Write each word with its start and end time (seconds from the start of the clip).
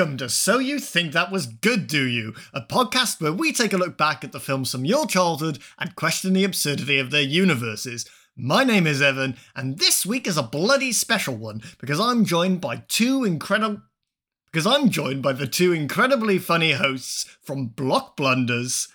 Welcome 0.00 0.16
to 0.16 0.30
So 0.30 0.58
You 0.58 0.78
Think 0.78 1.12
That 1.12 1.30
Was 1.30 1.44
Good, 1.44 1.86
Do 1.86 2.02
You? 2.06 2.32
A 2.54 2.62
podcast 2.62 3.20
where 3.20 3.34
we 3.34 3.52
take 3.52 3.74
a 3.74 3.76
look 3.76 3.98
back 3.98 4.24
at 4.24 4.32
the 4.32 4.40
films 4.40 4.72
from 4.72 4.86
your 4.86 5.06
childhood 5.06 5.58
and 5.78 5.94
question 5.94 6.32
the 6.32 6.42
absurdity 6.42 6.98
of 6.98 7.10
their 7.10 7.20
universes. 7.20 8.08
My 8.34 8.64
name 8.64 8.86
is 8.86 9.02
Evan, 9.02 9.36
and 9.54 9.78
this 9.78 10.06
week 10.06 10.26
is 10.26 10.38
a 10.38 10.42
bloody 10.42 10.92
special 10.92 11.36
one 11.36 11.60
because 11.78 12.00
I'm 12.00 12.24
joined 12.24 12.62
by 12.62 12.76
two 12.88 13.24
incredible. 13.24 13.82
Because 14.50 14.66
I'm 14.66 14.88
joined 14.88 15.22
by 15.22 15.34
the 15.34 15.46
two 15.46 15.74
incredibly 15.74 16.38
funny 16.38 16.72
hosts 16.72 17.26
from 17.42 17.68
Blockblunders. 17.68 18.88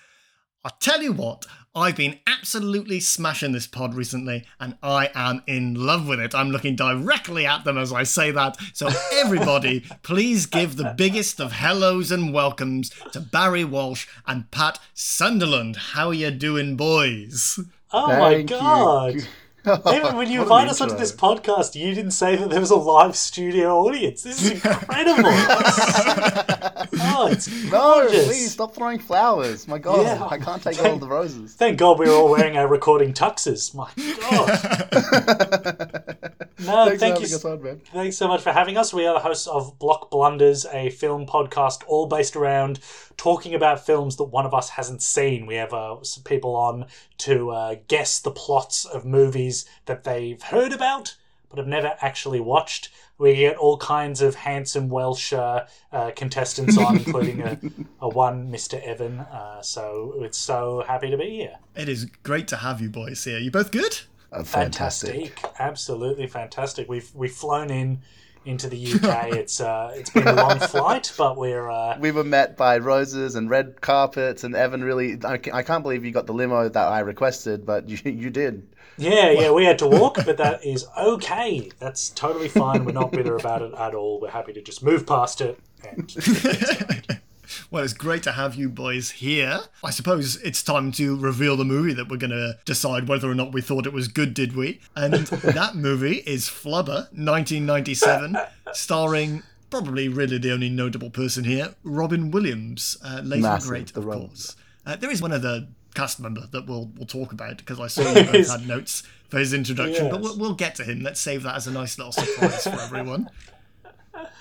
I 0.63 0.71
tell 0.79 1.03
you 1.03 1.13
what, 1.13 1.45
I've 1.77 1.97
been 1.97 2.19
absolutely 2.25 3.01
smashing 3.01 3.51
this 3.51 3.67
pod 3.67 3.95
recently, 3.95 4.45
and 4.61 4.77
I 4.81 5.09
am 5.13 5.43
in 5.45 5.73
love 5.75 6.07
with 6.07 6.21
it. 6.21 6.33
I'm 6.33 6.49
looking 6.49 6.77
directly 6.77 7.45
at 7.45 7.65
them 7.65 7.77
as 7.77 7.91
I 7.91 8.03
say 8.03 8.31
that. 8.31 8.55
So, 8.71 8.87
everybody, 9.11 9.81
please 10.01 10.45
give 10.45 10.77
the 10.77 10.93
biggest 10.95 11.41
of 11.41 11.51
hellos 11.51 12.11
and 12.11 12.33
welcomes 12.33 12.91
to 13.11 13.19
Barry 13.19 13.65
Walsh 13.65 14.07
and 14.25 14.49
Pat 14.51 14.79
Sunderland. 14.93 15.75
How 15.75 16.07
are 16.07 16.13
you 16.13 16.31
doing, 16.31 16.77
boys? 16.77 17.59
Oh 17.91 18.07
my 18.07 18.41
god! 18.41 19.27
Even 19.67 20.15
when 20.15 20.29
you 20.29 20.41
invited 20.43 20.69
us 20.69 20.81
onto 20.81 20.95
this 20.95 21.11
podcast, 21.11 21.75
you 21.75 21.93
didn't 21.93 22.11
say 22.11 22.35
that 22.35 22.49
there 22.49 22.59
was 22.59 22.71
a 22.71 22.75
live 22.75 23.15
studio 23.15 23.79
audience. 23.79 24.23
This 24.23 24.41
is 24.43 24.51
incredible. 24.51 25.23
oh, 27.01 27.27
it's 27.31 27.47
No, 27.71 28.05
please 28.07 28.51
stop 28.51 28.75
throwing 28.75 28.99
flowers. 28.99 29.67
My 29.67 29.79
God, 29.79 30.05
Yeah. 30.05 30.27
I 30.29 30.37
can't 30.37 30.61
take 30.61 30.81
all 30.83 30.97
the 30.97 31.07
roses. 31.07 31.55
Thank 31.55 31.79
God 31.79 31.97
we 31.99 32.07
were 32.07 32.13
all 32.13 32.29
wearing 32.29 32.57
our 32.57 32.67
recording 32.67 33.13
tuxes. 33.13 33.73
My 33.73 33.89
God. 36.15 36.35
No, 36.59 36.85
Thanks 36.85 36.99
thank 37.01 37.15
for 37.15 37.21
you. 37.21 37.27
having 37.27 37.35
us 37.35 37.45
on, 37.45 37.63
man. 37.63 37.81
Thanks 37.91 38.17
so 38.17 38.27
much 38.27 38.41
for 38.41 38.51
having 38.51 38.77
us. 38.77 38.93
We 38.93 39.05
are 39.05 39.13
the 39.13 39.19
hosts 39.19 39.47
of 39.47 39.77
Blockblunders, 39.77 40.65
a 40.73 40.89
film 40.89 41.25
podcast 41.25 41.83
all 41.87 42.07
based 42.07 42.35
around 42.35 42.79
talking 43.17 43.53
about 43.53 43.85
films 43.85 44.15
that 44.17 44.25
one 44.25 44.45
of 44.45 44.53
us 44.53 44.69
hasn't 44.69 45.01
seen. 45.01 45.45
We 45.45 45.55
have 45.55 45.73
uh, 45.73 46.03
some 46.03 46.23
people 46.23 46.55
on 46.55 46.85
to 47.19 47.51
uh, 47.51 47.75
guess 47.87 48.19
the 48.19 48.31
plots 48.31 48.85
of 48.85 49.05
movies 49.05 49.65
that 49.85 50.05
they've 50.05 50.41
heard 50.41 50.71
about 50.71 51.15
but 51.49 51.59
have 51.59 51.67
never 51.67 51.95
actually 52.01 52.39
watched. 52.39 52.89
We 53.17 53.35
get 53.35 53.55
all 53.55 53.77
kinds 53.77 54.21
of 54.21 54.35
handsome 54.35 54.89
Welsh 54.89 55.31
uh, 55.31 55.65
uh, 55.91 56.11
contestants 56.15 56.77
on, 56.77 56.97
including 56.97 57.41
a, 57.41 57.59
a 58.01 58.09
one 58.09 58.51
Mr. 58.51 58.81
Evan. 58.81 59.19
Uh, 59.19 59.61
so 59.61 60.15
it's 60.17 60.37
so 60.37 60.83
happy 60.85 61.09
to 61.09 61.17
be 61.17 61.29
here. 61.29 61.55
It 61.75 61.87
is 61.87 62.05
great 62.23 62.47
to 62.49 62.57
have 62.57 62.81
you 62.81 62.89
boys 62.89 63.23
here. 63.23 63.39
You 63.39 63.51
both 63.51 63.71
good? 63.71 64.01
Uh, 64.35 64.43
fantastic. 64.43 65.39
absolutely 65.59 66.27
fantastic. 66.27 66.89
We've 66.89 67.09
we've 67.15 67.31
flown 67.31 67.69
in 67.69 68.01
into 68.45 68.69
the 68.69 68.77
UK. 68.93 69.29
it's 69.33 69.59
uh, 69.59 69.91
it's 69.95 70.09
been 70.09 70.27
a 70.27 70.33
long 70.33 70.59
flight, 70.59 71.11
but 71.17 71.37
we're 71.37 71.69
uh, 71.69 71.97
We 71.99 72.11
were 72.11 72.23
met 72.23 72.57
by 72.57 72.77
roses 72.77 73.35
and 73.35 73.49
red 73.49 73.81
carpets, 73.81 74.43
and 74.43 74.55
Evan 74.55 74.83
really. 74.83 75.17
I 75.23 75.39
I 75.53 75.63
can't 75.63 75.83
believe 75.83 76.05
you 76.05 76.11
got 76.11 76.27
the 76.27 76.33
limo 76.33 76.69
that 76.69 76.87
I 76.87 76.99
requested, 76.99 77.65
but 77.65 77.89
you, 77.89 77.97
you 78.03 78.29
did. 78.29 78.67
yeah 78.97 79.31
yeah 79.31 79.51
we 79.51 79.65
had 79.65 79.79
to 79.79 79.87
walk, 79.87 80.17
but 80.25 80.37
that 80.37 80.63
is 80.65 80.85
okay. 80.97 81.69
That's 81.79 82.09
totally 82.09 82.49
fine. 82.49 82.85
We're 82.85 82.91
not 82.93 83.11
bitter 83.11 83.35
about 83.35 83.61
it 83.61 83.73
at 83.73 83.95
all. 83.95 84.21
We're 84.21 84.29
happy 84.29 84.53
to 84.53 84.61
just 84.61 84.83
move 84.83 85.05
past 85.05 85.41
it. 85.41 85.59
And 85.87 86.09
Well, 87.71 87.83
it's 87.83 87.93
great 87.93 88.23
to 88.23 88.31
have 88.33 88.55
you 88.55 88.69
boys 88.69 89.11
here. 89.11 89.59
I 89.83 89.89
suppose 89.89 90.37
it's 90.37 90.61
time 90.61 90.91
to 90.93 91.17
reveal 91.17 91.57
the 91.57 91.65
movie 91.65 91.93
that 91.93 92.07
we're 92.09 92.17
going 92.17 92.29
to 92.31 92.57
decide 92.65 93.07
whether 93.07 93.29
or 93.29 93.35
not 93.35 93.53
we 93.53 93.61
thought 93.61 93.85
it 93.85 93.93
was 93.93 94.07
good, 94.07 94.33
did 94.33 94.55
we? 94.55 94.79
And 94.95 95.13
that 95.27 95.75
movie 95.75 96.17
is 96.25 96.47
Flubber, 96.47 97.07
1997, 97.13 98.37
starring 98.73 99.43
probably 99.69 100.07
really 100.07 100.37
the 100.37 100.51
only 100.51 100.69
notable 100.69 101.09
person 101.09 101.43
here, 101.43 101.75
Robin 101.83 102.31
Williams. 102.31 102.97
Uh, 103.03 103.21
late 103.23 103.41
Massive, 103.41 103.69
great, 103.69 103.97
of 103.97 104.05
Robin. 104.05 104.27
course. 104.27 104.55
Uh, 104.85 104.95
there 104.95 105.09
is 105.09 105.21
one 105.21 105.31
other 105.31 105.67
cast 105.95 106.19
member 106.19 106.45
that 106.51 106.67
we'll 106.67 106.91
we'll 106.97 107.07
talk 107.07 107.31
about 107.31 107.57
because 107.57 107.79
I 107.79 107.87
saw 107.87 108.01
you 108.13 108.25
both 108.31 108.49
had 108.49 108.67
notes 108.67 109.03
for 109.29 109.39
his 109.39 109.53
introduction, 109.53 110.09
but 110.09 110.21
we'll, 110.21 110.37
we'll 110.37 110.53
get 110.53 110.75
to 110.75 110.83
him. 110.83 111.01
Let's 111.01 111.19
save 111.19 111.43
that 111.43 111.55
as 111.55 111.67
a 111.67 111.71
nice 111.71 111.97
little 111.97 112.11
surprise 112.11 112.63
for 112.63 112.79
everyone. 112.79 113.29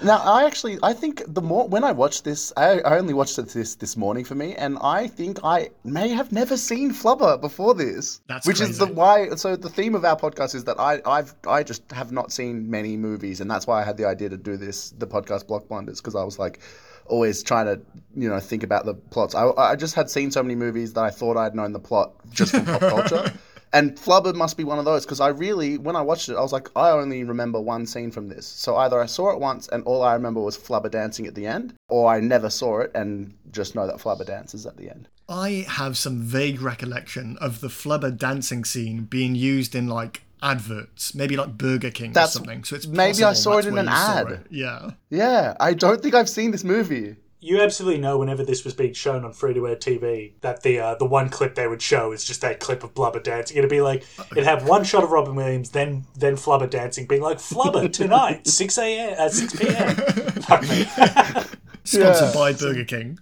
Now, 0.02 0.18
I 0.18 0.44
actually, 0.44 0.78
I 0.82 0.92
think 0.92 1.22
the 1.26 1.40
more 1.40 1.66
when 1.68 1.84
I 1.84 1.92
watched 1.92 2.24
this, 2.24 2.52
I, 2.56 2.80
I 2.80 2.98
only 2.98 3.14
watched 3.14 3.38
it 3.38 3.48
this 3.48 3.74
this 3.76 3.96
morning 3.96 4.24
for 4.24 4.34
me, 4.34 4.54
and 4.54 4.78
I 4.82 5.06
think 5.06 5.38
I 5.44 5.70
may 5.84 6.08
have 6.08 6.32
never 6.32 6.56
seen 6.56 6.92
Flubber 6.92 7.40
before 7.40 7.74
this. 7.74 8.20
That's 8.26 8.46
which 8.46 8.60
is 8.60 8.78
the 8.78 8.86
why. 8.86 9.30
So 9.36 9.56
the 9.56 9.70
theme 9.70 9.94
of 9.94 10.04
our 10.04 10.16
podcast 10.16 10.54
is 10.54 10.64
that 10.64 10.78
I 10.78 11.00
I've 11.06 11.34
I 11.46 11.62
just 11.62 11.90
have 11.92 12.12
not 12.12 12.32
seen 12.32 12.68
many 12.70 12.96
movies, 12.96 13.40
and 13.40 13.50
that's 13.50 13.66
why 13.66 13.80
I 13.80 13.84
had 13.84 13.96
the 13.96 14.06
idea 14.06 14.28
to 14.28 14.36
do 14.36 14.56
this 14.56 14.90
the 14.90 15.06
podcast 15.06 15.46
Blockblunders 15.46 15.98
because 15.98 16.14
I 16.14 16.24
was 16.24 16.38
like 16.38 16.60
always 17.06 17.42
trying 17.42 17.66
to 17.66 17.80
you 18.14 18.28
know 18.28 18.40
think 18.40 18.62
about 18.62 18.84
the 18.84 18.94
plots. 18.94 19.34
I 19.34 19.50
I 19.56 19.76
just 19.76 19.94
had 19.94 20.10
seen 20.10 20.30
so 20.30 20.42
many 20.42 20.54
movies 20.54 20.92
that 20.94 21.04
I 21.04 21.10
thought 21.10 21.36
I'd 21.36 21.54
known 21.54 21.72
the 21.72 21.80
plot 21.80 22.12
just 22.30 22.52
from 22.52 22.66
pop 22.66 22.80
culture. 22.80 23.32
And 23.74 23.96
Flubber 23.96 24.32
must 24.32 24.56
be 24.56 24.62
one 24.62 24.78
of 24.78 24.84
those 24.84 25.04
because 25.04 25.18
I 25.20 25.28
really, 25.28 25.78
when 25.78 25.96
I 25.96 26.00
watched 26.00 26.28
it, 26.28 26.36
I 26.36 26.40
was 26.40 26.52
like, 26.52 26.70
I 26.76 26.90
only 26.90 27.24
remember 27.24 27.60
one 27.60 27.86
scene 27.86 28.12
from 28.12 28.28
this. 28.28 28.46
So 28.46 28.76
either 28.76 29.00
I 29.00 29.06
saw 29.06 29.32
it 29.32 29.40
once 29.40 29.68
and 29.68 29.82
all 29.84 30.02
I 30.02 30.14
remember 30.14 30.40
was 30.40 30.56
Flubber 30.56 30.88
dancing 30.90 31.26
at 31.26 31.34
the 31.34 31.44
end, 31.46 31.74
or 31.88 32.08
I 32.08 32.20
never 32.20 32.50
saw 32.50 32.80
it 32.80 32.92
and 32.94 33.34
just 33.50 33.74
know 33.74 33.88
that 33.88 33.96
Flubber 33.96 34.24
dances 34.24 34.64
at 34.64 34.76
the 34.76 34.88
end. 34.88 35.08
I 35.28 35.66
have 35.68 35.98
some 35.98 36.22
vague 36.22 36.60
recollection 36.60 37.36
of 37.40 37.60
the 37.60 37.68
flubber 37.68 38.16
dancing 38.16 38.64
scene 38.64 39.04
being 39.04 39.34
used 39.34 39.74
in 39.74 39.88
like 39.88 40.22
adverts, 40.40 41.14
maybe 41.14 41.36
like 41.36 41.56
Burger 41.58 41.90
King 41.90 42.12
That's- 42.12 42.36
or 42.36 42.38
something. 42.38 42.62
So 42.62 42.76
it's 42.76 42.86
maybe 42.86 43.24
I 43.24 43.32
saw 43.32 43.58
it 43.58 43.66
in 43.66 43.76
an 43.76 43.88
ad. 43.88 44.44
Yeah. 44.50 44.90
Yeah, 45.10 45.56
I 45.58 45.74
don't 45.74 46.00
think 46.00 46.14
I've 46.14 46.28
seen 46.28 46.52
this 46.52 46.62
movie. 46.62 47.16
You 47.44 47.60
absolutely 47.60 48.00
know 48.00 48.16
whenever 48.18 48.42
this 48.44 48.64
was 48.64 48.72
being 48.74 48.94
shown 48.94 49.24
on 49.24 49.32
free 49.32 49.52
to 49.54 49.68
air 49.68 49.76
TV 49.76 50.32
that 50.40 50.62
the 50.62 50.78
uh, 50.80 50.94
the 50.94 51.04
one 51.04 51.28
clip 51.28 51.54
they 51.54 51.68
would 51.68 51.82
show 51.82 52.10
is 52.12 52.24
just 52.24 52.40
that 52.40 52.58
clip 52.58 52.82
of 52.82 52.94
Flubber 52.94 53.22
dancing. 53.22 53.56
It'd 53.58 53.68
be 53.70 53.80
like 53.82 54.04
it'd 54.32 54.44
have 54.44 54.66
one 54.66 54.82
shot 54.84 55.04
of 55.04 55.10
Robin 55.10 55.34
Williams, 55.34 55.70
then 55.70 56.04
then 56.16 56.36
Flubber 56.36 56.68
dancing, 56.68 57.06
being 57.06 57.22
like 57.22 57.38
Flubber 57.38 57.92
tonight, 58.00 58.46
six 58.46 58.78
a.m. 58.78 59.14
at 59.18 59.32
six 59.32 59.54
p.m. 59.54 59.94
Fuck 60.42 60.62
me. 60.62 60.86
Sponsored 61.86 62.28
Yeah. 62.28 62.32
by 62.34 62.52
Burger 62.54 62.84
King. 62.84 63.18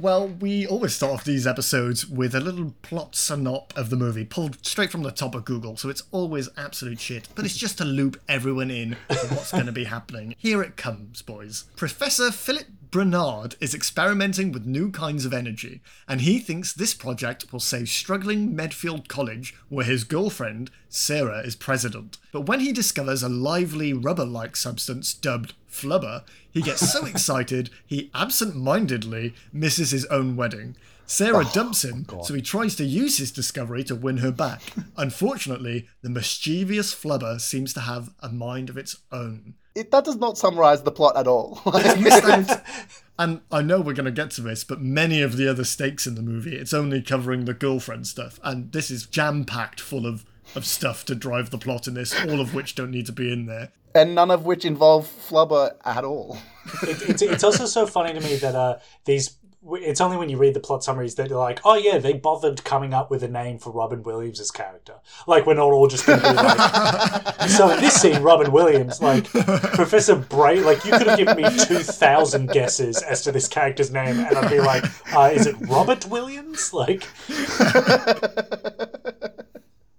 well, 0.00 0.26
we 0.26 0.66
always 0.66 0.96
start 0.96 1.12
off 1.12 1.24
these 1.24 1.46
episodes 1.46 2.04
with 2.08 2.34
a 2.34 2.40
little 2.40 2.74
plot 2.82 3.12
synop 3.12 3.76
of 3.76 3.88
the 3.88 3.94
movie, 3.94 4.24
pulled 4.24 4.66
straight 4.66 4.90
from 4.90 5.04
the 5.04 5.12
top 5.12 5.36
of 5.36 5.44
Google, 5.44 5.76
so 5.76 5.88
it's 5.88 6.02
always 6.10 6.48
absolute 6.56 6.98
shit. 6.98 7.28
But 7.36 7.44
it's 7.44 7.56
just 7.56 7.78
to 7.78 7.84
loop 7.84 8.20
everyone 8.28 8.72
in 8.72 8.96
for 9.08 9.34
what's 9.34 9.52
going 9.52 9.66
to 9.66 9.72
be 9.72 9.84
happening. 9.84 10.34
Here 10.36 10.60
it 10.60 10.76
comes, 10.76 11.22
boys. 11.22 11.66
Professor 11.76 12.32
Philip 12.32 12.66
Brainard 12.92 13.56
is 13.58 13.74
experimenting 13.74 14.52
with 14.52 14.66
new 14.66 14.90
kinds 14.90 15.24
of 15.24 15.32
energy, 15.32 15.80
and 16.06 16.20
he 16.20 16.38
thinks 16.38 16.74
this 16.74 16.92
project 16.92 17.50
will 17.50 17.58
save 17.58 17.88
struggling 17.88 18.54
Medfield 18.54 19.08
College, 19.08 19.54
where 19.70 19.86
his 19.86 20.04
girlfriend, 20.04 20.70
Sarah, 20.90 21.40
is 21.40 21.56
president. 21.56 22.18
But 22.32 22.42
when 22.42 22.60
he 22.60 22.70
discovers 22.70 23.22
a 23.22 23.30
lively 23.30 23.94
rubber 23.94 24.26
like 24.26 24.56
substance 24.56 25.14
dubbed 25.14 25.54
flubber, 25.70 26.22
he 26.50 26.60
gets 26.60 26.92
so 26.92 27.06
excited 27.06 27.70
he 27.86 28.10
absent 28.12 28.56
mindedly 28.56 29.34
misses 29.54 29.90
his 29.90 30.04
own 30.06 30.36
wedding. 30.36 30.76
Sarah 31.12 31.44
dumps 31.52 31.84
him, 31.84 32.06
so 32.22 32.32
he 32.34 32.40
tries 32.40 32.74
to 32.76 32.84
use 32.84 33.18
his 33.18 33.30
discovery 33.30 33.84
to 33.84 33.94
win 33.94 34.18
her 34.18 34.32
back. 34.32 34.62
Unfortunately, 34.96 35.86
the 36.00 36.08
mischievous 36.08 36.94
flubber 36.94 37.38
seems 37.40 37.74
to 37.74 37.80
have 37.80 38.14
a 38.20 38.30
mind 38.30 38.70
of 38.70 38.78
its 38.78 38.96
own. 39.12 39.54
It, 39.74 39.90
that 39.90 40.04
does 40.04 40.16
not 40.16 40.38
summarize 40.38 40.82
the 40.82 40.90
plot 40.90 41.16
at 41.16 41.26
all. 41.26 41.60
And 43.18 43.42
I 43.52 43.60
know 43.62 43.80
we're 43.80 43.92
going 43.92 44.06
to 44.06 44.10
get 44.10 44.30
to 44.32 44.40
this, 44.40 44.64
but 44.64 44.80
many 44.80 45.20
of 45.20 45.36
the 45.36 45.48
other 45.48 45.64
stakes 45.64 46.06
in 46.06 46.14
the 46.14 46.22
movie, 46.22 46.56
it's 46.56 46.72
only 46.72 47.02
covering 47.02 47.44
the 47.44 47.54
girlfriend 47.54 48.06
stuff, 48.06 48.40
and 48.42 48.72
this 48.72 48.90
is 48.90 49.06
jam 49.06 49.44
packed 49.44 49.80
full 49.80 50.06
of, 50.06 50.24
of 50.56 50.64
stuff 50.64 51.04
to 51.04 51.14
drive 51.14 51.50
the 51.50 51.58
plot 51.58 51.86
in 51.86 51.94
this, 51.94 52.14
all 52.24 52.40
of 52.40 52.54
which 52.54 52.74
don't 52.74 52.90
need 52.90 53.06
to 53.06 53.12
be 53.12 53.30
in 53.30 53.46
there. 53.46 53.70
and 53.94 54.14
none 54.14 54.30
of 54.30 54.46
which 54.46 54.64
involve 54.64 55.06
Flubber 55.06 55.74
at 55.84 56.04
all. 56.04 56.38
it, 56.82 57.02
it's, 57.10 57.22
it's 57.22 57.44
also 57.44 57.66
so 57.66 57.86
funny 57.86 58.14
to 58.14 58.20
me 58.20 58.36
that 58.36 58.54
uh, 58.54 58.78
these. 59.04 59.36
It's 59.64 60.00
only 60.00 60.16
when 60.16 60.28
you 60.28 60.38
read 60.38 60.54
the 60.54 60.60
plot 60.60 60.82
summaries 60.82 61.14
that 61.14 61.28
you're 61.28 61.38
like, 61.38 61.60
oh 61.64 61.74
yeah, 61.74 61.98
they 61.98 62.14
bothered 62.14 62.64
coming 62.64 62.92
up 62.92 63.10
with 63.10 63.22
a 63.22 63.28
name 63.28 63.58
for 63.58 63.70
Robin 63.70 64.02
Williams' 64.02 64.50
character. 64.50 64.94
Like 65.28 65.46
we're 65.46 65.54
not 65.54 65.70
all 65.70 65.86
just 65.86 66.04
going 66.04 66.18
to 66.20 66.30
be 66.30 66.34
like. 66.34 67.40
so 67.48 67.70
in 67.70 67.80
this 67.80 67.94
scene, 67.94 68.22
Robin 68.22 68.50
Williams, 68.50 69.00
like 69.00 69.24
Professor 69.26 70.16
Bray, 70.16 70.60
like 70.60 70.84
you 70.84 70.90
could 70.90 71.06
have 71.06 71.18
given 71.18 71.36
me 71.36 71.44
two 71.64 71.78
thousand 71.78 72.50
guesses 72.50 73.02
as 73.02 73.22
to 73.22 73.30
this 73.30 73.46
character's 73.46 73.92
name, 73.92 74.18
and 74.18 74.36
I'd 74.36 74.50
be 74.50 74.58
like, 74.58 74.84
uh, 75.14 75.30
is 75.32 75.46
it 75.46 75.54
Robert 75.68 76.06
Williams? 76.06 76.72
Like, 76.72 77.06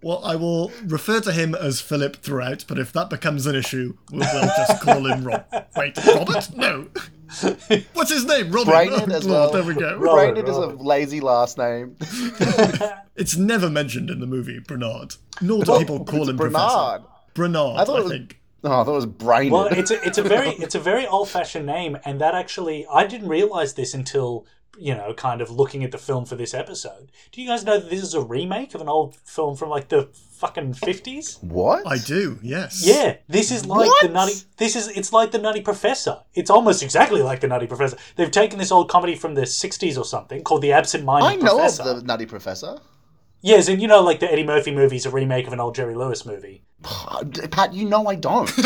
Well, 0.04 0.24
I 0.24 0.36
will 0.36 0.72
refer 0.86 1.20
to 1.22 1.32
him 1.32 1.56
as 1.56 1.80
Philip 1.82 2.18
throughout, 2.18 2.66
but 2.68 2.78
if 2.78 2.92
that 2.94 3.10
becomes 3.10 3.46
an 3.46 3.56
issue, 3.56 3.96
we'll, 4.12 4.28
we'll 4.34 4.44
just 4.58 4.82
call 4.82 5.06
him 5.08 5.24
Rob. 5.26 5.46
Wait, 5.78 5.98
Robert? 6.06 6.50
No. 6.56 6.88
What's 7.94 8.12
his 8.12 8.26
name? 8.26 8.52
Robin. 8.52 8.74
Brainard 8.74 9.12
Oh, 9.12 9.16
as 9.16 9.26
well. 9.26 9.52
There 9.52 9.64
we 9.64 9.74
go. 9.74 9.98
Rob- 9.98 10.16
Brainard 10.16 10.48
is 10.48 10.58
a 10.58 10.68
lazy 10.68 11.20
last 11.22 11.58
name. 11.58 11.96
It's 13.16 13.38
never 13.38 13.70
mentioned 13.70 14.10
in 14.10 14.20
the 14.20 14.26
movie, 14.26 14.58
Bernard. 14.60 15.16
Nor 15.40 15.64
do 15.64 15.78
people 15.78 16.04
call 16.04 16.28
him 16.28 16.36
Bernard. 16.36 16.52
Professor. 16.52 17.04
Bernard, 17.36 17.78
I, 17.80 17.86
thought 17.86 18.00
it 18.00 18.04
was 18.06 18.12
think. 18.12 18.42
Oh, 18.64 18.82
I 18.82 18.84
thought 18.84 18.92
it 18.92 18.96
was 18.96 19.06
brain. 19.06 19.52
Well, 19.52 19.66
it's 19.68 19.92
a, 19.92 20.04
it's 20.04 20.18
a 20.18 20.24
very 20.24 20.50
it's 20.50 20.74
a 20.74 20.80
very 20.80 21.06
old 21.06 21.30
fashioned 21.30 21.68
name, 21.68 21.96
and 22.06 22.20
that 22.22 22.34
actually 22.34 22.88
I 22.92 23.06
didn't 23.06 23.28
realize 23.28 23.76
this 23.76 23.94
until 23.94 24.48
you 24.78 24.96
know, 24.96 25.14
kind 25.14 25.42
of 25.42 25.52
looking 25.52 25.84
at 25.84 25.92
the 25.92 25.98
film 25.98 26.26
for 26.26 26.36
this 26.36 26.54
episode. 26.54 27.12
Do 27.32 27.42
you 27.42 27.48
guys 27.48 27.64
know 27.64 27.80
that 27.80 27.90
this 27.90 28.02
is 28.02 28.14
a 28.14 28.22
remake 28.22 28.74
of 28.74 28.82
an 28.82 28.90
old 28.90 29.16
film 29.16 29.56
from 29.56 29.70
like 29.70 29.90
the 29.90 30.10
fucking 30.14 30.74
fifties? 30.74 31.38
what? 31.42 31.86
I 31.86 31.98
do, 31.98 32.40
yes. 32.42 32.86
Yeah, 32.86 33.18
this 33.28 33.52
is 33.52 33.66
like 33.66 33.90
the 34.02 34.10
Nutty. 34.10 34.34
This 34.58 34.76
is 34.76 34.88
it's 34.90 35.14
like 35.14 35.32
the 35.32 35.38
Nutty 35.38 35.62
Professor. 35.62 36.20
It's 36.34 36.50
almost 36.50 36.84
exactly 36.84 37.22
like 37.22 37.42
the 37.42 37.48
Nutty 37.48 37.68
Professor. 37.68 37.98
They've 38.16 38.32
taken 38.32 38.60
this 38.60 38.72
old 38.72 38.90
comedy 38.90 39.16
from 39.16 39.36
the 39.36 39.44
'60s 39.44 39.98
or 39.98 40.06
something 40.06 40.44
called 40.44 40.62
The 40.62 40.74
Absent 40.74 41.04
Minded 41.04 41.28
I 41.28 41.36
know 41.36 41.58
Professor. 41.58 41.84
of 41.84 41.96
the 41.98 42.04
Nutty 42.04 42.26
Professor. 42.26 42.80
Yes, 43.46 43.68
and 43.68 43.82
you 43.82 43.90
know, 43.90 44.02
like 44.02 44.22
the 44.22 44.32
Eddie 44.32 44.46
Murphy 44.46 44.72
movie 44.72 44.96
is 44.96 45.06
a 45.06 45.10
remake 45.10 45.48
of 45.48 45.54
an 45.54 45.60
old 45.60 45.76
Jerry 45.76 45.96
Lewis 45.96 46.26
movie. 46.26 46.64
Pat, 47.52 47.74
you 47.74 47.90
know 47.90 48.08
I 48.08 48.16
don't. 48.16 48.50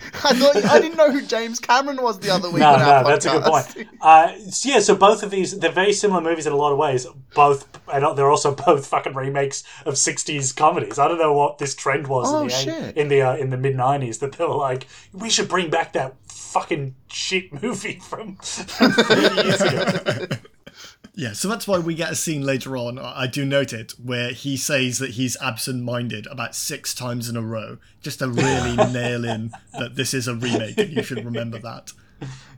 I 0.24 0.34
thought 0.34 0.56
I 0.64 0.78
didn't 0.80 0.96
know 0.96 1.10
who 1.10 1.22
James 1.22 1.58
Cameron 1.58 2.02
was 2.02 2.18
the 2.18 2.30
other 2.30 2.48
week. 2.50 2.60
No, 2.60 2.74
on 2.74 2.80
our 2.82 3.02
no, 3.02 3.08
that's 3.08 3.26
a 3.26 3.30
good 3.30 3.42
point. 3.44 3.88
Uh, 4.00 4.32
yeah, 4.62 4.80
so 4.80 4.94
both 4.94 5.22
of 5.22 5.30
these, 5.30 5.58
they're 5.58 5.70
very 5.72 5.92
similar 5.92 6.20
movies 6.20 6.46
in 6.46 6.52
a 6.52 6.56
lot 6.56 6.72
of 6.72 6.78
ways. 6.78 7.06
Both, 7.34 7.68
and 7.92 8.16
they're 8.16 8.30
also 8.30 8.54
both 8.54 8.86
fucking 8.86 9.14
remakes 9.14 9.64
of 9.86 9.94
'60s 9.94 10.54
comedies. 10.54 10.98
I 10.98 11.08
don't 11.08 11.18
know 11.18 11.32
what 11.32 11.58
this 11.58 11.74
trend 11.74 12.06
was 12.06 12.32
Oh, 12.32 12.42
in 12.42 12.46
the 12.48 12.52
shit. 12.52 12.96
in 12.96 13.08
the 13.08 13.22
uh, 13.22 13.36
in 13.36 13.50
the 13.50 13.56
mid 13.56 13.76
'90s 13.76 14.18
that 14.20 14.32
they 14.32 14.44
were 14.44 14.54
like, 14.54 14.86
we 15.12 15.30
should 15.30 15.48
bring 15.48 15.70
back 15.70 15.92
that 15.94 16.14
fucking 16.28 16.94
shit 17.08 17.62
movie 17.62 17.98
from, 18.02 18.36
from 18.36 18.90
30 18.92 19.34
years 19.46 19.60
ago. 19.60 20.26
Yeah, 21.20 21.34
so 21.34 21.48
that's 21.48 21.68
why 21.68 21.78
we 21.78 21.94
get 21.94 22.10
a 22.10 22.14
scene 22.14 22.42
later 22.46 22.78
on, 22.78 22.98
I 22.98 23.22
I 23.22 23.26
do 23.26 23.44
note 23.44 23.74
it, 23.74 23.92
where 24.02 24.30
he 24.30 24.56
says 24.56 24.98
that 25.00 25.10
he's 25.10 25.36
absent 25.42 25.82
minded 25.84 26.26
about 26.28 26.54
six 26.54 26.94
times 26.94 27.28
in 27.28 27.36
a 27.36 27.42
row, 27.42 27.76
just 28.00 28.20
to 28.20 28.28
really 28.28 28.76
nail 28.92 29.26
in 29.26 29.52
that 29.78 29.96
this 29.96 30.14
is 30.14 30.28
a 30.28 30.34
remake 30.34 30.78
and 30.78 30.90
you 30.90 31.02
should 31.02 31.22
remember 31.22 31.58
that. 31.58 31.92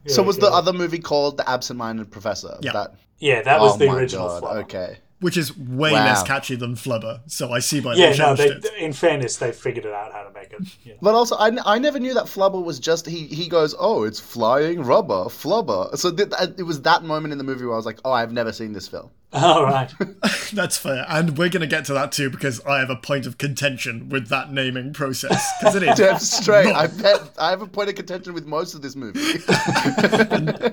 So 0.06 0.22
was 0.22 0.36
Yeah, 0.38 0.50
the 0.50 0.52
other 0.54 0.72
movie 0.72 1.00
called 1.00 1.38
The 1.38 1.48
Absent-Minded 1.50 2.10
Professor? 2.12 2.56
Yeah. 2.60 2.72
That, 2.72 2.94
Yeah, 3.18 3.42
that 3.42 3.60
was 3.60 3.74
oh 3.74 3.78
the 3.78 3.86
my 3.86 3.96
original. 3.96 4.40
god. 4.40 4.56
Okay. 4.64 4.98
Which 5.22 5.36
is 5.38 5.56
way 5.56 5.92
Wow. 5.92 6.04
less 6.04 6.22
catchy 6.22 6.56
than 6.56 6.74
Flubber, 6.74 7.20
so 7.26 7.50
I 7.52 7.60
see 7.60 7.80
why 7.80 7.94
Yeah, 7.94 8.10
they 8.12 8.18
no. 8.18 8.34
They, 8.34 8.44
it. 8.48 8.66
in 8.78 8.92
fairness, 8.92 9.38
they 9.38 9.52
figured 9.52 9.86
it 9.86 9.92
out 9.94 10.12
how 10.12 10.24
to 10.24 10.32
make 10.34 10.52
it. 10.52 10.60
You 10.84 10.92
know. 10.92 10.98
But 11.00 11.14
also, 11.14 11.36
I, 11.36 11.50
I 11.64 11.78
never 11.78 11.98
knew 11.98 12.12
that 12.14 12.24
Flubber 12.24 12.62
was 12.62 12.78
just 12.78 13.06
he. 13.06 13.26
He 13.28 13.48
goes, 13.48 13.74
"Oh, 13.78 14.02
it's 14.04 14.20
flying 14.20 14.82
rubber, 14.82 15.24
Flubber." 15.30 15.96
So 15.96 16.10
th- 16.14 16.28
th- 16.30 16.50
it 16.58 16.64
was 16.64 16.82
that 16.82 17.02
moment 17.04 17.32
in 17.32 17.38
the 17.38 17.44
movie 17.44 17.64
where 17.64 17.74
I 17.74 17.76
was 17.76 17.86
like, 17.86 18.00
"Oh, 18.04 18.12
I've 18.12 18.32
never 18.32 18.52
seen 18.52 18.72
this 18.72 18.86
film." 18.88 19.10
All 19.32 19.64
right. 19.64 19.90
That's 20.52 20.76
fair, 20.76 21.06
and 21.08 21.38
we're 21.38 21.48
going 21.48 21.62
to 21.62 21.66
get 21.66 21.86
to 21.86 21.94
that 21.94 22.12
too 22.12 22.28
because 22.28 22.60
I 22.66 22.80
have 22.80 22.90
a 22.90 22.96
point 22.96 23.24
of 23.24 23.38
contention 23.38 24.10
with 24.10 24.28
that 24.28 24.52
naming 24.52 24.92
process, 24.92 25.50
because 25.58 25.74
it 25.76 25.82
is. 25.84 25.96
Jeff 25.96 26.20
straight. 26.20 26.66
wrong. 26.66 26.74
I 26.74 26.86
bet 26.88 27.30
I 27.38 27.48
have 27.48 27.62
a 27.62 27.66
point 27.66 27.88
of 27.88 27.94
contention 27.94 28.34
with 28.34 28.44
most 28.44 28.74
of 28.74 28.82
this 28.82 28.94
movie. 28.94 29.20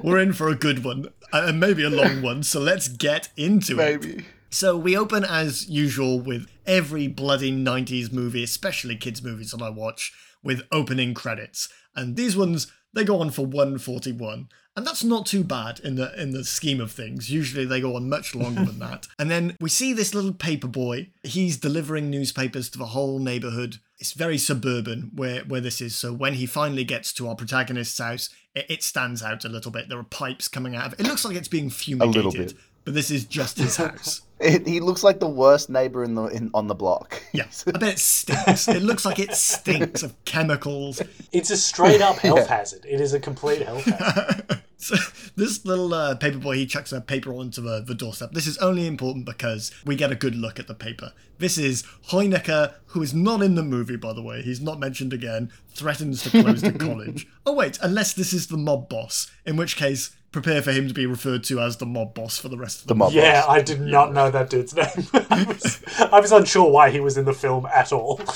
We're 0.03 0.19
in 0.19 0.33
for 0.33 0.49
a 0.49 0.55
good 0.55 0.83
one, 0.83 1.07
uh, 1.31 1.43
and 1.47 1.59
maybe 1.59 1.83
a 1.83 1.89
long 1.89 2.21
one, 2.21 2.43
so 2.43 2.59
let's 2.59 2.87
get 2.89 3.29
into 3.37 3.73
it. 3.79 4.01
Maybe. 4.03 4.25
So 4.49 4.75
we 4.75 4.97
open 4.97 5.23
as 5.23 5.69
usual 5.69 6.19
with 6.19 6.47
every 6.65 7.07
bloody 7.07 7.51
90s 7.51 8.11
movie, 8.11 8.43
especially 8.43 8.95
kids' 8.95 9.23
movies 9.23 9.51
that 9.51 9.61
I 9.61 9.69
watch, 9.69 10.11
with 10.43 10.63
opening 10.71 11.13
credits. 11.13 11.69
And 11.95 12.15
these 12.15 12.35
ones, 12.35 12.71
they 12.93 13.03
go 13.03 13.21
on 13.21 13.29
for 13.29 13.45
141. 13.45 14.49
And 14.75 14.87
that's 14.87 15.03
not 15.03 15.25
too 15.25 15.43
bad 15.43 15.79
in 15.81 15.95
the 15.95 16.19
in 16.19 16.31
the 16.31 16.45
scheme 16.45 16.79
of 16.79 16.91
things. 16.91 17.29
Usually 17.29 17.65
they 17.65 17.81
go 17.81 17.97
on 17.97 18.07
much 18.07 18.33
longer 18.33 18.63
than 18.63 18.79
that. 18.79 19.07
And 19.19 19.29
then 19.29 19.57
we 19.59 19.69
see 19.69 19.91
this 19.91 20.15
little 20.15 20.31
paper 20.31 20.67
boy. 20.67 21.09
He's 21.23 21.57
delivering 21.57 22.09
newspapers 22.09 22.69
to 22.69 22.77
the 22.77 22.85
whole 22.85 23.19
neighborhood. 23.19 23.79
It's 23.97 24.13
very 24.13 24.37
suburban 24.37 25.11
where, 25.13 25.41
where 25.41 25.59
this 25.59 25.81
is. 25.81 25.95
So 25.95 26.13
when 26.13 26.35
he 26.35 26.45
finally 26.45 26.85
gets 26.85 27.11
to 27.13 27.27
our 27.27 27.35
protagonist's 27.35 27.99
house, 27.99 28.29
it, 28.55 28.67
it 28.69 28.83
stands 28.83 29.21
out 29.21 29.43
a 29.43 29.49
little 29.49 29.71
bit. 29.71 29.89
There 29.89 29.99
are 29.99 30.03
pipes 30.03 30.47
coming 30.47 30.77
out 30.77 30.87
of 30.87 30.93
it. 30.93 31.01
It 31.01 31.07
looks 31.07 31.25
like 31.25 31.35
it's 31.35 31.49
being 31.49 31.69
fumigated. 31.69 32.15
A 32.15 32.17
little 32.17 32.31
bit. 32.31 32.53
But 32.85 32.93
this 32.93 33.11
is 33.11 33.25
just 33.25 33.57
his 33.57 33.75
house. 33.85 34.21
It, 34.39 34.65
he 34.65 34.79
looks 34.79 35.03
like 35.03 35.19
the 35.19 35.27
worst 35.27 35.69
neighbor 35.69 36.03
in 36.03 36.15
the 36.15 36.25
in, 36.25 36.49
on 36.53 36.67
the 36.67 36.75
block. 36.75 37.21
Yeah, 37.33 37.47
I 37.67 37.71
bet 37.71 37.93
it 37.93 37.99
stinks. 37.99 38.67
It 38.67 38.81
looks 38.81 39.05
like 39.05 39.19
it 39.19 39.33
stinks 39.35 40.01
of 40.01 40.15
chemicals. 40.25 41.01
It's 41.31 41.49
a 41.49 41.57
straight 41.57 42.01
up 42.01 42.17
health 42.19 42.47
hazard. 42.47 42.85
It 42.87 43.01
is 43.01 43.13
a 43.13 43.19
complete 43.19 43.61
health 43.61 43.85
hazard. 43.85 44.61
So 44.81 44.95
this 45.35 45.65
little 45.65 45.93
uh, 45.93 46.15
paper 46.15 46.37
boy, 46.37 46.55
he 46.55 46.65
chucks 46.65 46.93
a 46.93 47.01
paper 47.01 47.33
onto 47.33 47.61
the, 47.61 47.81
the 47.81 47.93
doorstep. 47.93 48.31
This 48.31 48.47
is 48.47 48.57
only 48.59 48.87
important 48.87 49.25
because 49.25 49.73
we 49.85 49.97
get 49.97 50.09
a 50.09 50.15
good 50.15 50.35
look 50.35 50.57
at 50.57 50.67
the 50.67 50.73
paper. 50.73 51.11
This 51.37 51.57
is 51.57 51.83
Hoenicker, 52.11 52.75
who 52.87 53.01
is 53.01 53.13
not 53.13 53.41
in 53.41 53.55
the 53.55 53.61
movie, 53.61 53.97
by 53.97 54.13
the 54.13 54.21
way. 54.21 54.41
He's 54.41 54.61
not 54.61 54.79
mentioned 54.79 55.11
again. 55.11 55.51
Threatens 55.67 56.23
to 56.23 56.29
close 56.29 56.61
the 56.61 56.71
college. 56.71 57.27
Oh 57.45 57.55
wait, 57.55 57.77
unless 57.81 58.13
this 58.13 58.31
is 58.31 58.47
the 58.47 58.55
mob 58.55 58.87
boss, 58.87 59.29
in 59.45 59.57
which 59.57 59.75
case 59.75 60.15
prepare 60.31 60.61
for 60.61 60.71
him 60.71 60.87
to 60.87 60.93
be 60.93 61.05
referred 61.05 61.43
to 61.45 61.59
as 61.59 61.77
the 61.77 61.85
mob 61.85 62.13
boss 62.13 62.37
for 62.37 62.49
the 62.49 62.57
rest 62.57 62.81
of 62.81 62.87
the, 62.87 62.93
The 62.93 62.97
mob 62.97 63.13
Yeah, 63.13 63.41
boss. 63.41 63.49
I 63.49 63.61
did 63.61 63.81
not 63.81 64.13
know 64.13 64.29
that 64.29 64.49
dude's 64.49 64.75
name. 64.75 64.85
I, 65.29 65.43
was, 65.43 65.83
I 66.11 66.19
was 66.19 66.31
unsure 66.31 66.69
why 66.69 66.89
he 66.91 66.99
was 66.99 67.17
in 67.17 67.25
the 67.25 67.33
film 67.33 67.65
at 67.67 67.91
all. 67.91 68.17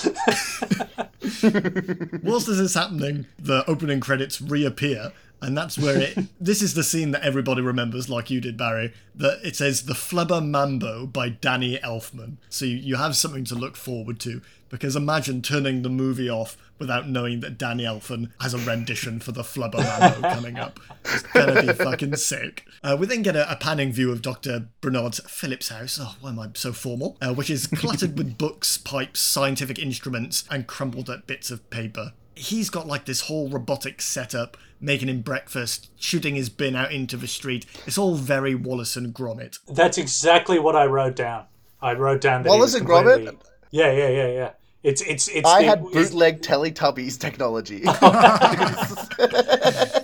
Whilst 2.23 2.47
this 2.47 2.59
is 2.59 2.73
happening, 2.73 3.27
the 3.37 3.63
opening 3.67 3.99
credits 3.99 4.41
reappear, 4.41 5.11
and 5.41 5.57
that's 5.57 5.77
where 5.77 5.99
it. 5.99 6.17
this 6.41 6.61
is 6.61 6.73
the 6.73 6.83
scene 6.83 7.11
that 7.11 7.23
everybody 7.23 7.61
remembers, 7.61 8.09
like 8.09 8.29
you 8.29 8.39
did, 8.41 8.57
Barry. 8.57 8.93
That 9.15 9.39
it 9.43 9.55
says 9.55 9.83
"The 9.83 9.93
Flubber 9.93 10.45
Mambo" 10.45 11.05
by 11.05 11.29
Danny 11.29 11.77
Elfman. 11.79 12.37
So 12.49 12.65
you, 12.65 12.77
you 12.77 12.95
have 12.95 13.15
something 13.15 13.45
to 13.45 13.55
look 13.55 13.75
forward 13.75 14.19
to. 14.21 14.41
Because 14.69 14.95
imagine 14.95 15.43
turning 15.43 15.83
the 15.83 15.89
movie 15.89 16.29
off 16.29 16.57
without 16.79 17.07
knowing 17.07 17.39
that 17.41 17.57
Danny 17.57 17.83
Elfman 17.83 18.31
has 18.41 18.53
a 18.53 18.57
rendition 18.57 19.19
for 19.19 19.31
the 19.31 19.43
Flubber 19.43 19.77
Mambo 19.79 20.21
coming 20.33 20.57
up. 20.57 20.79
It's 21.05 21.23
gonna 21.23 21.61
be 21.61 21.73
fucking 21.73 22.15
sick. 22.15 22.65
Uh, 22.83 22.97
we 22.99 23.05
then 23.07 23.21
get 23.21 23.35
a, 23.35 23.49
a 23.51 23.55
panning 23.55 23.91
view 23.91 24.11
of 24.11 24.21
Dr. 24.21 24.67
Bernard's 24.81 25.19
Phillips 25.29 25.69
house. 25.69 25.99
Oh, 26.01 26.15
why 26.21 26.29
am 26.29 26.39
I 26.39 26.49
so 26.53 26.73
formal? 26.73 27.17
Uh, 27.21 27.33
which 27.33 27.49
is 27.49 27.67
cluttered 27.67 28.17
with 28.17 28.37
books, 28.37 28.77
pipes, 28.77 29.19
scientific 29.19 29.79
instruments, 29.79 30.43
and 30.49 30.67
crumpled 30.67 31.09
up 31.09 31.27
bits 31.27 31.51
of 31.51 31.69
paper. 31.69 32.13
He's 32.35 32.69
got 32.69 32.87
like 32.87 33.05
this 33.05 33.21
whole 33.21 33.49
robotic 33.49 34.01
setup, 34.01 34.57
making 34.81 35.07
him 35.07 35.21
breakfast, 35.21 35.91
shooting 35.97 36.35
his 36.35 36.49
bin 36.49 36.75
out 36.75 36.91
into 36.91 37.15
the 37.15 37.27
street. 37.27 37.65
It's 37.85 37.97
all 37.97 38.15
very 38.15 38.55
Wallace 38.55 38.95
and 38.95 39.13
Gromit. 39.13 39.59
That's 39.67 39.98
exactly 39.98 40.57
what 40.57 40.75
I 40.75 40.86
wrote 40.86 41.15
down. 41.15 41.45
I 41.81 41.93
wrote 41.93 42.21
down 42.21 42.43
that 42.43 42.50
he 42.50 42.55
Wallace 42.55 42.74
was 42.74 42.81
and 42.81 42.89
Gromit? 42.89 43.38
Yeah, 43.71 43.91
yeah, 43.91 44.09
yeah, 44.09 44.27
yeah. 44.27 44.51
It's 44.83 45.01
it's 45.01 45.27
it's. 45.29 45.49
I 45.49 45.61
it- 45.61 45.65
had 45.65 45.79
it's- 45.79 45.93
bootleg 46.09 46.41
Teletubbies 46.41 47.19
technology. 47.19 47.83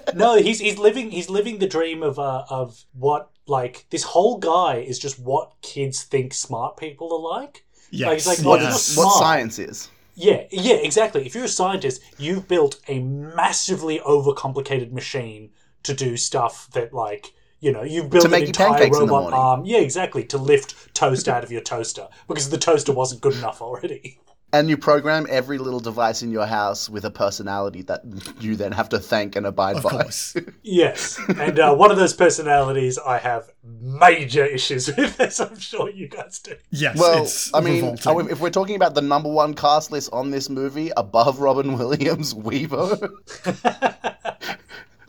No, 0.15 0.35
he's 0.37 0.59
he's 0.59 0.77
living 0.77 1.11
he's 1.11 1.29
living 1.29 1.59
the 1.59 1.67
dream 1.67 2.03
of 2.03 2.19
uh, 2.19 2.43
of 2.49 2.83
what 2.93 3.29
like 3.47 3.85
this 3.89 4.03
whole 4.03 4.37
guy 4.37 4.77
is 4.77 4.99
just 4.99 5.19
what 5.19 5.53
kids 5.61 6.03
think 6.03 6.33
smart 6.33 6.77
people 6.77 7.13
are 7.13 7.39
like. 7.41 7.65
Yes, 7.91 8.07
Like, 8.07 8.13
he's 8.17 8.27
like, 8.27 8.37
yes. 8.37 8.45
what 8.45 8.61
what 8.61 8.69
is- 8.69 8.85
Smart. 8.85 9.17
science 9.19 9.59
is. 9.59 9.89
Yeah, 10.15 10.43
yeah, 10.51 10.75
exactly. 10.75 11.25
If 11.25 11.33
you're 11.35 11.45
a 11.45 11.47
scientist, 11.47 12.01
you've 12.17 12.47
built 12.47 12.79
a 12.89 12.99
massively 12.99 13.99
overcomplicated 13.99 14.91
machine 14.91 15.51
to 15.83 15.93
do 15.93 16.17
stuff 16.17 16.67
that 16.73 16.93
like 16.93 17.31
you 17.61 17.71
know 17.71 17.83
you've 17.83 18.09
built 18.09 18.25
To 18.25 18.33
an 18.33 18.41
you 18.41 18.47
entire 18.47 18.69
pancakes 18.71 18.97
in 18.97 19.05
the 19.05 19.13
robot 19.13 19.33
arm. 19.33 19.65
Yeah, 19.65 19.79
exactly. 19.79 20.23
To 20.25 20.37
lift 20.37 20.93
toast 20.93 21.29
out 21.29 21.43
of 21.43 21.51
your 21.51 21.61
toaster 21.61 22.07
because 22.27 22.49
the 22.49 22.57
toaster 22.57 22.91
wasn't 22.91 23.21
good 23.21 23.35
enough 23.35 23.61
already. 23.61 24.19
And 24.51 24.67
you 24.67 24.77
program 24.77 25.27
every 25.29 25.59
little 25.59 25.79
device 25.79 26.23
in 26.23 26.31
your 26.31 26.47
house 26.47 26.89
with 26.89 27.05
a 27.05 27.11
personality 27.11 27.83
that 27.83 28.01
you 28.39 28.55
then 28.55 28.71
have 28.71 28.89
to 28.89 28.99
thank 28.99 29.35
and 29.35 29.45
abide 29.45 29.77
Of 29.77 29.83
by. 29.83 29.89
course. 29.91 30.35
Yes, 30.63 31.19
and 31.37 31.59
uh, 31.59 31.75
one 31.75 31.91
of 31.91 31.97
those 31.97 32.13
personalities 32.13 32.97
I 32.97 33.19
have 33.19 33.49
major 33.63 34.45
issues 34.45 34.87
with, 34.97 35.19
as 35.19 35.39
I'm 35.39 35.57
sure 35.59 35.89
you 35.91 36.07
guys 36.07 36.39
do. 36.39 36.55
Yes, 36.71 36.97
Well, 36.97 37.23
it's 37.23 37.53
I 37.53 37.59
mean, 37.61 37.91
revolting. 37.91 38.29
if 38.31 38.39
we're 38.39 38.49
talking 38.49 38.75
about 38.75 38.95
the 38.95 39.01
number 39.01 39.29
one 39.31 39.53
cast 39.53 39.91
list 39.91 40.09
on 40.13 40.31
this 40.31 40.49
movie, 40.49 40.91
above 40.97 41.39
Robin 41.39 41.77
Williams, 41.77 42.33
Weebo, 42.33 43.11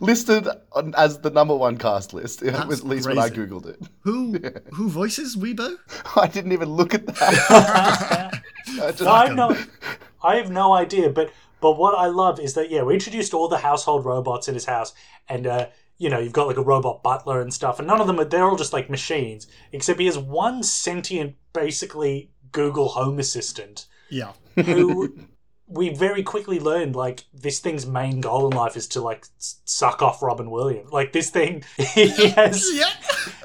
listed 0.01 0.47
on, 0.73 0.93
as 0.97 1.19
the 1.19 1.29
number 1.29 1.55
one 1.55 1.77
cast 1.77 2.13
list. 2.13 2.41
It 2.43 2.53
was 2.67 2.81
at 2.81 2.87
least 2.87 3.07
when 3.07 3.17
I 3.17 3.29
googled 3.29 3.65
it. 3.67 3.79
Who 4.01 4.37
who 4.73 4.89
voices 4.89 5.35
Weebo? 5.37 5.77
I 6.15 6.27
didn't 6.27 6.51
even 6.51 6.69
look 6.69 6.93
at 6.93 7.05
that. 7.07 8.41
I 8.67 8.91
just- 8.91 9.01
No, 9.01 9.11
I 9.11 9.27
have 9.27 9.35
no, 9.35 9.57
I 10.23 10.35
have 10.35 10.51
no 10.51 10.73
idea. 10.73 11.09
But 11.09 11.31
but 11.61 11.77
what 11.77 11.95
I 11.97 12.07
love 12.07 12.39
is 12.39 12.53
that 12.55 12.69
yeah, 12.71 12.83
we 12.83 12.93
introduced 12.95 13.33
all 13.33 13.47
the 13.47 13.57
household 13.59 14.03
robots 14.05 14.47
in 14.47 14.53
his 14.55 14.65
house, 14.65 14.93
and 15.29 15.45
uh, 15.47 15.67
you 15.97 16.09
know 16.09 16.19
you've 16.19 16.33
got 16.33 16.47
like 16.47 16.57
a 16.57 16.63
robot 16.63 17.03
butler 17.03 17.41
and 17.41 17.53
stuff, 17.53 17.79
and 17.79 17.87
none 17.87 18.01
of 18.01 18.07
them 18.07 18.19
are 18.19 18.25
they're 18.25 18.45
all 18.49 18.55
just 18.55 18.73
like 18.73 18.89
machines, 18.89 19.47
except 19.71 19.99
he 19.99 20.07
has 20.07 20.17
one 20.17 20.63
sentient, 20.63 21.35
basically 21.53 22.31
Google 22.51 22.89
Home 22.89 23.19
Assistant 23.19 23.85
Yeah. 24.09 24.33
who. 24.55 25.15
We 25.71 25.89
very 25.89 26.23
quickly 26.23 26.59
learned 26.59 26.95
like 26.95 27.23
this 27.33 27.59
thing's 27.59 27.85
main 27.85 28.21
goal 28.21 28.49
in 28.49 28.55
life 28.57 28.75
is 28.75 28.87
to 28.89 29.01
like 29.01 29.25
suck 29.37 30.01
off 30.01 30.21
Robin 30.21 30.51
Williams. 30.51 30.91
Like 30.91 31.13
this 31.13 31.29
thing, 31.29 31.63
he 31.77 32.29
has 32.31 32.67
Yeah. 32.73 32.91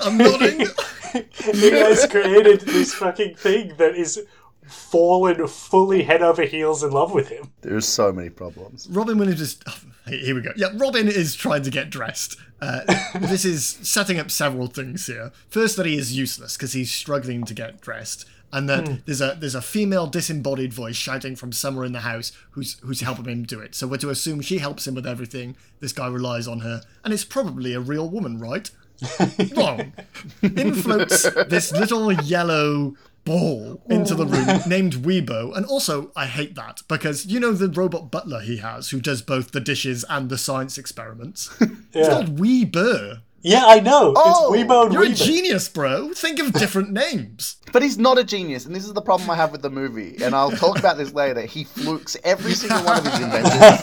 I'm 0.00 0.18
nodding. 0.18 0.60
he 1.12 1.70
has 1.70 2.06
created 2.06 2.60
this 2.62 2.94
fucking 2.94 3.36
thing 3.36 3.74
that 3.76 3.94
is 3.94 4.20
fallen 4.66 5.46
fully 5.46 6.02
head 6.02 6.22
over 6.22 6.42
heels 6.42 6.82
in 6.82 6.90
love 6.90 7.12
with 7.12 7.28
him. 7.28 7.52
There's 7.62 7.86
so 7.86 8.12
many 8.12 8.30
problems. 8.30 8.88
Robin 8.90 9.16
Williams 9.16 9.40
is. 9.40 9.58
oh, 9.68 9.78
here 10.08 10.34
we 10.34 10.40
go. 10.42 10.50
Yeah, 10.56 10.68
Robin 10.74 11.06
is 11.08 11.34
trying 11.36 11.62
to 11.62 11.70
get 11.70 11.88
dressed. 11.90 12.36
Uh, 12.60 12.80
this 13.20 13.44
is 13.44 13.64
setting 13.82 14.18
up 14.18 14.30
several 14.30 14.66
things 14.66 15.06
here. 15.06 15.30
First, 15.48 15.76
that 15.76 15.86
he 15.86 15.96
is 15.96 16.16
useless 16.16 16.56
because 16.56 16.72
he's 16.72 16.90
struggling 16.90 17.44
to 17.44 17.54
get 17.54 17.80
dressed, 17.80 18.24
and 18.56 18.70
that 18.70 18.88
hmm. 18.88 18.94
there's 19.04 19.20
a 19.20 19.36
there's 19.38 19.54
a 19.54 19.60
female 19.60 20.06
disembodied 20.06 20.72
voice 20.72 20.96
shouting 20.96 21.36
from 21.36 21.52
somewhere 21.52 21.84
in 21.84 21.92
the 21.92 22.00
house 22.00 22.32
who's 22.52 22.78
who's 22.80 23.02
helping 23.02 23.26
him 23.26 23.42
do 23.42 23.60
it. 23.60 23.74
So 23.74 23.86
we're 23.86 23.98
to 23.98 24.08
assume 24.08 24.40
she 24.40 24.58
helps 24.58 24.86
him 24.86 24.94
with 24.94 25.06
everything. 25.06 25.56
This 25.80 25.92
guy 25.92 26.08
relies 26.08 26.48
on 26.48 26.60
her, 26.60 26.80
and 27.04 27.12
it's 27.12 27.24
probably 27.24 27.74
a 27.74 27.80
real 27.80 28.08
woman, 28.08 28.40
right? 28.40 28.70
Wrong. 29.56 29.92
In 30.40 30.74
floats 30.74 31.24
this 31.48 31.70
little 31.70 32.10
yellow 32.12 32.94
ball 33.26 33.82
into 33.90 34.14
the 34.14 34.24
room 34.24 34.46
oh. 34.48 34.62
named 34.66 34.94
Weebo. 34.94 35.54
And 35.54 35.66
also, 35.66 36.10
I 36.16 36.24
hate 36.24 36.54
that 36.54 36.80
because 36.88 37.26
you 37.26 37.38
know 37.38 37.52
the 37.52 37.68
robot 37.68 38.10
butler 38.10 38.40
he 38.40 38.56
has 38.58 38.88
who 38.88 39.02
does 39.02 39.20
both 39.20 39.52
the 39.52 39.60
dishes 39.60 40.02
and 40.08 40.30
the 40.30 40.38
science 40.38 40.78
experiments? 40.78 41.54
It's 41.92 42.08
Yeah, 42.08 42.14
called 42.14 42.38
Weeber. 42.38 43.22
Yeah 43.46 43.64
I 43.66 43.80
know. 43.80 44.12
Oh, 44.16 44.52
it's 44.52 44.64
Weebo 44.64 44.86
and 44.86 44.92
You're 44.92 45.04
a 45.04 45.08
genius, 45.08 45.68
bro. 45.68 46.12
Think 46.12 46.38
of 46.40 46.52
different 46.52 46.90
names. 46.90 47.56
But 47.72 47.82
he's 47.82 47.98
not 47.98 48.16
a 48.16 48.24
genius, 48.24 48.64
and 48.64 48.74
this 48.74 48.86
is 48.86 48.94
the 48.94 49.02
problem 49.02 49.28
I 49.28 49.34
have 49.34 49.52
with 49.52 49.60
the 49.60 49.68
movie. 49.68 50.16
And 50.22 50.34
I'll 50.34 50.52
talk 50.52 50.78
about 50.78 50.96
this 50.96 51.12
later. 51.12 51.42
He 51.42 51.64
flukes 51.64 52.16
every 52.24 52.52
single 52.52 52.82
one 52.84 52.98
of 52.98 53.04
his 53.04 53.20
inventions. 53.20 53.82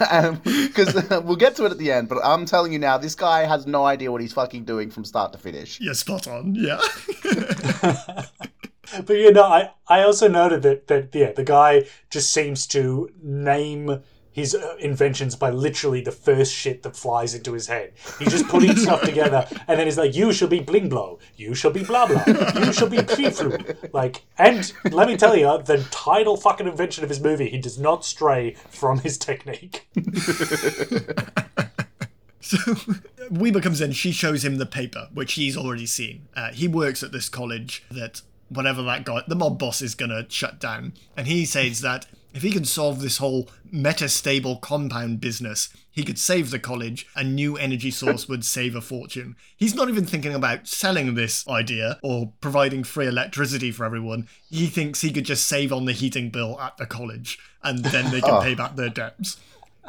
Um, 0.10 0.40
because 0.44 0.96
uh, 0.96 1.20
we'll 1.24 1.36
get 1.36 1.54
to 1.56 1.66
it 1.66 1.70
at 1.70 1.78
the 1.78 1.92
end, 1.92 2.08
but 2.08 2.18
I'm 2.24 2.44
telling 2.44 2.72
you 2.72 2.80
now, 2.80 2.98
this 2.98 3.14
guy 3.14 3.44
has 3.44 3.66
no 3.66 3.84
idea 3.84 4.10
what 4.10 4.20
he's 4.20 4.32
fucking 4.32 4.64
doing 4.64 4.90
from 4.90 5.04
start 5.04 5.32
to 5.32 5.38
finish. 5.38 5.78
Yeah, 5.80 5.92
spot 5.92 6.26
on. 6.26 6.54
Yeah. 6.56 6.80
But 9.06 9.16
you 9.16 9.32
know, 9.32 9.44
I, 9.44 9.70
I 9.86 10.02
also 10.02 10.28
noted 10.28 10.62
that 10.62 10.88
that 10.88 11.14
yeah, 11.14 11.32
the 11.32 11.44
guy 11.44 11.84
just 12.10 12.32
seems 12.32 12.66
to 12.68 13.10
name 13.22 14.02
his 14.32 14.54
uh, 14.54 14.76
inventions 14.78 15.34
by 15.36 15.50
literally 15.50 16.00
the 16.00 16.12
first 16.12 16.54
shit 16.54 16.82
that 16.82 16.96
flies 16.96 17.34
into 17.34 17.52
his 17.52 17.66
head. 17.66 17.92
He's 18.18 18.30
just 18.30 18.48
putting 18.48 18.76
stuff 18.76 19.02
together, 19.02 19.46
and 19.68 19.78
then 19.78 19.86
he's 19.86 19.98
like, 19.98 20.14
"You 20.14 20.32
shall 20.32 20.48
be 20.48 20.60
bling 20.60 20.88
blow. 20.88 21.18
You 21.36 21.54
shall 21.54 21.70
be 21.70 21.84
blah 21.84 22.06
blah. 22.06 22.24
You 22.26 22.72
shall 22.72 22.88
be 22.88 23.02
tree 23.02 23.30
flu." 23.30 23.58
Like, 23.92 24.22
and 24.38 24.72
let 24.90 25.08
me 25.08 25.16
tell 25.16 25.36
you, 25.36 25.62
the 25.62 25.86
title 25.90 26.36
fucking 26.36 26.66
invention 26.66 27.04
of 27.04 27.10
his 27.10 27.20
movie, 27.20 27.48
he 27.48 27.58
does 27.58 27.78
not 27.78 28.04
stray 28.04 28.54
from 28.68 29.00
his 29.00 29.18
technique. 29.18 29.88
So 32.42 32.56
Weebo 33.30 33.62
comes 33.62 33.80
in, 33.80 33.92
she 33.92 34.12
shows 34.12 34.44
him 34.44 34.56
the 34.56 34.66
paper, 34.66 35.08
which 35.12 35.34
he's 35.34 35.56
already 35.56 35.86
seen. 35.86 36.26
Uh, 36.34 36.50
he 36.52 36.66
works 36.66 37.02
at 37.02 37.12
this 37.12 37.28
college 37.28 37.84
that 37.90 38.22
whatever 38.48 38.82
that 38.82 39.04
guy, 39.04 39.22
the 39.28 39.36
mob 39.36 39.58
boss 39.58 39.80
is 39.82 39.94
going 39.94 40.10
to 40.10 40.26
shut 40.28 40.58
down. 40.58 40.94
And 41.16 41.26
he 41.26 41.44
says 41.44 41.80
that 41.82 42.06
if 42.32 42.42
he 42.42 42.50
can 42.50 42.64
solve 42.64 43.00
this 43.00 43.18
whole 43.18 43.48
metastable 43.72 44.60
compound 44.60 45.20
business, 45.20 45.68
he 45.90 46.04
could 46.04 46.18
save 46.18 46.50
the 46.50 46.58
college. 46.58 47.06
A 47.16 47.24
new 47.24 47.56
energy 47.56 47.90
source 47.90 48.28
would 48.28 48.44
save 48.44 48.74
a 48.74 48.80
fortune. 48.80 49.36
He's 49.56 49.74
not 49.74 49.88
even 49.88 50.06
thinking 50.06 50.34
about 50.34 50.68
selling 50.68 51.14
this 51.14 51.46
idea 51.48 51.98
or 52.02 52.32
providing 52.40 52.84
free 52.84 53.06
electricity 53.06 53.70
for 53.70 53.84
everyone. 53.84 54.28
He 54.48 54.66
thinks 54.66 55.00
he 55.00 55.12
could 55.12 55.24
just 55.24 55.46
save 55.46 55.72
on 55.72 55.84
the 55.84 55.92
heating 55.92 56.30
bill 56.30 56.58
at 56.60 56.76
the 56.76 56.86
college 56.86 57.38
and 57.62 57.84
then 57.84 58.10
they 58.10 58.20
can 58.20 58.34
ah. 58.34 58.42
pay 58.42 58.54
back 58.54 58.76
their 58.76 58.88
debts. 58.88 59.38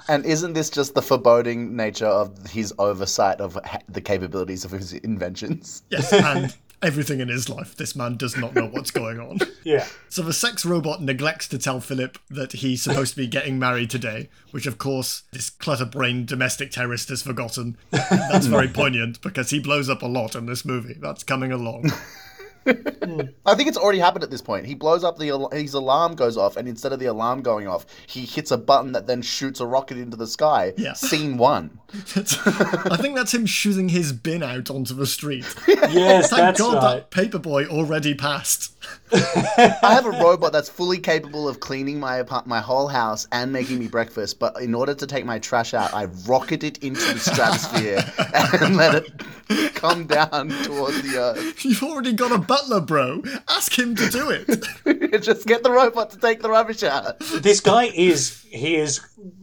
And 0.07 0.25
isn't 0.25 0.53
this 0.53 0.69
just 0.69 0.95
the 0.95 1.01
foreboding 1.01 1.75
nature 1.75 2.07
of 2.07 2.47
his 2.47 2.73
oversight 2.79 3.39
of 3.39 3.57
the 3.87 4.01
capabilities 4.01 4.65
of 4.65 4.71
his 4.71 4.93
inventions? 4.93 5.83
Yes, 5.89 6.11
and 6.11 6.55
everything 6.81 7.19
in 7.19 7.27
his 7.27 7.49
life. 7.49 7.75
This 7.75 7.95
man 7.95 8.17
does 8.17 8.35
not 8.37 8.55
know 8.55 8.67
what's 8.67 8.91
going 8.91 9.19
on. 9.19 9.39
Yeah. 9.63 9.85
So 10.09 10.23
the 10.23 10.33
sex 10.33 10.65
robot 10.65 11.03
neglects 11.03 11.47
to 11.49 11.59
tell 11.59 11.79
Philip 11.81 12.17
that 12.31 12.51
he's 12.51 12.81
supposed 12.81 13.11
to 13.11 13.17
be 13.17 13.27
getting 13.27 13.59
married 13.59 13.91
today, 13.91 14.27
which 14.49 14.65
of 14.65 14.79
course 14.79 15.21
this 15.31 15.51
clutter-brained 15.51 16.27
domestic 16.27 16.71
terrorist 16.71 17.09
has 17.09 17.21
forgotten. 17.21 17.77
That's 17.91 18.47
very 18.47 18.67
poignant 18.73 19.21
because 19.21 19.51
he 19.51 19.59
blows 19.59 19.87
up 19.87 20.01
a 20.01 20.07
lot 20.07 20.33
in 20.33 20.47
this 20.47 20.65
movie. 20.65 20.95
That's 20.99 21.23
coming 21.23 21.51
along. 21.51 21.91
Hmm. 22.65 23.21
I 23.45 23.55
think 23.55 23.67
it's 23.69 23.77
already 23.77 23.99
happened 23.99 24.23
at 24.23 24.29
this 24.29 24.41
point. 24.41 24.65
He 24.65 24.75
blows 24.75 25.03
up 25.03 25.17
the 25.17 25.29
al- 25.29 25.49
his 25.49 25.73
alarm 25.73 26.15
goes 26.15 26.37
off, 26.37 26.57
and 26.57 26.67
instead 26.67 26.93
of 26.93 26.99
the 26.99 27.07
alarm 27.07 27.41
going 27.41 27.67
off, 27.67 27.85
he 28.07 28.21
hits 28.25 28.51
a 28.51 28.57
button 28.57 28.91
that 28.91 29.07
then 29.07 29.21
shoots 29.21 29.59
a 29.59 29.65
rocket 29.65 29.97
into 29.97 30.15
the 30.15 30.27
sky. 30.27 30.73
Yeah. 30.77 30.93
Scene 30.93 31.37
one. 31.37 31.79
I 31.93 32.97
think 33.01 33.15
that's 33.15 33.33
him 33.33 33.45
shooting 33.45 33.89
his 33.89 34.13
bin 34.13 34.43
out 34.43 34.69
onto 34.69 34.93
the 34.93 35.07
street. 35.07 35.45
Yes, 35.91 36.29
Thank 36.29 36.41
that's 36.41 36.59
God 36.59 36.75
right. 36.75 37.09
that 37.09 37.11
paperboy 37.11 37.67
already 37.67 38.13
passed. 38.13 38.73
I 39.13 39.77
have 39.93 40.05
a 40.05 40.11
robot 40.11 40.53
that's 40.53 40.69
fully 40.69 40.99
capable 40.99 41.47
of 41.49 41.59
cleaning 41.59 41.99
my 41.99 42.17
apart- 42.17 42.47
my 42.47 42.61
whole 42.61 42.87
house 42.87 43.27
and 43.31 43.51
making 43.51 43.79
me 43.79 43.87
breakfast. 43.87 44.39
But 44.39 44.61
in 44.61 44.73
order 44.73 44.93
to 44.93 45.05
take 45.07 45.25
my 45.25 45.39
trash 45.39 45.73
out, 45.73 45.93
I 45.93 46.05
rocket 46.27 46.63
it 46.63 46.77
into 46.83 47.01
the 47.13 47.19
stratosphere 47.19 48.03
and 48.61 48.77
let 48.77 48.95
it 48.95 49.11
come 49.75 50.05
down 50.05 50.49
towards 50.63 51.01
the 51.01 51.17
earth. 51.17 51.65
You've 51.65 51.83
already 51.83 52.13
got 52.13 52.31
a 52.31 52.37
butler, 52.37 52.81
bro. 52.81 53.23
Ask 53.49 53.77
him 53.77 53.95
to 53.95 54.09
do 54.09 54.29
it. 54.29 55.21
Just 55.23 55.47
get 55.47 55.63
the 55.63 55.71
robot 55.71 56.11
to 56.11 56.17
take 56.17 56.41
the 56.41 56.49
rubbish 56.49 56.83
out. 56.83 57.19
this 57.19 57.59
guy 57.59 57.85
is 57.85 58.41
he 58.49 58.75
is 58.75 59.01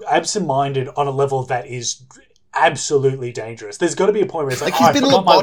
absent-minded 0.08 0.88
on 0.96 1.06
a 1.06 1.10
level 1.10 1.42
that 1.44 1.66
is 1.66 2.02
absolutely 2.54 3.32
dangerous. 3.32 3.76
There's 3.78 3.94
got 3.94 4.06
to 4.06 4.12
be 4.12 4.20
a 4.20 4.26
point 4.26 4.46
where 4.46 4.52
it's 4.52 4.62
like, 4.62 4.72
Like 4.72 4.80
oh, 4.80 4.84
he's 4.86 4.88
I 4.88 4.92
been 5.00 5.04
forgot 5.04 5.24
my- 5.24 5.36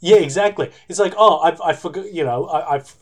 Yeah, 0.00 0.16
exactly. 0.16 0.70
It's 0.88 0.98
like, 0.98 1.14
oh, 1.16 1.38
I've, 1.40 1.60
I 1.60 1.72
forgot, 1.72 2.12
you 2.12 2.24
know, 2.24 2.46
I, 2.46 2.74
I've 2.76 2.94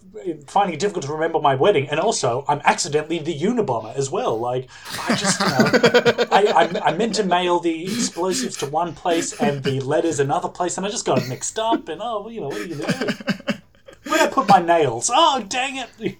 finding 0.47 0.75
it 0.75 0.81
difficult 0.81 1.05
to 1.05 1.13
remember 1.13 1.39
my 1.41 1.55
wedding, 1.55 1.89
and 1.91 2.01
also 2.01 2.45
I'm 2.49 2.61
accidentally 2.65 3.19
the 3.19 3.39
Unabomber 3.39 3.95
as 3.95 4.11
well. 4.11 4.39
Like, 4.41 4.69
I 5.09 5.15
just, 5.15 5.39
you 5.41 5.47
know, 5.47 6.25
I, 6.33 6.45
I, 6.47 6.91
I 6.91 6.97
meant 6.97 7.15
to 7.17 7.25
mail 7.25 7.61
the 7.61 7.85
explosives 7.85 8.57
to 8.59 8.67
one 8.67 8.95
place 8.95 9.39
and 9.41 9.63
the 9.63 9.81
letters 9.81 10.19
another 10.19 10.49
place, 10.49 10.79
and 10.79 10.87
I 10.87 10.89
just 10.89 11.05
got 11.05 11.19
it 11.23 11.29
mixed 11.29 11.59
up. 11.59 11.89
And 11.89 12.01
oh, 12.03 12.23
well, 12.23 12.31
you 12.33 12.41
know, 12.41 12.49
what 12.49 12.61
are 12.61 12.65
you 12.65 12.77
gonna? 12.77 13.15
Where'd 14.05 14.21
I 14.23 14.29
put 14.29 14.49
my 14.49 14.61
nails? 14.63 15.11
Oh, 15.13 15.45
dang 15.49 15.85
it! 15.99 16.17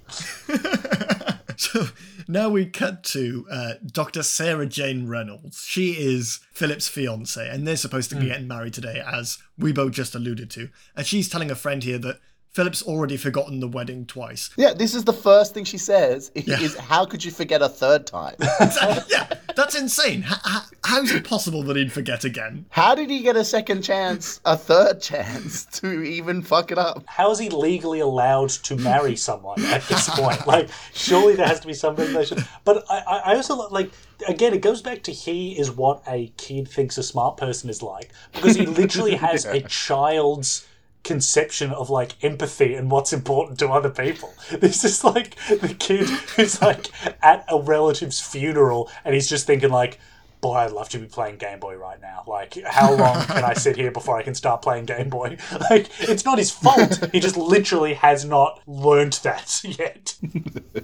So 1.57 1.87
now 2.29 2.49
we 2.49 2.67
cut 2.67 3.05
to 3.05 3.47
uh, 3.51 3.75
Dr. 3.85 4.23
Sarah 4.23 4.67
Jane 4.67 5.07
Reynolds. 5.07 5.65
She 5.67 5.93
is 5.93 6.41
Philip's 6.53 6.89
fiance, 6.89 7.49
and 7.49 7.67
they're 7.67 7.77
supposed 7.77 8.11
to 8.11 8.17
be 8.17 8.27
getting 8.27 8.49
married 8.49 8.75
today, 8.75 9.03
as 9.07 9.39
we 9.59 9.73
both 9.73 9.93
just 9.93 10.15
alluded 10.15 10.51
to. 10.53 10.69
And 10.97 11.07
she's 11.07 11.29
telling 11.29 11.51
a 11.51 11.55
friend 11.55 11.83
here 11.83 11.99
that 11.99 12.21
Philip's 12.57 12.83
already 12.83 13.19
forgotten 13.19 13.61
the 13.61 13.69
wedding 13.69 14.07
twice. 14.07 14.49
Yeah, 14.57 14.73
this 14.73 14.95
is 14.95 15.05
the 15.05 15.13
first 15.13 15.53
thing 15.53 15.65
she 15.65 15.77
says 15.77 16.33
is 16.35 16.75
how 16.75 17.05
could 17.05 17.23
you 17.23 17.31
forget 17.31 17.61
a 17.61 17.69
third 17.69 18.07
time? 18.07 18.35
yeah, 18.41 19.29
that's 19.55 19.75
insane. 19.79 20.25
H- 20.27 20.39
h- 20.47 20.63
how's 20.83 21.13
it 21.13 21.25
possible 21.25 21.63
that 21.65 21.77
he'd 21.77 21.93
forget 21.93 22.25
again? 22.25 22.65
How 22.71 22.95
did 22.95 23.11
he 23.11 23.21
get 23.21 23.37
a 23.37 23.45
second 23.45 23.83
chance, 23.83 24.41
a 24.47 24.57
third 24.57 25.03
chance 25.03 25.67
to 25.81 26.03
even 26.03 26.41
fuck 26.41 26.73
it 26.73 26.79
up? 26.79 27.05
How 27.05 27.31
is 27.31 27.39
he 27.39 27.51
legally 27.51 28.01
allowed 28.01 28.49
to 28.49 28.77
marry 28.77 29.17
someone 29.17 29.63
at 29.67 29.83
this 29.83 30.09
point? 30.09 30.47
Like, 30.47 30.71
surely 30.95 31.37
there 31.37 31.47
has 31.47 31.61
to 31.61 31.67
be 31.67 31.75
some 31.75 31.95
regulation. 31.95 32.43
But 32.65 32.87
I, 32.89 33.01
I 33.01 33.19
I 33.33 33.37
also 33.37 33.69
like 33.69 33.91
again. 34.27 34.55
It 34.55 34.63
goes 34.63 34.81
back 34.81 35.03
to 35.03 35.13
he 35.13 35.59
is 35.59 35.71
what 35.71 36.03
a 36.09 36.33
kid 36.39 36.69
thinks 36.69 36.97
a 36.97 37.03
smart 37.03 37.37
person 37.37 37.69
is 37.69 37.83
like 37.83 38.13
because 38.33 38.57
he 38.57 38.65
literally 38.65 39.15
has 39.17 39.45
a 39.45 39.61
child's 39.61 40.67
conception 41.07 41.71
of 41.71 41.89
like 41.89 42.23
empathy 42.23 42.75
and 42.75 42.91
what's 42.91 43.13
important 43.13 43.59
to 43.61 43.69
other 43.69 43.91
people. 43.91 44.35
This 44.67 44.85
is 44.85 45.05
like 45.05 45.37
the 45.49 45.75
kid 45.79 46.09
who's 46.09 46.61
like 46.61 46.89
at 47.23 47.45
a 47.49 47.61
relative's 47.61 48.21
funeral 48.21 48.91
and 49.05 49.15
he's 49.15 49.29
just 49.29 49.47
thinking 49.47 49.71
like. 49.71 49.99
Boy, 50.43 50.55
I'd 50.57 50.71
love 50.71 50.91
to 50.91 50.99
be 50.99 51.07
playing 51.07 51.39
Game 51.39 51.59
Boy 51.59 51.77
right 51.77 52.01
now. 52.01 52.23
Like, 52.27 52.63
how 52.63 52.93
long 52.93 53.25
can 53.25 53.43
I 53.43 53.55
sit 53.55 53.75
here 53.75 53.91
before 53.91 54.19
I 54.19 54.23
can 54.23 54.35
start 54.35 54.61
playing 54.61 54.85
Game 54.85 55.09
Boy? 55.09 55.39
Like, 55.71 55.89
it's 55.99 56.27
not 56.27 56.37
his 56.37 56.51
fault. 56.51 57.03
He 57.11 57.21
just 57.21 57.39
literally 57.39 57.95
has 57.95 58.27
not 58.27 58.61
learned 58.67 59.15
that 59.25 59.63
yet. 59.79 60.15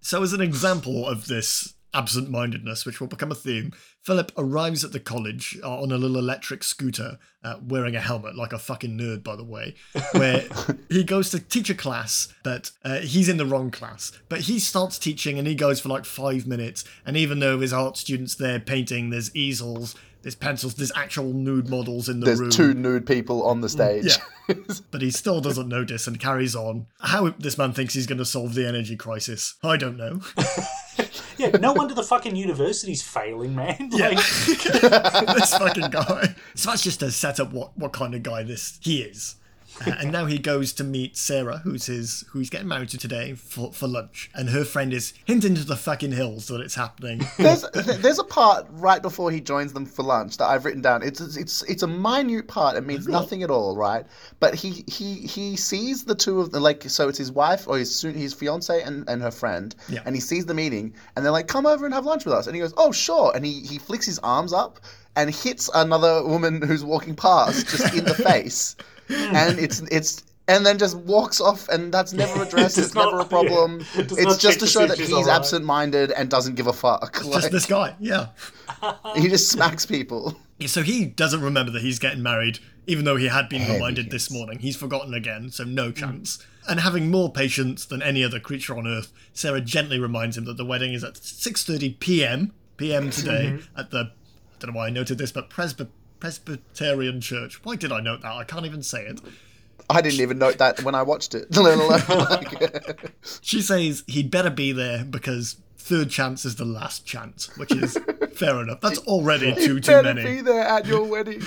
So, 0.00 0.22
as 0.22 0.32
an 0.32 0.40
example 0.40 1.06
of 1.06 1.26
this 1.26 1.74
absent 1.94 2.30
mindedness, 2.30 2.86
which 2.86 3.00
will 3.00 3.08
become 3.08 3.30
a 3.30 3.34
theme, 3.34 3.72
Philip 4.02 4.32
arrives 4.36 4.84
at 4.84 4.92
the 4.92 5.00
college 5.00 5.58
uh, 5.62 5.80
on 5.80 5.92
a 5.92 5.96
little 5.96 6.18
electric 6.18 6.64
scooter, 6.64 7.18
uh, 7.44 7.56
wearing 7.66 7.94
a 7.94 8.00
helmet, 8.00 8.34
like 8.34 8.52
a 8.52 8.58
fucking 8.58 8.98
nerd, 8.98 9.22
by 9.22 9.36
the 9.36 9.44
way, 9.44 9.74
where 10.12 10.44
he 10.88 11.04
goes 11.04 11.30
to 11.30 11.38
teach 11.38 11.70
a 11.70 11.74
class, 11.74 12.32
but 12.42 12.70
uh, 12.84 12.98
he's 12.98 13.28
in 13.28 13.36
the 13.36 13.46
wrong 13.46 13.70
class. 13.70 14.12
But 14.28 14.40
he 14.40 14.58
starts 14.58 14.98
teaching 14.98 15.38
and 15.38 15.46
he 15.46 15.54
goes 15.54 15.80
for 15.80 15.88
like 15.88 16.04
five 16.04 16.46
minutes. 16.46 16.84
And 17.06 17.16
even 17.16 17.38
though 17.38 17.60
his 17.60 17.72
art 17.72 17.96
students 17.96 18.34
there 18.34 18.58
painting, 18.58 19.10
there's 19.10 19.34
easels, 19.36 19.94
there's 20.22 20.34
pencils, 20.34 20.74
there's 20.74 20.92
actual 20.94 21.32
nude 21.32 21.68
models 21.68 22.08
in 22.08 22.20
the 22.20 22.26
room. 22.26 22.38
There's 22.38 22.56
two 22.56 22.74
nude 22.74 23.06
people 23.06 23.44
on 23.44 23.60
the 23.60 23.68
stage. 23.68 24.18
Yeah. 24.48 24.54
but 24.90 25.02
he 25.02 25.10
still 25.10 25.40
doesn't 25.40 25.68
notice 25.68 26.06
and 26.06 26.18
carries 26.18 26.54
on. 26.54 26.86
How 27.00 27.30
this 27.38 27.58
man 27.58 27.72
thinks 27.72 27.94
he's 27.94 28.06
going 28.06 28.18
to 28.18 28.24
solve 28.24 28.54
the 28.54 28.66
energy 28.66 28.96
crisis, 28.96 29.56
I 29.62 29.76
don't 29.76 29.96
know. 29.96 30.20
Yeah, 31.38 31.48
no 31.56 31.72
wonder 31.72 31.94
the 31.94 32.02
fucking 32.02 32.36
university's 32.36 33.02
failing, 33.02 33.56
man. 33.56 33.90
Like, 33.90 34.16
this 34.46 35.56
fucking 35.56 35.90
guy. 35.90 36.34
So 36.54 36.70
that's 36.70 36.82
just 36.82 37.00
to 37.00 37.10
set 37.10 37.40
up 37.40 37.52
what, 37.52 37.76
what 37.76 37.92
kind 37.92 38.14
of 38.14 38.22
guy 38.22 38.42
this 38.42 38.78
he 38.82 39.02
is. 39.02 39.36
Uh, 39.86 39.92
and 39.98 40.12
now 40.12 40.26
he 40.26 40.38
goes 40.38 40.72
to 40.74 40.84
meet 40.84 41.16
Sarah, 41.16 41.58
who's 41.58 41.86
his 41.86 42.24
who 42.30 42.38
he's 42.38 42.50
getting 42.50 42.68
married 42.68 42.90
to 42.90 42.98
today 42.98 43.34
for, 43.34 43.72
for 43.72 43.86
lunch. 43.88 44.30
And 44.34 44.50
her 44.50 44.64
friend 44.64 44.92
is 44.92 45.14
hinting 45.24 45.54
to 45.54 45.64
the 45.64 45.76
fucking 45.76 46.12
hills 46.12 46.46
that 46.48 46.60
it's 46.60 46.74
happening. 46.74 47.22
There's 47.38 47.62
there's 47.72 48.18
a 48.18 48.24
part 48.24 48.66
right 48.70 49.00
before 49.00 49.30
he 49.30 49.40
joins 49.40 49.72
them 49.72 49.86
for 49.86 50.02
lunch 50.02 50.36
that 50.36 50.46
I've 50.46 50.64
written 50.64 50.82
down. 50.82 51.02
It's 51.02 51.20
it's 51.20 51.62
it's 51.62 51.82
a 51.82 51.86
minute 51.86 52.48
part. 52.48 52.76
It 52.76 52.84
means 52.86 53.08
nothing 53.08 53.42
at 53.42 53.50
all, 53.50 53.76
right? 53.76 54.04
But 54.40 54.54
he 54.54 54.84
he 54.86 55.14
he 55.14 55.56
sees 55.56 56.04
the 56.04 56.14
two 56.14 56.40
of 56.40 56.52
them 56.52 56.62
like 56.62 56.84
so 56.88 57.08
it's 57.08 57.18
his 57.18 57.32
wife 57.32 57.66
or 57.66 57.78
his 57.78 57.94
soon 57.94 58.14
his 58.14 58.34
fiance 58.34 58.82
and, 58.82 59.08
and 59.08 59.22
her 59.22 59.30
friend, 59.30 59.74
Yeah. 59.88 60.02
and 60.04 60.14
he 60.14 60.20
sees 60.20 60.46
the 60.46 60.54
meeting 60.54 60.94
and 61.16 61.24
they're 61.24 61.32
like, 61.32 61.48
"Come 61.48 61.66
over 61.66 61.84
and 61.84 61.94
have 61.94 62.04
lunch 62.06 62.24
with 62.24 62.34
us," 62.34 62.46
and 62.46 62.54
he 62.54 62.60
goes, 62.60 62.74
"Oh 62.76 62.92
sure," 62.92 63.32
and 63.34 63.44
he 63.44 63.60
he 63.62 63.78
flicks 63.78 64.06
his 64.06 64.18
arms 64.20 64.52
up 64.52 64.80
and 65.16 65.28
hits 65.34 65.68
another 65.74 66.24
woman 66.24 66.62
who's 66.62 66.84
walking 66.84 67.14
past 67.14 67.68
just 67.68 67.94
in 67.94 68.04
the 68.04 68.14
face, 68.30 68.76
Hmm. 69.08 69.36
and 69.36 69.58
it's 69.58 69.80
it's. 69.90 70.24
And 70.48 70.66
then 70.66 70.76
just 70.76 70.96
walks 70.96 71.40
off, 71.40 71.68
and 71.68 71.94
that's 71.94 72.12
never 72.22 72.42
addressed. 72.42 72.76
It's 72.78 72.94
not- 72.94 73.12
never 73.12 73.20
a 73.20 73.24
problem. 73.24 73.78
yeah. 73.94 74.06
It's 74.10 74.38
just 74.38 74.58
to 74.58 74.66
show 74.66 74.86
that 74.88 74.98
he's 74.98 75.28
absent-minded 75.28 76.10
and 76.10 76.28
doesn't 76.28 76.56
give 76.56 76.66
a 76.66 76.72
fuck. 76.72 77.22
Just 77.22 77.52
this 77.52 77.64
guy, 77.64 77.94
yeah. 78.00 78.26
he 79.16 79.28
just 79.28 79.50
smacks 79.50 79.86
people. 79.86 80.36
So 80.66 80.82
he 80.82 81.06
doesn't 81.06 81.40
remember 81.40 81.70
that 81.72 81.82
he's 81.82 82.00
getting 82.00 82.22
married, 82.22 82.58
even 82.88 83.04
though 83.04 83.16
he 83.16 83.28
had 83.28 83.48
been 83.48 83.60
Heavy 83.60 83.74
reminded 83.74 84.10
this 84.10 84.30
morning. 84.32 84.58
He's 84.58 84.76
forgotten 84.76 85.14
again, 85.14 85.50
so 85.50 85.62
no 85.62 85.86
hmm. 85.88 85.94
chance. 85.94 86.44
And 86.68 86.80
having 86.80 87.10
more 87.10 87.30
patience 87.32 87.84
than 87.84 88.02
any 88.02 88.22
other 88.22 88.38
creature 88.38 88.76
on 88.76 88.86
Earth, 88.86 89.12
Sarah 89.32 89.60
gently 89.60 89.98
reminds 89.98 90.36
him 90.36 90.44
that 90.44 90.56
the 90.56 90.64
wedding 90.64 90.92
is 90.92 91.02
at 91.04 91.14
6:30 91.14 91.98
p.m. 91.98 92.52
p.m. 92.76 93.10
today 93.10 93.54
mm-hmm. 93.54 93.78
at 93.78 93.90
the 93.90 94.12
I 94.62 94.66
don't 94.66 94.74
know 94.74 94.78
why 94.78 94.86
I 94.86 94.90
noted 94.90 95.18
this, 95.18 95.32
but 95.32 95.50
Presby- 95.50 95.88
Presbyterian 96.22 97.20
Church. 97.20 97.64
Why 97.64 97.74
did 97.74 97.90
I 97.90 98.00
note 98.00 98.22
that? 98.22 98.30
I 98.30 98.44
can't 98.44 98.64
even 98.64 98.84
say 98.84 99.04
it. 99.06 99.20
I 99.90 100.00
didn't 100.00 100.20
even 100.20 100.38
note 100.38 100.58
that 100.58 100.80
when 100.84 100.94
I 100.94 101.02
watched 101.02 101.34
it. 101.34 101.54
let 101.56 101.76
alone, 101.76 101.88
like- 102.30 103.10
She 103.40 103.60
says 103.60 104.04
he'd 104.06 104.30
better 104.30 104.48
be 104.48 104.70
there 104.70 105.04
because 105.04 105.56
third 105.78 106.10
chance 106.10 106.44
is 106.44 106.54
the 106.54 106.64
last 106.64 107.04
chance, 107.04 107.50
which 107.56 107.72
is 107.72 107.98
fair 108.36 108.60
enough. 108.62 108.80
That's 108.80 108.98
already 109.00 109.52
too 109.56 109.80
too 109.80 109.90
better 109.90 110.14
many. 110.14 110.36
be 110.36 110.40
there 110.42 110.62
at 110.62 110.86
your 110.86 111.02
wedding. 111.14 111.42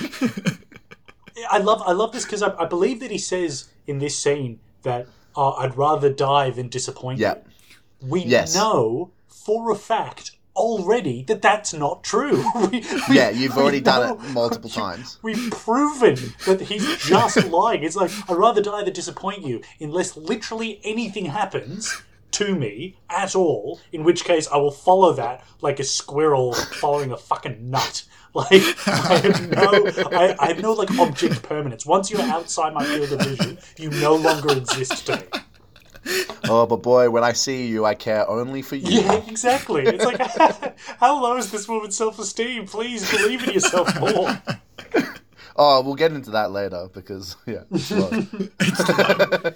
I 1.50 1.56
love 1.56 1.82
I 1.86 1.92
love 1.92 2.12
this 2.12 2.26
because 2.26 2.42
I, 2.42 2.54
I 2.58 2.66
believe 2.66 3.00
that 3.00 3.10
he 3.10 3.16
says 3.16 3.70
in 3.86 3.98
this 3.98 4.18
scene 4.18 4.60
that 4.82 5.06
oh, 5.34 5.52
I'd 5.52 5.74
rather 5.78 6.12
die 6.12 6.50
than 6.50 6.68
disappoint 6.68 7.18
yeah. 7.18 7.36
you. 8.02 8.08
We 8.10 8.20
Yes. 8.24 8.54
know 8.54 9.10
for 9.26 9.70
a 9.70 9.74
fact 9.74 10.32
already 10.56 11.22
that 11.24 11.42
that's 11.42 11.72
not 11.72 12.02
true. 12.02 12.44
We- 12.56 12.80
we- 12.80 12.84
Yeah, 13.16 13.30
you've 13.30 13.56
already 13.56 13.80
done 13.80 14.08
know- 14.08 14.24
it 14.24 14.30
multiple 14.32 14.70
times. 14.70 15.18
We've 15.22 15.50
proven 15.50 16.16
that 16.46 16.60
he's 16.62 16.98
just 16.98 17.46
lying. 17.50 17.84
It's 17.84 17.96
like 17.96 18.10
I'd 18.28 18.36
rather 18.36 18.62
die 18.62 18.82
than 18.84 18.92
disappoint 18.92 19.42
you, 19.46 19.62
unless 19.80 20.16
literally 20.16 20.80
anything 20.84 21.26
happens 21.26 22.02
to 22.32 22.54
me 22.54 22.96
at 23.08 23.34
all. 23.36 23.80
In 23.92 24.02
which 24.04 24.24
case, 24.24 24.48
I 24.52 24.56
will 24.56 24.70
follow 24.72 25.12
that 25.14 25.44
like 25.60 25.78
a 25.80 25.84
squirrel 25.84 26.52
following 26.54 27.12
a 27.12 27.16
fucking 27.16 27.70
nut. 27.70 28.04
Like 28.36 28.52
I 28.86 29.16
have 29.20 29.50
no, 29.50 29.86
I, 30.12 30.36
I 30.38 30.46
have 30.48 30.60
no 30.60 30.74
like 30.74 30.90
object 30.98 31.42
permanence. 31.42 31.86
Once 31.86 32.10
you're 32.10 32.20
outside 32.20 32.74
my 32.74 32.84
field 32.84 33.10
of 33.12 33.20
vision, 33.26 33.56
you 33.78 33.88
no 33.88 34.14
longer 34.14 34.54
exist 34.58 35.06
to 35.06 35.16
me. 35.16 35.22
Oh, 36.48 36.64
but 36.64 36.76
boy, 36.76 37.10
when 37.10 37.24
I 37.24 37.32
see 37.32 37.66
you, 37.66 37.84
I 37.84 37.94
care 37.94 38.28
only 38.28 38.62
for 38.62 38.76
you. 38.76 39.00
Yeah, 39.00 39.14
exactly. 39.26 39.82
It's 39.82 40.04
like, 40.04 40.78
how 41.00 41.20
low 41.20 41.36
is 41.36 41.50
this 41.50 41.66
woman's 41.68 41.96
self-esteem? 41.96 42.66
Please 42.66 43.10
believe 43.10 43.42
in 43.48 43.54
yourself 43.54 43.98
more. 43.98 44.40
Oh, 45.58 45.80
we'll 45.80 45.94
get 45.94 46.12
into 46.12 46.30
that 46.32 46.50
later 46.50 46.88
because 46.92 47.34
yeah. 47.46 47.62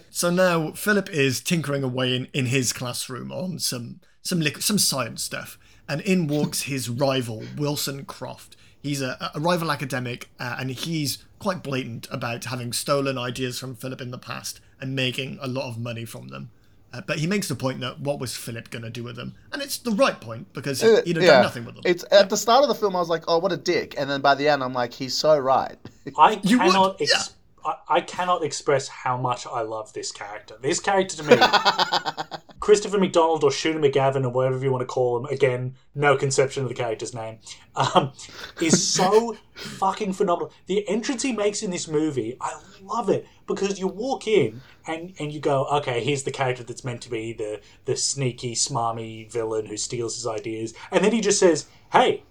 So 0.09 0.30
now 0.30 0.73
Philip 0.73 1.11
is 1.11 1.42
tinkering 1.42 1.83
away 1.83 2.17
in, 2.17 2.26
in 2.32 2.47
his 2.47 2.73
classroom 2.73 3.30
on 3.30 3.58
some 3.58 4.00
some 4.23 4.41
lic- 4.41 4.63
some 4.63 4.78
science 4.78 5.23
stuff, 5.23 5.58
and 5.86 6.00
in 6.00 6.26
walks 6.26 6.63
his 6.63 6.89
rival 6.89 7.43
Wilson 7.56 8.06
Croft. 8.06 8.56
He's 8.82 9.02
a, 9.02 9.30
a 9.34 9.41
rival 9.41 9.71
academic, 9.71 10.30
uh, 10.41 10.56
and 10.58 10.71
he's 10.71 11.23
quite 11.39 11.63
blatant 11.63 12.08
about 12.10 12.47
having 12.47 12.73
stolen 12.73 13.19
ideas 13.19 13.58
from 13.58 13.75
Philip 13.76 14.00
in 14.00 14.10
the 14.10 14.17
past 14.17 14.60
and 14.80 14.95
making 14.95 15.38
a 15.40 15.49
lot 15.49 15.69
of 15.69 15.78
money 15.78 16.04
from 16.04 16.28
them. 16.28 16.50
Uh, 16.93 17.00
but 17.06 17.19
he 17.19 17.26
makes 17.26 17.47
the 17.47 17.54
point 17.54 17.80
that 17.80 18.00
what 18.00 18.19
was 18.19 18.36
Philip 18.36 18.71
going 18.71 18.82
to 18.82 18.90
do 18.90 19.04
with 19.04 19.14
them? 19.14 19.34
And 19.52 19.62
it's 19.62 19.78
the 19.78 19.93
right 19.93 20.21
point 20.21 20.52
because 20.52 20.80
he'd 20.80 21.16
have 21.16 21.25
done 21.25 21.43
nothing 21.43 21.64
with 21.64 21.76
them. 21.76 21.84
It's 21.86 22.04
at 22.10 22.28
the 22.30 22.36
start 22.36 22.62
of 22.62 22.69
the 22.69 22.75
film. 22.75 22.97
I 22.97 22.99
was 22.99 23.08
like, 23.08 23.25
"Oh, 23.28 23.38
what 23.38 23.52
a 23.52 23.56
dick," 23.56 23.95
and 23.97 24.10
then 24.10 24.21
by 24.21 24.34
the 24.34 24.49
end, 24.49 24.62
I'm 24.62 24.73
like, 24.73 24.93
"He's 24.93 25.16
so 25.16 25.38
right." 25.38 25.76
I 26.19 26.40
You 26.43 26.58
would, 26.58 26.66
cannot 26.66 27.00
ex- 27.00 27.34
I, 27.64 27.75
I 27.88 28.00
cannot 28.00 28.43
express 28.43 28.88
how 28.88 29.16
much 29.16 29.47
I 29.47 29.62
love 29.62 29.93
this 29.93 30.10
character. 30.10 30.56
This 30.60 30.80
character 30.80 31.16
to 31.19 31.23
me, 31.25 31.36
Christopher 32.60 32.99
McDonald 32.99 33.45
or 33.45 33.50
Shooter 33.50 33.78
McGavin 33.78 34.25
or 34.25 34.30
whatever 34.30 34.58
you 34.64 34.73
want 34.73 34.82
to 34.82 34.86
call 34.86 35.19
him, 35.19 35.26
again, 35.26 35.75
no 35.95 36.16
conception 36.16 36.62
of 36.62 36.69
the 36.69 36.75
character's 36.75 37.14
name, 37.14 37.38
um, 37.76 38.12
is 38.60 38.86
so 38.93 39.36
fucking 39.54 40.12
phenomenal. 40.14 40.52
The 40.66 40.88
entrance 40.88 41.23
he 41.23 41.32
makes 41.32 41.62
in 41.62 41.71
this 41.71 41.86
movie, 41.86 42.36
I 42.40 42.58
love 42.82 43.10
it 43.10 43.26
because 43.54 43.78
you 43.78 43.86
walk 43.86 44.26
in 44.26 44.60
and, 44.86 45.15
and 45.19 45.32
you 45.32 45.41
go, 45.41 45.67
okay, 45.67 46.02
here's 46.02 46.23
the 46.23 46.30
character 46.30 46.63
that's 46.63 46.84
meant 46.84 47.02
to 47.02 47.10
be 47.10 47.32
the, 47.32 47.60
the 47.84 47.97
sneaky, 47.97 48.54
smarmy 48.54 49.30
villain 49.30 49.67
who 49.67 49.76
steals 49.76 50.17
his 50.17 50.26
ideas. 50.26 50.75
And 50.91 51.04
then 51.04 51.13
he 51.13 51.21
just 51.21 51.39
says, 51.39 51.67
hey, 51.93 52.23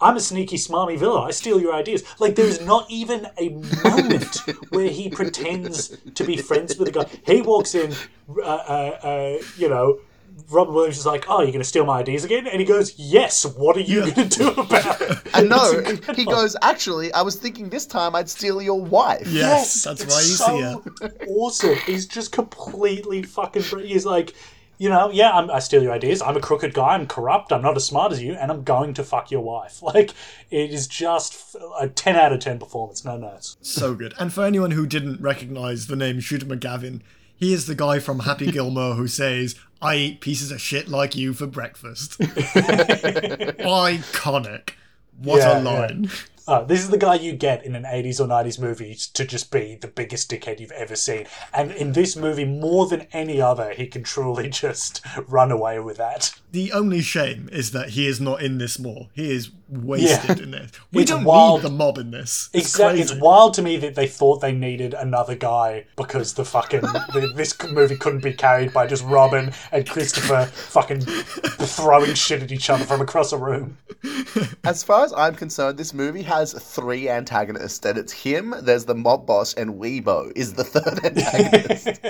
I'm 0.00 0.16
a 0.16 0.20
sneaky, 0.20 0.56
smarmy 0.56 0.98
villain. 0.98 1.26
I 1.26 1.32
steal 1.32 1.60
your 1.60 1.74
ideas. 1.74 2.04
Like, 2.20 2.36
there's 2.36 2.64
not 2.64 2.88
even 2.88 3.26
a 3.36 3.48
moment 3.82 4.36
where 4.70 4.88
he 4.88 5.08
pretends 5.08 5.96
to 6.14 6.24
be 6.24 6.36
friends 6.36 6.78
with 6.78 6.92
the 6.92 7.04
guy. 7.04 7.10
He 7.26 7.42
walks 7.42 7.74
in, 7.74 7.92
uh, 8.38 8.42
uh, 8.42 8.98
uh, 9.02 9.38
you 9.56 9.68
know, 9.68 9.98
Robin 10.50 10.74
Williams 10.74 10.98
is 10.98 11.06
like, 11.06 11.24
"Oh, 11.28 11.38
you're 11.40 11.48
going 11.52 11.58
to 11.58 11.64
steal 11.64 11.84
my 11.84 11.98
ideas 11.98 12.24
again?" 12.24 12.46
And 12.46 12.60
he 12.60 12.66
goes, 12.66 12.94
"Yes. 12.98 13.44
What 13.44 13.76
are 13.76 13.80
you 13.80 14.00
going 14.12 14.28
to 14.28 14.38
do 14.38 14.48
about 14.60 15.00
it?" 15.00 15.18
And 15.34 15.48
no, 15.50 15.82
he 16.14 16.24
goes, 16.24 16.56
"Actually, 16.62 17.12
I 17.12 17.22
was 17.22 17.36
thinking 17.36 17.68
this 17.70 17.86
time 17.86 18.14
I'd 18.14 18.28
steal 18.30 18.60
your 18.62 18.80
wife." 18.80 19.26
yes, 19.26 19.84
that's 19.84 20.02
it's 20.02 20.12
why 20.14 20.20
you 20.20 20.80
see 20.80 21.08
her. 21.08 21.12
awesome. 21.28 21.76
He's 21.86 22.06
just 22.06 22.32
completely 22.32 23.22
fucking. 23.22 23.62
br- 23.70 23.80
He's 23.80 24.06
like, 24.06 24.34
you 24.78 24.88
know, 24.88 25.10
yeah, 25.10 25.30
I'm, 25.32 25.50
I 25.50 25.58
steal 25.58 25.82
your 25.82 25.92
ideas. 25.92 26.22
I'm 26.22 26.36
a 26.36 26.40
crooked 26.40 26.72
guy. 26.72 26.94
I'm 26.94 27.06
corrupt. 27.06 27.52
I'm 27.52 27.62
not 27.62 27.76
as 27.76 27.84
smart 27.84 28.12
as 28.12 28.22
you, 28.22 28.32
and 28.34 28.50
I'm 28.50 28.62
going 28.64 28.94
to 28.94 29.04
fuck 29.04 29.30
your 29.30 29.40
wife. 29.42 29.82
Like, 29.82 30.10
it 30.50 30.70
is 30.70 30.86
just 30.86 31.34
f- 31.54 31.62
a 31.80 31.88
ten 31.88 32.16
out 32.16 32.32
of 32.32 32.40
ten 32.40 32.58
performance. 32.58 33.04
No 33.04 33.16
notes. 33.16 33.56
So 33.60 33.94
good. 33.94 34.14
And 34.18 34.32
for 34.32 34.44
anyone 34.44 34.70
who 34.72 34.86
didn't 34.86 35.20
recognize 35.20 35.86
the 35.88 35.96
name 35.96 36.20
Shooter 36.20 36.46
McGavin, 36.46 37.00
he 37.36 37.52
is 37.52 37.66
the 37.66 37.74
guy 37.74 37.98
from 38.00 38.20
Happy 38.20 38.50
Gilmore 38.50 38.94
who 38.94 39.06
says, 39.08 39.54
I 39.80 39.96
eat 39.96 40.20
pieces 40.20 40.50
of 40.50 40.60
shit 40.60 40.88
like 40.88 41.14
you 41.14 41.32
for 41.34 41.46
breakfast. 41.46 42.18
Iconic. 43.62 44.70
What 45.22 45.38
Yeah, 45.38 45.60
a 45.60 45.62
line. 45.62 46.10
Uh, 46.48 46.62
this 46.64 46.80
is 46.80 46.88
the 46.88 46.96
guy 46.96 47.14
you 47.14 47.32
get 47.34 47.64
in 47.66 47.76
an 47.76 47.84
80s 47.84 48.20
or 48.20 48.26
90s 48.26 48.58
movie 48.58 48.94
to 49.12 49.24
just 49.26 49.52
be 49.52 49.76
the 49.78 49.86
biggest 49.86 50.30
dickhead 50.30 50.60
you've 50.60 50.70
ever 50.72 50.96
seen. 50.96 51.26
And 51.52 51.70
in 51.72 51.92
this 51.92 52.16
movie, 52.16 52.46
more 52.46 52.86
than 52.86 53.06
any 53.12 53.38
other, 53.40 53.74
he 53.74 53.86
can 53.86 54.02
truly 54.02 54.48
just 54.64 55.04
run 55.28 55.52
away 55.52 55.78
with 55.78 55.98
that. 55.98 56.32
The 56.50 56.72
only 56.72 57.02
shame 57.02 57.50
is 57.52 57.72
that 57.72 57.90
he 57.90 58.06
is 58.06 58.18
not 58.20 58.40
in 58.42 58.56
this 58.56 58.78
more. 58.78 59.08
He 59.12 59.30
is 59.30 59.50
wasted 59.68 60.38
Yeah. 60.38 60.44
in 60.44 60.50
this. 60.52 60.70
We 60.92 61.02
It's 61.02 61.10
don't 61.10 61.24
wild. 61.24 61.62
need 61.62 61.70
the 61.70 61.74
mob 61.76 61.98
in 61.98 62.10
this. 62.12 62.48
It's 62.54 62.68
Exactly. 62.70 63.02
It's 63.02 63.14
wild 63.14 63.52
to 63.54 63.62
me 63.62 63.76
that 63.76 63.94
they 63.94 64.06
thought 64.06 64.40
they 64.40 64.52
needed 64.52 64.94
another 64.94 65.34
guy 65.34 65.84
because 65.96 66.32
the 66.32 66.46
fucking 66.46 66.80
the, 67.12 67.30
this 67.36 67.54
movie 67.70 67.96
couldn't 67.96 68.22
be 68.22 68.32
carried 68.32 68.72
by 68.72 68.86
just 68.86 69.04
Robin 69.04 69.52
and 69.70 69.86
Christopher 69.86 70.46
fucking 70.46 71.02
throwing 71.02 72.14
shit 72.14 72.42
at 72.42 72.50
each 72.52 72.70
other 72.70 72.84
from 72.84 73.02
across 73.02 73.32
a 73.32 73.36
room. 73.38 73.76
As 74.64 74.82
far 74.82 75.04
as 75.04 75.12
I'm 75.12 75.34
concerned, 75.34 75.76
this 75.78 75.92
movie 75.92 76.22
has 76.22 76.37
three 76.44 77.08
antagonists, 77.08 77.84
and 77.84 77.98
it's 77.98 78.12
him. 78.12 78.54
There's 78.62 78.84
the 78.84 78.94
mob 78.94 79.26
boss, 79.26 79.54
and 79.54 79.74
Weebo 79.74 80.32
is 80.36 80.54
the 80.54 80.64
third 80.64 81.04
antagonist. 81.04 82.00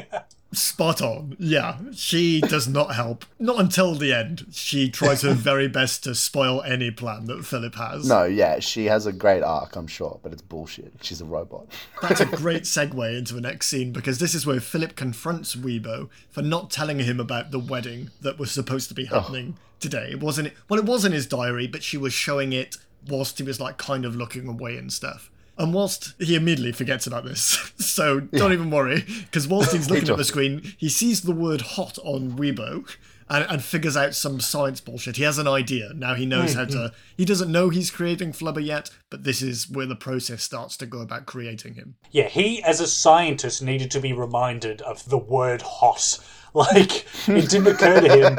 Spot 0.53 1.03
on. 1.03 1.37
Yeah. 1.38 1.77
She 1.93 2.41
does 2.41 2.67
not 2.67 2.95
help. 2.95 3.25
Not 3.38 3.61
until 3.61 3.95
the 3.95 4.14
end. 4.14 4.47
She 4.51 4.91
tries 4.91 5.23
her 5.23 5.35
very 5.35 5.69
best 5.69 6.05
to 6.05 6.14
spoil 6.14 6.62
any 6.62 6.91
plan 6.91 7.27
that 7.27 7.45
Philip 7.45 7.75
has. 7.75 8.09
no, 8.09 8.25
yeah, 8.25 8.59
she 8.59 8.87
has 8.87 9.05
a 9.05 9.12
great 9.12 9.43
arc, 9.43 9.77
I'm 9.77 9.87
sure, 9.87 10.19
but 10.23 10.33
it's 10.33 10.43
bullshit. 10.43 10.93
She's 11.03 11.21
a 11.21 11.27
robot. 11.27 11.67
That's 12.01 12.21
a 12.21 12.27
great 12.37 12.62
segue 12.62 13.19
into 13.19 13.35
the 13.35 13.41
next 13.41 13.69
scene 13.69 13.93
because 13.93 14.19
this 14.19 14.35
is 14.35 14.47
where 14.47 14.61
Philip 14.61 14.97
confronts 14.97 15.55
Weebo 15.55 16.09
for 16.31 16.43
not 16.43 16.71
telling 16.71 17.01
him 17.01 17.21
about 17.21 17.51
the 17.51 17.59
wedding 17.59 18.11
that 18.23 18.38
was 18.38 18.51
supposed 18.51 18.88
to 18.88 18.95
be 18.95 19.09
oh. 19.11 19.21
happening 19.21 19.59
today. 19.81 20.09
It 20.11 20.21
wasn't 20.21 20.53
well, 20.69 20.81
it 20.81 20.87
was 20.87 21.05
in 21.05 21.12
his 21.12 21.27
diary, 21.27 21.67
but 21.67 21.83
she 21.83 21.97
was 21.97 22.12
showing 22.12 22.53
it 22.53 22.77
whilst 23.07 23.39
he 23.39 23.45
was 23.45 23.61
like 23.61 23.79
kind 23.79 24.05
of 24.05 24.17
looking 24.17 24.49
away 24.49 24.77
and 24.77 24.93
stuff. 24.93 25.31
And 25.57 25.75
whilst 25.75 26.15
he 26.21 26.37
immediately 26.37 26.73
forgets 26.73 27.07
about 27.07 27.25
this, 27.25 27.73
so 27.79 28.21
don't 28.21 28.53
even 28.53 28.71
worry, 28.71 29.05
because 29.25 29.49
whilst 29.49 29.73
he's 29.73 29.91
looking 29.91 30.09
at 30.09 30.17
the 30.17 30.25
screen, 30.25 30.75
he 30.77 30.89
sees 30.89 31.23
the 31.23 31.33
word 31.33 31.63
hot 31.63 31.99
on 32.05 32.33
Weebo, 32.33 32.89
and, 33.31 33.47
and 33.49 33.63
figures 33.63 33.97
out 33.97 34.15
some 34.15 34.41
science 34.41 34.81
bullshit. 34.81 35.17
He 35.17 35.23
has 35.23 35.39
an 35.39 35.49
idea. 35.49 35.93
Now 35.95 36.15
he 36.15 36.27
knows 36.27 36.55
how 36.55 36.65
to. 36.65 36.77
Mm-hmm. 36.77 36.97
He 37.17 37.25
doesn't 37.25 37.53
know 37.53 37.69
he's 37.69 37.91
creating 37.91 38.33
Flubber 38.33 38.65
yet, 38.65 38.91
but 39.11 39.25
this 39.25 39.43
is 39.43 39.69
where 39.71 39.87
the 39.87 39.97
process 39.97 40.43
starts 40.43 40.77
to 40.79 40.87
go 40.87 41.01
about 41.01 41.27
creating 41.27 41.75
him. 41.75 41.97
Yeah, 42.11 42.29
he 42.29 42.63
as 42.63 42.81
a 42.81 42.87
scientist 42.87 43.63
needed 43.63 43.91
to 43.93 44.01
be 44.01 44.13
reminded 44.13 44.83
of 44.83 45.09
the 45.09 45.19
word 45.19 45.63
hot. 45.63 46.19
Like 46.73 47.07
it 47.29 47.49
didn't 47.49 47.68
occur 47.68 48.01
to 48.01 48.09
him 48.09 48.35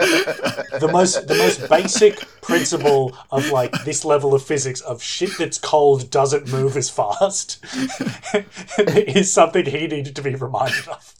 the 0.80 0.90
most 0.92 1.28
the 1.28 1.36
most 1.36 1.70
basic 1.70 2.20
principle 2.42 3.16
of 3.32 3.50
like 3.52 3.72
this 3.86 4.04
level 4.04 4.34
of 4.34 4.44
physics 4.44 4.82
of 4.82 5.02
shit 5.02 5.32
that's 5.38 5.58
cold 5.58 6.10
doesn't 6.10 6.52
move 6.52 6.76
as 6.76 6.90
fast 6.90 7.64
is 8.80 9.32
something 9.32 9.66
he 9.66 9.88
needed 9.88 10.16
to 10.16 10.22
be 10.22 10.36
reminded 10.36 10.88
of. 10.88 11.16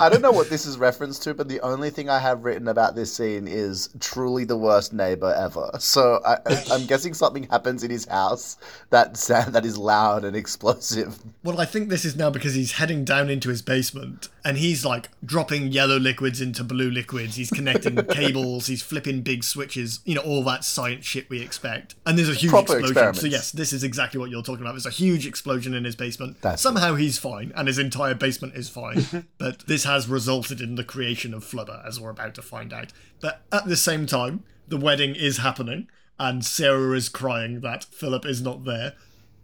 I 0.00 0.08
don't 0.08 0.22
know 0.22 0.30
what 0.30 0.48
this 0.48 0.64
is 0.64 0.78
reference 0.78 1.18
to, 1.20 1.34
but 1.34 1.48
the 1.48 1.60
only 1.60 1.90
thing 1.90 2.08
I 2.08 2.18
have 2.18 2.44
written 2.44 2.66
about 2.66 2.94
this 2.94 3.14
scene 3.14 3.46
is 3.46 3.90
truly 4.00 4.44
the 4.44 4.56
worst 4.56 4.94
neighbor 4.94 5.34
ever. 5.34 5.70
So 5.78 6.20
I, 6.24 6.38
I'm 6.70 6.86
guessing 6.86 7.12
something 7.12 7.42
happens 7.44 7.84
in 7.84 7.90
his 7.90 8.06
house 8.06 8.56
that 8.88 9.14
that 9.28 9.66
is 9.66 9.76
loud 9.76 10.24
and 10.24 10.34
explosive. 10.34 11.18
Well, 11.44 11.60
I 11.60 11.66
think 11.66 11.90
this 11.90 12.06
is 12.06 12.16
now 12.16 12.30
because 12.30 12.54
he's 12.54 12.72
heading 12.72 13.04
down 13.04 13.28
into 13.28 13.50
his 13.50 13.60
basement 13.60 14.28
and 14.44 14.56
he's 14.56 14.84
like 14.84 15.08
dropping 15.22 15.72
yellow 15.72 15.98
liquids 16.08 16.40
into 16.40 16.64
blue 16.64 16.90
liquids. 16.90 17.36
He's 17.36 17.50
connecting 17.50 17.96
cables. 18.10 18.66
He's 18.66 18.82
flipping 18.82 19.20
big 19.20 19.44
switches. 19.44 20.00
You 20.04 20.14
know 20.14 20.22
all 20.22 20.42
that 20.44 20.64
science 20.64 21.04
shit 21.04 21.28
we 21.28 21.42
expect. 21.42 21.94
And 22.06 22.16
there's 22.16 22.30
a 22.30 22.34
huge 22.34 22.50
Proper 22.50 22.78
explosion. 22.78 23.14
So 23.14 23.26
yes, 23.26 23.52
this 23.52 23.72
is 23.72 23.84
exactly 23.84 24.18
what 24.18 24.30
you're 24.30 24.42
talking 24.42 24.62
about. 24.62 24.72
There's 24.72 24.86
a 24.86 24.90
huge 24.90 25.26
explosion 25.26 25.74
in 25.74 25.84
his 25.84 25.94
basement. 25.94 26.40
That's 26.40 26.62
Somehow 26.62 26.94
he's 26.94 27.18
fine, 27.18 27.52
and 27.54 27.68
his 27.68 27.78
entire 27.78 28.14
basement 28.14 28.54
is 28.54 28.68
fine. 28.68 29.26
but 29.38 29.60
this 29.66 29.84
has 29.84 30.08
resulted 30.08 30.60
in 30.60 30.76
the 30.76 30.84
creation 30.84 31.34
of 31.34 31.44
Flubber, 31.44 31.86
as 31.86 32.00
we're 32.00 32.10
about 32.10 32.34
to 32.36 32.42
find 32.42 32.72
out. 32.72 32.92
But 33.20 33.42
at 33.52 33.66
the 33.66 33.76
same 33.76 34.06
time, 34.06 34.44
the 34.66 34.78
wedding 34.78 35.14
is 35.14 35.38
happening, 35.38 35.88
and 36.18 36.44
Sarah 36.44 36.96
is 36.96 37.08
crying 37.08 37.60
that 37.60 37.84
Philip 37.84 38.24
is 38.24 38.40
not 38.40 38.64
there. 38.64 38.94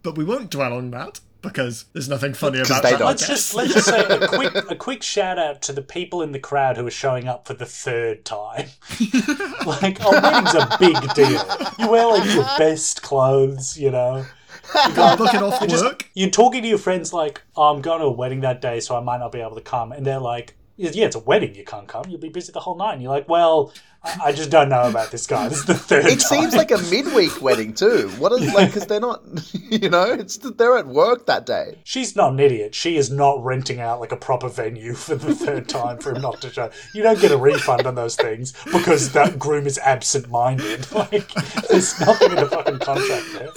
But 0.01 0.17
we 0.17 0.23
won't 0.23 0.51
dwell 0.51 0.73
on 0.73 0.91
that 0.91 1.19
because 1.45 1.85
there's 1.93 2.09
nothing 2.09 2.33
funny 2.33 2.59
about 2.59 2.83
that. 2.83 2.99
don't. 2.99 3.07
Let's 3.07 3.27
just 3.27 3.53
let's 3.55 3.73
just 3.73 3.87
say 3.87 4.03
a 4.03 4.27
quick 4.27 4.53
a 4.69 4.75
quick 4.75 5.03
shout 5.03 5.39
out 5.39 5.61
to 5.63 5.73
the 5.73 5.81
people 5.81 6.21
in 6.21 6.31
the 6.31 6.39
crowd 6.39 6.77
who 6.77 6.85
are 6.85 6.91
showing 6.91 7.27
up 7.27 7.47
for 7.47 7.53
the 7.53 7.65
third 7.65 8.25
time. 8.25 8.67
like 9.65 9.99
a 10.03 10.09
wedding's 10.09 10.53
a 10.53 10.77
big 10.79 11.13
deal. 11.13 11.43
You 11.79 11.89
wear 11.89 12.07
like 12.07 12.33
your 12.33 12.45
best 12.57 13.01
clothes, 13.01 13.77
you 13.77 13.91
know. 13.91 14.25
You 14.73 14.93
book 14.93 15.33
it 15.33 15.43
off 15.43 15.61
work. 15.61 16.09
You're 16.13 16.29
talking 16.29 16.63
to 16.63 16.67
your 16.67 16.77
friends 16.77 17.13
like, 17.13 17.41
oh, 17.55 17.73
I'm 17.73 17.81
going 17.81 17.99
to 17.99 18.07
a 18.07 18.11
wedding 18.11 18.41
that 18.41 18.61
day, 18.61 18.79
so 18.79 18.97
I 18.97 18.99
might 18.99 19.19
not 19.19 19.31
be 19.31 19.39
able 19.39 19.55
to 19.55 19.61
come. 19.61 19.91
And 19.91 20.05
they're 20.05 20.19
like, 20.19 20.55
yeah, 20.77 21.05
it's 21.05 21.15
a 21.15 21.19
wedding, 21.19 21.55
you 21.55 21.63
can't 21.63 21.87
come. 21.87 22.05
You'll 22.09 22.19
be 22.19 22.29
busy 22.29 22.51
the 22.51 22.59
whole 22.59 22.75
night. 22.77 22.93
And 22.93 23.01
you're 23.01 23.11
like, 23.11 23.29
well, 23.29 23.71
I 24.03 24.17
I 24.25 24.31
just 24.33 24.49
don't 24.51 24.69
know 24.69 24.83
about 24.87 25.09
this 25.11 25.25
guy. 25.25 25.47
This 25.49 25.59
is 25.59 25.65
the 25.65 25.73
third 25.73 26.05
It 26.05 26.19
time. 26.19 26.19
seems 26.19 26.55
like 26.55 26.71
a 26.71 26.77
midweek 26.77 27.41
wedding 27.41 27.73
too. 27.73 28.09
What 28.19 28.31
is 28.33 28.53
like 28.53 28.67
because 28.69 28.85
they're 28.87 28.99
not, 28.99 29.23
you 29.53 29.89
know, 29.89 30.03
it's 30.11 30.37
they're 30.37 30.77
at 30.77 30.85
work 30.87 31.25
that 31.25 31.45
day. 31.45 31.79
She's 31.85 32.15
not 32.15 32.33
an 32.33 32.39
idiot. 32.39 32.75
She 32.75 32.97
is 32.97 33.09
not 33.09 33.43
renting 33.43 33.79
out 33.79 33.99
like 33.99 34.11
a 34.11 34.17
proper 34.17 34.47
venue 34.49 34.93
for 34.93 35.15
the 35.15 35.33
third 35.33 35.67
time 35.67 35.97
for 35.97 36.13
him 36.13 36.21
not 36.21 36.39
to 36.41 36.51
show. 36.51 36.69
You 36.93 37.01
don't 37.03 37.19
get 37.19 37.31
a 37.31 37.37
refund 37.37 37.87
on 37.87 37.95
those 37.95 38.15
things 38.15 38.53
because 38.71 39.11
that 39.13 39.39
groom 39.39 39.65
is 39.65 39.77
absent-minded. 39.79 40.85
Like, 40.95 41.31
there's 41.69 41.99
nothing 41.99 42.29
in 42.31 42.35
the 42.37 42.47
fucking 42.47 42.79
contract 42.79 43.25
there. 43.33 43.49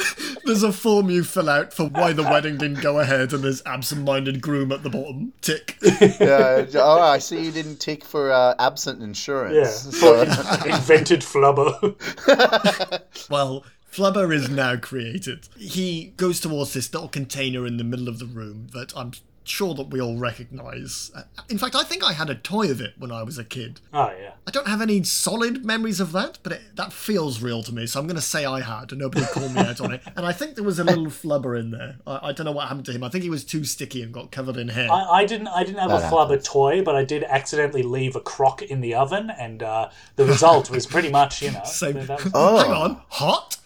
There's 0.48 0.62
a 0.62 0.72
form 0.72 1.10
you 1.10 1.24
fill 1.24 1.50
out 1.50 1.74
for 1.74 1.84
why 1.84 2.14
the 2.14 2.22
wedding 2.22 2.56
didn't 2.56 2.80
go 2.80 3.00
ahead, 3.00 3.34
and 3.34 3.44
there's 3.44 3.62
absent-minded 3.66 4.40
groom 4.40 4.72
at 4.72 4.82
the 4.82 4.88
bottom. 4.88 5.34
Tick. 5.42 5.76
Yeah. 5.82 6.64
oh, 6.76 7.00
I 7.02 7.18
see 7.18 7.44
you 7.44 7.52
didn't 7.52 7.76
tick 7.76 8.02
for 8.02 8.32
uh, 8.32 8.54
absent 8.58 9.02
insurance. 9.02 9.54
Yeah, 9.54 9.90
So- 9.92 10.22
invented 10.66 11.20
flubber. 11.20 11.94
Well, 13.30 13.64
Flubber 13.92 14.34
is 14.34 14.48
now 14.48 14.76
created. 14.76 15.48
He 15.58 16.14
goes 16.16 16.40
towards 16.40 16.72
this 16.72 16.92
little 16.94 17.08
container 17.08 17.66
in 17.66 17.76
the 17.76 17.84
middle 17.84 18.08
of 18.08 18.18
the 18.18 18.26
room 18.26 18.68
that 18.72 18.92
I'm 18.96 19.12
sure 19.48 19.74
that 19.74 19.88
we 19.88 20.00
all 20.00 20.16
recognise. 20.16 21.10
Uh, 21.14 21.22
In 21.48 21.58
fact, 21.58 21.74
I 21.74 21.82
think 21.82 22.04
I 22.04 22.12
had 22.12 22.30
a 22.30 22.34
toy 22.34 22.70
of 22.70 22.80
it 22.80 22.94
when 22.98 23.10
I 23.12 23.22
was 23.22 23.38
a 23.38 23.44
kid. 23.44 23.80
Oh 23.92 24.10
yeah. 24.20 24.32
I 24.46 24.50
don't 24.50 24.66
have 24.68 24.80
any 24.80 25.02
solid 25.04 25.64
memories 25.64 26.00
of 26.00 26.12
that, 26.12 26.38
but 26.42 26.52
it, 26.52 26.62
that 26.76 26.92
feels 26.92 27.42
real 27.42 27.62
to 27.64 27.72
me, 27.74 27.86
so 27.86 28.00
I'm 28.00 28.06
going 28.06 28.16
to 28.16 28.22
say 28.22 28.44
I 28.46 28.60
had, 28.60 28.92
and 28.92 29.00
nobody 29.00 29.26
called 29.26 29.52
me 29.54 29.60
out 29.60 29.80
on 29.80 29.92
it. 29.92 30.00
And 30.16 30.24
I 30.24 30.32
think 30.32 30.54
there 30.54 30.64
was 30.64 30.78
a 30.78 30.84
little 30.84 31.06
flubber 31.22 31.58
in 31.58 31.70
there. 31.70 31.96
I, 32.06 32.28
I 32.28 32.32
don't 32.32 32.46
know 32.46 32.52
what 32.52 32.68
happened 32.68 32.86
to 32.86 32.92
him. 32.92 33.04
I 33.04 33.08
think 33.10 33.24
he 33.24 33.30
was 33.30 33.44
too 33.44 33.64
sticky 33.64 34.02
and 34.02 34.12
got 34.12 34.30
covered 34.30 34.56
in 34.56 34.68
hair. 34.68 34.90
I, 34.90 35.20
I 35.20 35.24
didn't. 35.26 35.48
I 35.48 35.64
didn't 35.64 35.78
have 35.80 35.90
a 35.90 35.98
That 35.98 36.12
flubber 36.12 36.30
happens. 36.30 36.48
toy, 36.48 36.82
but 36.82 36.96
I 36.96 37.04
did 37.04 37.24
accidentally 37.24 37.82
leave 37.82 38.16
a 38.16 38.20
crock 38.20 38.62
in 38.62 38.80
the 38.80 38.94
oven, 38.94 39.30
and 39.30 39.62
uh, 39.62 39.90
the 40.16 40.24
result 40.24 40.70
was 40.70 40.86
pretty 40.86 41.10
much, 41.10 41.42
you 41.42 41.50
know. 41.52 41.62
So- 41.66 41.92
that 41.92 42.24
was- 42.24 42.32
Oh. 42.34 42.58
Hang 42.58 42.72
on, 42.72 43.02
hot? 43.08 43.58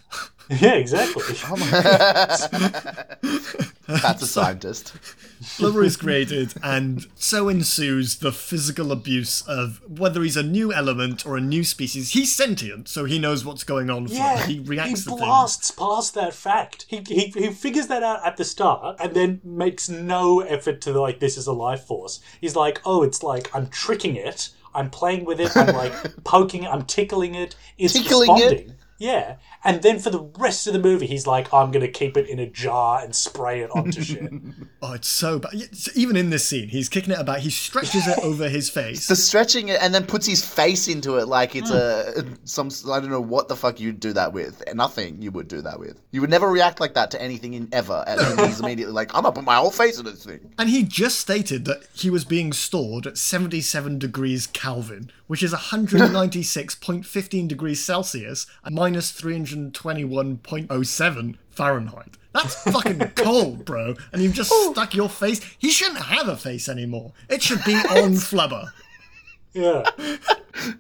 yeah, 0.61 0.75
exactly. 0.75 1.23
Oh 1.45 1.57
That's 3.87 4.23
a 4.23 4.27
scientist. 4.27 4.95
Flubber 5.43 5.85
is 5.85 5.97
created, 5.97 6.55
and 6.63 7.07
so 7.17 7.49
ensues 7.49 8.19
the 8.19 8.33
physical 8.33 8.93
abuse 8.93 9.43
of 9.43 9.81
whether 9.99 10.23
he's 10.23 10.37
a 10.37 10.43
new 10.43 10.73
element 10.73 11.27
or 11.27 11.37
a 11.37 11.41
new 11.41 11.65
species. 11.65 12.13
He's 12.13 12.35
sentient, 12.35 12.89
so 12.89 13.05
he 13.05 13.19
knows 13.19 13.45
what's 13.45 13.65
going 13.65 13.91
on. 13.91 14.07
Flubber. 14.07 14.15
Yeah, 14.15 14.47
he 14.47 14.61
reacts 14.61 15.05
to 15.05 15.11
things. 15.11 15.21
blasts 15.21 15.71
past 15.73 16.15
that 16.15 16.33
fact. 16.33 16.87
He, 16.89 17.03
he 17.07 17.27
he 17.35 17.51
figures 17.51 17.89
that 17.89 18.03
out 18.03 18.25
at 18.25 18.37
the 18.37 18.45
start, 18.45 18.97
and 19.01 19.15
then 19.15 19.41
makes 19.45 19.89
no 19.89 20.41
effort 20.41 20.81
to 20.83 20.99
like 20.99 21.19
this 21.19 21.37
is 21.37 21.47
a 21.47 21.53
life 21.53 21.85
force. 21.85 22.21
He's 22.41 22.57
like, 22.57 22.81
oh, 22.85 23.03
it's 23.03 23.23
like 23.23 23.55
I'm 23.55 23.69
tricking 23.69 24.17
it. 24.17 24.51
I'm 24.75 24.91
playing 24.91 25.25
with 25.25 25.41
it. 25.41 25.55
I'm 25.57 25.75
like 25.75 25.93
poking. 26.25 26.65
it, 26.65 26.71
I'm 26.71 26.85
tickling 26.85 27.35
it. 27.35 27.57
It's 27.79 27.93
Tickling 27.93 28.31
it? 28.39 28.43
responding. 28.43 28.75
Yeah, 28.99 29.37
and 29.65 29.83
then 29.83 29.99
for 29.99 30.11
the 30.11 30.23
rest 30.39 30.67
of 30.67 30.73
the 30.73 30.79
movie, 30.79 31.07
he's 31.07 31.27
like, 31.27 31.53
I'm 31.53 31.71
gonna 31.71 31.89
keep 31.89 32.17
it 32.17 32.29
in 32.29 32.39
a 32.39 32.47
jar 32.47 33.01
and 33.03 33.15
spray 33.15 33.61
it 33.61 33.71
onto 33.71 34.03
shit. 34.03 34.33
Oh, 34.81 34.95
it's 34.95 35.09
so 35.09 35.39
bad. 35.39 35.53
Even 35.95 36.17
in 36.17 36.31
this 36.31 36.47
scene, 36.47 36.69
he's 36.69 36.89
kicking 36.89 37.13
it 37.13 37.19
about. 37.19 37.41
He 37.41 37.51
stretches 37.51 38.07
it 38.07 38.19
over 38.21 38.49
his 38.49 38.69
face. 38.69 39.07
The 39.07 39.17
stretching 39.17 39.69
it 39.69 39.81
and 39.81 39.95
then 39.95 40.07
puts 40.07 40.27
his 40.27 40.45
face 40.45 40.89
into 40.89 41.19
it 41.19 41.29
like 41.29 41.55
it's 41.55 41.71
a 41.71 42.23
hmm. 42.23 42.35
some 42.45 42.71
I 42.91 43.01
don't 43.01 43.11
know 43.11 43.21
what 43.21 43.49
the 43.49 43.57
fuck 43.57 43.79
you'd 43.79 44.01
do 44.01 44.13
that 44.15 44.33
with. 44.33 44.63
Nothing 44.75 45.23
you 45.23 45.31
would 45.31 45.49
do 45.49 45.63
that 45.63 45.79
with. 45.79 46.01
You 46.11 46.21
would 46.21 46.31
never 46.31 46.49
react 46.49 46.81
like 46.81 46.95
that 46.95 47.11
to 47.13 47.23
anything 47.23 47.55
in 47.55 47.69
ever. 47.73 48.05
And 48.07 48.21
then 48.21 48.49
he's 48.49 48.61
immediately 48.65 48.95
like, 48.95 49.15
I'm 49.15 49.23
gonna 49.23 49.35
put 49.35 49.45
my 49.45 49.57
whole 49.57 49.71
face 49.71 49.99
in 49.99 50.05
this 50.05 50.25
thing. 50.25 50.53
And 50.59 50.69
he 50.69 50.83
just 50.83 51.21
stated 51.21 51.65
that 51.67 51.85
he 51.95 52.11
was 52.11 52.25
being 52.25 52.53
stored 52.53 53.07
at 53.07 53.19
77 53.19 53.99
degrees 53.99 54.47
Kelvin, 54.49 55.11
which 55.27 55.43
is 55.43 55.53
196.15 55.53 57.49
degrees 57.49 57.85
Celsius 57.85 58.47
and 58.65 58.75
minus 58.75 59.11
321.07 59.53 61.37
Fahrenheit. 61.51 62.17
That's 62.35 62.55
fucking 62.73 62.99
cold, 63.15 63.65
bro. 63.65 63.95
And 64.13 64.23
you've 64.23 64.33
just 64.35 64.51
stuck 64.51 64.95
your 64.95 65.09
face. 65.09 65.41
He 65.59 65.71
shouldn't 65.71 65.99
have 66.05 66.29
a 66.29 66.37
face 66.37 66.69
anymore. 66.69 67.13
It 67.29 67.43
should 67.43 67.63
be 67.65 67.75
on 67.77 68.13
flubber. 68.15 68.71
Yeah. 69.53 69.83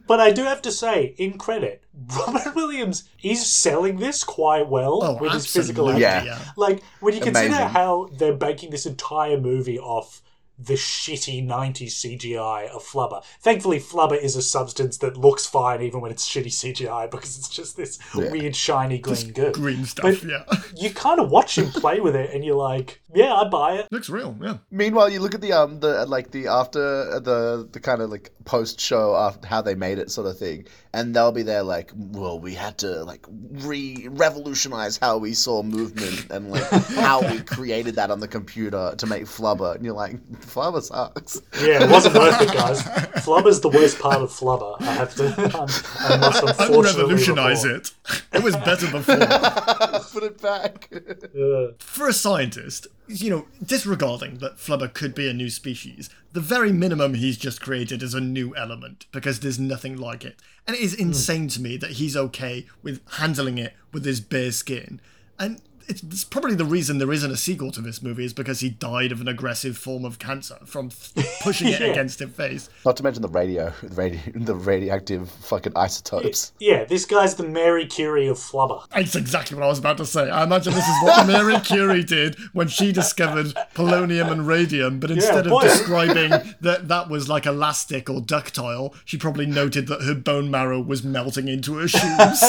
But 0.06 0.20
I 0.20 0.30
do 0.30 0.44
have 0.44 0.62
to 0.62 0.72
say, 0.72 1.14
in 1.18 1.37
credit, 1.37 1.85
Robert 2.16 2.54
Williams 2.56 3.06
is 3.22 3.44
selling 3.46 3.98
this 3.98 4.24
quite 4.24 4.66
well 4.68 5.00
Oh, 5.02 5.18
with 5.18 5.32
his 5.32 5.46
physical 5.52 5.90
acting. 5.90 6.02
Yeah. 6.02 6.38
Like, 6.56 6.82
when 7.00 7.14
you 7.14 7.20
consider 7.20 7.48
Amazing. 7.48 7.68
how 7.68 8.08
they're 8.16 8.32
banking 8.35 8.70
this 8.70 8.87
entire 8.87 9.38
movie 9.38 9.78
off 9.78 10.22
the 10.58 10.74
shitty 10.74 11.46
90s 11.46 11.92
CGI 11.92 12.68
of 12.68 12.84
Flubber. 12.84 13.24
Thankfully, 13.40 13.80
Flubber 13.80 14.20
is 14.20 14.36
a 14.36 14.42
substance 14.42 14.98
that 14.98 15.16
looks 15.16 15.46
fine 15.46 15.82
even 15.82 16.00
when 16.00 16.10
it's 16.10 16.28
shitty 16.28 16.46
CGI 16.46 17.10
because 17.10 17.36
it's 17.38 17.48
just 17.48 17.76
this 17.76 17.98
weird, 18.14 18.54
shiny 18.54 18.98
green 18.98 19.32
goo. 19.32 19.52
Green 19.52 19.84
stuff, 19.84 20.04
But 20.04 20.22
yeah. 20.22 20.44
you 20.76 20.90
kind 20.90 21.20
of 21.20 21.30
watch 21.30 21.58
him 21.58 21.70
play 21.70 22.00
with 22.00 22.14
it 22.14 22.30
and 22.32 22.44
you're 22.44 22.54
like, 22.56 23.01
yeah, 23.14 23.35
I 23.35 23.44
buy 23.48 23.75
it. 23.77 23.88
Looks 23.90 24.09
real, 24.09 24.37
yeah. 24.40 24.59
Meanwhile, 24.70 25.11
you 25.11 25.20
look 25.20 25.35
at 25.35 25.40
the 25.40 25.53
um 25.53 25.81
the 25.81 26.07
like 26.07 26.31
the 26.31 26.46
after 26.48 26.81
the 27.20 27.68
the 27.70 27.81
kind 27.81 28.01
of 28.03 28.11
like 28.11 28.31
post 28.44 28.81
show 28.81 29.14
after 29.16 29.46
how 29.46 29.62
they 29.62 29.75
made 29.75 29.98
it 29.98 30.11
sort 30.11 30.27
of 30.27 30.38
thing, 30.38 30.66
and 30.92 31.14
they'll 31.14 31.33
be 31.33 31.42
there 31.42 31.62
like, 31.62 31.92
well, 31.94 32.38
we 32.38 32.55
had 32.55 32.79
to 32.79 33.05
like 33.05 33.25
re 33.29 34.09
revolutionize 34.11 34.96
how 34.98 35.18
we 35.18 35.35
saw 35.35 35.62
movement 35.62 36.31
and 36.31 36.51
like 36.51 36.68
how 36.70 37.20
we 37.31 37.40
created 37.40 37.94
that 37.96 38.11
on 38.11 38.20
the 38.20 38.29
computer 38.29 38.94
to 38.98 39.07
make 39.07 39.25
Flubber, 39.25 39.75
and 39.75 39.85
you're 39.85 39.94
like, 39.94 40.16
Flubber 40.40 40.83
sucks. 40.83 41.40
Yeah, 41.61 41.85
it 41.85 41.90
wasn't 41.90 42.14
worth 42.14 42.40
it, 42.40 42.53
guys. 42.53 42.83
Flubber's 43.25 43.61
the 43.61 43.68
worst 43.68 43.98
part 44.01 44.20
of 44.22 44.31
Flubber. 44.31 44.77
I 44.81 44.92
have 44.94 45.14
to. 45.16 45.27
I'm, 45.55 46.12
I 46.12 46.16
must 46.18 46.42
unfortunately 46.61 47.03
Revolutionize 47.03 47.64
report. 47.64 47.92
it. 48.09 48.22
It 48.33 48.42
was 48.42 48.57
better 48.57 48.90
before. 48.90 49.16
Put 50.12 50.22
it 50.25 50.40
back. 50.42 50.88
Yeah. 51.35 51.66
For 51.79 52.09
a 52.09 52.12
scientist, 52.12 52.87
you 53.08 53.30
know, 53.30 53.46
disregarding 53.64 54.38
that 54.38 54.56
Flubber 54.56 54.92
could 54.92 55.14
be 55.14 55.28
a 55.28 55.32
new 55.32 55.50
species, 55.50 56.08
the 56.32 56.40
very 56.40 56.72
minimum 56.72 57.14
he's 57.14 57.36
just 57.36 57.60
created 57.60 58.02
is 58.02 58.14
a 58.14 58.20
new 58.20 58.54
element 58.56 59.06
because 59.12 59.40
there's 59.40 59.58
nothing 59.58 59.96
like 59.96 60.24
it. 60.24 60.40
And 60.66 60.76
it 60.76 60.82
is 60.82 60.94
hmm. 60.94 61.02
insane 61.02 61.48
to 61.48 61.60
me 61.60 61.76
that 61.78 61.92
he's 61.92 62.16
okay 62.16 62.66
with 62.82 63.00
handling 63.12 63.58
it 63.58 63.74
with 63.92 64.04
his 64.04 64.20
bare 64.20 64.52
skin. 64.52 65.00
And 65.38 65.60
it's, 65.88 66.02
it's 66.02 66.24
probably 66.24 66.54
the 66.54 66.64
reason 66.64 66.98
there 66.98 67.12
isn't 67.12 67.30
a 67.30 67.36
sequel 67.36 67.70
to 67.72 67.80
this 67.80 68.02
movie 68.02 68.24
is 68.24 68.32
because 68.32 68.60
he 68.60 68.70
died 68.70 69.12
of 69.12 69.20
an 69.20 69.28
aggressive 69.28 69.76
form 69.76 70.04
of 70.04 70.18
cancer 70.18 70.58
from 70.64 70.90
th- 70.90 71.26
pushing 71.42 71.68
it 71.68 71.80
Yeah. 71.80 71.86
against 71.88 72.18
his 72.18 72.30
face. 72.30 72.68
Not 72.84 72.96
to 72.98 73.02
mention 73.02 73.22
the 73.22 73.28
radio, 73.28 73.72
the, 73.82 73.94
radio, 73.94 74.20
the 74.34 74.54
radioactive 74.54 75.30
fucking 75.30 75.72
isotopes. 75.76 76.52
Yeah, 76.60 76.84
this 76.84 77.04
guy's 77.04 77.34
the 77.34 77.44
Mary 77.48 77.86
Curie 77.86 78.28
of 78.28 78.36
flubber. 78.38 78.84
That's 78.90 79.16
exactly 79.16 79.56
what 79.56 79.64
I 79.64 79.68
was 79.68 79.78
about 79.78 79.96
to 79.98 80.06
say. 80.06 80.30
I 80.30 80.44
imagine 80.44 80.72
this 80.74 80.86
is 80.86 81.02
what 81.02 81.26
Mary 81.26 81.58
Curie 81.60 82.04
did 82.04 82.36
when 82.52 82.68
she 82.68 82.92
discovered 82.92 83.46
polonium 83.74 84.30
and 84.30 84.46
radium, 84.46 85.00
but 85.00 85.10
instead 85.10 85.48
boy. 85.48 85.56
of 85.58 85.62
describing 85.64 86.30
that 86.60 86.88
that 86.88 87.08
was 87.08 87.28
like 87.28 87.46
elastic 87.46 88.08
or 88.10 88.20
ductile, 88.20 88.94
she 89.04 89.16
probably 89.16 89.46
noted 89.46 89.86
that 89.88 90.02
her 90.02 90.14
bone 90.14 90.50
marrow 90.50 90.80
was 90.80 91.02
melting 91.02 91.48
into 91.48 91.74
her 91.76 91.88
shoes. 91.88 92.42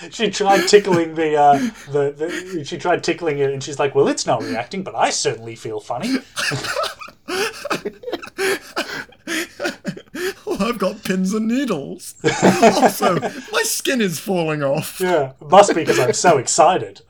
She 0.10 0.30
tried 0.30 0.68
tickling 0.68 1.14
the, 1.14 1.34
uh, 1.36 1.58
the, 1.90 2.12
the. 2.12 2.64
She 2.64 2.78
tried 2.78 3.02
tickling 3.02 3.38
it, 3.40 3.50
and 3.52 3.62
she's 3.62 3.78
like, 3.78 3.94
"Well, 3.94 4.08
it's 4.08 4.26
not 4.26 4.42
reacting, 4.42 4.82
but 4.84 4.94
I 4.94 5.10
certainly 5.10 5.56
feel 5.56 5.80
funny." 5.80 6.18
oh, 10.46 10.56
I've 10.60 10.78
got 10.78 11.02
pins 11.04 11.34
and 11.34 11.48
needles. 11.48 12.14
also, 12.62 13.18
my 13.18 13.62
skin 13.64 14.00
is 14.00 14.18
falling 14.18 14.62
off. 14.62 15.00
Yeah, 15.00 15.32
it 15.40 15.48
must 15.50 15.70
be 15.74 15.82
because 15.82 15.98
I'm 15.98 16.12
so 16.12 16.38
excited. 16.38 17.00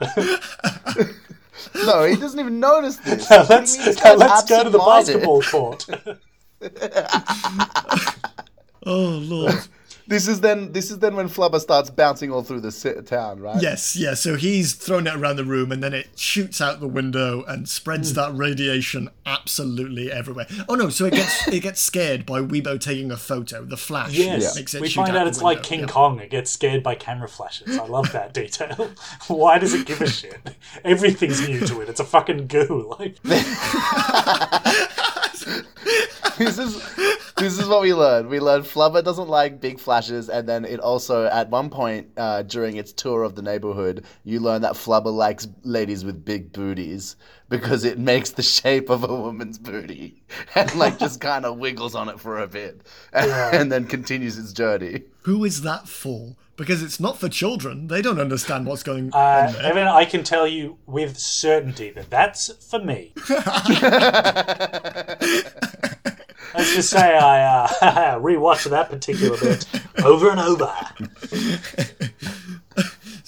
No, 1.74 2.04
he 2.04 2.16
doesn't 2.16 2.38
even 2.40 2.60
notice 2.60 2.96
this. 2.98 3.28
Now 3.30 3.40
What 3.40 3.50
let's 3.50 3.76
now 4.02 4.14
let's 4.14 4.48
go 4.48 4.64
to 4.64 4.70
the 4.70 4.78
absent-minded? 4.78 5.22
basketball 5.22 5.42
court. 5.42 5.86
Oh 8.86 9.18
lord. 9.22 9.54
This 10.08 10.26
is 10.26 10.40
then. 10.40 10.72
This 10.72 10.90
is 10.90 11.00
then 11.00 11.14
when 11.16 11.28
Flubber 11.28 11.60
starts 11.60 11.90
bouncing 11.90 12.32
all 12.32 12.42
through 12.42 12.62
the 12.62 13.02
town, 13.06 13.40
right? 13.40 13.60
Yes, 13.60 13.94
yeah. 13.94 14.14
So 14.14 14.36
he's 14.36 14.72
thrown 14.72 15.06
it 15.06 15.14
around 15.14 15.36
the 15.36 15.44
room, 15.44 15.70
and 15.70 15.82
then 15.82 15.92
it 15.92 16.08
shoots 16.16 16.62
out 16.62 16.80
the 16.80 16.88
window 16.88 17.44
and 17.46 17.68
spreads 17.68 18.10
hmm. 18.10 18.16
that 18.16 18.34
radiation 18.34 19.10
absolutely 19.26 20.10
everywhere. 20.10 20.46
Oh 20.66 20.74
no! 20.74 20.88
So 20.88 21.04
it 21.04 21.12
gets 21.12 21.46
it 21.52 21.60
gets 21.60 21.82
scared 21.82 22.24
by 22.24 22.40
Weebo 22.40 22.80
taking 22.80 23.12
a 23.12 23.18
photo. 23.18 23.64
The 23.66 23.76
flash 23.76 24.14
Yes, 24.14 24.56
makes 24.56 24.74
it 24.74 24.80
we 24.80 24.88
shoot 24.88 25.02
find 25.02 25.16
out 25.16 25.24
the 25.24 25.28
it's 25.28 25.42
like. 25.42 25.62
King 25.62 25.80
Yeah. 25.80 25.86
Kong. 25.86 26.20
It 26.20 26.30
gets 26.30 26.50
scared 26.50 26.82
by 26.82 26.94
camera 26.94 27.28
flashes. 27.28 27.78
I 27.78 27.84
love 27.84 28.10
that 28.12 28.32
detail. 28.32 28.90
Why 29.28 29.58
does 29.58 29.74
it 29.74 29.86
give 29.86 30.00
a 30.00 30.08
shit? 30.08 30.38
Everything's 30.84 31.46
new 31.46 31.60
to 31.60 31.82
it. 31.82 31.90
It's 31.90 32.00
a 32.00 32.04
fucking 32.04 32.46
goo. 32.46 32.94
Like, 32.98 33.16
this 36.38 36.58
is 36.58 36.96
this 37.36 37.58
is 37.58 37.68
what 37.68 37.82
we 37.82 37.94
learned. 37.94 38.28
We 38.28 38.40
learned 38.40 38.64
Flubber 38.64 39.02
doesn't 39.02 39.28
like 39.28 39.60
big 39.60 39.78
flashes, 39.78 40.28
and 40.28 40.48
then 40.48 40.64
it 40.64 40.80
also 40.80 41.26
at 41.26 41.50
one 41.50 41.70
point 41.70 42.08
uh, 42.16 42.42
during 42.42 42.76
its 42.76 42.92
tour 42.92 43.22
of 43.22 43.34
the 43.34 43.42
neighborhood, 43.42 44.04
you 44.24 44.40
learn 44.40 44.62
that 44.62 44.72
Flubber 44.72 45.12
likes 45.12 45.48
ladies 45.62 46.04
with 46.04 46.24
big 46.24 46.52
booties 46.52 47.16
because 47.48 47.84
it 47.84 47.98
makes 47.98 48.30
the 48.30 48.42
shape 48.42 48.90
of 48.90 49.04
a 49.04 49.14
woman's 49.14 49.58
booty 49.58 50.22
and 50.54 50.74
like 50.74 50.98
just 50.98 51.20
kind 51.28 51.44
of 51.44 51.58
wiggles 51.58 51.94
on 51.94 52.08
it 52.08 52.20
for 52.20 52.38
a 52.38 52.46
bit, 52.46 52.82
and, 53.12 53.30
and 53.54 53.72
then 53.72 53.86
continues 53.86 54.38
its 54.38 54.52
journey. 54.52 55.02
Who 55.22 55.44
is 55.44 55.62
that 55.62 55.88
for? 55.88 56.36
Because 56.58 56.82
it's 56.82 56.98
not 56.98 57.18
for 57.18 57.28
children. 57.28 57.86
They 57.86 58.02
don't 58.02 58.20
understand 58.20 58.66
what's 58.66 58.82
going 58.82 59.10
uh, 59.14 59.16
on 59.46 59.52
there. 59.52 59.62
Evan, 59.62 59.86
I 59.86 60.04
can 60.04 60.24
tell 60.24 60.46
you 60.46 60.76
with 60.86 61.16
certainty 61.16 61.90
that 61.92 62.10
that's 62.10 62.52
for 62.68 62.80
me. 62.80 63.12
Let's 66.54 66.74
just 66.74 66.90
say 66.90 67.16
I 67.16 67.44
uh, 67.44 67.68
rewatched 68.18 68.68
that 68.70 68.90
particular 68.90 69.38
bit 69.38 69.66
over 70.04 70.30
and 70.30 70.40
over. 70.40 70.74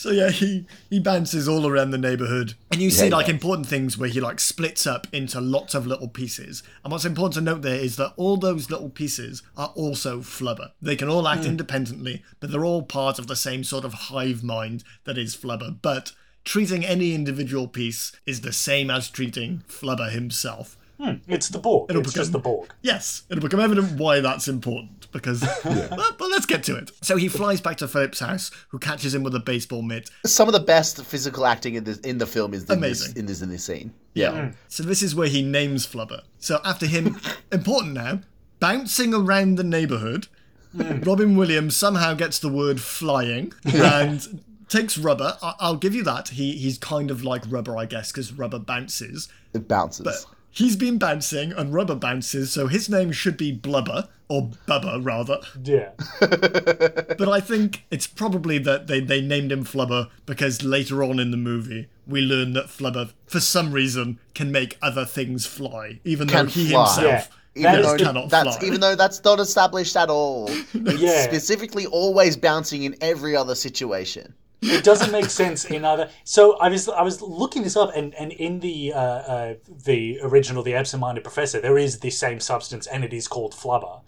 So 0.00 0.10
yeah, 0.12 0.30
he 0.30 0.64
he 0.88 0.98
bounces 0.98 1.46
all 1.46 1.66
around 1.66 1.90
the 1.90 1.98
neighborhood, 1.98 2.54
and 2.80 2.84
you 2.86 2.90
see 2.90 3.04
he 3.04 3.10
like 3.10 3.28
important 3.28 3.66
things 3.66 3.98
where 3.98 4.08
he 4.08 4.22
like 4.22 4.40
splits 4.40 4.86
up 4.86 5.06
into 5.12 5.38
lots 5.38 5.74
of 5.74 5.86
little 5.86 6.08
pieces. 6.08 6.62
And 6.82 6.90
what's 6.90 7.04
important 7.04 7.34
to 7.34 7.40
note 7.42 7.60
there 7.60 7.78
is 7.78 7.96
that 7.96 8.14
all 8.16 8.38
those 8.38 8.70
little 8.70 8.88
pieces 8.88 9.42
are 9.54 9.70
also 9.74 10.20
flubber. 10.20 10.70
They 10.80 10.96
can 10.96 11.10
all 11.10 11.28
act 11.28 11.42
hmm. 11.42 11.50
independently, 11.50 12.24
but 12.40 12.50
they're 12.50 12.64
all 12.64 12.82
part 12.82 13.18
of 13.18 13.26
the 13.26 13.36
same 13.36 13.64
sort 13.64 13.84
of 13.84 13.92
hive 13.92 14.42
mind 14.42 14.82
that 15.04 15.18
is 15.18 15.36
flubber. 15.36 15.76
But 15.82 16.12
treating 16.44 16.82
any 16.82 17.14
individual 17.14 17.68
piece 17.68 18.12
is 18.24 18.40
the 18.40 18.52
same 18.52 18.90
as 18.90 19.10
treating 19.10 19.62
flubber 19.68 20.10
himself. 20.10 20.78
Hmm. 21.00 21.14
It's 21.28 21.48
the 21.48 21.58
Borg. 21.58 21.88
It'll 21.88 22.02
it's 22.02 22.12
just 22.12 22.32
the 22.32 22.38
Borg. 22.38 22.74
Yes, 22.82 23.22
it'll 23.30 23.40
become 23.40 23.60
evident 23.60 23.98
why 23.98 24.20
that's 24.20 24.48
important 24.48 25.10
because. 25.12 25.40
but, 25.64 26.18
but 26.18 26.30
let's 26.30 26.44
get 26.44 26.62
to 26.64 26.76
it. 26.76 26.90
So 27.00 27.16
he 27.16 27.28
flies 27.28 27.60
back 27.62 27.78
to 27.78 27.88
Philip's 27.88 28.20
house, 28.20 28.50
who 28.68 28.78
catches 28.78 29.14
him 29.14 29.22
with 29.22 29.34
a 29.34 29.40
baseball 29.40 29.80
mitt, 29.80 30.10
Some 30.26 30.46
of 30.46 30.52
the 30.52 30.60
best 30.60 31.02
physical 31.04 31.46
acting 31.46 31.74
in 31.74 31.84
this 31.84 31.98
in 32.00 32.18
the 32.18 32.26
film 32.26 32.52
is 32.52 32.68
in 32.68 32.80
this, 32.80 33.00
Amazing. 33.00 33.16
in 33.16 33.26
this 33.26 33.40
in 33.40 33.48
this 33.48 33.64
scene. 33.64 33.94
Yeah. 34.12 34.48
Hmm. 34.48 34.50
So 34.68 34.82
this 34.82 35.02
is 35.02 35.14
where 35.14 35.28
he 35.28 35.42
names 35.42 35.86
Flubber. 35.86 36.20
So 36.38 36.60
after 36.64 36.84
him, 36.84 37.18
important 37.52 37.94
now, 37.94 38.20
bouncing 38.58 39.14
around 39.14 39.54
the 39.54 39.64
neighborhood, 39.64 40.28
hmm. 40.76 41.00
Robin 41.00 41.34
Williams 41.34 41.76
somehow 41.76 42.12
gets 42.12 42.38
the 42.38 42.50
word 42.50 42.78
flying 42.78 43.54
and 43.64 44.42
takes 44.68 44.98
rubber. 44.98 45.38
I- 45.42 45.54
I'll 45.60 45.76
give 45.76 45.94
you 45.94 46.02
that. 46.04 46.28
He 46.28 46.52
he's 46.58 46.76
kind 46.76 47.10
of 47.10 47.24
like 47.24 47.42
rubber, 47.48 47.76
I 47.76 47.86
guess, 47.86 48.12
because 48.12 48.32
rubber 48.34 48.58
bounces. 48.58 49.30
It 49.54 49.66
bounces. 49.66 50.26
He's 50.50 50.76
been 50.76 50.98
bouncing 50.98 51.52
and 51.52 51.72
rubber 51.72 51.94
bounces, 51.94 52.50
so 52.52 52.66
his 52.66 52.88
name 52.88 53.12
should 53.12 53.36
be 53.36 53.52
Blubber 53.52 54.08
or 54.28 54.50
Bubba 54.66 55.04
rather. 55.04 55.38
Yeah. 55.62 55.90
But 57.20 57.28
I 57.28 57.40
think 57.40 57.84
it's 57.90 58.06
probably 58.06 58.58
that 58.58 58.86
they, 58.86 59.00
they 59.00 59.20
named 59.20 59.52
him 59.52 59.64
Flubber 59.64 60.08
because 60.26 60.62
later 60.62 61.02
on 61.04 61.18
in 61.20 61.30
the 61.30 61.36
movie 61.36 61.88
we 62.06 62.20
learn 62.22 62.54
that 62.54 62.66
Flubber, 62.66 63.12
for 63.26 63.40
some 63.40 63.72
reason, 63.72 64.18
can 64.34 64.50
make 64.50 64.78
other 64.80 65.04
things 65.04 65.44
fly, 65.46 66.00
even 66.04 66.26
Can 66.28 66.46
though 66.46 66.50
he 66.52 66.70
fly. 66.70 66.84
himself 66.94 67.28
Yeah. 67.54 67.60
even 67.60 67.72
That 67.72 67.82
though 67.82 67.96
the- 67.98 68.04
cannot 68.04 68.30
that's 68.30 68.56
fly. 68.56 68.66
even 68.66 68.80
though 68.80 68.94
that's 68.96 69.22
not 69.22 69.38
established 69.40 69.96
at 69.96 70.08
all. 70.08 70.48
It's 70.74 71.00
Yeah. 71.02 71.22
specifically 71.24 71.86
always 71.86 72.36
bouncing 72.36 72.84
in 72.84 72.96
every 73.02 73.36
other 73.36 73.54
situation. 73.54 74.32
It 74.62 74.84
doesn't 74.84 75.10
make 75.10 75.26
sense 75.30 75.64
in 75.64 75.84
other. 75.84 76.10
So 76.24 76.56
I 76.58 76.68
was 76.68 76.88
I 76.88 77.02
was 77.02 77.22
looking 77.22 77.62
this 77.62 77.76
up, 77.76 77.90
and, 77.94 78.14
and 78.14 78.32
in 78.32 78.60
the 78.60 78.92
uh, 78.92 78.98
uh, 79.00 79.54
the 79.84 80.18
original, 80.22 80.62
the 80.62 80.74
absent-minded 80.74 81.24
professor, 81.24 81.60
there 81.60 81.78
is 81.78 82.00
the 82.00 82.10
same 82.10 82.40
substance, 82.40 82.86
and 82.86 83.04
it 83.04 83.12
is 83.12 83.26
called 83.28 83.52
flubber, 83.54 84.02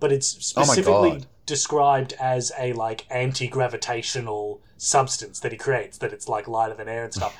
but 0.00 0.12
it's 0.12 0.54
Oh 0.56 0.62
specifically 0.62 1.10
God. 1.10 1.26
described 1.46 2.12
as 2.20 2.52
a 2.58 2.72
like 2.74 3.06
anti-gravitational 3.10 4.60
substance 4.76 5.40
that 5.40 5.52
he 5.52 5.58
creates. 5.58 5.98
That 5.98 6.12
it's 6.12 6.28
like 6.28 6.46
lighter 6.48 6.74
than 6.74 6.88
air 6.88 7.04
and 7.04 7.14
stuff. 7.14 7.36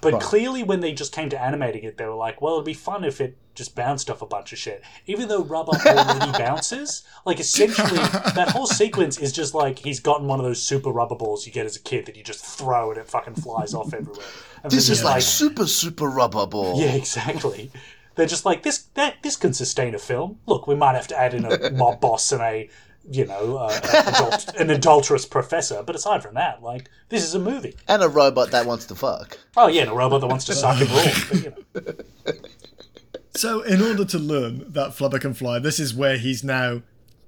But 0.00 0.20
clearly, 0.20 0.62
when 0.62 0.80
they 0.80 0.92
just 0.92 1.12
came 1.12 1.28
to 1.30 1.40
animating 1.40 1.84
it, 1.84 1.96
they 1.98 2.06
were 2.06 2.14
like, 2.14 2.40
"Well, 2.42 2.54
it'd 2.54 2.64
be 2.64 2.74
fun 2.74 3.04
if 3.04 3.20
it 3.20 3.36
just 3.54 3.74
bounced 3.76 4.10
off 4.10 4.20
a 4.22 4.26
bunch 4.26 4.52
of 4.52 4.58
shit." 4.58 4.82
Even 5.06 5.28
though 5.28 5.42
rubber 5.44 5.72
already 5.86 6.32
bounces, 6.38 7.04
like 7.24 7.38
essentially, 7.38 7.98
that 7.98 8.50
whole 8.50 8.66
sequence 8.66 9.18
is 9.18 9.32
just 9.32 9.54
like 9.54 9.78
he's 9.80 10.00
gotten 10.00 10.26
one 10.26 10.40
of 10.40 10.44
those 10.44 10.62
super 10.62 10.90
rubber 10.90 11.14
balls 11.14 11.46
you 11.46 11.52
get 11.52 11.66
as 11.66 11.76
a 11.76 11.80
kid 11.80 12.06
that 12.06 12.16
you 12.16 12.22
just 12.24 12.44
throw 12.44 12.90
and 12.90 12.98
it 12.98 13.08
fucking 13.08 13.34
flies 13.36 13.74
off 13.74 13.94
everywhere. 13.94 14.26
And 14.62 14.72
This 14.72 14.88
is 14.88 15.00
you're 15.00 15.10
like 15.10 15.22
super 15.22 15.66
super 15.66 16.08
rubber 16.08 16.46
ball. 16.46 16.80
yeah, 16.80 16.92
exactly. 16.94 17.70
They're 18.14 18.26
just 18.26 18.44
like 18.44 18.62
this. 18.62 18.78
That 18.94 19.22
this 19.22 19.36
can 19.36 19.54
sustain 19.54 19.94
a 19.94 19.98
film. 19.98 20.38
Look, 20.46 20.66
we 20.66 20.74
might 20.74 20.94
have 20.96 21.08
to 21.08 21.18
add 21.18 21.32
in 21.32 21.44
a 21.44 21.70
mob 21.72 22.00
boss 22.00 22.30
and 22.32 22.42
a, 22.42 22.68
you 23.10 23.24
know, 23.26 23.56
uh, 23.56 23.80
adult, 24.06 24.54
an 24.58 24.70
adulterous 24.70 25.26
professor. 25.26 25.82
But 25.82 25.96
aside 25.96 26.22
from 26.22 26.34
that, 26.34 26.62
like 26.62 26.90
this 27.08 27.22
is 27.24 27.34
a 27.34 27.38
movie. 27.38 27.74
And 27.88 28.02
a 28.02 28.08
robot 28.08 28.50
that 28.52 28.66
wants 28.66 28.86
to 28.86 28.94
fuck. 28.94 29.38
Oh 29.56 29.68
yeah, 29.68 29.82
and 29.82 29.90
a 29.90 29.94
robot 29.94 30.20
that 30.22 30.26
wants 30.28 30.44
to 30.46 30.54
suck 30.54 30.80
and 30.80 30.90
rule. 30.90 31.02
But, 31.30 31.42
you 31.42 31.50
know. 31.84 31.92
So, 33.34 33.62
in 33.62 33.80
order 33.80 34.04
to 34.04 34.18
learn 34.18 34.70
that 34.72 34.90
Flubber 34.90 35.18
can 35.18 35.32
fly, 35.32 35.58
this 35.58 35.80
is 35.80 35.94
where 35.94 36.18
he's 36.18 36.44
now, 36.44 36.82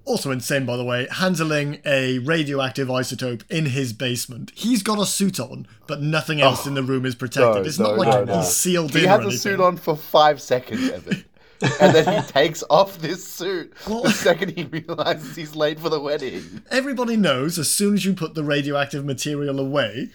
also 0.04 0.30
insane 0.30 0.66
by 0.66 0.76
the 0.76 0.84
way, 0.84 1.08
handling 1.10 1.80
a 1.86 2.18
radioactive 2.18 2.88
isotope 2.88 3.42
in 3.50 3.64
his 3.66 3.94
basement. 3.94 4.52
He's 4.54 4.82
got 4.82 4.98
a 4.98 5.06
suit 5.06 5.40
on, 5.40 5.66
but 5.86 6.02
nothing 6.02 6.42
else 6.42 6.66
in 6.66 6.74
the 6.74 6.82
room 6.82 7.06
is 7.06 7.14
protected. 7.14 7.62
no, 7.62 7.66
it's 7.68 7.78
not 7.78 7.96
like 7.96 8.08
no, 8.08 8.24
no. 8.24 8.36
he's 8.40 8.48
sealed 8.48 8.92
He 8.92 9.04
in 9.04 9.08
has 9.08 9.18
or 9.18 9.22
a 9.22 9.24
anything. 9.24 9.38
suit 9.38 9.60
on 9.60 9.78
for 9.78 9.96
five 9.96 10.42
seconds, 10.42 10.90
Evan. 10.90 11.24
And 11.80 11.94
then 11.94 12.22
he 12.22 12.28
takes 12.30 12.62
off 12.68 12.98
this 12.98 13.24
suit 13.24 13.72
Well- 13.88 14.02
the 14.02 14.10
second 14.10 14.50
he 14.56 14.64
realizes 14.64 15.34
he's 15.36 15.54
late 15.56 15.78
for 15.80 15.88
the 15.88 16.00
wedding. 16.00 16.62
Everybody 16.70 17.16
knows 17.16 17.58
as 17.58 17.70
soon 17.70 17.94
as 17.94 18.04
you 18.04 18.12
put 18.14 18.34
the 18.34 18.44
radioactive 18.44 19.04
material 19.04 19.58
away, 19.60 20.10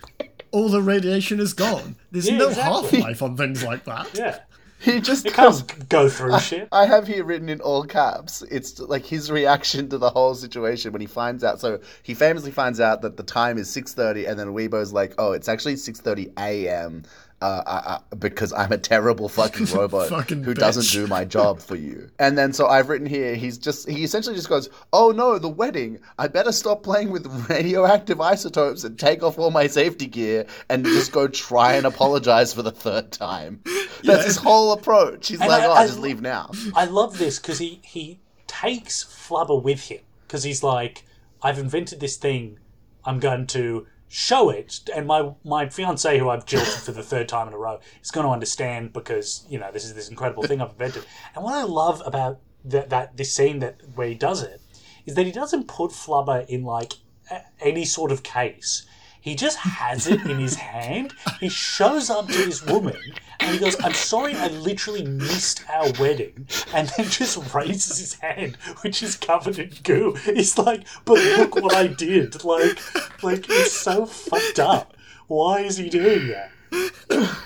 all 0.51 0.69
the 0.69 0.81
radiation 0.81 1.39
is 1.39 1.53
gone. 1.53 1.95
There's 2.11 2.29
Yeah, 2.29 2.37
no 2.37 2.49
exactly. 2.49 2.99
half 2.99 3.07
life 3.07 3.21
on 3.21 3.37
things 3.37 3.63
like 3.63 3.85
that. 3.85 4.09
Yeah, 4.13 4.39
He 4.79 4.99
just 5.01 5.25
it 5.25 5.33
comes. 5.33 5.63
can't 5.63 5.89
go 5.89 6.07
through 6.09 6.39
shit. 6.39 6.67
I 6.71 6.85
have 6.85 7.05
here 7.07 7.23
written 7.23 7.49
in 7.49 7.61
all 7.61 7.83
caps. 7.83 8.41
It's 8.49 8.79
like 8.79 9.05
his 9.05 9.29
reaction 9.29 9.89
to 9.89 9.97
the 9.97 10.09
whole 10.09 10.33
situation 10.35 10.91
when 10.91 11.01
he 11.01 11.07
finds 11.07 11.43
out. 11.43 11.59
So 11.59 11.79
he 12.03 12.13
famously 12.13 12.51
finds 12.51 12.79
out 12.79 13.01
that 13.01 13.17
the 13.17 13.23
time 13.23 13.57
is 13.57 13.69
six 13.69 13.93
thirty, 13.93 14.25
and 14.25 14.39
then 14.39 14.47
Weebo's 14.53 14.93
like, 14.93 15.13
"Oh, 15.17 15.33
it's 15.33 15.49
actually 15.49 15.75
six 15.75 15.99
thirty 15.99 16.29
a.m." 16.37 17.03
uh, 17.41 17.63
I, 17.65 17.71
I, 18.11 18.15
because 18.15 18.51
I'm 18.53 18.71
a 18.71 18.77
terrible 18.77 19.29
fucking 19.29 19.65
robot 19.73 20.09
Fucking 20.09 20.43
who 20.43 20.53
bitch. 20.53 20.59
doesn't 20.59 20.89
do 20.91 21.07
my 21.07 21.23
job 21.25 21.59
for 21.61 21.75
you. 21.75 22.09
And 22.19 22.37
then 22.37 22.51
so 22.53 22.67
I've 22.67 22.89
written 22.89 23.07
here, 23.07 23.35
he's 23.35 23.57
just 23.57 23.87
he 23.89 24.03
essentially 24.03 24.35
just 24.35 24.49
goes, 24.49 24.69
"Oh 24.91 25.11
no, 25.11 25.39
the 25.39 25.47
wedding! 25.49 25.99
I 26.17 26.27
better 26.27 26.51
stop 26.51 26.83
playing 26.83 27.11
with 27.11 27.25
radioactive 27.49 28.19
isotopes 28.19 28.83
and 28.83 28.99
take 28.99 29.23
off 29.23 29.39
all 29.39 29.51
my 29.51 29.67
safety 29.67 30.07
gear 30.07 30.45
and 30.69 30.83
just 30.85 31.11
go 31.11 31.27
try 31.27 31.73
and 31.73 31.85
apologize 31.85 32.53
for 32.53 32.61
the 32.61 32.71
third 32.71 33.11
time." 33.11 33.61
That's 34.03 34.25
his 34.25 34.37
whole 34.37 34.71
approach. 34.73 35.27
He's 35.29 35.39
And 35.39 35.49
like, 35.49 35.63
I- 35.63 35.65
"Oh, 35.67 35.71
I- 35.73 35.87
just 35.87 35.99
leave 35.99 36.21
now." 36.21 36.51
I 36.75 36.85
love 36.85 37.17
this 37.17 37.39
because 37.39 37.59
he 37.59 37.79
he 37.83 38.19
takes 38.47 39.03
Flubber 39.03 39.61
with 39.61 39.81
him 39.89 39.99
because 40.27 40.43
he's 40.43 40.63
like, 40.63 41.05
I've 41.41 41.59
invented 41.59 41.99
this 41.99 42.17
thing. 42.17 42.59
I'm 43.05 43.19
going 43.19 43.47
to 43.47 43.87
show 44.09 44.49
it, 44.49 44.89
and 44.93 45.07
my 45.07 45.31
my 45.45 45.69
fiance, 45.69 46.17
who 46.17 46.29
I've 46.29 46.45
jilted 46.45 46.73
for 46.83 46.91
the 46.91 47.03
third 47.03 47.29
time 47.29 47.47
in 47.47 47.53
a 47.53 47.57
row, 47.57 47.79
is 48.01 48.11
going 48.11 48.25
to 48.25 48.31
understand 48.31 48.91
because 48.91 49.45
you 49.49 49.59
know 49.59 49.71
this 49.71 49.85
is 49.85 49.93
this 49.93 50.09
incredible 50.09 50.43
thing 50.43 50.61
I've 50.61 50.71
invented. 50.71 51.05
And 51.35 51.43
what 51.43 51.53
I 51.53 51.63
love 51.63 52.01
about 52.05 52.39
that 52.65 52.89
that 52.89 53.15
this 53.15 53.33
scene 53.33 53.59
that 53.59 53.77
where 53.95 54.07
he 54.07 54.15
does 54.15 54.43
it 54.43 54.59
is 55.05 55.15
that 55.15 55.25
he 55.25 55.31
doesn't 55.31 55.67
put 55.67 55.91
Flubber 55.91 56.45
in 56.47 56.63
like 56.63 56.93
a- 57.31 57.43
any 57.61 57.85
sort 57.85 58.11
of 58.11 58.23
case. 58.23 58.85
He 59.29 59.35
just 59.35 59.59
has 59.59 60.07
it 60.07 60.21
in 60.25 60.39
his 60.39 60.55
hand. 60.55 61.13
He 61.39 61.49
shows 61.49 62.09
up 62.09 62.25
to 62.29 62.33
this 62.33 62.65
woman 62.65 62.97
and 63.39 63.51
he 63.53 63.59
goes, 63.59 63.75
I'm 63.83 63.93
sorry, 63.93 64.33
I 64.33 64.47
literally 64.47 65.05
missed 65.05 65.61
our 65.69 65.91
wedding. 65.99 66.47
And 66.73 66.89
then 66.97 67.05
just 67.09 67.53
raises 67.53 67.99
his 67.99 68.13
hand, 68.15 68.55
which 68.81 69.03
is 69.03 69.15
covered 69.15 69.59
in 69.59 69.71
goo. 69.83 70.13
He's 70.25 70.57
like, 70.57 70.87
but 71.05 71.19
look 71.37 71.53
what 71.57 71.75
I 71.75 71.85
did. 71.85 72.43
Like, 72.43 72.79
like 73.23 73.45
it's 73.47 73.73
so 73.73 74.07
fucked 74.07 74.57
up. 74.59 74.97
Why 75.27 75.59
is 75.59 75.77
he 75.77 75.89
doing 75.89 76.29
that? 76.29 77.37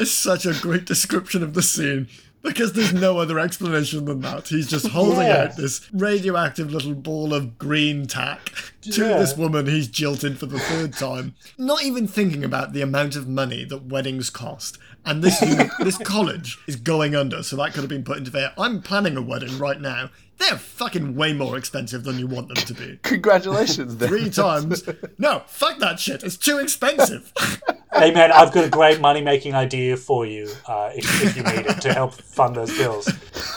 It's 0.00 0.10
such 0.10 0.46
a 0.46 0.54
great 0.60 0.84
description 0.84 1.44
of 1.44 1.54
the 1.54 1.62
scene 1.62 2.08
because 2.42 2.72
there's 2.72 2.92
no 2.92 3.18
other 3.18 3.38
explanation 3.38 4.04
than 4.04 4.20
that. 4.22 4.48
He's 4.48 4.68
just 4.68 4.88
holding 4.88 5.26
Yeah. 5.28 5.44
out 5.44 5.56
this 5.56 5.88
radioactive 5.92 6.72
little 6.72 6.94
ball 6.94 7.32
of 7.32 7.56
green 7.56 8.06
tack 8.06 8.52
to 8.82 8.90
Yeah. 9.08 9.18
this 9.18 9.36
woman 9.36 9.66
he's 9.66 9.88
jilted 9.88 10.38
for 10.38 10.46
the 10.46 10.58
third 10.58 10.92
time, 10.92 11.34
not 11.58 11.82
even 11.84 12.06
thinking 12.06 12.44
about 12.44 12.72
the 12.72 12.82
amount 12.82 13.16
of 13.16 13.28
money 13.28 13.64
that 13.64 13.84
weddings 13.86 14.30
cost. 14.30 14.78
And 15.04 15.22
this 15.22 15.40
this 15.80 15.98
college 15.98 16.58
is 16.66 16.76
going 16.76 17.14
under, 17.16 17.42
so 17.42 17.56
that 17.56 17.72
could 17.72 17.82
have 17.82 17.88
been 17.88 18.04
put 18.04 18.18
into 18.18 18.30
there. 18.30 18.52
I'm 18.56 18.82
planning 18.82 19.16
a 19.16 19.22
wedding 19.22 19.58
right 19.58 19.80
now. 19.80 20.10
They're 20.38 20.56
fucking 20.58 21.14
way 21.14 21.32
more 21.34 21.56
expensive 21.56 22.02
than 22.02 22.18
you 22.18 22.26
want 22.26 22.48
them 22.48 22.56
to 22.56 22.74
be. 22.74 22.98
Congratulations, 23.02 23.96
then. 23.98 24.08
Three 24.08 24.28
times. 24.30 24.82
No, 25.18 25.42
fuck 25.46 25.78
that 25.78 26.00
shit. 26.00 26.24
It's 26.24 26.36
too 26.36 26.58
expensive. 26.58 27.32
Hey 27.92 28.10
man, 28.12 28.32
I've 28.32 28.52
got 28.52 28.64
a 28.64 28.68
great 28.70 29.00
money 29.00 29.20
making 29.20 29.54
idea 29.54 29.96
for 29.96 30.24
you 30.26 30.50
uh, 30.66 30.90
if, 30.94 31.22
if 31.24 31.36
you 31.36 31.42
need 31.42 31.66
it 31.66 31.80
to 31.82 31.92
help 31.92 32.14
fund 32.14 32.56
those 32.56 32.76
bills. 32.76 33.06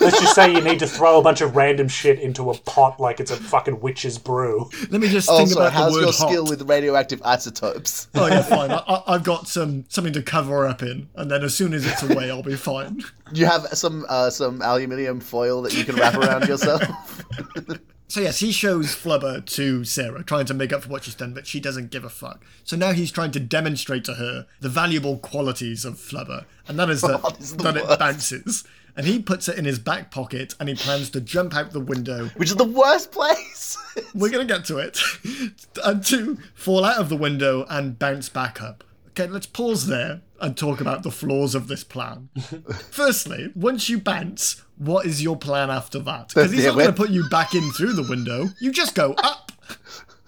Let's 0.01 0.19
just 0.19 0.35
say 0.35 0.51
you 0.51 0.61
need 0.61 0.79
to 0.79 0.87
throw 0.87 1.19
a 1.19 1.23
bunch 1.23 1.41
of 1.41 1.55
random 1.55 1.87
shit 1.87 2.19
into 2.19 2.51
a 2.51 2.57
pot 2.57 2.99
like 2.99 3.19
it's 3.19 3.31
a 3.31 3.37
fucking 3.37 3.79
witch's 3.79 4.17
brew. 4.19 4.69
Let 4.89 4.99
me 5.01 5.07
just 5.15 5.27
think 5.29 5.39
Also, 5.39 5.55
about 5.59 5.65
the 5.65 5.71
how's 5.71 5.93
word 5.93 5.99
your 6.01 6.11
hot. 6.11 6.29
skill 6.29 6.45
with 6.45 6.61
radioactive 6.63 7.21
isotopes? 7.23 8.07
Oh 8.15 8.27
yeah, 8.27 8.41
fine. 8.57 8.71
I, 8.71 9.03
I've 9.07 9.23
got 9.23 9.47
some 9.47 9.85
something 9.87 10.13
to 10.13 10.21
cover 10.21 10.65
up 10.67 10.81
in, 10.83 11.07
and 11.15 11.31
then 11.31 11.43
as 11.43 11.55
soon 11.55 11.73
as 11.73 11.85
it's 11.85 12.03
away, 12.03 12.29
I'll 12.29 12.43
be 12.43 12.55
fine. 12.55 13.01
You 13.33 13.45
have 13.45 13.63
some 13.69 14.05
uh, 14.09 14.29
some 14.29 14.61
aluminium 14.61 15.19
foil 15.19 15.61
that 15.63 15.73
you 15.73 15.85
can 15.85 15.95
wrap 15.95 16.15
around 16.15 16.47
yourself? 16.47 16.83
So 18.07 18.21
yes, 18.21 18.37
he 18.39 18.51
shows 18.51 18.95
Flubber 18.95 19.43
to 19.43 19.83
Sarah, 19.83 20.23
trying 20.23 20.45
to 20.45 20.53
make 20.53 20.71
up 20.71 20.83
for 20.83 20.89
what 20.89 21.03
she's 21.05 21.15
done, 21.15 21.33
but 21.33 21.47
she 21.47 21.59
doesn't 21.59 21.89
give 21.89 22.03
a 22.03 22.09
fuck. 22.09 22.45
So 22.63 22.77
now 22.77 22.91
he's 22.91 23.11
trying 23.11 23.31
to 23.31 23.39
demonstrate 23.39 24.03
to 24.05 24.13
her 24.13 24.45
the 24.61 24.69
valuable 24.69 25.17
qualities 25.17 25.85
of 25.85 25.95
Flubber, 25.95 26.45
and 26.67 26.77
that 26.77 26.89
is 26.91 27.01
that, 27.01 27.19
Oh, 27.23 27.31
that 27.63 27.77
it 27.77 27.99
bounces. 27.99 28.63
And 28.97 29.05
he 29.05 29.21
puts 29.21 29.49
it 29.49 29.57
in 29.57 29.65
his 29.65 29.79
back 29.79 30.09
pocket, 30.09 30.55
and 30.59 30.69
he 30.69 30.75
plans 30.75 31.09
to 31.11 31.21
jump 31.21 31.55
out 31.55 31.71
the 31.71 31.79
window. 31.79 32.27
Which 32.37 32.49
is 32.49 32.55
the 32.55 32.63
worst 32.63 33.11
place. 33.11 33.77
We're 34.15 34.31
gonna 34.31 34.45
get 34.45 34.65
to 34.65 34.77
it, 34.77 34.99
and 35.83 36.03
to 36.05 36.37
fall 36.53 36.85
out 36.85 36.97
of 36.97 37.09
the 37.09 37.17
window 37.17 37.65
and 37.69 37.99
bounce 37.99 38.29
back 38.29 38.61
up. 38.61 38.83
Okay, 39.09 39.27
let's 39.27 39.45
pause 39.45 39.87
there 39.87 40.21
and 40.41 40.57
talk 40.57 40.81
about 40.81 41.03
the 41.03 41.11
flaws 41.11 41.55
of 41.55 41.67
this 41.67 41.83
plan. 41.83 42.29
Firstly, 42.91 43.51
once 43.55 43.89
you 43.89 43.97
bounce, 43.97 44.61
what 44.77 45.05
is 45.05 45.23
your 45.23 45.37
plan 45.37 45.69
after 45.69 45.99
that? 45.99 46.29
Because 46.29 46.51
he's 46.51 46.65
not 46.65 46.73
going 46.75 46.87
to 46.87 46.93
put 46.93 47.09
you 47.09 47.27
back 47.29 47.55
in 47.55 47.71
through 47.71 47.93
the 47.93 48.03
window. 48.03 48.49
You 48.59 48.73
just 48.73 48.93
go 48.93 49.13
up, 49.13 49.53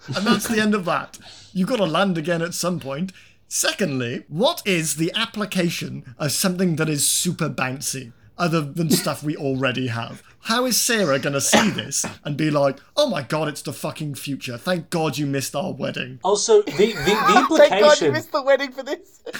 and 0.06 0.26
that's 0.26 0.48
the 0.48 0.60
end 0.60 0.74
of 0.74 0.86
that. 0.86 1.18
You've 1.52 1.68
got 1.68 1.76
to 1.76 1.84
land 1.84 2.16
again 2.16 2.40
at 2.40 2.54
some 2.54 2.80
point. 2.80 3.12
Secondly, 3.46 4.24
what 4.28 4.62
is 4.66 4.96
the 4.96 5.12
application 5.14 6.14
of 6.18 6.32
something 6.32 6.76
that 6.76 6.88
is 6.88 7.06
super 7.08 7.50
bouncy? 7.50 8.12
Other 8.38 8.60
than 8.60 8.90
stuff 8.90 9.22
we 9.22 9.36
already 9.36 9.88
have. 9.88 10.22
How 10.42 10.64
is 10.64 10.80
Sarah 10.80 11.18
gonna 11.18 11.40
see 11.40 11.70
this 11.70 12.06
and 12.24 12.36
be 12.36 12.50
like, 12.50 12.78
oh 12.96 13.10
my 13.10 13.22
god, 13.22 13.48
it's 13.48 13.62
the 13.62 13.72
fucking 13.72 14.14
future. 14.14 14.56
Thank 14.56 14.90
god 14.90 15.18
you 15.18 15.26
missed 15.26 15.56
our 15.56 15.72
wedding. 15.72 16.20
Also, 16.22 16.62
the, 16.62 16.72
the, 16.72 16.86
the 16.94 17.46
Thank 17.68 17.82
God 17.82 18.00
you 18.00 18.12
missed 18.12 18.32
the 18.32 18.42
wedding 18.42 18.72
for 18.72 18.82
this. 18.82 19.18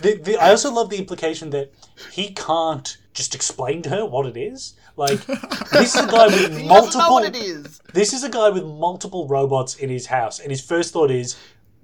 the, 0.00 0.20
the, 0.22 0.36
I 0.40 0.50
also 0.50 0.72
love 0.72 0.90
the 0.90 0.98
implication 0.98 1.50
that 1.50 1.72
he 2.10 2.32
can't 2.32 2.98
just 3.14 3.34
explain 3.34 3.80
to 3.82 3.90
her 3.90 4.04
what 4.04 4.26
it 4.26 4.36
is. 4.36 4.74
Like, 4.96 5.24
this 5.72 5.94
is 5.94 6.04
a 6.04 6.06
guy 6.06 6.26
with 6.26 6.52
He 6.56 6.62
know 6.62 6.68
multiple. 6.68 7.10
what 7.10 7.24
it 7.24 7.36
is. 7.36 7.80
This 7.92 8.12
is 8.12 8.24
a 8.24 8.28
guy 8.28 8.50
with 8.50 8.64
multiple 8.64 9.26
robots 9.28 9.76
in 9.76 9.88
his 9.88 10.06
house, 10.06 10.38
and 10.40 10.50
his 10.50 10.60
first 10.60 10.92
thought 10.92 11.10
is, 11.10 11.36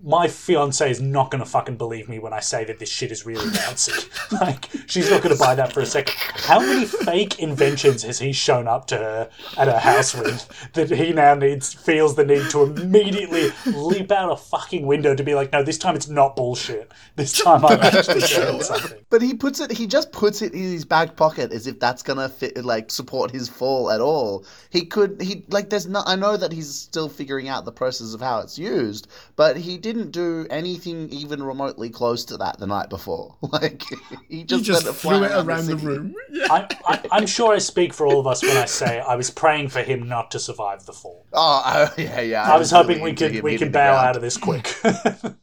my 0.03 0.29
fiance 0.29 0.91
is 0.91 1.01
not 1.01 1.31
going 1.31 1.43
to 1.43 1.49
fucking 1.49 1.77
believe 1.77 2.09
me 2.09 2.19
when 2.19 2.33
I 2.33 2.41
say 2.41 2.65
that 2.65 2.79
this 2.79 2.89
shit 2.89 3.13
is 3.13 3.27
really 3.27 3.47
bouncy. 3.51 4.09
like, 4.41 4.69
she's 4.87 5.11
not 5.11 5.23
going 5.23 5.35
to 5.35 5.39
buy 5.39 5.55
that 5.55 5.73
for 5.73 5.81
a 5.81 5.87
second. 5.87 6.15
How 6.19 6.61
many 6.61 6.87
fake 6.87 7.39
inventions 7.39 8.03
has 8.05 8.19
he 8.19 8.33
shown 8.33 8.67
up 8.67 8.87
to 8.89 8.97
her 8.97 9.31
at 9.57 9.69
her 9.69 9.79
house 9.79 10.15
with 10.15 10.73
that 10.73 10.91
he 10.91 11.13
now 11.13 11.35
needs, 11.35 11.75
feels 11.75 12.17
the 12.17 12.25
need 12.25 12.49
to 12.51 12.63
immediately 12.63 13.51
leap 13.67 14.11
out 14.11 14.33
a 14.33 14.37
fucking 14.37 14.87
window 14.87 15.15
to 15.15 15.23
be 15.23 15.35
like, 15.35 15.53
no, 15.53 15.63
this 15.63 15.79
time 15.79 15.95
it's 15.95 16.09
not 16.09 16.37
bullshit. 16.37 16.91
This 17.17 17.39
time 17.39 17.65
I'm 17.65 17.81
actually 17.83 18.21
doing 18.21 18.63
something. 18.63 18.99
But 19.11 19.23
he 19.23 19.35
puts 19.35 19.61
it. 19.61 19.71
He 19.71 19.87
just 19.87 20.13
puts 20.13 20.41
it 20.43 20.53
in 20.55 20.63
his 20.63 20.85
back 20.85 21.17
pocket 21.17 21.53
as 21.53 21.67
if 21.67 21.79
that's 21.79 22.03
gonna 22.03 22.29
fit, 22.29 22.65
like 22.65 22.91
support 22.91 23.31
his 23.31 23.49
fall 23.49 23.91
at 23.91 24.01
all. 24.01 24.47
He 24.71 24.87
could. 24.87 25.21
He 25.21 25.45
like. 25.49 25.71
There's 25.71 25.87
not. 25.87 26.09
I 26.09 26.17
know 26.17 26.37
that 26.37 26.53
he's 26.53 26.73
still 26.73 27.09
figuring 27.09 27.49
out 27.49 27.65
the 27.65 27.73
process 27.73 28.15
of 28.15 28.21
how 28.21 28.41
it's 28.41 28.59
used, 28.59 29.09
but 29.37 29.57
he 29.57 29.77
didn't 29.93 30.11
do 30.13 30.47
anything 30.51 31.09
even 31.11 31.43
remotely 31.43 31.91
close 31.91 32.25
to 32.27 32.37
that 32.37 32.59
the 32.59 32.67
night 32.67 32.89
before. 32.91 33.37
Like 33.51 33.83
he 34.29 34.39
He 34.39 34.45
just, 34.45 34.65
just 34.65 34.87
threw 34.95 35.25
it 35.25 35.33
around 35.33 35.67
the 35.67 35.73
city. 35.79 35.87
room. 35.87 36.15
Yeah. 36.31 36.47
I, 36.51 36.69
I, 36.87 37.01
I'm 37.11 37.27
sure 37.27 37.53
I 37.53 37.59
speak 37.59 37.93
for 37.93 38.07
all 38.07 38.21
of 38.21 38.27
us 38.29 38.43
when 38.43 38.57
I 38.57 38.67
say 38.67 39.01
I 39.01 39.17
was 39.17 39.29
praying 39.31 39.71
for 39.71 39.83
him 39.83 40.09
not 40.09 40.31
to 40.31 40.39
survive 40.39 40.87
the 40.87 40.93
fall. 40.93 41.27
Oh, 41.33 41.63
oh, 41.67 41.95
yeah, 42.01 42.21
yeah. 42.21 42.43
I 42.53 42.57
was 42.57 42.71
hoping 42.71 42.99
really 42.99 43.11
we 43.11 43.17
could 43.17 43.33
him 43.33 43.43
we 43.43 43.59
could 43.59 43.69
the 43.69 43.73
bow 43.73 43.93
ground. 43.95 44.07
out 44.09 44.17
of 44.17 44.23
this 44.23 44.37
quick. 44.37 44.75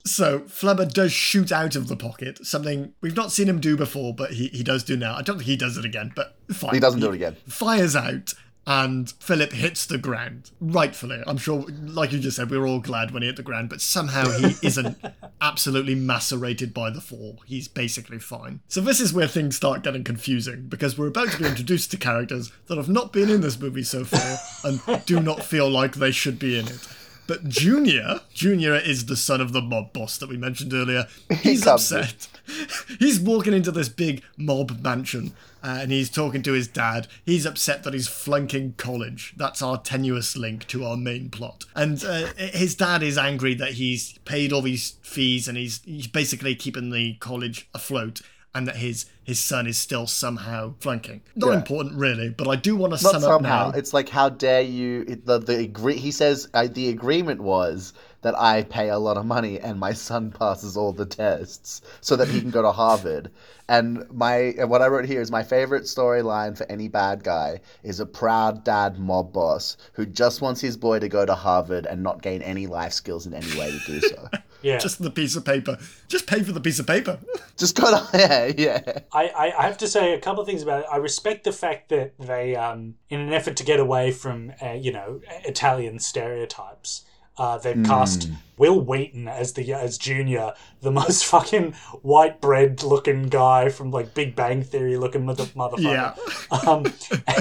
So 0.06 0.40
Flubber 0.40 0.90
does 0.92 1.12
shoot 1.12 1.52
out 1.52 1.76
of 1.76 1.90
the 1.90 1.98
pocket, 1.98 2.46
something 2.48 2.94
we've 3.02 3.16
not 3.16 3.30
seen 3.34 3.50
him 3.50 3.60
do 3.60 3.76
before, 3.76 4.16
but 4.16 4.32
he, 4.32 4.48
he 4.48 4.64
does 4.64 4.86
do 4.86 4.96
now. 4.96 5.16
I 5.18 5.22
don't 5.22 5.36
think 5.38 5.48
he 5.48 5.58
does 5.58 5.76
it 5.78 5.84
again, 5.84 6.14
but 6.16 6.38
fine. 6.50 6.74
He 6.74 6.80
doesn't 6.80 7.02
do 7.02 7.12
it 7.12 7.16
again. 7.16 7.36
Fires 7.50 7.94
out, 7.94 8.34
and 8.68 9.10
Philip 9.22 9.54
hits 9.54 9.86
the 9.86 9.98
ground. 9.98 10.52
Rightfully. 10.60 11.24
I'm 11.26 11.38
sure, 11.38 11.66
like 11.82 12.12
you 12.12 12.20
just 12.20 12.36
said, 12.36 12.52
we 12.52 12.58
were 12.58 12.68
all 12.68 12.82
glad 12.82 13.12
when 13.12 13.24
he 13.24 13.28
hit 13.28 13.38
the 13.38 13.42
ground, 13.44 13.70
but 13.70 13.80
somehow 13.80 14.30
he 14.30 14.56
isn't 14.62 14.98
absolutely 15.40 15.96
macerated 15.96 16.74
by 16.74 16.90
the 16.90 17.00
fall. 17.00 17.40
He's 17.46 17.70
basically 17.70 18.20
fine. 18.20 18.60
So 18.68 18.82
this 18.82 19.00
is 19.00 19.14
where 19.14 19.28
things 19.28 19.56
start 19.56 19.84
getting 19.84 20.04
confusing, 20.04 20.68
because 20.68 20.98
we're 20.98 21.08
about 21.08 21.30
to 21.32 21.38
be 21.38 21.48
introduced 21.48 21.92
to 21.92 21.98
characters 21.98 22.52
that 22.68 22.78
have 22.78 22.90
not 22.90 23.14
been 23.14 23.30
in 23.30 23.40
this 23.40 23.58
movie 23.58 23.84
so 23.84 24.04
far 24.04 24.38
and 24.66 25.06
do 25.06 25.22
not 25.22 25.44
feel 25.44 25.70
like 25.70 25.96
they 25.96 26.12
should 26.12 26.38
be 26.38 26.60
in 26.60 26.68
it. 26.68 26.88
But 27.28 27.50
Junior, 27.50 28.22
Junior 28.34 28.76
is 28.76 29.06
the 29.06 29.18
son 29.18 29.42
of 29.42 29.54
the 29.54 29.62
mob 29.62 29.94
boss 29.94 30.18
that 30.18 30.30
we 30.30 30.38
mentioned 30.38 30.74
earlier. 30.74 31.08
He's 31.42 31.64
in. 31.64 31.74
upset. 31.74 32.28
He's 33.00 33.20
walking 33.20 33.54
into 33.54 33.72
this 33.72 33.90
big 33.90 34.24
mob 34.38 34.82
mansion 34.82 35.34
uh, 35.64 35.80
and 35.82 35.92
he's 35.92 36.10
talking 36.10 36.42
to 36.44 36.54
his 36.54 36.68
dad. 36.68 37.08
He's 37.26 37.46
upset 37.46 37.84
that 37.84 37.94
he's 37.94 38.08
flunking 38.08 38.76
college. 38.78 39.34
That's 39.36 39.62
our 39.62 39.78
tenuous 39.78 40.38
link 40.38 40.66
to 40.68 40.86
our 40.86 40.96
main 40.96 41.30
plot. 41.30 41.66
And 41.76 42.04
uh, 42.06 42.28
his 42.38 42.74
dad 42.76 43.04
is 43.04 43.18
angry 43.18 43.54
that 43.56 43.74
he's 43.74 44.18
paid 44.20 44.54
all 44.54 44.62
these 44.62 44.92
fees 45.02 45.48
and 45.48 45.58
he's, 45.58 45.82
he's 45.84 46.08
basically 46.08 46.56
keeping 46.56 46.92
the 46.92 47.16
college 47.16 47.68
afloat. 47.74 48.22
And 48.58 48.68
that 48.68 48.78
his 48.78 49.06
his 49.24 49.40
son 49.44 49.68
is 49.68 49.78
still 49.78 50.08
somehow 50.08 50.74
flunking. 50.80 51.22
Not 51.36 51.50
Yeah. 51.50 51.56
important, 51.58 51.96
really, 51.96 52.30
but 52.30 52.48
I 52.48 52.56
do 52.56 52.76
want 52.76 52.98
to 52.98 53.04
Not 53.04 53.12
sum 53.12 53.22
somehow. 53.22 53.68
up 53.68 53.74
now. 53.74 53.80
It's 53.80 53.94
like, 53.94 54.10
how 54.10 54.30
dare 54.30 54.62
you? 54.62 55.04
The 55.06 55.38
the 55.38 55.58
agree. 55.60 55.98
He 55.98 56.12
says 56.12 56.48
uh, 56.56 56.68
the 56.72 56.90
agreement 56.90 57.42
was 57.42 57.94
that 58.24 58.34
I 58.40 58.64
pay 58.64 58.90
a 58.90 58.98
lot 58.98 59.16
of 59.18 59.26
money 59.26 59.60
and 59.60 59.80
my 59.80 59.94
son 59.94 60.32
passes 60.32 60.76
all 60.76 60.92
the 60.92 61.06
tests 61.06 61.82
so 62.02 62.16
that 62.16 62.28
he 62.30 62.42
can 62.42 62.50
go 62.50 62.64
to 62.64 62.72
Harvard. 62.84 63.30
And 63.70 64.10
my 64.12 64.56
and 64.58 64.70
what 64.72 64.82
I 64.82 64.88
wrote 64.88 65.06
here 65.06 65.22
is 65.22 65.30
my 65.30 65.44
favorite 65.44 65.84
storyline 65.84 66.58
for 66.58 66.66
any 66.72 66.88
bad 66.88 67.24
guy 67.24 67.60
is 67.84 68.00
a 68.00 68.06
proud 68.08 68.64
dad 68.64 68.98
mob 68.98 69.34
boss 69.34 69.78
who 69.94 70.06
just 70.06 70.42
wants 70.42 70.62
his 70.62 70.78
boy 70.78 70.98
to 71.00 71.10
go 71.10 71.26
to 71.26 71.36
Harvard 71.36 71.86
and 71.86 72.02
not 72.02 72.24
gain 72.24 72.42
any 72.42 72.66
life 72.66 72.94
skills 72.94 73.28
in 73.28 73.34
any 73.36 73.52
way 73.60 73.70
to 73.70 73.80
do 73.86 74.00
so. 74.02 74.28
Yeah. 74.62 74.78
Just 74.78 75.02
the 75.02 75.12
piece 75.12 75.36
of 75.36 75.46
paper. 75.46 75.78
Just 76.08 76.28
pay 76.28 76.44
for 76.44 76.52
the 76.52 76.60
piece 76.60 76.80
of 76.80 76.88
paper. 76.88 77.20
Just 77.58 77.76
go 77.76 77.86
to 78.12 78.18
yeah, 78.18 78.52
yeah. 78.58 79.00
I, 79.12 79.28
I, 79.28 79.54
I 79.60 79.64
have 79.64 79.78
to 79.80 79.88
say 79.88 80.14
a 80.14 80.20
couple 80.20 80.42
of 80.42 80.48
things 80.48 80.64
about 80.64 80.82
it. 80.82 80.88
I 80.92 80.98
respect 80.98 81.44
the 81.44 81.52
fact 81.52 81.90
that 81.90 82.14
they, 82.20 82.56
um, 82.56 82.96
in 83.10 83.20
an 83.20 83.34
effort 83.34 83.56
to 83.58 83.64
get 83.64 83.80
away 83.80 84.12
from, 84.12 84.54
uh, 84.62 84.74
you 84.74 84.92
know, 84.92 85.22
Italian 85.46 86.00
stereotypes, 86.00 87.06
uh, 87.38 87.58
they've 87.58 87.84
cast 87.86 88.30
Wil 88.58 88.82
Wheaton 88.82 89.28
as 89.28 89.54
the 89.54 89.74
as 89.74 89.98
Junior, 89.98 90.54
the 90.82 90.92
most 91.02 91.26
fucking 91.26 91.74
white 92.02 92.42
bread 92.42 92.82
looking 92.84 93.24
guy 93.30 93.70
from 93.70 93.92
like 93.92 94.14
Big 94.14 94.36
Bang 94.36 94.64
Theory 94.64 94.98
looking 94.98 95.26
mother 95.26 95.46
motherfucker, 95.46 96.68
um, 96.68 96.86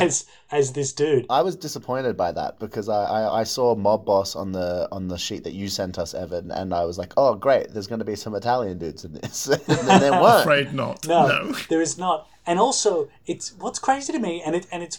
as 0.01 0.27
as 0.51 0.73
this 0.73 0.93
dude. 0.93 1.27
I 1.31 1.43
was 1.43 1.57
disappointed 1.57 2.17
by 2.17 2.33
that 2.33 2.59
because 2.59 2.89
I, 2.89 3.05
I, 3.05 3.41
I 3.41 3.45
saw 3.45 3.75
Mob 3.75 4.05
Boss 4.05 4.37
on 4.37 4.53
the 4.53 4.89
on 4.93 5.09
the 5.09 5.19
sheet 5.19 5.45
that 5.45 5.55
you 5.55 5.69
sent 5.69 5.99
us, 5.99 6.13
Evan, 6.15 6.51
and 6.51 6.75
I 6.75 6.85
was 6.85 6.99
like, 6.99 7.13
oh 7.17 7.35
great, 7.35 7.73
there's 7.73 7.87
going 7.87 8.01
to 8.01 8.05
be 8.05 8.17
some 8.17 8.35
Italian 8.35 8.79
dudes 8.79 9.05
in 9.05 9.15
this, 9.15 9.47
and 9.49 9.63
then 9.89 10.01
there 10.01 10.13
weren't. 10.13 10.41
Afraid 10.43 10.75
not. 10.75 11.07
No, 11.07 11.27
No. 11.27 11.53
there 11.71 11.81
is 11.81 11.97
not. 11.99 12.29
And 12.47 12.59
also, 12.59 13.09
it's 13.27 13.53
what's 13.59 13.79
crazy 13.79 14.13
to 14.13 14.19
me, 14.19 14.43
and 14.45 14.55
it 14.55 14.67
and 14.71 14.83
it's 14.83 14.99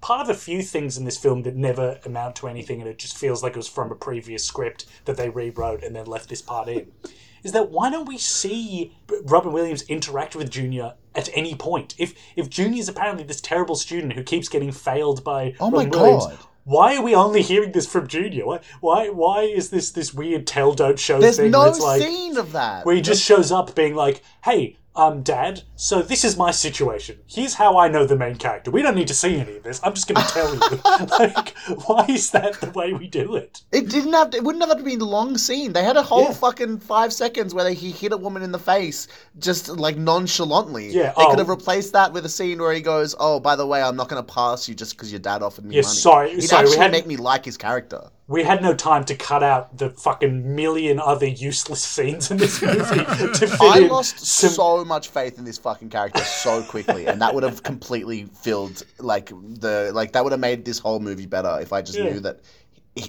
part 0.00 0.20
of 0.20 0.28
a 0.28 0.34
few 0.34 0.62
things 0.62 0.96
in 0.96 1.04
this 1.04 1.18
film 1.18 1.42
that 1.42 1.56
never 1.56 1.98
amount 2.04 2.36
to 2.36 2.48
anything, 2.48 2.80
and 2.80 2.88
it 2.88 2.98
just 2.98 3.16
feels 3.18 3.42
like 3.42 3.52
it 3.52 3.56
was 3.56 3.68
from 3.68 3.90
a 3.90 3.96
previous 3.96 4.44
script 4.44 4.86
that 5.04 5.16
they 5.16 5.28
rewrote 5.28 5.82
and 5.82 5.96
then 5.96 6.06
left 6.06 6.28
this 6.28 6.42
part 6.42 6.68
in. 6.68 6.92
Is 7.42 7.52
that 7.52 7.70
why 7.70 7.90
don't 7.90 8.08
we 8.08 8.18
see 8.18 8.96
Robin 9.24 9.52
Williams 9.52 9.82
interact 9.82 10.34
with 10.36 10.50
Junior 10.50 10.94
at 11.14 11.28
any 11.34 11.54
point? 11.54 11.94
If 11.98 12.14
if 12.36 12.48
Junior's 12.48 12.88
apparently 12.88 13.24
this 13.24 13.40
terrible 13.40 13.74
student 13.76 14.12
who 14.12 14.22
keeps 14.22 14.48
getting 14.48 14.72
failed 14.72 15.24
by 15.24 15.54
Oh 15.58 15.70
my 15.70 15.84
Robin 15.84 15.90
Williams, 15.90 16.26
God. 16.26 16.38
why 16.64 16.96
are 16.96 17.02
we 17.02 17.14
only 17.14 17.42
hearing 17.42 17.72
this 17.72 17.86
from 17.86 18.06
Junior? 18.08 18.46
Why 18.46 18.60
why 18.80 19.08
why 19.10 19.42
is 19.42 19.70
this 19.70 19.90
this 19.90 20.14
weird 20.14 20.46
tell 20.46 20.72
don't 20.72 20.98
show 20.98 21.20
There's 21.20 21.36
thing? 21.36 21.50
no 21.50 21.64
it's 21.64 21.80
like, 21.80 22.02
scene 22.02 22.36
of 22.36 22.52
that. 22.52 22.84
where 22.86 22.94
he 22.94 23.00
just 23.02 23.22
shows 23.24 23.50
up 23.52 23.74
being 23.76 23.94
like, 23.94 24.22
"Hey, 24.44 24.76
um, 24.96 25.22
Dad, 25.22 25.62
so 25.76 26.02
this 26.02 26.24
is 26.24 26.36
my 26.36 26.50
situation. 26.50 27.18
Here's 27.26 27.54
how 27.54 27.78
I 27.78 27.88
know 27.88 28.06
the 28.06 28.16
main 28.16 28.36
character. 28.36 28.70
We 28.70 28.82
don't 28.82 28.94
need 28.94 29.08
to 29.08 29.14
see 29.14 29.36
any 29.38 29.56
of 29.58 29.62
this. 29.62 29.80
I'm 29.84 29.94
just 29.94 30.08
going 30.08 30.24
to 30.24 30.32
tell 30.32 30.54
you." 30.54 30.60
like, 31.18 31.56
why 31.86 32.06
is 32.08 32.30
that 32.30 32.60
the 32.60 32.70
way 32.70 32.92
we 32.92 33.06
do 33.08 33.36
it? 33.36 33.62
It 33.72 33.88
didn't 33.88 34.12
have 34.14 34.30
to, 34.30 34.38
it 34.38 34.44
wouldn't 34.44 34.62
have 34.62 34.70
had 34.70 34.78
to 34.78 34.84
be 34.84 34.94
a 34.94 35.04
long 35.04 35.36
scene. 35.38 35.72
They 35.72 35.84
had 35.84 35.96
a 35.96 36.02
whole 36.02 36.24
Yeah. 36.24 36.32
fucking 36.32 36.80
five 36.80 37.12
seconds 37.12 37.54
where 37.54 37.64
they, 37.64 37.74
he 37.74 37.90
hit 37.90 38.12
a 38.12 38.16
woman 38.16 38.42
in 38.42 38.52
the 38.52 38.58
face 38.58 39.08
just 39.38 39.68
like 39.68 39.96
nonchalantly. 39.96 40.88
Yeah, 40.88 41.12
They 41.16 41.24
oh. 41.24 41.30
could 41.30 41.38
have 41.38 41.48
replaced 41.48 41.92
that 41.92 42.12
with 42.12 42.24
a 42.24 42.28
scene 42.30 42.58
where 42.58 42.72
he 42.72 42.80
goes, 42.80 43.14
"Oh, 43.20 43.38
by 43.40 43.56
the 43.56 43.66
way, 43.66 43.82
I'm 43.82 43.96
not 43.96 44.08
going 44.08 44.24
to 44.24 44.32
pass 44.32 44.68
you 44.68 44.74
just 44.74 44.96
because 44.96 45.12
your 45.12 45.20
dad 45.20 45.42
offered 45.42 45.64
me 45.64 45.76
Yeah, 45.76 45.82
money." 45.82 45.94
sorry- 45.94 46.30
He'd 46.34 46.42
sorry, 46.42 46.64
we 46.64 46.70
actually 46.70 46.82
had- 46.82 46.92
make 46.92 47.06
me 47.06 47.16
like 47.16 47.44
his 47.44 47.56
character. 47.56 48.08
We 48.28 48.42
had 48.42 48.60
no 48.60 48.74
time 48.74 49.04
to 49.04 49.14
cut 49.14 49.44
out 49.44 49.78
the 49.78 49.90
fucking 49.90 50.56
million 50.56 50.98
other 50.98 51.26
useless 51.26 51.80
scenes 51.94 52.30
in 52.30 52.38
this 52.38 52.60
movie 52.60 53.04
to 53.04 53.46
fit 53.46 53.60
I 53.60 53.78
in 53.78 53.88
lost 53.88 54.18
some 54.18 54.50
so 54.50 54.84
much 54.84 55.08
faith 55.08 55.38
in 55.38 55.44
this 55.44 55.58
fucking 55.58 55.90
character 55.90 56.22
so 56.22 56.62
quickly, 56.62 57.06
and 57.06 57.20
that 57.22 57.34
would 57.34 57.44
have 57.44 57.62
completely 57.62 58.24
filled 58.24 58.84
like 58.98 59.28
the 59.28 59.92
like 59.94 60.12
that 60.12 60.24
would 60.24 60.32
have 60.32 60.40
made 60.40 60.64
this 60.64 60.78
whole 60.78 61.00
movie 61.00 61.26
better 61.26 61.58
if 61.60 61.72
I 61.72 61.82
just 61.82 61.98
Yeah. 61.98 62.10
knew 62.10 62.20
that 62.20 62.40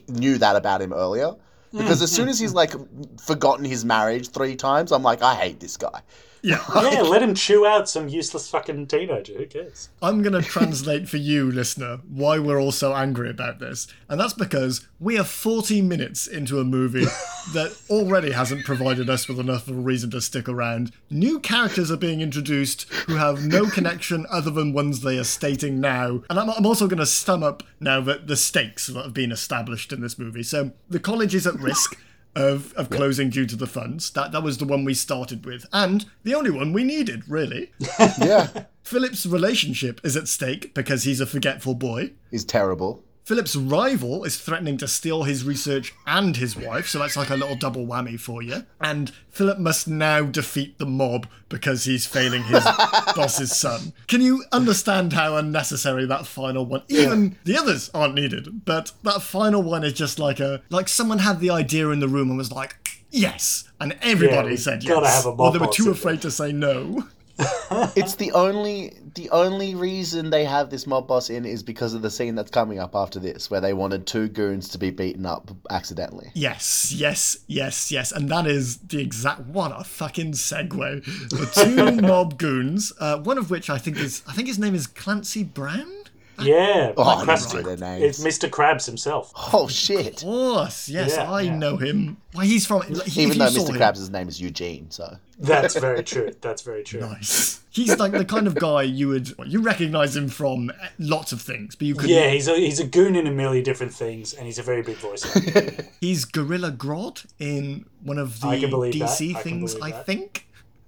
knew 0.08 0.38
that 0.38 0.56
about 0.56 0.82
him 0.82 0.94
earlier. 0.94 1.34
Because 1.72 2.02
as 2.02 2.12
mm. 2.12 2.16
soon 2.16 2.30
as 2.30 2.40
he's 2.40 2.54
like 2.54 2.74
forgotten 3.20 3.66
his 3.66 3.84
marriage 3.84 4.30
three 4.30 4.56
times, 4.56 4.92
I'm 4.92 5.04
like, 5.04 5.22
I 5.22 5.36
hate 5.36 5.60
this 5.60 5.76
guy. 5.78 6.02
Yeah. 6.42 6.64
Yeah, 6.88 7.02
let 7.02 7.22
him 7.22 7.34
chew 7.34 7.66
out 7.66 7.90
some 7.90 8.08
useless 8.08 8.50
fucking 8.50 8.88
teenager. 8.88 9.34
Who 9.34 9.46
cares? 9.46 9.90
I'm 10.02 10.22
going 10.22 10.42
to 10.42 10.48
translate 10.48 11.10
for 11.10 11.18
you, 11.18 11.52
listener, 11.52 12.00
why 12.08 12.40
we're 12.40 12.60
all 12.62 12.72
so 12.72 12.94
angry 12.94 13.30
about 13.30 13.60
this. 13.60 13.88
And 14.08 14.20
that's 14.20 14.34
because 14.34 14.88
we 15.00 15.18
are 15.20 15.24
40 15.24 15.82
minutes 15.82 16.28
into 16.28 16.60
a 16.60 16.64
movie 16.64 17.06
that 17.54 17.78
already 17.90 18.32
hasn't 18.32 18.66
provided 18.66 19.10
us 19.10 19.28
with 19.28 19.40
enough 19.40 19.68
of 19.68 19.78
a 19.78 19.82
reason 19.82 20.10
to 20.12 20.22
stick 20.22 20.48
around. 20.48 20.92
New 21.10 21.40
characters 21.40 21.92
are 21.92 21.98
being 21.98 22.22
introduced 22.22 22.84
who 23.08 23.16
have 23.16 23.46
no 23.46 23.66
connection 23.66 24.26
other 24.30 24.52
than 24.52 24.72
ones 24.74 25.02
they 25.02 25.18
are 25.18 25.24
stating 25.24 25.82
now. 25.82 26.22
And 26.30 26.40
I'm, 26.40 26.50
I'm 26.50 26.66
also 26.66 26.88
going 26.88 27.00
to 27.00 27.04
stum 27.04 27.44
up 27.44 27.64
now 27.80 28.00
that 28.02 28.28
the 28.28 28.38
stakes 28.38 28.88
that 28.88 29.04
have 29.04 29.14
been 29.14 29.32
established 29.32 29.92
in 29.92 30.02
this 30.02 30.18
movie. 30.18 30.44
So 30.44 30.72
the 30.90 31.00
college 31.00 31.36
is 31.36 31.46
at 31.48 31.56
risk. 31.56 31.98
Of, 32.38 32.72
of 32.74 32.92
closing 32.92 33.32
due 33.32 33.48
to 33.48 33.56
the 33.56 33.66
funds. 33.66 34.12
That 34.12 34.32
that 34.32 34.44
was 34.44 34.60
the 34.60 34.66
one 34.66 34.86
we 34.86 34.94
started 34.94 35.44
with, 35.44 35.66
and 35.74 36.06
the 36.24 36.36
only 36.36 36.52
one 36.52 36.72
we 36.72 36.84
needed, 36.84 37.24
really. 37.28 37.72
Yeah, 38.22 38.66
Philip's 38.84 39.26
relationship 39.26 40.00
is 40.04 40.16
at 40.16 40.28
stake 40.28 40.74
because 40.76 41.02
he's 41.04 41.20
a 41.20 41.26
forgetful 41.26 41.74
boy. 41.76 42.12
he's 42.30 42.46
terrible. 42.46 43.04
Philip's 43.28 43.58
rival 43.58 44.24
is 44.24 44.38
threatening 44.40 44.78
to 44.78 44.88
steal 44.88 45.24
his 45.24 45.44
research 45.44 45.94
and 46.06 46.38
his 46.38 46.56
wife, 46.56 46.88
so 46.88 46.98
that's 47.00 47.18
like 47.18 47.30
a 47.30 47.36
little 47.36 47.58
double 47.58 47.86
whammy 47.86 48.18
for 48.18 48.42
you. 48.42 48.66
And 48.80 49.12
Philip 49.32 49.60
must 49.60 49.86
now 49.86 50.22
defeat 50.22 50.78
the 50.78 50.86
mob 50.86 51.28
because 51.50 51.84
he's 51.84 52.06
failing 52.06 52.44
his 52.44 52.64
boss's 53.18 53.54
son. 53.54 53.92
Can 54.08 54.22
you 54.22 54.46
understand 54.54 55.12
how 55.12 55.36
unnecessary 55.36 56.06
that 56.06 56.26
final 56.26 56.66
one? 56.66 56.84
Even 56.88 57.38
the 57.44 57.58
others 57.58 57.92
aren't 57.94 58.16
needed, 58.16 58.64
but 58.64 58.94
that 59.04 59.22
final 59.22 59.62
one 59.62 59.84
is 59.84 59.92
just 59.92 60.20
like 60.20 60.40
a 60.40 60.62
like 60.70 60.88
someone 60.88 61.20
had 61.20 61.42
the 61.42 61.50
idea 61.50 61.90
in 61.90 62.00
the 62.00 62.08
room 62.08 62.30
and 62.30 62.38
was 62.38 62.54
like, 62.54 62.78
"Yes," 63.12 63.66
and 63.78 63.98
everybody 64.02 64.52
Yeah, 64.52 64.56
said 64.56 64.84
yes, 64.86 65.26
or 65.26 65.52
they 65.52 65.60
were 65.60 65.68
too 65.68 65.92
afraid 65.92 66.22
to 66.22 66.32
say 66.32 66.54
no. 66.54 67.04
It's 68.04 68.16
the 68.16 68.32
only 68.32 68.94
the 69.16 69.30
only 69.32 69.74
reason 69.74 70.30
they 70.30 70.46
have 70.46 70.70
this 70.70 70.86
mob 70.86 71.08
boss 71.08 71.30
in 71.30 71.46
is 71.46 71.64
because 71.64 71.94
of 71.94 72.02
the 72.04 72.12
scene 72.12 72.36
that's 72.36 72.52
coming 72.52 72.80
up 72.80 72.96
after 72.96 73.20
this, 73.20 73.50
where 73.50 73.60
they 73.60 73.74
wanted 73.74 74.06
two 74.06 74.28
goons 74.28 74.70
to 74.70 74.78
be 74.78 74.92
beaten 74.92 75.26
up 75.26 75.50
accidentally. 75.70 76.30
Yes, 76.36 76.94
yes, 76.96 77.38
yes, 77.48 77.92
yes. 77.92 78.12
And 78.12 78.30
that 78.30 78.46
is 78.46 78.78
the 78.78 79.02
exact 79.02 79.42
what 79.42 79.72
a 79.76 79.84
fucking 79.84 80.34
segue. 80.34 81.04
The 81.30 81.64
two 81.64 82.02
mob 82.08 82.38
goons, 82.38 82.94
uh, 83.00 83.18
one 83.20 83.38
of 83.38 83.50
which 83.50 83.70
I 83.70 83.78
think 83.78 83.98
is 83.98 84.22
I 84.28 84.34
think 84.34 84.48
his 84.48 84.60
name 84.60 84.76
is 84.76 84.86
Clancy 84.88 85.44
Brown? 85.44 85.97
Yeah, 86.40 86.94
Oh, 86.98 87.04
I 87.04 87.24
Krabs- 87.26 87.52
didn't 87.52 87.68
see 87.68 87.76
their 87.76 88.04
it's. 88.04 88.24
Mr. 88.24 88.50
Krabs 88.50 88.86
himself. 88.86 89.32
Oh 89.54 89.68
shit! 89.68 90.18
Of 90.18 90.24
course, 90.24 90.88
yes, 90.90 91.16
Yeah, 91.16 91.32
I 91.32 91.42
yeah. 91.42 91.56
know 91.56 91.78
him. 91.78 92.18
Why 92.34 92.46
he's 92.46 92.66
from 92.66 92.82
he, 93.06 93.24
Even 93.24 93.38
though 93.40 93.46
you 93.46 93.60
saw 93.60 93.66
Mr. 93.66 93.70
him- 93.70 93.76
Krabs' 93.82 94.12
name 94.12 94.28
is 94.28 94.40
Eugene, 94.42 94.92
so 94.92 95.18
That's 95.40 95.78
very 95.80 96.04
true. 96.04 96.32
That's 96.42 96.62
very 96.62 96.84
true. 96.84 97.00
Nice. 97.02 97.62
He's 97.70 98.00
like 98.00 98.12
the 98.12 98.26
kind 98.26 98.48
of 98.48 98.56
guy 98.56 98.82
you 98.84 99.08
would 99.10 99.34
you 99.46 99.62
recognize 99.62 100.16
him 100.16 100.30
from 100.30 100.72
lots 100.98 101.32
of 101.32 101.42
things, 101.42 101.76
but 101.76 101.86
you 101.88 101.94
could 101.96 102.10
Yeah, 102.10 102.30
he's 102.30 102.48
a 102.48 102.56
he's 102.56 102.80
a 102.80 102.86
goon 102.88 103.16
in 103.16 103.28
a 103.28 103.32
million 103.32 103.64
different 103.64 103.94
things, 103.94 104.34
and 104.34 104.46
he's 104.48 104.58
a 104.58 104.64
very 104.64 104.82
big 104.82 104.98
voice. 104.98 105.24
actor. 105.36 105.86
he's 106.02 106.26
Gorilla 106.26 106.72
Grodd 106.72 107.26
in 107.40 107.86
one 108.04 108.18
of 108.18 108.40
the 108.42 108.48
I 108.48 108.60
that. 108.60 108.70
DC 108.72 109.36
I 109.36 109.40
things, 109.42 109.76
believe 109.76 109.94
I 109.94 109.98
think. 110.04 110.47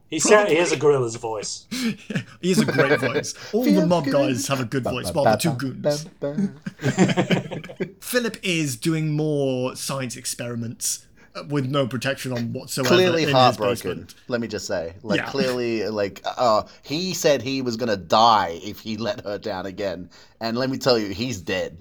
He 0.10 0.20
sound, 0.20 0.50
he 0.50 0.56
has 0.56 0.72
a 0.72 0.78
gorilla's 0.78 1.16
voice. 1.16 1.68
He 2.42 2.50
has 2.50 2.60
a 2.60 2.66
great 2.66 3.00
voice. 3.10 3.34
All 3.54 3.64
the 3.64 3.86
mob 3.86 4.06
guys 4.06 4.48
have 4.48 4.60
a 4.62 4.66
good 4.66 4.84
voice, 4.84 5.12
well 5.14 5.26
the 5.26 5.36
two 5.38 5.52
goons. 5.54 6.08
Philip 8.02 8.38
is 8.42 8.76
doing 8.78 9.12
more 9.16 9.76
science 9.76 10.16
experiments 10.16 11.06
uh, 11.36 11.44
with 11.50 11.66
no 11.68 11.86
protection 11.86 12.32
on 12.32 12.54
whatsoever. 12.54 12.96
Clearly 12.96 13.24
in 13.24 13.30
heartbroken. 13.32 13.76
basement. 13.76 14.16
Let 14.30 14.42
me 14.42 14.48
just 14.48 14.66
say, 14.66 14.94
like 15.04 15.18
Yeah. 15.20 15.26
clearly, 15.30 15.88
like 15.90 16.22
uh, 16.26 16.64
he 16.82 17.14
said 17.14 17.42
he 17.42 17.62
was 17.62 17.76
gonna 17.78 17.98
die 17.98 18.60
if 18.64 18.80
he 18.80 18.98
let 18.98 19.22
her 19.26 19.38
down 19.38 19.66
again, 19.66 20.10
and 20.40 20.58
let 20.58 20.70
me 20.70 20.78
tell 20.78 20.98
you, 20.98 21.10
he's 21.10 21.40
dead. 21.42 21.78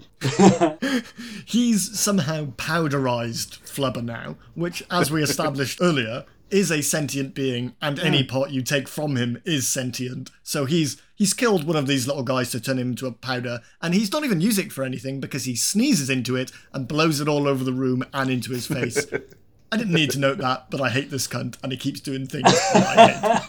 He's 1.47 1.99
somehow 1.99 2.47
powderized 2.57 3.59
Flubber 3.62 4.05
now, 4.05 4.37
which, 4.55 4.83
as 4.91 5.11
we 5.11 5.22
established 5.22 5.79
earlier, 5.81 6.24
is 6.51 6.70
a 6.70 6.82
sentient 6.82 7.34
being, 7.34 7.74
and 7.80 7.99
any 7.99 8.24
part 8.24 8.51
you 8.51 8.62
take 8.62 8.88
from 8.88 9.16
him 9.16 9.40
is 9.44 9.68
sentient. 9.68 10.30
So 10.42 10.64
he's 10.64 11.01
he's 11.14 11.34
killed 11.34 11.66
one 11.66 11.76
of 11.76 11.86
these 11.86 12.07
little 12.07 12.22
guys 12.22 12.51
to 12.51 12.61
turn 12.61 12.78
him 12.78 12.90
into 12.90 13.07
a 13.07 13.12
powder, 13.12 13.61
and 13.80 13.94
he's 13.94 14.12
not 14.12 14.24
even 14.24 14.40
using 14.40 14.66
it 14.66 14.72
for 14.72 14.84
anything 14.84 15.20
because 15.20 15.44
he 15.44 15.57
sneezes 15.57 16.11
into 16.11 16.36
it 16.36 16.53
and 16.72 16.88
blows 16.88 17.20
it 17.20 17.28
all 17.28 17.46
over 17.49 17.64
the 17.64 17.72
room 17.72 18.05
and 18.12 18.30
into 18.30 18.53
his 18.53 18.66
face. 18.66 19.07
I 19.72 19.76
didn't 19.76 19.92
need 19.92 20.11
to 20.12 20.18
note 20.18 20.38
that, 20.38 20.70
but 20.70 20.80
I 20.80 20.88
hate 20.88 21.11
this 21.11 21.28
cunt, 21.28 21.57
and 21.62 21.72
he 21.72 21.78
keeps 21.78 22.01
doing 22.01 22.26
things 22.26 22.51
that 22.72 22.99
I 22.99 23.42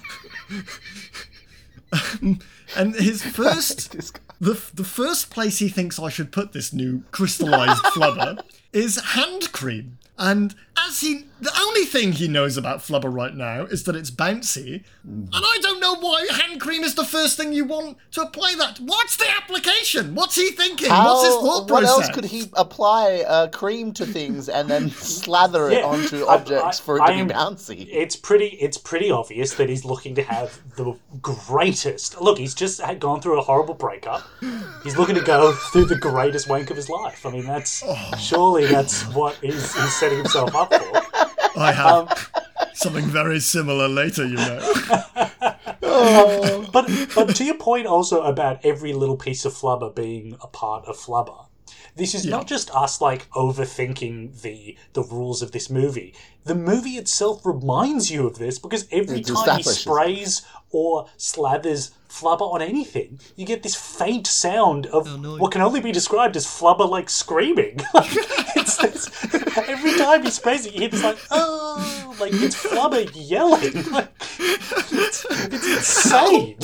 hate. 0.51 0.61
Um, 2.21 2.39
and 2.75 2.93
his 2.95 3.23
first 3.35 4.13
the, 4.39 4.61
the 4.73 4.83
first 4.83 5.29
place 5.29 5.59
he 5.59 5.69
thinks 5.69 5.99
I 5.99 6.09
should 6.09 6.31
put 6.31 6.53
this 6.53 6.71
new 6.71 7.03
crystallized 7.11 7.83
flubber 7.95 8.41
is 8.71 8.99
hand 8.99 9.51
cream. 9.51 9.97
And 10.17 10.55
as 10.87 11.01
he, 11.01 11.25
the 11.41 11.51
only 11.59 11.85
thing 11.85 12.11
he 12.13 12.27
knows 12.27 12.57
about 12.57 12.79
flubber 12.79 13.13
right 13.13 13.33
now 13.35 13.63
is 13.65 13.83
that 13.85 13.95
it's 13.95 14.11
bouncy. 14.11 14.83
And 15.03 15.29
I 15.33 15.57
don't 15.61 15.79
know 15.79 15.95
why 15.95 16.27
hand 16.31 16.59
cream 16.61 16.83
is 16.83 16.95
the 16.95 17.03
first 17.05 17.37
thing 17.37 17.53
you 17.53 17.65
want 17.65 17.97
to 18.11 18.21
apply 18.21 18.55
that. 18.57 18.79
What's 18.79 19.17
the 19.17 19.25
application? 19.37 20.15
What's 20.15 20.35
he 20.35 20.51
thinking? 20.51 20.89
What's 20.89 21.25
his 21.25 21.35
How- 21.35 21.41
thought 21.41 21.69
what 21.71 21.83
process? 21.83 21.89
else 22.07 22.09
could 22.15 22.25
he 22.25 22.49
apply 22.55 23.23
uh, 23.27 23.47
cream 23.49 23.91
to 23.93 24.05
things 24.05 24.49
and 24.49 24.69
then 24.69 24.89
slather 24.91 25.69
it 25.69 25.79
Yeah, 25.79 25.85
onto 25.85 26.25
I- 26.25 26.35
objects 26.35 26.79
I- 26.79 26.83
for 26.83 26.97
it 26.97 27.01
I 27.01 27.07
to 27.07 27.13
am- 27.13 27.27
be 27.27 27.33
bouncy? 27.33 27.87
It's 27.89 28.15
pretty. 28.15 28.47
It's 28.59 28.77
pretty 28.77 29.09
obvious 29.11 29.53
that 29.55 29.69
he's 29.69 29.85
looking 29.85 30.15
to 30.15 30.23
have 30.23 30.59
the 30.75 30.93
greatest. 31.21 32.19
Look, 32.21 32.37
he's 32.37 32.53
just 32.55 32.81
had 32.81 32.99
gone 32.99 33.21
through 33.21 33.39
a 33.39 33.41
horrible 33.43 33.73
breakup. 33.73 34.23
He's 34.83 34.97
looking 34.97 35.15
to 35.15 35.21
go 35.21 35.53
through 35.71 35.85
the 35.85 35.95
greatest 35.97 36.47
wank 36.49 36.69
of 36.69 36.77
his 36.77 36.89
life. 36.89 37.25
I 37.25 37.31
mean, 37.31 37.45
that's 37.45 37.83
Oh. 37.85 38.11
surely 38.19 38.65
that's 38.65 39.03
what 39.13 39.35
he's, 39.41 39.73
he's 39.75 39.95
setting 39.95 40.17
himself 40.19 40.55
up 40.55 40.68
for. 40.69 41.59
I 41.59 41.71
have 41.71 42.09
um, 42.09 42.67
something 42.73 43.05
very 43.05 43.39
similar 43.39 43.87
later, 43.87 44.25
you 44.25 44.35
know. 44.35 44.59
Oh. 45.81 46.69
but 46.71 46.89
but 47.15 47.35
to 47.35 47.43
your 47.43 47.55
point 47.55 47.87
also 47.87 48.21
about 48.21 48.63
every 48.63 48.93
little 48.93 49.17
piece 49.17 49.43
of 49.45 49.53
flubber 49.53 49.93
being 49.93 50.37
a 50.41 50.47
part 50.47 50.85
of 50.85 50.95
flubber. 50.95 51.48
This 51.95 52.15
is 52.15 52.25
not 52.25 52.47
just 52.47 52.73
us 52.75 53.01
like 53.01 53.29
overthinking 53.31 54.41
the 54.41 54.77
the 54.93 55.03
rules 55.03 55.41
of 55.41 55.51
this 55.51 55.69
movie. 55.69 56.13
The 56.45 56.55
movie 56.55 56.97
itself 56.97 57.45
reminds 57.45 58.09
you 58.09 58.25
of 58.25 58.37
this 58.37 58.59
because 58.59 58.87
every 58.91 59.19
It 59.19 59.27
time 59.27 59.57
he 59.57 59.63
sprays 59.63 60.41
or 60.71 61.07
slathers 61.17 61.91
flubber 62.07 62.51
on 62.53 62.61
anything, 62.61 63.19
you 63.35 63.45
get 63.45 63.63
this 63.63 63.75
faint 63.75 64.25
sound 64.27 64.87
of 64.87 65.07
oh, 65.07 65.17
no. 65.17 65.37
what 65.37 65.51
can 65.51 65.61
only 65.61 65.79
be 65.79 65.91
described 65.91 66.35
as 66.35 66.45
flubber 66.45 66.89
like 66.89 67.09
screaming. 67.09 67.79
it's 68.55 68.77
this, 68.77 69.33
every 69.57 69.97
time 69.97 70.23
he 70.23 70.31
sprays 70.31 70.65
it, 70.65 70.73
you 70.73 70.81
hear 70.81 70.89
this 70.89 71.03
like 71.03 71.17
oh, 71.31 72.15
like 72.19 72.33
it's 72.33 72.55
flubber 72.55 73.09
yelling. 73.13 73.83
Like, 73.89 74.11
it's, 74.91 75.25
it's 75.29 76.05
insane. 76.05 76.57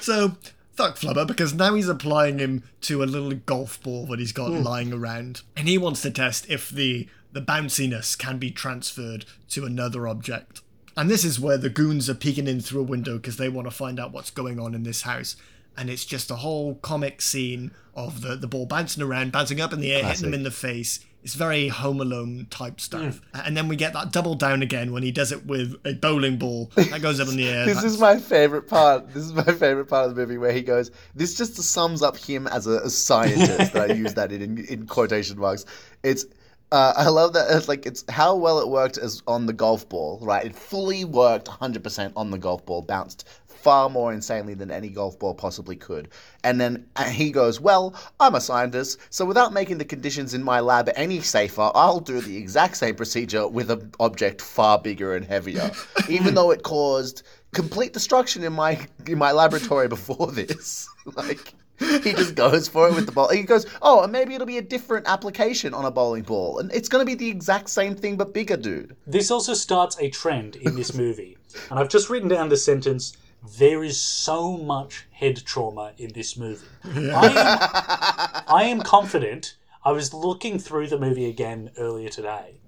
So, 0.00 0.32
fuck 0.78 0.96
Flubber, 0.96 1.26
because 1.26 1.52
now 1.52 1.74
he's 1.74 1.88
applying 1.88 2.38
him 2.38 2.62
to 2.82 3.02
a 3.02 3.04
little 3.04 3.34
golf 3.34 3.82
ball 3.82 4.06
that 4.06 4.20
he's 4.20 4.32
got 4.32 4.50
hmm. 4.50 4.62
lying 4.62 4.92
around. 4.92 5.42
And 5.56 5.68
he 5.68 5.76
wants 5.76 6.02
to 6.02 6.10
test 6.10 6.48
if 6.48 6.70
the, 6.70 7.08
the 7.32 7.42
bounciness 7.42 8.16
can 8.16 8.38
be 8.38 8.50
transferred 8.50 9.24
to 9.50 9.64
another 9.64 10.06
object. 10.06 10.62
And 10.96 11.10
this 11.10 11.24
is 11.24 11.40
where 11.40 11.58
the 11.58 11.68
goons 11.68 12.08
are 12.08 12.14
peeking 12.14 12.46
in 12.46 12.60
through 12.60 12.80
a 12.80 12.84
window 12.84 13.16
because 13.16 13.36
they 13.36 13.48
want 13.48 13.66
to 13.66 13.74
find 13.74 13.98
out 13.98 14.12
what's 14.12 14.30
going 14.30 14.58
on 14.58 14.74
in 14.74 14.84
this 14.84 15.02
house. 15.02 15.36
And 15.76 15.90
it's 15.90 16.04
just 16.04 16.30
a 16.30 16.36
whole 16.36 16.76
comic 16.76 17.22
scene 17.22 17.72
of 17.94 18.20
the, 18.20 18.36
the 18.36 18.48
ball 18.48 18.66
bouncing 18.66 19.02
around, 19.02 19.32
bouncing 19.32 19.60
up 19.60 19.72
in 19.72 19.80
the 19.80 19.92
air, 19.92 20.04
hitting 20.04 20.28
him 20.28 20.34
in 20.34 20.42
the 20.42 20.50
face. 20.50 21.04
It's 21.24 21.34
very 21.34 21.68
Home 21.68 22.00
Alone 22.00 22.46
type 22.48 22.80
stuff. 22.80 23.20
And 23.34 23.56
then 23.56 23.68
we 23.68 23.76
get 23.76 23.92
that 23.92 24.12
double 24.12 24.34
down 24.34 24.62
again 24.62 24.92
when 24.92 25.02
he 25.02 25.10
does 25.10 25.32
it 25.32 25.44
with 25.46 25.74
a 25.84 25.94
bowling 25.94 26.38
ball 26.38 26.70
that 26.76 27.02
goes 27.02 27.20
up 27.20 27.28
in 27.28 27.36
the 27.36 27.48
air. 27.48 27.64
This 27.66 27.74
That's- 27.76 27.92
is 27.94 28.00
my 28.00 28.18
favorite 28.18 28.68
part. 28.68 29.12
This 29.12 29.24
is 29.24 29.32
my 29.32 29.42
favorite 29.44 29.86
part 29.86 30.08
of 30.08 30.14
the 30.14 30.22
movie 30.22 30.38
where 30.38 30.52
he 30.52 30.62
goes. 30.62 30.90
This 31.14 31.36
just 31.36 31.56
sums 31.56 32.02
up 32.02 32.16
him 32.16 32.46
as 32.46 32.66
a, 32.66 32.78
a 32.80 32.90
scientist. 32.90 33.72
that 33.72 33.90
I 33.90 33.94
use 33.94 34.14
that 34.14 34.32
in, 34.32 34.42
in, 34.42 34.58
in 34.66 34.86
quotation 34.86 35.38
marks. 35.38 35.64
It's. 36.02 36.24
Uh, 36.70 36.92
I 36.96 37.08
love 37.08 37.32
that. 37.32 37.46
It's 37.50 37.66
like 37.66 37.86
it's 37.86 38.04
how 38.10 38.36
well 38.36 38.60
it 38.60 38.68
worked 38.68 38.98
as 38.98 39.22
on 39.26 39.46
the 39.46 39.54
golf 39.54 39.88
ball, 39.88 40.18
right? 40.20 40.44
It 40.44 40.54
fully 40.54 41.02
worked 41.02 41.48
100% 41.48 42.12
on 42.14 42.30
the 42.30 42.36
golf 42.36 42.64
ball, 42.66 42.82
bounced 42.82 43.26
far 43.62 43.90
more 43.90 44.12
insanely 44.12 44.54
than 44.54 44.70
any 44.70 44.88
golf 44.88 45.18
ball 45.18 45.34
possibly 45.34 45.76
could. 45.76 46.08
And 46.44 46.60
then 46.60 46.86
he 47.10 47.30
goes, 47.30 47.60
"Well, 47.60 47.94
I'm 48.20 48.34
a 48.34 48.40
scientist, 48.40 48.98
so 49.10 49.24
without 49.24 49.52
making 49.52 49.78
the 49.78 49.84
conditions 49.84 50.34
in 50.34 50.42
my 50.42 50.60
lab 50.60 50.90
any 50.94 51.20
safer, 51.20 51.70
I'll 51.74 52.00
do 52.00 52.20
the 52.20 52.36
exact 52.36 52.76
same 52.76 52.94
procedure 52.94 53.46
with 53.48 53.70
an 53.70 53.92
object 54.00 54.40
far 54.40 54.78
bigger 54.78 55.14
and 55.14 55.24
heavier, 55.24 55.70
even 56.08 56.34
though 56.34 56.50
it 56.50 56.62
caused 56.62 57.22
complete 57.52 57.92
destruction 57.92 58.44
in 58.44 58.52
my 58.52 58.86
in 59.06 59.18
my 59.18 59.32
laboratory 59.32 59.88
before 59.88 60.30
this." 60.32 60.88
like 61.16 61.54
he 61.78 62.12
just 62.12 62.34
goes 62.34 62.66
for 62.68 62.88
it 62.88 62.94
with 62.94 63.06
the 63.06 63.12
ball. 63.12 63.28
He 63.28 63.42
goes, 63.42 63.66
"Oh, 63.82 64.02
and 64.02 64.12
maybe 64.12 64.34
it'll 64.34 64.46
be 64.46 64.58
a 64.58 64.62
different 64.62 65.08
application 65.08 65.74
on 65.74 65.84
a 65.84 65.90
bowling 65.90 66.24
ball, 66.24 66.58
and 66.58 66.72
it's 66.72 66.88
going 66.88 67.02
to 67.02 67.06
be 67.06 67.14
the 67.14 67.28
exact 67.28 67.70
same 67.70 67.94
thing 67.94 68.16
but 68.16 68.34
bigger, 68.34 68.56
dude." 68.56 68.96
This 69.06 69.30
also 69.30 69.54
starts 69.54 69.96
a 70.00 70.10
trend 70.10 70.56
in 70.56 70.74
this 70.74 70.94
movie. 70.94 71.36
And 71.70 71.78
I've 71.78 71.88
just 71.88 72.10
written 72.10 72.28
down 72.28 72.48
the 72.48 72.56
sentence 72.56 73.16
there 73.42 73.84
is 73.84 74.00
so 74.00 74.56
much 74.56 75.06
head 75.10 75.42
trauma 75.44 75.92
in 75.96 76.12
this 76.12 76.36
movie. 76.36 76.66
I, 76.84 77.26
am, 77.26 78.44
I 78.48 78.64
am 78.64 78.80
confident. 78.80 79.56
I 79.84 79.92
was 79.92 80.12
looking 80.12 80.58
through 80.58 80.88
the 80.88 80.98
movie 80.98 81.28
again 81.28 81.70
earlier 81.78 82.08
today. 82.08 82.60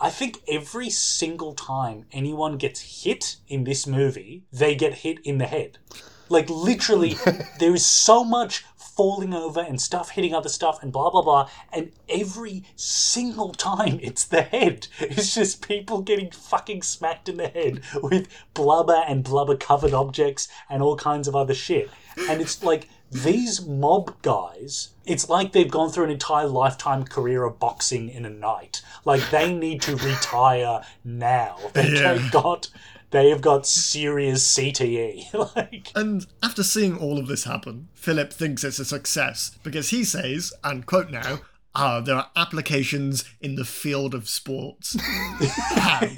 I 0.00 0.10
think 0.10 0.42
every 0.48 0.90
single 0.90 1.54
time 1.54 2.06
anyone 2.12 2.56
gets 2.56 3.04
hit 3.04 3.36
in 3.46 3.64
this 3.64 3.86
movie, 3.86 4.44
they 4.52 4.74
get 4.74 4.94
hit 4.94 5.18
in 5.24 5.38
the 5.38 5.46
head. 5.46 5.78
Like, 6.28 6.48
literally, 6.50 7.16
there 7.60 7.74
is 7.74 7.86
so 7.86 8.24
much 8.24 8.64
falling 8.96 9.34
over 9.34 9.60
and 9.60 9.80
stuff 9.80 10.10
hitting 10.10 10.34
other 10.34 10.48
stuff 10.48 10.82
and 10.82 10.92
blah, 10.92 11.10
blah, 11.10 11.22
blah. 11.22 11.48
And 11.72 11.92
every 12.08 12.64
single 12.76 13.52
time 13.52 13.98
it's 14.02 14.24
the 14.24 14.42
head. 14.42 14.88
It's 15.00 15.34
just 15.34 15.66
people 15.66 16.02
getting 16.02 16.30
fucking 16.30 16.82
smacked 16.82 17.28
in 17.28 17.36
the 17.36 17.48
head 17.48 17.82
with 18.02 18.28
blubber 18.54 19.02
and 19.06 19.24
blubber 19.24 19.56
covered 19.56 19.94
objects 19.94 20.48
and 20.68 20.82
all 20.82 20.96
kinds 20.96 21.28
of 21.28 21.36
other 21.36 21.54
shit. 21.54 21.90
And 22.28 22.40
it's 22.40 22.62
like, 22.62 22.88
these 23.12 23.66
mob 23.66 24.14
guys, 24.22 24.88
it's 25.04 25.28
like 25.28 25.52
they've 25.52 25.70
gone 25.70 25.90
through 25.90 26.04
an 26.04 26.10
entire 26.10 26.46
lifetime 26.46 27.04
career 27.04 27.44
of 27.44 27.58
boxing 27.58 28.08
in 28.08 28.24
a 28.24 28.30
night. 28.30 28.80
Like 29.04 29.28
they 29.30 29.52
need 29.52 29.82
to 29.82 29.96
retire 29.96 30.82
now. 31.04 31.58
They, 31.74 31.90
Yeah. 31.92 32.28
got 32.32 32.68
they 33.12 33.28
have 33.28 33.40
got 33.42 33.66
serious 33.66 34.54
CTE. 34.54 35.32
like 35.56 35.92
And 35.94 36.26
after 36.42 36.62
seeing 36.62 36.98
all 36.98 37.18
of 37.18 37.28
this 37.28 37.44
happen, 37.44 37.88
Philip 37.94 38.32
thinks 38.32 38.64
it's 38.64 38.78
a 38.78 38.84
success 38.84 39.56
because 39.62 39.90
he 39.90 40.02
says, 40.02 40.52
and 40.64 40.86
quote 40.86 41.10
now, 41.10 41.40
ah, 41.74 42.00
there 42.00 42.16
are 42.16 42.30
applications 42.34 43.24
in 43.40 43.54
the 43.54 43.64
field 43.64 44.14
of 44.14 44.28
sports. 44.28 44.96
How? 45.00 46.08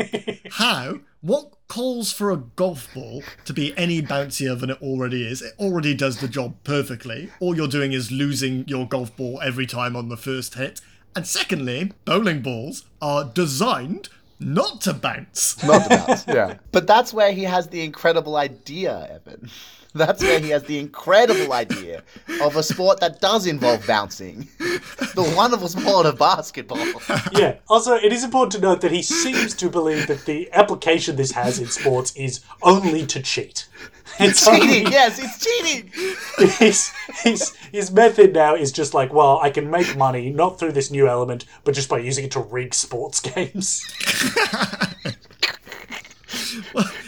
How? 0.53 1.01
What 1.20 1.53
calls 1.68 2.12
for 2.12 2.30
a 2.30 2.36
golf 2.36 2.92
ball 2.95 3.22
to 3.45 3.53
be 3.53 3.76
any 3.76 4.01
bouncier 4.01 4.59
than 4.59 4.70
it 4.70 4.80
already 4.80 5.26
is? 5.26 5.42
It 5.42 5.55
already 5.59 5.95
does 5.95 6.20
the 6.20 6.28
job 6.28 6.55
perfectly. 6.62 7.30
All 7.40 7.57
you're 7.57 7.66
doing 7.66 7.92
is 7.92 8.12
losing 8.12 8.68
your 8.68 8.86
golf 8.86 9.16
ball 9.16 9.40
every 9.42 9.66
time 9.66 9.97
on 9.97 10.09
the 10.09 10.16
first 10.16 10.55
hit. 10.55 10.80
And 11.16 11.26
secondly, 11.26 11.92
bowling 12.05 12.40
balls 12.42 12.84
are 13.01 13.24
designed 13.24 14.09
not 14.39 14.80
to 14.82 14.93
bounce. 14.93 15.62
Not 15.64 15.89
the 15.89 16.05
bounce, 16.07 16.24
yeah. 16.26 16.59
But 16.72 16.87
that's 16.87 17.12
where 17.12 17.32
he 17.32 17.45
has 17.45 17.68
the 17.68 17.82
incredible 17.82 18.37
idea, 18.37 19.09
Evan. 19.11 19.51
That's 19.97 20.24
where 20.24 20.41
he 20.41 20.49
has 20.51 20.64
the 20.64 20.80
incredible 20.80 21.53
idea 21.53 22.03
of 22.43 22.57
a 22.57 22.64
sport 22.64 22.99
that 22.99 23.20
does 23.20 23.47
involve 23.47 23.87
bouncing. 23.87 24.49
The 25.14 25.22
one 25.22 25.28
of 25.28 25.36
wonderful 25.36 25.68
sport 25.68 26.06
of 26.06 26.18
basketball. 26.18 26.78
yeah. 27.32 27.56
Also, 27.68 27.94
it 27.94 28.12
is 28.12 28.24
important 28.24 28.52
to 28.52 28.60
note 28.60 28.80
that 28.80 28.90
he 28.90 29.02
seems 29.02 29.54
to 29.54 29.68
believe 29.68 30.06
that 30.08 30.24
the 30.24 30.50
application 30.52 31.16
this 31.16 31.32
has 31.32 31.58
in 31.58 31.66
sports 31.66 32.14
is 32.16 32.40
only 32.62 33.06
to 33.06 33.22
cheat. 33.22 33.68
It's 34.20 34.44
cheating, 34.44 34.60
only- 34.86 34.92
yes, 34.92 35.18
it's 35.18 35.38
cheating. 35.42 35.90
his, 36.58 36.92
his, 37.22 37.56
his 37.72 37.90
method 37.90 38.34
now 38.34 38.54
is 38.54 38.70
just 38.70 38.92
like, 38.94 39.12
well, 39.12 39.40
I 39.42 39.50
can 39.50 39.70
make 39.70 39.96
money 39.96 40.30
not 40.30 40.58
through 40.58 40.72
this 40.72 40.90
new 40.90 41.08
element, 41.08 41.46
but 41.64 41.74
just 41.74 41.88
by 41.88 41.98
using 41.98 42.26
it 42.26 42.30
to 42.32 42.40
rig 42.40 42.74
sports 42.74 43.18
games. 43.20 43.82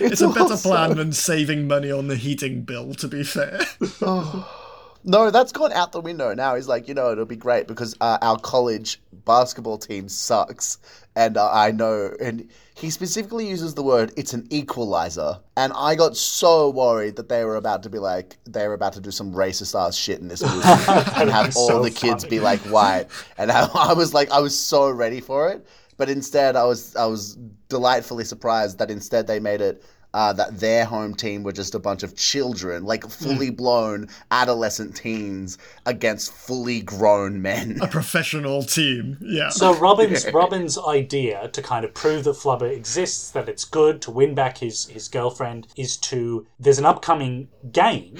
It's, 0.00 0.20
a 0.20 0.28
better 0.28 0.40
also- 0.40 0.70
plan 0.70 0.96
than 0.96 1.12
saving 1.12 1.68
money 1.68 1.92
on 1.92 2.08
the 2.08 2.16
heating 2.16 2.62
bill, 2.62 2.94
to 2.94 3.08
be 3.08 3.22
fair. 3.22 3.60
Oh. 4.00 4.65
No, 5.08 5.30
that's 5.30 5.52
gone 5.52 5.72
out 5.72 5.92
the 5.92 6.00
window 6.00 6.34
now. 6.34 6.56
He's 6.56 6.66
like, 6.66 6.88
you 6.88 6.94
know, 6.94 7.12
it'll 7.12 7.26
be 7.26 7.36
great 7.36 7.68
because 7.68 7.94
uh, 8.00 8.18
our 8.22 8.36
college 8.40 9.00
basketball 9.24 9.78
team 9.78 10.08
sucks. 10.08 10.78
And 11.14 11.36
uh, 11.36 11.48
I 11.50 11.70
know, 11.70 12.12
and 12.20 12.50
he 12.74 12.90
specifically 12.90 13.48
uses 13.48 13.74
the 13.74 13.84
word, 13.84 14.12
it's 14.16 14.32
an 14.32 14.48
equalizer. 14.50 15.38
And 15.56 15.72
I 15.76 15.94
got 15.94 16.16
so 16.16 16.70
worried 16.70 17.14
that 17.16 17.28
they 17.28 17.44
were 17.44 17.54
about 17.54 17.84
to 17.84 17.88
be 17.88 18.00
like, 18.00 18.36
they 18.46 18.66
were 18.66 18.74
about 18.74 18.94
to 18.94 19.00
do 19.00 19.12
some 19.12 19.32
racist 19.32 19.78
ass 19.78 19.96
shit 19.96 20.18
in 20.18 20.26
this 20.26 20.42
movie 20.42 20.66
and 20.66 21.30
have 21.30 21.56
all 21.56 21.68
so 21.68 21.82
the 21.84 21.90
kids 21.90 22.24
funny. 22.24 22.38
be 22.38 22.40
like 22.40 22.60
white. 22.62 23.06
And 23.38 23.52
I, 23.52 23.68
I 23.74 23.92
was 23.92 24.12
like, 24.12 24.32
I 24.32 24.40
was 24.40 24.58
so 24.58 24.90
ready 24.90 25.20
for 25.20 25.48
it. 25.50 25.64
But 25.98 26.10
instead, 26.10 26.56
I 26.56 26.64
was, 26.64 26.96
I 26.96 27.06
was 27.06 27.38
delightfully 27.68 28.24
surprised 28.24 28.78
that 28.78 28.90
instead 28.90 29.28
they 29.28 29.38
made 29.38 29.60
it 29.60 29.84
uh, 30.16 30.32
that 30.32 30.58
their 30.58 30.86
home 30.86 31.14
team 31.14 31.42
were 31.42 31.52
just 31.52 31.74
a 31.74 31.78
bunch 31.78 32.02
of 32.02 32.16
children, 32.16 32.84
like 32.84 33.06
fully 33.06 33.50
blown 33.50 34.08
adolescent 34.30 34.96
teens 34.96 35.58
against 35.84 36.32
fully 36.32 36.80
grown 36.80 37.42
men. 37.42 37.78
A 37.82 37.86
professional 37.86 38.62
team, 38.62 39.18
yeah. 39.20 39.50
So 39.50 39.74
Robin's 39.74 40.26
Robin's 40.32 40.78
idea 40.78 41.48
to 41.48 41.60
kind 41.60 41.84
of 41.84 41.92
prove 41.92 42.24
that 42.24 42.34
Flubber 42.34 42.74
exists, 42.74 43.30
that 43.32 43.46
it's 43.46 43.66
good 43.66 44.00
to 44.02 44.10
win 44.10 44.34
back 44.34 44.56
his 44.56 44.86
his 44.86 45.06
girlfriend, 45.06 45.66
is 45.76 45.98
to 45.98 46.46
there's 46.58 46.78
an 46.78 46.86
upcoming 46.86 47.48
game. 47.70 48.16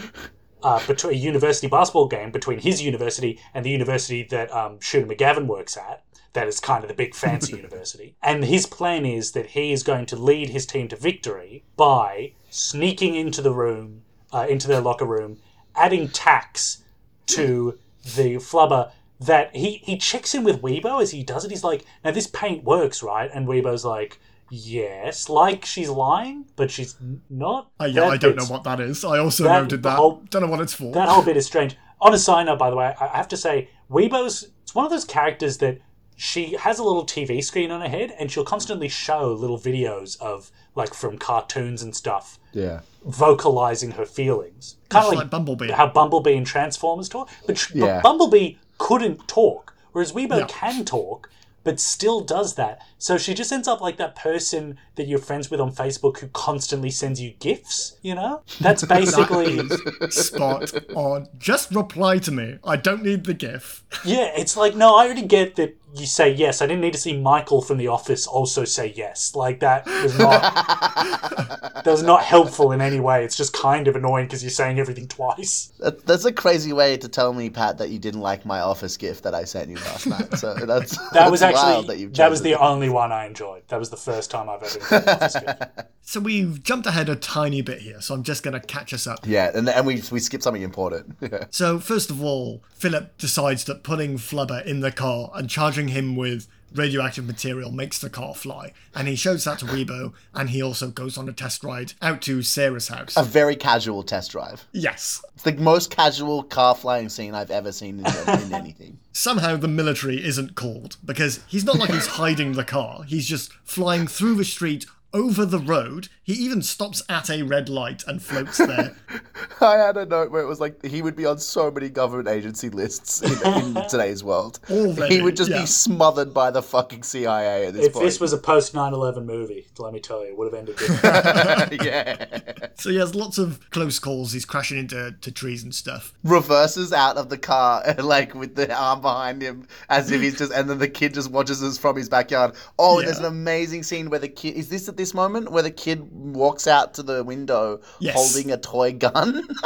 Uh, 0.63 0.85
between 0.87 1.15
a 1.15 1.17
university 1.17 1.69
basketball 1.69 2.09
game 2.09 2.33
between 2.33 2.59
his 2.59 2.83
university 2.83 3.39
and 3.55 3.65
the 3.65 3.71
university 3.71 4.25
that 4.25 4.53
um, 4.53 4.81
Shooter 4.81 5.07
McGavin 5.07 5.47
works 5.47 5.77
at, 5.77 6.03
that 6.37 6.47
is 6.49 6.61
kind 6.61 6.85
of 6.85 6.89
the 6.89 6.95
big 6.95 7.15
fancy 7.15 7.57
university. 7.63 8.15
And 8.23 8.45
his 8.45 8.67
plan 8.67 9.05
is 9.05 9.33
that 9.33 9.47
he 9.51 9.73
is 9.73 9.83
going 9.83 10.07
to 10.07 10.17
lead 10.17 10.51
his 10.51 10.65
team 10.67 10.87
to 10.89 10.97
victory 10.97 11.65
by 11.77 12.33
sneaking 12.51 13.15
into 13.17 13.43
the 13.43 13.53
room, 13.53 14.03
uh, 14.33 14.47
into 14.49 14.69
their 14.69 14.81
locker 14.81 15.05
room, 15.07 15.39
adding 15.75 16.09
tax 16.09 16.85
to 17.27 17.79
the 18.17 18.37
flubber 18.37 18.93
that 19.19 19.57
he 19.57 19.83
he 19.85 19.97
checks 19.97 20.35
in 20.35 20.45
with 20.45 20.61
Weebo 20.63 21.03
as 21.03 21.11
he 21.11 21.23
does 21.25 21.45
it. 21.45 21.51
He's 21.51 21.65
like, 21.65 21.85
"Now 22.05 22.11
this 22.13 22.27
paint 22.27 22.65
works, 22.65 23.03
right?" 23.03 23.31
And 23.33 23.49
Weebo's 23.49 23.85
like, 23.85 24.21
"Yes," 24.51 25.29
like 25.29 25.65
she's 25.65 25.89
lying, 25.89 26.45
but 26.55 26.71
she's 26.71 26.97
not. 27.31 27.71
Uh, 27.81 27.87
yeah, 27.87 28.03
That 28.03 28.11
I 28.13 28.17
don't 28.19 28.37
know 28.37 28.45
what 28.45 28.65
that 28.65 28.79
is. 28.81 29.05
I 29.05 29.19
also 29.19 29.45
that- 29.45 29.63
noted 29.63 29.83
that. 29.85 29.97
whole- 29.97 30.23
don't 30.31 30.43
know 30.43 30.49
what 30.49 30.61
it's 30.61 30.75
for. 30.75 30.93
That 30.93 31.09
whole 31.09 31.23
bit 31.25 31.37
is 31.37 31.47
strange. 31.47 31.77
On 32.01 32.13
a 32.13 32.19
side 32.19 32.45
note, 32.47 32.59
by 32.59 32.69
the 32.71 32.77
way, 32.77 32.95
I 33.01 33.07
I 33.07 33.17
have 33.17 33.29
to 33.29 33.37
say, 33.39 33.71
Weebo's 33.91 34.49
it's 34.63 34.75
one 34.75 34.85
of 34.85 34.91
those 34.91 35.05
characters 35.05 35.59
that 35.59 35.79
she 36.17 36.57
has 36.57 36.79
a 36.79 36.83
little 36.85 37.05
TV 37.05 37.45
screen 37.45 37.71
on 37.71 37.81
her 37.83 37.89
head, 37.89 38.15
and 38.19 38.31
she'll 38.31 38.45
constantly 38.45 38.89
show 38.89 39.33
little 39.33 39.59
videos 39.59 40.21
of 40.21 40.51
like 40.75 40.93
from 40.95 41.19
cartoons 41.19 41.83
and 41.83 41.95
stuff, 41.95 42.39
Yeah. 42.53 42.81
vocalizing 43.05 43.93
her 43.93 44.05
feelings, 44.07 44.77
kind 44.89 45.07
of 45.07 45.15
like 45.15 45.31
Bumblebee. 45.31 45.71
how 45.71 45.87
Bumblebee 45.87 46.37
and 46.37 46.47
Transformers 46.47 47.09
talk. 47.09 47.31
But, 47.47 47.57
tr- 47.57 47.79
but 47.79 48.03
Bumblebee 48.03 48.55
couldn't 48.79 49.27
talk, 49.29 49.75
whereas 49.93 50.13
Weebo 50.13 50.41
Yeah. 50.41 50.47
can 50.49 50.85
talk, 50.85 51.31
but 51.65 51.81
still 51.81 52.21
does 52.21 52.55
that. 52.55 52.81
So 52.99 53.17
she 53.19 53.35
just 53.35 53.51
ends 53.53 53.67
up 53.67 53.81
like 53.81 53.97
that 53.97 54.15
person 54.15 54.79
that 54.95 55.07
you're 55.09 55.19
friends 55.19 55.51
with 55.51 55.61
on 55.61 55.73
Facebook 55.73 56.19
who 56.19 56.29
constantly 56.29 56.91
sends 56.91 57.21
you 57.21 57.33
gifts, 57.41 57.97
You 58.03 58.15
know, 58.15 58.43
that's 58.61 58.85
basically 58.97 59.67
Spot 60.11 60.73
on. 60.95 61.27
Just 61.39 61.73
reply 61.75 62.19
to 62.19 62.31
me. 62.31 62.59
I 62.65 62.77
don't 62.77 63.03
need 63.03 63.25
the 63.25 63.35
GIF. 63.35 63.83
yeah. 64.05 64.31
It's 64.37 64.57
like 64.57 64.77
no, 64.77 64.95
I 64.97 65.07
already 65.07 65.23
get 65.23 65.57
that 65.57 65.77
you 65.99 66.07
say 66.07 66.33
yes. 66.33 66.63
I 66.63 66.67
didn't 66.67 66.81
need 66.81 66.93
to 66.93 66.99
see 66.99 67.19
Michael 67.19 67.63
from 67.63 67.79
The 67.79 67.89
Office 67.89 68.27
also 68.27 68.65
say 68.65 68.93
yes. 68.97 69.35
Like 69.35 69.61
that 69.61 69.87
was 69.87 70.19
not 70.19 70.41
that 71.85 71.87
was 71.87 72.03
not 72.03 72.23
helpful 72.23 72.73
in 72.73 72.81
any 72.81 73.01
way. 73.01 73.25
It's 73.25 73.37
just 73.37 73.53
kind 73.53 73.89
of 73.89 73.97
annoying 73.97 74.27
because 74.27 74.43
you're 74.43 74.51
saying 74.51 74.79
everything 74.79 75.09
twice. 75.09 75.73
That, 75.79 76.05
that's 76.07 76.25
a 76.25 76.33
crazy 76.33 76.73
way 76.73 76.97
to 76.97 77.09
tell 77.09 77.33
me, 77.33 77.51
Pat, 77.51 77.79
that 77.79 77.91
you 77.91 77.99
didn't 77.99 78.21
like 78.21 78.45
my 78.45 78.61
office 78.61 78.97
gift 78.97 79.25
that 79.25 79.35
I 79.35 79.45
sent 79.45 79.71
you 79.71 79.77
last 79.77 80.07
night. 80.07 80.37
So 80.39 80.55
that's 80.67 80.97
That 81.11 81.31
was 81.31 81.41
that's 81.41 81.55
wild 81.55 81.79
actually 81.79 81.87
that, 81.95 82.01
you've 82.01 82.15
that 82.15 82.31
was 82.31 82.43
the 82.43 82.55
only 82.55 82.89
one 82.89 83.13
I 83.13 83.27
enjoyed. 83.27 83.63
That 83.69 83.79
was 83.79 83.91
the 83.91 83.97
first 83.97 84.31
time 84.31 84.49
I've 84.49 84.63
ever 84.63 84.79
enjoyed 84.79 85.09
Office 85.09 85.35
Gift. 85.35 85.63
So 86.09 86.21
we've 86.21 86.63
jumped 86.63 86.87
ahead 86.87 87.09
a 87.09 87.17
tiny 87.17 87.63
bit 87.63 87.81
here, 87.81 88.01
so 88.01 88.15
I'm 88.15 88.23
just 88.23 88.45
going 88.45 88.55
to 88.55 88.61
catch 88.61 88.95
us 88.95 89.09
up. 89.09 89.27
yeah, 89.27 89.51
and 89.53 89.69
and 89.69 89.85
we 89.85 90.01
we 90.13 90.21
skipped 90.21 90.45
something 90.45 90.63
important. 90.63 91.17
So, 91.51 91.81
first 91.81 92.11
of 92.11 92.23
all, 92.23 92.63
Philip 92.75 93.19
decides 93.19 93.65
that 93.65 93.83
putting 93.83 94.17
Flubber 94.17 94.65
in 94.65 94.81
the 94.81 94.93
car 94.93 95.33
and 95.35 95.51
charging 95.51 95.86
him 95.89 96.17
with 96.17 96.49
radioactive 96.75 97.27
material 97.27 97.71
makes 97.71 97.99
the 97.99 98.11
car 98.11 98.35
fly. 98.35 98.73
And 98.95 99.09
he 99.09 99.17
shows 99.17 99.45
that 99.45 99.61
to 99.61 99.65
Weebo, 99.67 100.13
and 100.35 100.51
he 100.51 100.63
also 100.63 100.89
goes 100.91 101.17
on 101.17 101.29
a 101.29 101.33
test 101.33 101.65
ride 101.65 101.95
out 102.03 102.21
to 102.23 102.43
Sarah's 102.43 102.89
house. 102.89 103.17
a 103.17 103.23
very 103.23 103.57
casual 103.57 104.03
test 104.03 104.33
drive. 104.33 104.67
yes. 104.73 105.25
It's 105.35 105.43
the 105.45 105.53
most 105.53 105.91
casual 105.91 106.43
car 106.43 106.75
flying 106.75 107.09
scene 107.09 107.35
I've 107.35 107.51
ever 107.51 107.73
seen 107.73 108.01
in, 108.01 108.07
in 108.43 108.55
anything. 108.55 108.99
Somehow 109.13 109.57
the 109.57 109.69
military 109.69 110.25
isn't 110.25 110.55
called 110.55 110.97
because 111.05 111.41
he's 111.47 111.65
not 111.65 111.79
like 111.79 111.91
he's 111.91 112.07
hiding 112.07 112.53
the 112.53 112.65
car. 112.65 113.03
He's 113.05 113.27
just 113.27 113.53
flying 113.65 114.07
through 114.07 114.37
the 114.37 114.45
street 114.45 114.87
over 115.13 115.45
the 115.47 115.59
road. 115.59 116.09
He 116.23 116.33
even 116.35 116.61
stops 116.61 117.03
at 117.09 117.31
a 117.31 117.43
red 117.43 117.69
light 117.69 118.03
and 118.07 118.21
floats 118.21 118.59
there. 118.59 118.97
I 119.61 119.77
had 119.77 119.97
a 119.97 120.05
note 120.05 120.31
where 120.33 120.43
it 120.43 120.47
was 120.47 120.61
like 120.61 120.85
he 120.85 121.01
would 121.01 121.15
be 121.17 121.25
on 121.25 121.39
so 121.39 121.71
many 121.71 121.89
government 121.89 122.29
agency 122.29 122.69
lists 122.69 123.23
in, 123.23 123.75
in 123.75 123.75
today's 123.89 124.25
world. 124.25 124.59
Already, 124.69 125.15
he 125.17 125.23
would 125.23 125.37
just 125.37 125.51
yeah. 125.51 125.61
be 125.61 125.67
smothered 125.67 126.35
by 126.35 126.51
the 126.51 126.63
fucking 126.63 127.05
CIA 127.05 127.67
at 127.69 127.75
this 127.75 127.87
If 127.87 127.93
point. 127.95 128.05
this 128.07 128.21
was 128.21 128.33
a 128.33 128.39
post 128.39 128.75
9/11 128.75 129.25
movie, 129.25 129.67
let 129.79 129.93
me 129.93 130.01
tell 130.01 130.23
you, 130.23 130.29
it 130.33 130.37
would 130.37 130.53
have 130.53 130.59
ended 130.59 130.77
differently. 130.77 131.79
yeah. 131.87 132.27
So 132.75 132.91
he 132.91 132.97
has 132.97 133.15
lots 133.15 133.39
of 133.39 133.71
close 133.71 133.99
calls. 133.99 134.33
He's 134.33 134.45
crashing 134.45 134.79
into 134.79 135.13
to 135.21 135.31
trees 135.33 135.63
and 135.63 135.75
stuff. 135.75 136.13
Reverses 136.25 136.93
out 136.93 137.17
of 137.17 137.29
the 137.31 137.39
car, 137.39 137.83
like 137.99 138.35
with 138.35 138.57
the 138.57 138.75
arm 138.77 139.01
behind 139.01 139.41
him, 139.43 139.67
as 139.89 140.11
if 140.11 140.21
he's 140.21 140.37
just, 140.39 140.53
and 140.53 140.69
then 140.69 140.79
the 140.79 140.89
kid 140.89 141.15
just 141.15 141.31
watches 141.31 141.63
us 141.63 141.79
from 141.79 141.97
his 141.97 142.09
backyard. 142.09 142.55
Oh, 142.79 142.99
Yeah. 142.99 143.07
there's 143.07 143.19
an 143.19 143.25
amazing 143.27 143.85
scene 143.85 144.11
where 144.11 144.19
the 144.21 144.29
kid 144.29 144.57
is 144.57 144.69
this 144.69 144.89
at 144.97 144.99
this 144.99 145.13
moment 145.13 145.53
where 145.53 145.63
the 145.63 145.71
kid 145.71 146.11
walks 146.11 146.67
out 146.67 146.95
to 146.95 147.03
the 147.03 147.23
window 147.23 147.81
Yes. 148.01 148.15
holding 148.17 148.51
a 148.51 148.57
toy 148.57 148.93
gun. 148.93 149.47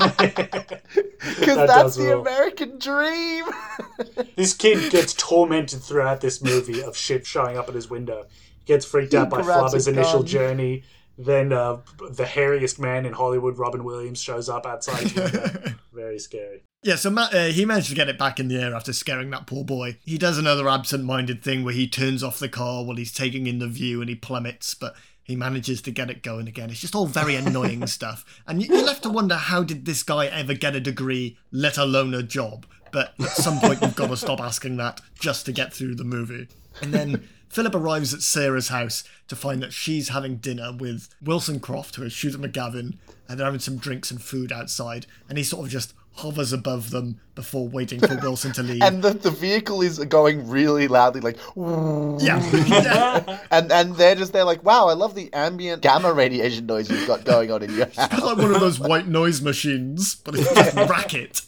Because 1.22 1.56
That 1.56 1.66
that's 1.68 1.96
the 1.96 2.02
rule. 2.08 2.20
American 2.22 2.78
dream. 2.80 3.44
this 4.36 4.54
kid 4.54 4.90
gets 4.90 5.14
tormented 5.14 5.80
throughout 5.80 6.20
this 6.20 6.42
movie 6.42 6.82
of 6.82 6.96
shit 6.96 7.24
showing 7.24 7.56
up 7.56 7.68
at 7.68 7.76
his 7.76 7.88
window. 7.88 8.26
Gets 8.66 8.84
freaked 8.84 9.14
out 9.14 9.30
by 9.30 9.42
grabs 9.42 9.72
a 9.72 9.76
Flubber's 9.76 9.88
initial 9.88 10.22
journey. 10.24 10.82
Then 11.24 11.52
uh, 11.52 11.78
the 12.10 12.24
hairiest 12.24 12.78
man 12.78 13.06
in 13.06 13.12
Hollywood, 13.12 13.58
Robin 13.58 13.84
Williams, 13.84 14.20
shows 14.20 14.48
up 14.48 14.66
outside. 14.66 15.10
Very 15.92 16.18
scary. 16.18 16.62
Yeah, 16.82 16.96
so 16.96 17.10
Ma- 17.10 17.28
uh, 17.32 17.46
he 17.46 17.64
managed 17.64 17.90
to 17.90 17.94
get 17.94 18.08
it 18.08 18.18
back 18.18 18.40
in 18.40 18.48
the 18.48 18.56
air 18.60 18.74
after 18.74 18.92
scaring 18.92 19.30
that 19.30 19.46
poor 19.46 19.64
boy. 19.64 19.98
He 20.04 20.18
does 20.18 20.36
another 20.38 20.68
absent 20.68 21.04
minded 21.04 21.42
thing 21.42 21.64
where 21.64 21.74
he 21.74 21.86
turns 21.86 22.22
off 22.24 22.38
the 22.38 22.48
car 22.48 22.84
while 22.84 22.96
he's 22.96 23.12
taking 23.12 23.46
in 23.46 23.58
the 23.60 23.68
view 23.68 24.00
and 24.00 24.08
he 24.08 24.16
plummets, 24.16 24.74
but 24.74 24.94
he 25.22 25.36
manages 25.36 25.80
to 25.82 25.92
get 25.92 26.10
it 26.10 26.22
going 26.24 26.48
again. 26.48 26.70
It's 26.70 26.80
just 26.80 26.96
all 26.96 27.06
very 27.06 27.36
annoying 27.36 27.86
stuff. 27.98 28.24
And 28.46 28.60
you- 28.62 28.68
you're 28.74 28.84
left 28.84 29.04
to 29.04 29.10
wonder 29.10 29.36
how 29.36 29.62
did 29.62 29.84
this 29.84 30.02
guy 30.02 30.26
ever 30.26 30.54
get 30.54 30.74
a 30.74 30.80
degree, 30.80 31.38
let 31.52 31.78
alone 31.78 32.14
a 32.14 32.22
job? 32.22 32.66
But 32.90 33.14
at 33.20 33.28
some 33.30 33.58
point, 33.60 33.80
you've 33.80 33.96
got 33.96 34.08
to 34.08 34.16
stop 34.16 34.40
asking 34.40 34.76
that 34.78 35.00
just 35.18 35.46
to 35.46 35.52
get 35.52 35.72
through 35.72 35.94
the 35.94 36.04
movie. 36.04 36.48
And 36.82 36.92
then 36.92 37.26
Philip 37.52 37.74
arrives 37.74 38.14
at 38.14 38.22
Sarah's 38.22 38.68
house 38.68 39.04
to 39.28 39.36
find 39.36 39.62
that 39.62 39.74
she's 39.74 40.08
having 40.08 40.36
dinner 40.36 40.72
with 40.72 41.10
Wilson 41.20 41.60
Croft, 41.60 41.96
who 41.96 42.02
is 42.02 42.10
Shooter 42.14 42.38
McGavin, 42.38 42.96
and 43.28 43.38
they're 43.38 43.44
having 43.44 43.60
some 43.60 43.76
drinks 43.76 44.10
and 44.10 44.22
food 44.22 44.50
outside. 44.50 45.04
And 45.28 45.36
he 45.36 45.44
sort 45.44 45.66
of 45.66 45.70
just 45.70 45.92
hovers 46.14 46.52
above 46.52 46.90
them 46.90 47.20
before 47.34 47.66
waiting 47.68 47.98
for 47.98 48.14
Wilson 48.22 48.52
to 48.52 48.62
leave. 48.62 48.82
and 48.82 49.02
the, 49.02 49.14
the 49.14 49.30
vehicle 49.30 49.80
is 49.82 49.98
going 50.00 50.48
really 50.48 50.86
loudly, 50.88 51.20
like, 51.20 51.38
yeah. 51.56 53.38
and 53.50 53.72
and 53.72 53.96
they're 53.96 54.14
just 54.14 54.32
they're 54.32 54.44
like, 54.44 54.62
wow, 54.64 54.88
I 54.88 54.92
love 54.92 55.14
the 55.14 55.32
ambient 55.32 55.82
gamma 55.82 56.12
radiation 56.12 56.66
noise 56.66 56.90
you've 56.90 57.06
got 57.06 57.24
going 57.24 57.50
on 57.50 57.62
in 57.62 57.74
your 57.74 57.86
house. 57.86 58.12
It's 58.12 58.22
like 58.22 58.36
one 58.36 58.54
of 58.54 58.60
those 58.60 58.78
white 58.78 59.06
noise 59.08 59.40
machines, 59.40 60.14
but 60.16 60.34
it's 60.34 60.52
just 60.52 60.76
racket. 60.90 61.40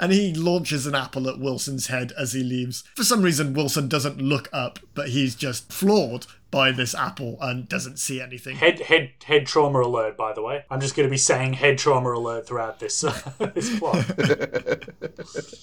and 0.00 0.12
he 0.12 0.32
launches 0.34 0.86
an 0.86 0.94
apple 0.94 1.28
at 1.28 1.38
Wilson's 1.38 1.88
head 1.88 2.12
as 2.18 2.32
he 2.32 2.42
leaves. 2.42 2.84
For 2.96 3.04
some 3.04 3.22
reason, 3.22 3.52
Wilson 3.52 3.88
doesn't 3.88 4.20
look 4.20 4.48
up, 4.52 4.78
but 4.94 5.08
he's 5.10 5.34
just 5.34 5.70
floored 5.72 6.26
by 6.54 6.70
this 6.70 6.94
apple 6.94 7.36
and 7.40 7.68
doesn't 7.68 7.98
see 7.98 8.20
anything. 8.20 8.54
Head 8.54 8.78
head 8.78 9.10
head 9.24 9.44
trauma 9.44 9.80
alert. 9.80 10.16
By 10.16 10.32
the 10.32 10.40
way, 10.40 10.64
I'm 10.70 10.80
just 10.80 10.94
going 10.94 11.08
to 11.08 11.10
be 11.10 11.18
saying 11.18 11.54
head 11.54 11.78
trauma 11.78 12.12
alert 12.12 12.46
throughout 12.46 12.78
this 12.78 13.00
this 13.54 13.78
plot. 13.78 14.04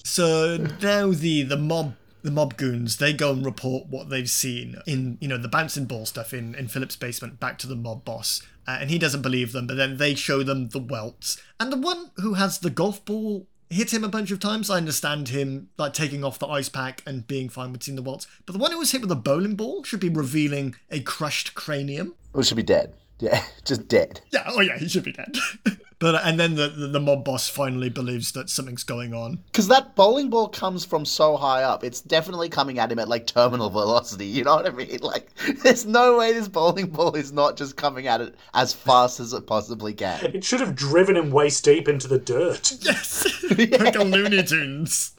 So 0.04 0.58
now 0.82 1.10
the 1.10 1.42
the 1.42 1.56
mob 1.56 1.94
the 2.22 2.30
mob 2.30 2.56
goons 2.58 2.98
they 2.98 3.12
go 3.12 3.32
and 3.32 3.44
report 3.44 3.86
what 3.86 4.10
they've 4.10 4.28
seen 4.28 4.76
in 4.86 5.16
you 5.20 5.28
know 5.28 5.38
the 5.38 5.48
bouncing 5.48 5.86
ball 5.86 6.04
stuff 6.04 6.34
in 6.34 6.54
in 6.54 6.68
Philip's 6.68 6.96
basement 6.96 7.40
back 7.40 7.56
to 7.58 7.66
the 7.66 7.74
mob 7.74 8.04
boss, 8.04 8.42
uh, 8.68 8.76
and 8.80 8.90
he 8.90 8.98
doesn't 8.98 9.22
believe 9.22 9.52
them. 9.52 9.66
But 9.66 9.78
then 9.78 9.96
they 9.96 10.14
show 10.14 10.42
them 10.42 10.68
the 10.68 10.78
welts, 10.78 11.40
and 11.58 11.72
the 11.72 11.78
one 11.78 12.10
who 12.16 12.34
has 12.34 12.58
the 12.58 12.70
golf 12.70 13.02
ball 13.06 13.46
hit 13.72 13.92
him 13.92 14.04
a 14.04 14.08
bunch 14.08 14.30
of 14.30 14.40
times. 14.40 14.70
I 14.70 14.76
understand 14.76 15.28
him 15.30 15.70
like 15.78 15.92
taking 15.94 16.22
off 16.24 16.38
the 16.38 16.46
ice 16.46 16.68
pack 16.68 17.02
and 17.06 17.26
being 17.26 17.48
fine 17.48 17.72
with 17.72 17.82
seeing 17.82 17.96
the 17.96 18.02
welts, 18.02 18.26
but 18.46 18.52
the 18.52 18.58
one 18.58 18.70
who 18.72 18.78
was 18.78 18.92
hit 18.92 19.00
with 19.00 19.10
a 19.10 19.16
bowling 19.16 19.56
ball 19.56 19.82
should 19.82 20.00
be 20.00 20.08
revealing 20.08 20.74
a 20.90 21.00
crushed 21.00 21.54
cranium. 21.54 22.14
We 22.32 22.44
should 22.44 22.56
be 22.56 22.62
dead. 22.62 22.94
Yeah, 23.18 23.42
just 23.64 23.88
dead. 23.88 24.20
Yeah, 24.32 24.44
oh 24.46 24.60
yeah, 24.60 24.78
he 24.78 24.88
should 24.88 25.04
be 25.04 25.12
dead. 25.12 25.36
but 26.02 26.20
and 26.24 26.40
then 26.40 26.56
the, 26.56 26.66
the 26.66 26.88
the 26.88 26.98
mob 26.98 27.24
boss 27.24 27.48
finally 27.48 27.88
believes 27.88 28.32
that 28.32 28.50
something's 28.50 28.82
going 28.82 29.14
on. 29.14 29.38
Because 29.46 29.68
that 29.68 29.94
bowling 29.94 30.30
ball 30.30 30.48
comes 30.48 30.84
from 30.84 31.04
so 31.04 31.36
high 31.36 31.62
up, 31.62 31.84
it's 31.84 32.00
definitely 32.00 32.48
coming 32.48 32.80
at 32.80 32.90
him 32.90 32.98
at 32.98 33.06
like 33.06 33.24
terminal 33.28 33.70
velocity. 33.70 34.26
You 34.26 34.42
know 34.42 34.56
what 34.56 34.66
I 34.66 34.70
mean? 34.70 34.88
Like, 35.12 35.28
there's 35.62 35.84
no 35.84 36.16
way 36.16 36.32
this 36.32 36.48
bowling 36.48 36.86
ball 36.86 37.14
is 37.14 37.32
not 37.32 37.56
just 37.56 37.76
coming 37.76 38.06
at 38.06 38.20
it 38.20 38.34
as 38.54 38.72
fast 38.72 39.20
as 39.20 39.32
it 39.32 39.46
possibly 39.46 39.92
can. 39.94 40.18
It 40.34 40.42
should 40.42 40.60
have 40.60 40.74
driven 40.74 41.16
him 41.16 41.30
waist 41.30 41.64
deep 41.64 41.86
into 41.86 42.08
the 42.08 42.18
dirt. 42.18 42.72
Yes, 42.80 43.44
like 43.50 43.94
a 43.94 44.02
Looney 44.02 44.42
Tunes. 44.42 45.12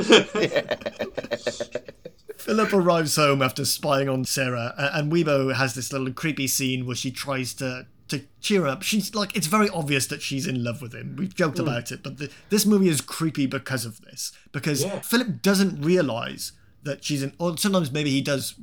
Philip 2.38 2.74
arrives 2.74 3.16
home 3.16 3.42
after 3.42 3.64
spying 3.64 4.10
on 4.10 4.26
Sarah, 4.26 4.74
and 4.78 5.12
Weebo 5.12 5.56
has 5.56 5.76
this 5.76 5.94
little 5.94 6.12
creepy 6.12 6.48
scene 6.48 6.86
where 6.86 6.96
she 6.96 7.10
tries 7.12 7.54
to 7.56 7.88
to 8.10 8.22
cheer 8.42 8.68
up. 8.68 8.84
She's 8.84 9.16
like, 9.16 9.36
it's 9.36 9.48
very 9.48 9.70
obvious 9.70 10.08
that 10.08 10.22
she's 10.22 10.48
in 10.48 10.64
love 10.64 10.82
with 10.82 10.94
him. 10.94 11.16
We've 11.18 11.34
joked 11.34 11.58
hmm. 11.58 11.64
about 11.64 11.92
it, 11.92 12.04
but 12.04 12.18
the, 12.18 12.30
this 12.50 12.66
movie 12.66 12.90
is 12.90 13.02
creepy 13.02 13.46
because 13.46 13.86
of 13.86 14.02
this. 14.02 14.32
Because 14.52 14.84
Yeah. 14.84 15.00
Philip 15.00 15.42
doesn't 15.42 15.82
realize 15.82 16.52
that 16.84 17.04
she's 17.04 17.24
in. 17.24 17.34
Or 17.40 17.58
sometimes 17.58 17.92
maybe 17.92 18.12
he 18.12 18.22
does, 18.22 18.56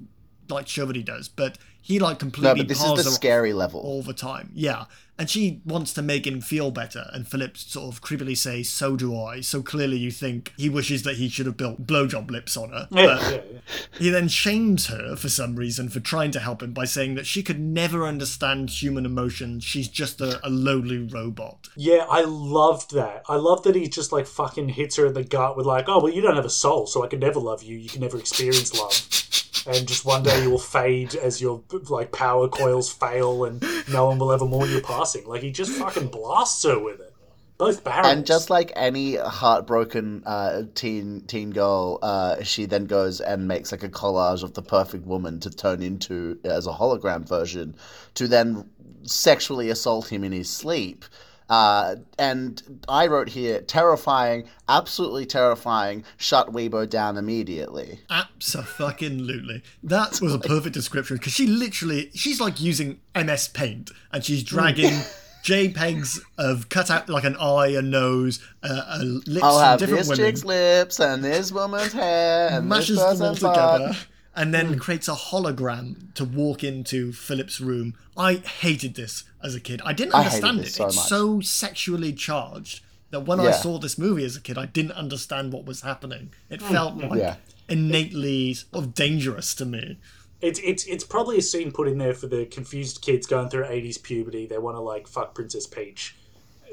like 0.50 0.68
show 0.68 0.86
that 0.86 0.96
he 0.96 1.02
does, 1.02 1.28
but 1.28 1.58
he 1.80 1.98
like 1.98 2.18
completely. 2.18 2.50
No, 2.50 2.56
but 2.56 2.68
this 2.68 2.82
is 2.84 3.04
the 3.04 3.10
scary 3.10 3.52
level. 3.52 3.80
all 3.80 4.02
the 4.02 4.12
time. 4.14 4.50
Yeah. 4.54 4.84
And 5.18 5.28
she 5.28 5.60
wants 5.66 5.92
to 5.94 6.02
make 6.02 6.26
him 6.26 6.40
feel 6.40 6.70
better, 6.70 7.10
and 7.12 7.28
Philip 7.28 7.58
sort 7.58 7.92
of 7.94 8.00
creepily 8.00 8.34
says, 8.34 8.70
So 8.70 8.96
do 8.96 9.14
I. 9.22 9.42
So 9.42 9.62
clearly 9.62 9.98
you 9.98 10.10
think 10.10 10.50
he 10.56 10.70
wishes 10.70 11.02
that 11.02 11.16
he 11.16 11.28
should 11.28 11.44
have 11.44 11.58
built 11.58 11.86
blowjob 11.86 12.30
lips 12.30 12.56
on 12.56 12.70
her. 12.70 12.88
Yeah, 12.90 13.04
But 13.06 13.20
yeah, 13.22 13.30
yeah. 13.52 13.58
he 13.98 14.08
then 14.08 14.28
shames 14.28 14.86
her 14.86 15.16
for 15.16 15.28
some 15.28 15.56
reason 15.56 15.90
for 15.90 16.00
trying 16.00 16.30
to 16.30 16.40
help 16.40 16.62
him 16.62 16.72
by 16.72 16.86
saying 16.86 17.16
that 17.16 17.26
she 17.26 17.42
could 17.42 17.60
never 17.60 18.06
understand 18.06 18.70
human 18.70 19.04
emotion. 19.04 19.60
She's 19.60 19.88
just 19.88 20.22
a, 20.22 20.40
a 20.42 20.48
lowly 20.48 20.96
robot. 20.96 21.68
Yeah, 21.76 22.06
I 22.08 22.22
loved 22.22 22.94
that. 22.94 23.22
I 23.28 23.36
loved 23.36 23.64
that 23.64 23.74
he 23.74 23.88
just 23.90 24.12
like 24.12 24.26
fucking 24.26 24.70
hits 24.70 24.96
her 24.96 25.04
in 25.04 25.12
the 25.12 25.22
gut 25.24 25.54
with 25.54 25.66
like, 25.66 25.84
"Oh 25.86 26.02
well, 26.02 26.12
you 26.14 26.22
don't 26.22 26.36
have 26.36 26.46
a 26.46 26.50
soul, 26.50 26.86
so 26.86 27.04
I 27.04 27.08
can 27.08 27.20
never 27.20 27.40
love 27.40 27.62
you. 27.62 27.76
You 27.76 27.90
can 27.90 28.00
never 28.00 28.16
experience 28.18 28.74
love." 28.74 28.92
And 29.66 29.86
just 29.86 30.04
one 30.04 30.22
day 30.22 30.42
you 30.42 30.50
will 30.50 30.58
fade 30.58 31.14
as 31.14 31.40
your 31.40 31.62
like 31.88 32.12
power 32.12 32.48
coils 32.48 32.90
fail, 32.90 33.44
and 33.44 33.62
no 33.92 34.06
one 34.06 34.18
will 34.18 34.32
ever 34.32 34.46
mourn 34.46 34.70
your 34.70 34.80
passing. 34.80 35.26
Like 35.26 35.42
he 35.42 35.50
just 35.50 35.72
fucking 35.72 36.08
blasts 36.08 36.64
her 36.64 36.78
with 36.78 37.00
it. 37.00 37.12
both 37.60 37.84
barrels. 37.84 38.12
And 38.12 38.26
just 38.26 38.50
like 38.50 38.72
any 38.74 39.16
heartbroken 39.16 40.22
uh, 40.26 40.62
teen 40.74 41.20
teen 41.26 41.50
girl, 41.50 41.98
uh, 42.02 42.42
she 42.42 42.64
then 42.64 42.86
goes 42.86 43.20
and 43.20 43.46
makes 43.46 43.70
like 43.70 43.82
a 43.84 43.88
collage 43.88 44.42
of 44.42 44.54
the 44.54 44.62
perfect 44.62 45.06
woman 45.06 45.38
to 45.40 45.50
turn 45.50 45.82
into 45.82 46.40
as 46.42 46.66
a 46.66 46.72
hologram 46.72 47.28
version, 47.28 47.76
to 48.14 48.26
then 48.26 48.68
sexually 49.02 49.68
assault 49.70 50.10
him 50.10 50.24
in 50.24 50.32
his 50.32 50.50
sleep. 50.50 51.04
Uh, 51.50 51.96
and 52.16 52.80
I 52.88 53.08
wrote 53.08 53.28
here, 53.28 53.60
terrifying, 53.60 54.44
absolutely 54.68 55.26
terrifying. 55.26 56.04
Shut 56.16 56.52
Weebo 56.52 56.88
down 56.88 57.16
immediately. 57.16 57.98
Absolutely. 58.08 59.62
That 59.82 60.20
was 60.22 60.32
a 60.32 60.38
perfect 60.38 60.74
description 60.74 61.16
because 61.16 61.32
she 61.32 61.48
literally, 61.48 62.10
she's 62.14 62.40
like 62.40 62.60
using 62.60 63.00
MS 63.16 63.48
Paint 63.48 63.90
and 64.12 64.24
she's 64.24 64.44
dragging 64.44 64.92
JPEGs 65.44 66.20
of 66.38 66.68
cut 66.68 66.88
out 66.88 67.08
like 67.08 67.24
an 67.24 67.34
eye, 67.36 67.68
a 67.68 67.82
nose, 67.82 68.38
uh, 68.62 68.98
a 69.00 69.04
lips 69.04 69.42
I'll 69.42 69.58
have 69.58 69.80
different 69.80 70.06
this 70.06 70.08
women. 70.08 70.24
chick's 70.24 70.44
lips 70.44 71.00
and 71.00 71.24
this 71.24 71.50
woman's 71.50 71.92
hair 71.92 72.50
and 72.52 72.68
mashes 72.68 72.98
this 72.98 73.18
them 73.18 73.28
all 73.28 73.34
together 73.34 73.96
and 74.34 74.54
then 74.54 74.74
hmm. 74.74 74.78
creates 74.78 75.08
a 75.08 75.14
hologram 75.14 76.12
to 76.14 76.24
walk 76.24 76.62
into 76.62 77.12
Philip's 77.12 77.60
room. 77.60 77.94
I 78.16 78.36
hated 78.36 78.94
this 78.94 79.24
as 79.42 79.54
a 79.54 79.60
kid. 79.60 79.80
I 79.84 79.92
didn't 79.92 80.14
I 80.14 80.24
hated 80.24 80.44
understand 80.44 80.58
this 80.60 80.68
it. 80.68 80.74
so 80.74 80.86
it's 80.86 80.96
much. 80.96 81.06
so 81.06 81.40
sexually 81.40 82.12
charged 82.12 82.82
that 83.10 83.20
when 83.20 83.40
I 83.40 83.50
saw 83.50 83.78
this 83.78 83.98
movie 83.98 84.24
as 84.24 84.36
a 84.36 84.40
kid, 84.40 84.56
I 84.56 84.66
didn't 84.66 84.92
understand 84.92 85.52
what 85.52 85.64
was 85.64 85.80
happening. 85.80 86.32
It 86.48 86.62
hmm. 86.62 86.72
felt 86.72 86.96
like. 86.96 87.18
Yeah. 87.18 87.36
innately 87.68 88.54
sort 88.54 88.84
of 88.84 88.94
dangerous 88.94 89.54
to 89.54 89.64
me. 89.64 89.98
It's 90.40 90.58
it's 90.60 90.86
it's 90.86 91.04
probably 91.04 91.38
a 91.38 91.42
scene 91.42 91.70
put 91.70 91.86
in 91.86 91.98
there 91.98 92.14
for 92.14 92.26
the 92.26 92.46
confused 92.46 93.02
kids 93.02 93.26
going 93.26 93.48
through 93.50 93.66
eighties 93.66 93.98
puberty. 93.98 94.46
They 94.46 94.58
want 94.58 94.76
to 94.76 94.80
like 94.80 95.06
fuck 95.06 95.34
Princess 95.34 95.66
Peach, 95.66 96.16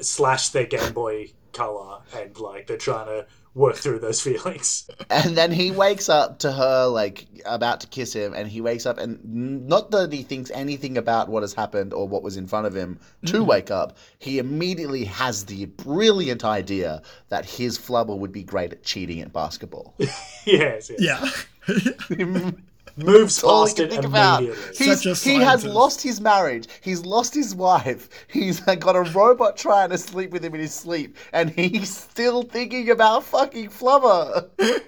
slash 0.01 0.49
their 0.49 0.65
Game 0.65 0.93
Boy 0.93 1.31
Color, 1.53 1.99
and 2.15 2.37
like 2.39 2.67
they're 2.67 2.77
trying 2.77 3.07
to 3.07 3.25
work 3.57 3.75
through 3.75 3.99
those 3.99 4.21
feelings. 4.27 4.89
And 5.09 5.35
then 5.35 5.51
he 5.51 5.71
wakes 5.71 6.09
up 6.09 6.39
to 6.39 6.51
her, 6.51 6.85
like, 6.87 7.25
about 7.45 7.81
to 7.81 7.87
kiss 7.87 8.13
him, 8.13 8.33
and 8.33 8.47
he 8.47 8.61
wakes 8.61 8.85
up, 8.85 8.97
and 8.97 9.19
not 9.67 9.91
that 9.91 10.13
he 10.13 10.23
thinks 10.23 10.51
anything 10.51 10.97
about 10.97 11.27
what 11.27 11.43
has 11.43 11.53
happened 11.53 11.93
or 11.93 12.07
what 12.07 12.23
was 12.23 12.37
in 12.37 12.47
front 12.47 12.67
of 12.67 12.75
him 12.75 12.99
to 13.25 13.33
mm-hmm. 13.33 13.45
wake 13.45 13.71
up, 13.71 13.97
he 14.19 14.39
immediately 14.39 15.05
has 15.05 15.45
the 15.45 15.65
brilliant 15.65 16.45
idea 16.45 17.01
that 17.29 17.45
his 17.45 17.77
flubber 17.77 18.17
would 18.17 18.31
be 18.31 18.43
great 18.43 18.71
at 18.71 18.83
cheating 18.83 19.21
at 19.21 19.33
basketball. 19.33 19.95
yes, 20.45 20.91
yes. 20.97 21.45
Yeah. 21.67 22.51
Moves 22.95 23.43
all 23.43 23.65
he 23.65 23.69
past 23.69 23.77
can 23.77 23.85
it 23.85 23.91
think 23.91 24.05
about. 24.05 24.43
immediately. 24.43 24.85
He's, 24.85 25.23
he 25.23 25.35
has 25.35 25.65
lost 25.65 26.01
his 26.01 26.21
marriage. 26.21 26.67
He's 26.81 27.05
lost 27.05 27.33
his 27.33 27.53
wife. 27.53 28.09
He's 28.27 28.59
got 28.79 28.95
a 28.95 29.01
robot 29.01 29.57
trying 29.57 29.89
to 29.89 29.97
sleep 29.97 30.31
with 30.31 30.43
him 30.43 30.55
in 30.55 30.61
his 30.61 30.73
sleep, 30.73 31.17
and 31.33 31.49
he's 31.49 31.95
still 31.95 32.43
thinking 32.43 32.89
about 32.89 33.23
fucking 33.23 33.69
flubber. 33.69 34.49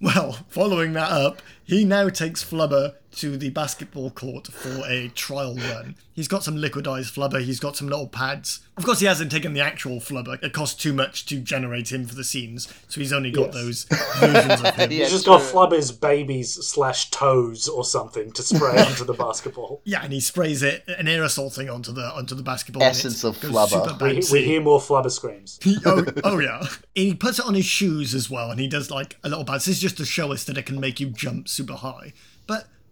Well, 0.00 0.32
following 0.48 0.92
that 0.94 1.10
up, 1.10 1.40
he 1.64 1.84
now 1.84 2.10
takes 2.10 2.44
Flubber 2.44 2.94
to 3.16 3.36
the 3.36 3.50
basketball 3.50 4.10
court 4.10 4.48
for 4.48 4.84
a 4.86 5.08
trial 5.08 5.54
run. 5.56 5.94
He's 6.12 6.28
got 6.28 6.44
some 6.44 6.56
liquidized 6.56 7.12
Flubber, 7.12 7.42
he's 7.42 7.58
got 7.60 7.76
some 7.76 7.88
little 7.88 8.06
pads. 8.06 8.60
Of 8.76 8.84
course, 8.84 9.00
he 9.00 9.06
hasn't 9.06 9.30
taken 9.30 9.52
the 9.52 9.60
actual 9.60 9.98
Flubber. 10.00 10.40
It 10.42 10.52
costs 10.52 10.80
too 10.80 10.92
much 10.92 11.26
to 11.26 11.38
generate 11.40 11.92
him 11.92 12.06
for 12.06 12.14
the 12.14 12.24
scenes, 12.24 12.72
so 12.88 13.00
he's 13.00 13.12
only 13.12 13.30
got 13.30 13.52
Yes. 13.52 13.54
those 13.54 13.84
versions 14.18 14.60
of 14.62 14.74
him. 14.74 14.90
Yeah, 14.94 14.98
He's 15.04 15.10
just 15.10 15.26
got. 15.26 15.40
Flubber's 15.40 15.90
babies 15.92 16.54
slash 16.54 17.10
toes 17.10 17.68
or 17.68 17.84
something 17.84 18.32
to 18.32 18.42
spray 18.42 18.78
onto 18.84 19.04
the 19.04 19.12
basketball. 19.14 19.80
Yeah, 19.84 20.02
and 20.02 20.12
he 20.12 20.20
sprays 20.20 20.62
it 20.62 20.84
an 20.88 21.06
aerosol 21.06 21.52
thing 21.54 21.68
onto 21.70 21.92
the 21.92 22.02
onto 22.02 22.34
the 22.34 22.42
basketball. 22.42 22.82
and 22.82 22.90
Essence 22.90 23.22
it 23.24 23.28
of 23.28 23.36
Flubber. 23.38 24.00
We, 24.00 24.22
we 24.40 24.44
hear 24.44 24.60
more 24.60 24.80
Flubber 24.80 25.10
screams. 25.10 25.58
oh, 25.86 26.04
oh 26.24 26.38
yeah. 26.38 26.64
He 26.94 27.12
puts 27.14 27.40
it 27.40 27.44
on 27.46 27.54
his 27.54 27.64
shoes 27.64 28.14
as 28.14 28.30
well, 28.30 28.50
and 28.52 28.60
he 28.60 28.68
does 28.68 28.88
like 28.90 29.16
a 29.24 29.28
little 29.28 29.42
bounce. 29.44 29.64
This 29.64 29.76
is 29.76 29.82
just 29.82 29.96
to 29.96 30.04
show 30.04 30.32
us 30.32 30.44
that 30.44 30.56
it 30.56 30.64
can 30.66 30.78
make 30.80 31.00
you 31.00 31.08
jump 31.10 31.48
super 31.48 31.74
high. 31.74 32.12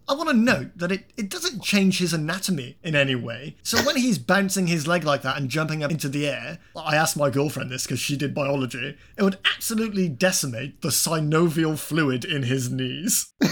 But 0.05 0.13
I 0.13 0.17
want 0.17 0.29
to 0.29 0.35
note 0.35 0.71
that 0.77 0.91
it, 0.91 1.05
it 1.17 1.29
doesn't 1.29 1.63
change 1.63 1.99
his 1.99 2.13
anatomy 2.13 2.77
in 2.83 2.95
any 2.95 3.15
way. 3.15 3.55
So 3.63 3.77
when 3.83 3.97
he's 3.97 4.17
bouncing 4.17 4.67
his 4.67 4.87
leg 4.87 5.03
like 5.03 5.21
that 5.21 5.37
and 5.37 5.49
jumping 5.49 5.83
up 5.83 5.91
into 5.91 6.09
the 6.09 6.27
air, 6.27 6.59
I 6.75 6.95
asked 6.95 7.17
my 7.17 7.29
girlfriend 7.29 7.71
this 7.71 7.83
because 7.83 7.99
she 7.99 8.17
did 8.17 8.33
biology, 8.33 8.97
it 9.17 9.23
would 9.23 9.37
absolutely 9.55 10.09
decimate 10.09 10.81
the 10.81 10.89
synovial 10.89 11.77
fluid 11.77 12.25
in 12.25 12.43
his 12.43 12.71
knees. 12.71 13.33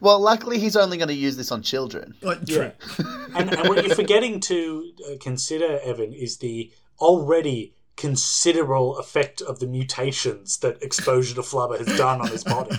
Well, 0.00 0.20
luckily, 0.20 0.58
he's 0.58 0.76
only 0.76 0.96
going 0.96 1.08
to 1.08 1.14
use 1.14 1.36
this 1.36 1.52
on 1.52 1.62
children. 1.62 2.14
Like, 2.22 2.46
true. 2.46 2.70
Yeah. 2.98 3.04
and, 3.34 3.52
and 3.52 3.68
what 3.68 3.84
you're 3.84 3.94
forgetting 3.94 4.40
to 4.40 4.92
uh, 5.06 5.14
consider, 5.20 5.78
Evan, 5.82 6.12
is 6.12 6.38
the 6.38 6.70
already 6.98 7.74
considerable 8.00 8.96
effect 8.98 9.42
of 9.42 9.58
the 9.60 9.66
mutations 9.66 10.56
that 10.58 10.82
exposure 10.82 11.34
to 11.34 11.42
flubber 11.42 11.78
has 11.78 11.98
done 11.98 12.22
on 12.22 12.28
his 12.28 12.42
body. 12.42 12.74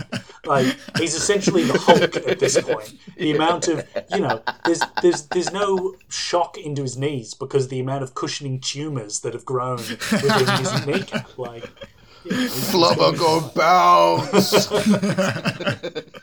Like 0.46 0.76
he's 0.98 1.14
essentially 1.14 1.64
the 1.64 1.78
Hulk 1.78 2.16
at 2.16 2.40
this 2.40 2.60
point. 2.68 2.96
The 3.18 3.32
amount 3.32 3.68
of 3.68 3.88
you 4.12 4.22
know, 4.22 4.42
there's 4.66 4.82
there's 5.04 5.28
there's 5.28 5.52
no 5.52 5.96
shock 6.10 6.58
into 6.58 6.82
his 6.82 6.98
knees 6.98 7.36
because 7.36 7.68
the 7.68 7.80
amount 7.80 8.02
of 8.04 8.16
cushioning 8.16 8.60
tumors 8.60 9.20
that 9.20 9.34
have 9.34 9.46
grown 9.46 9.78
within 9.78 10.58
his 10.58 10.86
kneecap. 10.88 11.38
Like 11.38 11.70
you 12.26 12.32
know, 12.32 12.48
Flubber 12.48 13.16
go 13.18 13.52
bounce. 13.56 14.68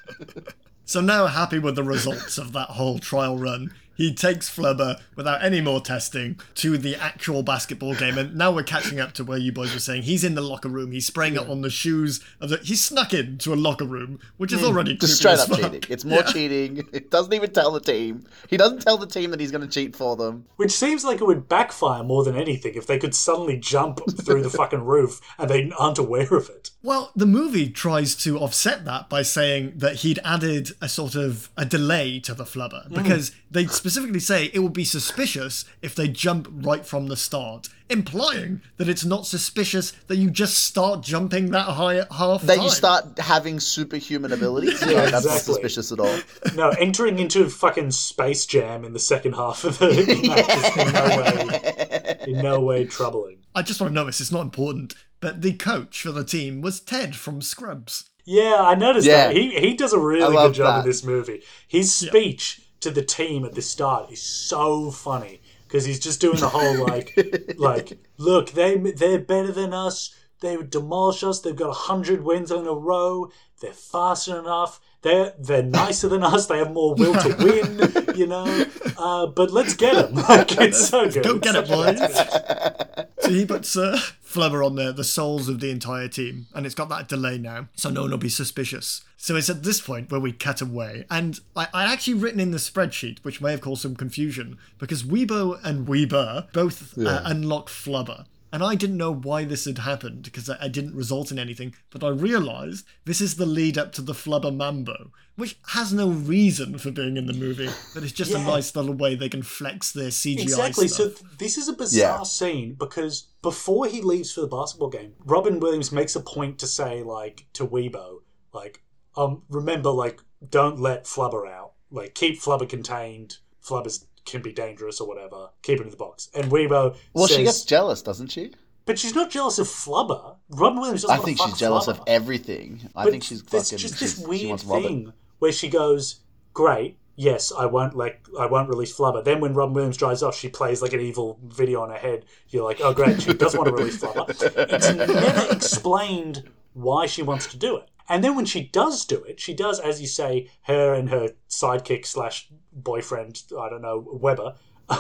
So 0.89 1.03
now 1.03 1.27
happy 1.27 1.59
with 1.59 1.77
the 1.77 1.83
results 1.83 2.39
of 2.39 2.55
that 2.55 2.71
whole 2.71 2.99
trial 2.99 3.37
run, 3.37 3.75
he 3.99 4.15
takes 4.15 4.49
Flubber 4.49 4.99
without 5.15 5.45
any 5.45 5.61
more 5.61 5.81
testing 5.83 6.41
to 6.55 6.79
the 6.79 6.97
actual 6.97 7.43
basketball 7.43 7.95
game, 7.95 8.17
and 8.17 8.35
now 8.35 8.51
we're 8.51 8.63
catching 8.63 8.99
up 9.01 9.13
to 9.15 9.25
where 9.25 9.37
you 9.37 9.53
boys 9.53 9.75
were 9.75 9.81
saying 9.81 10.03
he's 10.05 10.25
in 10.25 10.35
the 10.35 10.41
locker 10.41 10.71
room. 10.71 10.93
He's 10.93 11.07
spraying 11.07 11.35
it 11.35 11.47
on 11.49 11.61
the 11.61 11.69
shoes 11.69 12.25
of 12.41 12.49
the. 12.49 12.57
He 12.59 12.75
snuck 12.77 13.13
into 13.13 13.53
a 13.53 13.57
locker 13.57 13.85
room, 13.85 14.21
which 14.39 14.53
is 14.55 14.65
already 14.65 14.93
Hmm. 14.95 15.01
Just 15.01 15.17
straight 15.19 15.33
as 15.33 15.41
up 15.41 15.49
fuck. 15.51 15.73
cheating. 15.73 15.83
It's 15.91 16.05
more 16.07 16.21
Yeah. 16.21 16.33
cheating. 16.33 16.89
It 16.93 17.11
doesn't 17.11 17.33
even 17.35 17.51
tell 17.51 17.71
the 17.73 17.81
team. 17.81 18.25
He 18.49 18.57
doesn't 18.57 18.81
tell 18.83 18.97
the 18.97 19.07
team 19.07 19.31
that 19.33 19.41
he's 19.41 19.51
going 19.51 19.67
to 19.67 19.69
cheat 19.69 19.95
for 19.95 20.15
them. 20.17 20.45
Which 20.57 20.71
seems 20.71 21.05
like 21.05 21.21
it 21.21 21.25
would 21.27 21.49
backfire 21.49 22.03
more 22.05 22.23
than 22.25 22.37
anything 22.37 22.75
if 22.77 22.87
they 22.87 22.99
could 22.99 23.15
suddenly 23.15 23.57
jump 23.59 24.01
through 24.25 24.43
the 24.43 24.51
fucking 24.51 24.85
roof 24.85 25.21
and 25.39 25.51
they 25.51 25.71
aren't 25.79 25.99
aware 25.99 26.33
of 26.35 26.49
it. 26.49 26.71
Well, 26.83 27.11
the 27.17 27.27
movie 27.27 27.69
tries 27.69 28.15
to 28.17 28.39
offset 28.39 28.85
that 28.85 29.09
by 29.09 29.23
saying 29.23 29.73
that 29.77 29.97
he'd 29.97 30.21
added 30.25 30.71
a 30.81 30.89
sort 30.89 31.17
of 31.17 31.51
a 31.57 31.65
delay 31.65 32.21
to 32.21 32.35
the 32.35 32.45
flubber 32.45 32.89
because 32.89 33.33
they 33.51 33.67
specifically 33.89 34.21
say 34.21 34.51
it 34.53 34.59
would 34.59 34.75
be 34.75 34.85
suspicious 34.85 35.65
if 35.81 35.95
they 35.95 36.07
jump 36.09 36.47
right 36.53 36.85
from 36.85 37.07
the 37.07 37.17
start, 37.17 37.69
implying 37.89 38.61
that 38.77 38.87
it's 38.87 39.05
not 39.05 39.27
suspicious 39.27 39.93
that 40.09 40.17
you 40.17 40.31
just 40.31 40.63
start 40.63 41.03
jumping 41.03 41.51
that 41.53 41.63
high 41.65 41.97
at 41.97 42.13
half 42.13 42.43
That 42.43 42.57
time. 42.57 42.65
you 42.65 42.71
start 42.71 43.19
having 43.19 43.59
superhuman 43.59 44.33
abilities. 44.33 44.79
Yeah, 44.89 45.09
that's 45.11 45.25
not 45.25 45.39
suspicious 45.41 45.91
at 45.91 46.01
all. 46.01 46.19
No, 46.55 46.69
entering 46.71 47.19
into 47.19 47.45
a 47.45 47.49
fucking 47.49 47.91
Space 47.93 48.45
Jam 48.45 48.85
in 48.85 48.93
the 48.93 48.99
second 48.99 49.33
half 49.35 49.65
of 49.65 49.79
the 49.79 49.87
match 50.27 50.49
is 50.59 50.87
in 50.87 50.93
no 50.93 51.17
way, 51.17 52.19
in 52.27 52.43
no 52.43 52.61
way 52.61 52.85
troubling. 52.85 53.39
I 53.55 53.63
just 53.63 53.81
want 53.81 53.91
to 53.91 53.95
notice 53.95 54.21
it's 54.21 54.31
not 54.33 54.43
important, 54.43 54.95
but 55.21 55.41
the 55.41 55.55
coach 55.55 56.03
for 56.03 56.13
the 56.13 56.25
team 56.25 56.61
was 56.61 56.79
Ted 56.81 57.17
from 57.17 57.41
Scrubs. 57.41 58.11
Yeah, 58.27 58.57
I 58.61 58.75
noticed 58.75 59.07
Yeah. 59.07 59.29
that. 59.29 59.37
He 59.37 59.59
he 59.59 59.75
does 59.75 59.95
a 59.95 59.99
really 59.99 60.37
good 60.37 60.53
job 60.55 60.75
that. 60.75 60.81
in 60.81 60.87
this 60.87 61.03
movie. 61.03 61.43
His 61.67 61.95
speech 61.95 62.61
to 62.81 62.91
the 62.91 63.03
team 63.03 63.45
at 63.45 63.55
the 63.55 63.63
start 63.63 64.11
is 64.11 64.23
so 64.23 64.91
funny 64.91 65.41
because 65.67 65.85
he's 65.85 65.99
just 65.99 66.21
doing 66.21 66.39
the 66.39 66.49
whole 66.49 66.85
like 66.85 67.19
like 67.59 67.99
look 68.17 68.51
they 68.51 68.77
they're 68.77 69.19
better 69.19 69.53
than 69.53 69.73
us. 69.73 70.15
They 70.41 70.57
would 70.57 70.71
demolish 70.71 71.25
us. 71.25 71.41
They've 71.41 71.57
got 71.57 71.71
a 71.71 71.73
hundred 71.73 72.23
wins 72.23 72.53
in 72.53 72.67
a 72.67 72.73
row. 72.73 73.31
They're 73.61 73.73
faster 73.73 74.39
enough. 74.39 74.81
They're 75.03 75.33
they're 75.39 75.63
nicer 75.63 76.09
than 76.09 76.23
us. 76.23 76.47
They 76.47 76.59
have 76.59 76.73
more 76.73 76.95
will 76.95 77.15
to 77.15 77.37
win. 77.39 78.17
You 78.17 78.27
know. 78.27 78.65
Uh, 78.97 79.27
but 79.27 79.53
let's 79.53 79.75
get 79.75 79.95
them. 79.95 80.25
Like 80.29 80.59
it's 80.59 80.89
so 80.89 81.09
good. 81.09 81.25
Go 81.25 81.37
It's 81.37 81.41
get 81.41 81.55
it, 81.55 81.67
such 81.67 81.71
a 81.71 83.07
boys. 83.07 83.09
So 83.21 83.31
he 83.31 83.47
puts 83.47 83.77
uh, 83.77 83.99
Flubber 84.25 84.65
on 84.65 84.75
the, 84.75 84.93
the 84.93 85.05
souls 85.05 85.49
of 85.49 85.61
the 85.61 85.71
entire 85.71 86.09
team, 86.09 86.47
and 86.55 86.67
it's 86.67 86.75
got 86.75 86.89
that 86.89 87.09
delay 87.09 87.39
now, 87.39 87.69
so 87.77 87.91
no 87.91 88.03
one 88.03 88.11
will 88.11 88.19
be 88.19 88.29
suspicious. 88.29 89.05
So 89.17 89.37
it's 89.37 89.49
at 89.51 89.63
this 89.63 89.81
point 89.81 90.11
where 90.11 90.21
we 90.21 90.33
cut 90.33 90.61
away, 90.61 91.05
and 91.11 91.39
I, 91.57 91.69
I 91.73 91.93
actually 91.93 92.15
written 92.15 92.41
in 92.41 92.51
the 92.51 92.59
spreadsheet, 92.59 93.19
which 93.21 93.41
may 93.41 93.51
have 93.53 93.61
caused 93.61 93.83
some 93.83 93.97
confusion, 93.97 94.59
because 94.79 95.03
Weebo 95.03 95.59
and 95.65 95.87
Weeber 95.87 96.53
both 96.53 96.97
uh, 96.99 97.23
unlock 97.25 97.69
Flubber. 97.69 98.27
And 98.53 98.63
I 98.63 98.75
didn't 98.75 98.97
know 98.97 99.13
why 99.13 99.45
this 99.45 99.65
had 99.67 99.79
happened 99.79 100.23
because 100.23 100.49
I, 100.49 100.57
I 100.63 100.69
didn't 100.69 100.95
result 100.95 101.31
in 101.31 101.39
anything, 101.39 101.75
but 101.91 102.03
I 102.03 102.09
realised 102.09 102.87
this 103.05 103.21
is 103.21 103.37
the 103.37 103.45
lead 103.47 103.77
up 103.77 103.93
to 103.93 104.03
the 104.03 104.15
Flubber 104.15 104.55
Mambo, 104.55 105.11
which 105.37 105.59
has 105.69 105.93
no 105.93 106.09
reason 106.09 106.79
for 106.79 106.91
being 106.91 107.17
in 107.17 107.27
the 107.27 107.33
movie, 107.35 107.69
but 107.95 108.03
it's 108.03 108.13
just 108.13 108.33
a 108.33 108.39
nice 108.39 108.75
little 108.75 108.95
way 108.95 109.15
they 109.15 109.29
can 109.29 109.43
flex 109.43 109.93
their 109.93 110.09
CGI 110.11 110.41
Exactly. 110.43 110.89
stuff. 110.89 111.19
So 111.19 111.27
this 111.39 111.59
is 111.59 111.69
a 111.69 111.73
bizarre 111.75 112.19
Yeah. 112.19 112.23
scene 112.25 112.75
because 112.75 113.29
before 113.43 113.87
he 113.87 114.01
leaves 114.01 114.33
for 114.33 114.41
the 114.41 114.47
basketball 114.49 114.89
game, 114.91 115.13
Robin 115.25 115.61
Williams 115.61 115.93
makes 115.93 116.17
a 116.17 116.21
point 116.21 116.59
to 116.61 116.67
say, 116.67 117.03
like, 117.03 117.47
to 117.53 117.67
Weebo, 117.67 118.21
like, 118.55 118.83
um, 119.17 119.43
remember, 119.49 119.91
like, 119.91 120.21
don't 120.49 120.81
let 120.81 121.05
Flubber 121.05 121.47
out. 121.51 121.73
Like, 121.91 122.15
keep 122.15 122.41
Flubber 122.41 122.69
contained. 122.69 123.39
Flubber's 123.63 124.07
can 124.31 124.43
be 124.43 124.53
dangerous 124.53 125.01
or 125.01 125.09
whatever. 125.09 125.49
Keep 125.63 125.81
it 125.81 125.85
in 125.85 125.91
the 125.91 125.97
box. 125.97 126.29
And 126.35 126.51
Weebo 126.51 126.97
Well, 127.15 127.27
says, 127.29 127.37
she 127.37 127.45
gets 127.45 127.65
jealous, 127.65 128.03
doesn't 128.03 128.29
she? 128.29 128.53
but 128.87 128.99
she's 128.99 129.15
not 129.15 129.29
jealous 129.31 129.59
of 129.59 129.67
Flubber. 129.67 130.37
Robin 130.49 130.81
Williams 130.81 131.03
doesn't 131.03 131.21
I 131.21 131.23
think 131.23 131.39
she's 131.39 131.59
jealous 131.59 131.87
Flubber. 131.87 131.99
of 132.01 132.03
everything. 132.07 132.81
I 132.97 133.05
But 133.05 133.11
think 133.11 133.23
she's 133.25 133.43
fucking. 133.43 133.77
just 133.79 134.01
this 134.01 134.19
weird 134.19 134.61
thing 134.61 135.13
where 135.41 135.53
she 135.53 135.69
goes, 135.69 136.21
"Great, 136.55 136.97
yes, 137.15 137.53
I 137.53 137.67
won't 137.67 137.95
like, 137.95 138.27
I 138.41 138.47
won't 138.47 138.69
release 138.71 138.97
Flubber." 138.97 139.23
Then 139.23 139.41
when 139.41 139.53
Robin 139.53 139.75
Williams 139.75 139.99
drives 139.99 140.23
off, 140.23 140.35
she 140.35 140.49
plays 140.49 140.81
like 140.81 140.95
an 140.95 141.01
evil 141.01 141.39
video 141.45 141.83
on 141.83 141.91
her 141.91 141.99
head. 141.99 142.25
You're 142.49 142.65
like, 142.65 142.81
"Oh, 142.81 142.95
great, 142.95 143.21
she 143.21 143.35
does 143.35 143.55
want 143.55 143.69
to 143.69 143.75
release 143.75 143.99
Flubber." 143.99 144.31
It's 144.73 144.95
never 144.95 145.53
explained 145.55 146.49
why 146.73 147.05
she 147.07 147.23
wants 147.23 147.47
to 147.49 147.57
do 147.59 147.77
it. 147.77 147.89
And 148.09 148.25
then 148.25 148.35
when 148.35 148.45
she 148.47 148.63
does 148.63 149.05
do 149.05 149.23
it, 149.25 149.39
she 149.41 149.53
does, 149.55 149.79
as 149.81 150.01
you 150.01 150.07
say, 150.07 150.51
her 150.63 150.95
and 150.95 151.11
her 151.11 151.31
sidekick 151.51 152.07
slash 152.07 152.49
boyfriend, 152.73 153.43
I 153.59 153.69
don't 153.69 153.83
know, 153.83 154.05
Weber. 154.11 154.55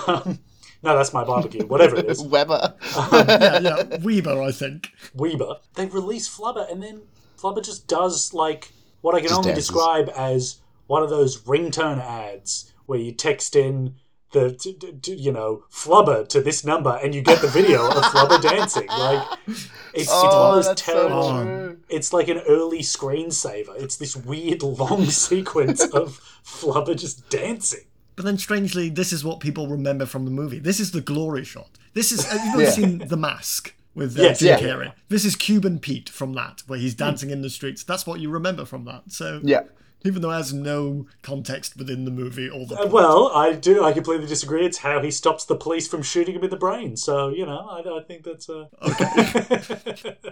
Um, 0.07 0.41
no, 0.83 0.95
that's 0.97 1.13
my 1.15 1.25
barbecue, 1.25 1.67
whatever 1.67 1.97
it 1.97 2.07
is. 2.11 2.23
Weber. 2.23 2.75
yeah, 3.13 3.59
yeah, 3.61 3.97
Weber, 4.03 4.43
I 4.43 4.53
think. 4.53 4.91
Weber, 5.15 5.57
they 5.75 5.87
release 5.87 6.29
Flubber, 6.29 6.71
and 6.71 6.83
then 6.83 7.03
Flubber 7.41 7.65
just 7.65 7.87
does 7.89 8.35
like 8.35 8.73
what 9.01 9.15
I 9.15 9.21
can 9.21 9.29
Just 9.29 9.39
only 9.39 9.51
dances. 9.53 9.69
describe 9.69 10.11
as 10.17 10.59
one 10.87 11.03
of 11.03 11.11
those 11.11 11.43
ringtone 11.43 12.01
ads 12.01 12.73
where 12.87 12.99
you 12.99 13.13
text 13.13 13.57
in 13.57 13.95
the 14.33 14.53
t- 14.53 14.75
t- 14.75 14.93
t- 15.01 15.15
you 15.15 15.33
know 15.33 15.65
Flubber 15.73 16.27
to 16.29 16.41
this 16.43 16.65
number 16.65 16.99
and 17.03 17.15
you 17.15 17.23
get 17.23 17.41
the 17.41 17.49
video 17.49 17.87
of 17.89 18.05
Flubber 18.05 18.41
dancing. 18.51 18.87
Like 18.89 19.27
it's, 19.47 19.69
it's 19.95 20.09
one 20.09 20.19
Oh, 20.27 20.49
of 20.51 20.55
those 20.57 20.67
that's 20.67 20.83
terrible. 20.83 21.23
so. 21.23 21.77
It's 21.89 22.13
like 22.13 22.29
an 22.29 22.39
early 22.49 22.81
screensaver. 22.81 23.81
It's 23.81 23.97
this 23.97 24.15
weird 24.17 24.63
long 24.63 25.05
sequence 25.29 25.83
of 25.83 26.21
Flubber 26.45 26.97
just 26.99 27.29
dancing. 27.31 27.85
But 28.17 28.25
then, 28.25 28.37
strangely, 28.37 28.89
this 28.91 29.13
is 29.13 29.25
what 29.25 29.39
people 29.39 29.69
remember 29.69 30.05
from 30.05 30.25
the 30.25 30.31
movie. 30.33 30.59
This 30.59 30.81
is 30.81 30.91
the 30.91 31.01
glory 31.01 31.45
shot. 31.45 31.79
This 31.95 32.11
is. 32.11 32.25
Have 32.27 32.45
you 32.45 32.51
not 32.53 32.59
Yeah. 32.61 32.71
seen 32.71 32.99
The 32.99 33.17
Mask 33.17 33.75
with 33.95 34.19
uh, 34.19 34.23
Yes, 34.23 34.41
Jim 34.41 34.49
yeah. 34.49 34.59
Carrey? 34.59 34.93
This 35.09 35.25
is 35.25 35.37
Cuban 35.37 35.79
Pete 35.79 36.09
from 36.09 36.33
that, 36.35 36.63
where 36.67 36.81
he's 36.81 36.95
dancing 36.97 37.31
in 37.31 37.43
the 37.43 37.49
streets. 37.51 37.85
That's 37.85 38.07
what 38.09 38.19
you 38.19 38.29
remember 38.29 38.65
from 38.65 38.85
that. 38.87 39.05
So, 39.13 39.41
Yeah. 39.45 39.61
Even 40.05 40.23
though 40.23 40.31
it 40.31 40.37
has 40.37 40.53
no 40.53 41.07
context 41.23 41.77
within 41.77 42.05
the 42.05 42.11
movie 42.11 42.49
or 42.49 42.67
the 42.67 42.81
Uh, 42.81 42.87
well, 42.87 43.31
I 43.35 43.53
do. 43.53 43.85
I 43.85 43.93
completely 43.93 44.27
disagree. 44.27 44.65
It's 44.65 44.79
how 44.79 45.01
he 45.01 45.11
stops 45.11 45.45
the 45.45 45.57
police 45.57 45.89
from 45.89 46.03
shooting 46.03 46.35
him 46.35 46.45
in 46.45 46.51
the 46.51 46.57
brain. 46.57 46.97
So 46.97 47.29
you 47.29 47.47
know, 47.47 47.59
I, 47.59 47.99
I 47.99 48.03
think 48.03 48.25
that's. 48.25 48.49
Uh... 48.49 48.67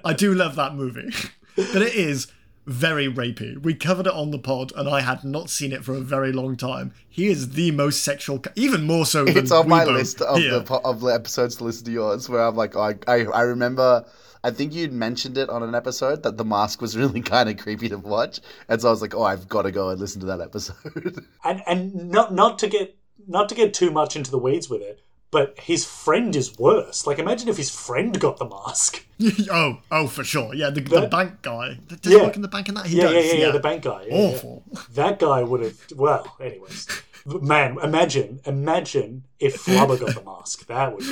I 0.04 0.12
do 0.12 0.34
love 0.34 0.56
that 0.56 0.74
movie, 0.74 1.10
but 1.56 1.82
it 1.82 1.94
is 1.94 2.28
very 2.66 3.08
rapey. 3.08 3.56
We 3.62 3.74
covered 3.74 4.06
it 4.06 4.12
on 4.12 4.30
the 4.30 4.38
pod, 4.38 4.72
and 4.76 4.88
I 4.88 5.00
had 5.00 5.24
not 5.24 5.50
seen 5.50 5.72
it 5.72 5.84
for 5.84 5.94
a 5.94 6.00
very 6.00 6.32
long 6.32 6.56
time. 6.56 6.92
He 7.08 7.28
is 7.28 7.50
the 7.50 7.70
most 7.70 8.02
sexual, 8.02 8.42
even 8.56 8.84
more 8.84 9.06
so 9.06 9.24
than 9.24 9.36
It's 9.36 9.52
on 9.52 9.68
my 9.68 9.84
list 9.84 10.20
of 10.20 10.38
here. 10.38 10.60
the 10.60 10.74
of 10.84 11.00
the 11.00 11.08
episodes 11.08 11.56
to 11.56 11.64
listen 11.64 11.86
to 11.86 11.92
yours, 11.92 12.28
where 12.28 12.42
I'm 12.42 12.56
like, 12.56 12.76
I, 12.76 12.94
I, 13.06 13.24
I 13.26 13.42
remember. 13.42 14.04
I 14.46 14.50
think 14.52 14.72
you'd 14.72 14.92
mentioned 14.92 15.36
it 15.36 15.48
on 15.50 15.62
an 15.62 15.74
episode 15.74 16.22
that 16.22 16.36
the 16.36 16.44
mask 16.44 16.80
was 16.80 16.96
really 16.96 17.20
kind 17.34 17.48
of 17.48 17.56
creepy 17.58 17.88
to 17.88 17.98
watch, 17.98 18.40
and 18.68 18.80
so 18.80 18.88
I 18.88 18.90
was 18.92 19.02
like, 19.02 19.14
oh, 19.14 19.24
I've 19.24 19.48
got 19.48 19.62
to 19.62 19.72
go 19.72 19.88
and 19.90 19.98
listen 20.00 20.20
to 20.20 20.26
that 20.28 20.40
episode. 20.40 21.24
and 21.44 21.62
and 21.66 22.10
not 22.10 22.32
not 22.32 22.58
to 22.60 22.68
get 22.68 22.96
not 23.26 23.48
to 23.48 23.54
get 23.54 23.74
too 23.74 23.90
much 23.90 24.14
into 24.16 24.30
the 24.30 24.38
weeds 24.38 24.70
with 24.70 24.82
it, 24.82 25.00
but 25.32 25.58
his 25.58 25.84
friend 25.84 26.36
is 26.36 26.56
worse. 26.58 27.06
Like 27.08 27.18
imagine 27.18 27.48
if 27.48 27.56
his 27.56 27.70
friend 27.70 28.18
got 28.20 28.36
the 28.38 28.48
mask. 28.48 29.04
oh, 29.50 29.80
oh, 29.90 30.06
for 30.06 30.22
sure. 30.22 30.54
Yeah, 30.54 30.70
the, 30.70 30.80
the 30.80 31.08
bank 31.08 31.42
guy. 31.42 31.78
Does 31.88 32.12
Yeah. 32.12 32.18
he 32.20 32.24
work 32.26 32.36
in 32.36 32.42
the 32.42 32.48
bank 32.48 32.68
in 32.68 32.74
that? 32.76 32.86
He 32.86 32.98
Yeah, 32.98 33.04
does. 33.10 33.14
yeah, 33.14 33.32
yeah, 33.32 33.46
yeah, 33.46 33.50
the 33.50 33.58
bank 33.60 33.82
guy. 33.82 34.04
Yeah, 34.08 34.14
yeah. 34.14 34.28
Awful. 34.36 34.62
That 34.94 35.18
guy 35.18 35.42
would 35.42 35.62
have. 35.62 35.78
Well, 35.96 36.36
anyways, 36.40 36.86
man, 37.26 37.78
imagine, 37.82 38.38
imagine 38.44 39.24
if 39.40 39.64
Flubber 39.64 39.98
got 39.98 40.14
the 40.14 40.22
mask. 40.22 40.66
That 40.68 40.92
would 40.94 41.04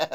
be. 0.00 0.08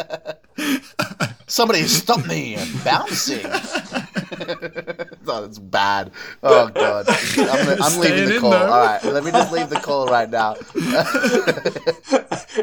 Somebody 1.48 1.84
stop 1.88 2.26
me! 2.26 2.58
I'm 2.60 2.78
bouncing. 2.84 3.46
oh, 3.46 5.42
that's 5.42 5.60
bad. 5.60 6.12
Oh 6.44 6.68
god, 6.68 7.06
I'm, 7.38 7.82
I'm 7.82 8.00
leaving 8.02 8.30
the 8.30 8.38
call. 8.42 8.52
there. 8.52 8.68
All 8.68 8.86
right, 8.86 9.04
let 9.06 9.24
me 9.24 9.32
just 9.32 9.54
leave 9.54 9.70
the 9.70 9.80
call 9.80 10.08
right 10.08 10.30
now. 10.30 10.56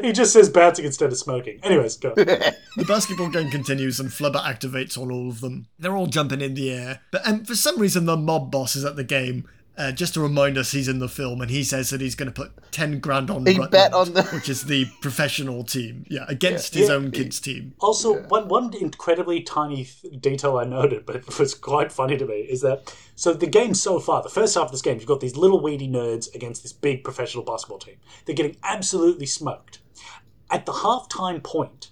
he 0.02 0.12
just 0.12 0.34
says 0.34 0.50
bouncing 0.50 0.84
instead 0.84 1.10
of 1.10 1.16
smoking. 1.18 1.60
Anyways, 1.62 1.96
go. 1.96 2.14
The 2.14 2.84
basketball 2.86 3.30
game 3.30 3.50
continues 3.50 3.98
and 3.98 4.10
Flubber 4.10 4.42
activates 4.44 4.98
on 4.98 5.10
all 5.10 5.30
of 5.30 5.40
them. 5.40 5.66
They're 5.78 5.96
all 5.96 6.06
jumping 6.06 6.42
in 6.42 6.52
the 6.52 6.70
air. 6.70 7.00
But 7.10 7.26
and 7.26 7.46
for 7.46 7.54
some 7.54 7.78
reason, 7.78 8.04
the 8.04 8.18
mob 8.18 8.50
boss 8.50 8.76
is 8.76 8.84
at 8.84 8.96
the 8.96 9.04
game. 9.04 9.48
Uh, 9.76 9.90
just 9.90 10.14
to 10.14 10.20
remind 10.20 10.56
us, 10.56 10.70
he's 10.70 10.86
in 10.86 11.00
the 11.00 11.08
film, 11.08 11.40
and 11.40 11.50
he 11.50 11.64
says 11.64 11.90
that 11.90 12.00
he's 12.00 12.14
going 12.14 12.30
to 12.30 12.32
put 12.32 12.52
ten 12.70 13.00
grand 13.00 13.28
on. 13.28 13.44
He 13.44 13.54
Rutland, 13.54 13.72
bet 13.72 13.92
on 13.92 14.12
the- 14.12 14.22
which 14.26 14.48
is 14.48 14.66
the 14.66 14.86
professional 15.00 15.64
team, 15.64 16.04
yeah, 16.08 16.24
against 16.28 16.74
his 16.74 16.88
Yeah. 16.88 16.94
own 16.94 17.10
kids' 17.10 17.40
team. 17.40 17.74
Also, 17.80 18.22
one 18.28 18.46
one 18.46 18.72
incredibly 18.74 19.40
tiny 19.42 19.88
detail 20.20 20.58
I 20.58 20.64
noted, 20.64 21.04
but 21.04 21.16
it 21.16 21.38
was 21.40 21.54
quite 21.54 21.90
funny 21.90 22.16
to 22.16 22.24
me, 22.24 22.42
is 22.42 22.60
that 22.60 22.94
so 23.16 23.32
the 23.32 23.48
game 23.48 23.74
so 23.74 23.98
far, 23.98 24.22
the 24.22 24.28
first 24.28 24.54
half 24.54 24.66
of 24.66 24.70
this 24.70 24.82
game, 24.82 24.98
you've 24.98 25.06
got 25.08 25.18
these 25.20 25.36
little 25.36 25.60
weedy 25.60 25.88
nerds 25.88 26.32
against 26.36 26.62
this 26.62 26.72
big 26.72 27.02
professional 27.02 27.42
basketball 27.44 27.78
team. 27.80 27.96
They're 28.26 28.36
getting 28.36 28.56
absolutely 28.62 29.26
smoked. 29.26 29.80
At 30.50 30.66
the 30.66 30.72
halftime 30.72 31.42
point, 31.42 31.90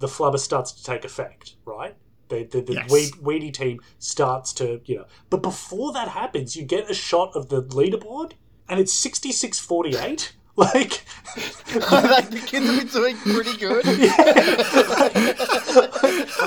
the 0.00 0.08
flubber 0.08 0.38
starts 0.40 0.72
to 0.72 0.82
take 0.82 1.04
effect, 1.04 1.54
right? 1.64 1.94
The, 2.30 2.44
the, 2.44 2.60
the 2.62 2.72
Yes. 2.74 3.52
team 3.52 3.80
starts 3.98 4.52
to, 4.54 4.80
you 4.86 4.96
know. 4.98 5.04
But 5.28 5.42
before 5.42 5.92
that 5.92 6.08
happens, 6.08 6.56
you 6.56 6.64
get 6.64 6.88
a 6.90 6.94
shot 6.94 7.32
of 7.34 7.48
the 7.50 7.62
leaderboard, 7.62 8.32
and 8.68 8.80
it's 8.80 8.92
66 8.94 9.58
48. 9.58 10.32
Like, 10.56 11.04
like 11.90 12.28
the 12.30 12.42
kids 12.44 12.66
have 12.66 12.78
been 12.80 12.88
doing 12.88 13.16
pretty 13.18 13.56
good. 13.56 13.84
Yeah. 13.98 14.12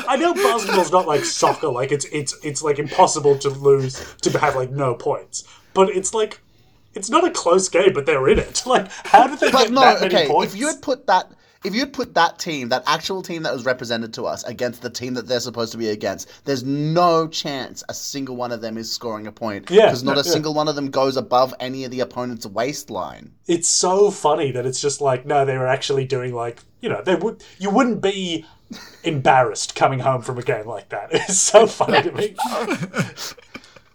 I 0.07 0.17
know 0.19 0.33
basketball's 0.35 0.91
not 0.91 1.07
like 1.07 1.23
soccer. 1.25 1.69
Like 1.69 1.91
it's 1.91 2.05
it's 2.11 2.35
it's 2.43 2.61
like 2.61 2.77
impossible 2.79 3.37
to 3.39 3.49
lose 3.49 3.95
to 4.21 4.37
have 4.37 4.55
like 4.55 4.69
no 4.71 4.93
points. 4.93 5.45
But 5.73 5.89
it's 5.89 6.13
like 6.13 6.41
it's 6.93 7.09
not 7.09 7.23
a 7.25 7.31
close 7.31 7.69
game, 7.69 7.93
but 7.93 8.05
they're 8.05 8.27
in 8.27 8.37
it. 8.39 8.63
Like 8.67 8.91
how 8.91 9.25
did 9.27 9.39
they 9.39 9.49
But 9.51 9.63
get 9.63 9.71
no, 9.71 9.81
that 9.81 10.01
many 10.01 10.15
okay. 10.15 10.27
points? 10.27 10.53
If 10.53 10.59
you 10.59 10.67
had 10.67 10.81
put 10.81 11.07
that, 11.07 11.31
if 11.63 11.73
you 11.73 11.81
had 11.81 11.93
put 11.93 12.13
that 12.15 12.39
team, 12.39 12.69
that 12.69 12.83
actual 12.87 13.21
team 13.21 13.43
that 13.43 13.53
was 13.53 13.65
represented 13.65 14.13
to 14.15 14.25
us, 14.25 14.43
against 14.43 14.81
the 14.81 14.89
team 14.89 15.13
that 15.13 15.27
they're 15.27 15.39
supposed 15.39 15.71
to 15.71 15.77
be 15.77 15.89
against, 15.89 16.29
there's 16.45 16.63
no 16.63 17.27
chance 17.27 17.83
a 17.89 17.93
single 17.93 18.35
one 18.35 18.51
of 18.51 18.61
them 18.61 18.77
is 18.77 18.91
scoring 18.91 19.27
a 19.27 19.31
point. 19.31 19.69
Yeah, 19.69 19.85
because 19.85 20.03
not 20.03 20.15
no, 20.15 20.21
a 20.21 20.25
yeah. 20.25 20.31
single 20.31 20.53
one 20.53 20.67
of 20.67 20.75
them 20.75 20.89
goes 20.89 21.17
above 21.17 21.53
any 21.59 21.85
of 21.85 21.91
the 21.91 22.01
opponent's 22.01 22.45
waistline. 22.45 23.33
it's 23.47 23.67
so 23.67 24.11
funny 24.11 24.51
that 24.51 24.65
it's 24.65 24.81
just 24.81 25.01
like 25.01 25.25
no, 25.25 25.45
they 25.45 25.57
were 25.57 25.67
actually 25.67 26.05
doing 26.05 26.33
like 26.33 26.61
you 26.81 26.89
know 26.89 27.01
they 27.01 27.15
would 27.15 27.43
you 27.59 27.69
wouldn't 27.69 28.01
be 28.01 28.45
embarrassed 29.03 29.75
coming 29.75 29.99
home 29.99 30.21
from 30.21 30.37
a 30.37 30.43
game 30.43 30.67
like 30.67 30.89
that. 30.89 31.09
It's 31.13 31.39
so 31.39 31.67
funny 31.67 32.01
to 32.01 32.11
me. 32.11 32.35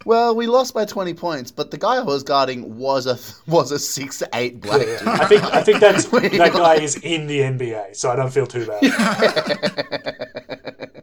Well, 0.08 0.34
we 0.34 0.46
lost 0.46 0.72
by 0.72 0.86
twenty 0.86 1.12
points, 1.12 1.50
but 1.50 1.70
the 1.70 1.76
guy 1.76 1.96
I 1.96 2.00
was 2.00 2.22
guarding 2.22 2.78
was 2.78 3.06
a 3.06 3.18
was 3.50 3.72
a 3.72 3.78
six 3.78 4.22
eight 4.32 4.58
black 4.58 4.80
dude. 4.80 5.02
I 5.06 5.26
think 5.26 5.44
I 5.44 5.62
think 5.62 5.80
that's 5.80 6.06
that 6.08 6.52
guy 6.54 6.76
is 6.76 6.96
in 6.96 7.26
the 7.26 7.40
NBA, 7.40 7.94
so 7.94 8.10
I 8.10 8.16
don't 8.16 8.32
feel 8.32 8.46
too 8.46 8.66
bad. 8.66 10.14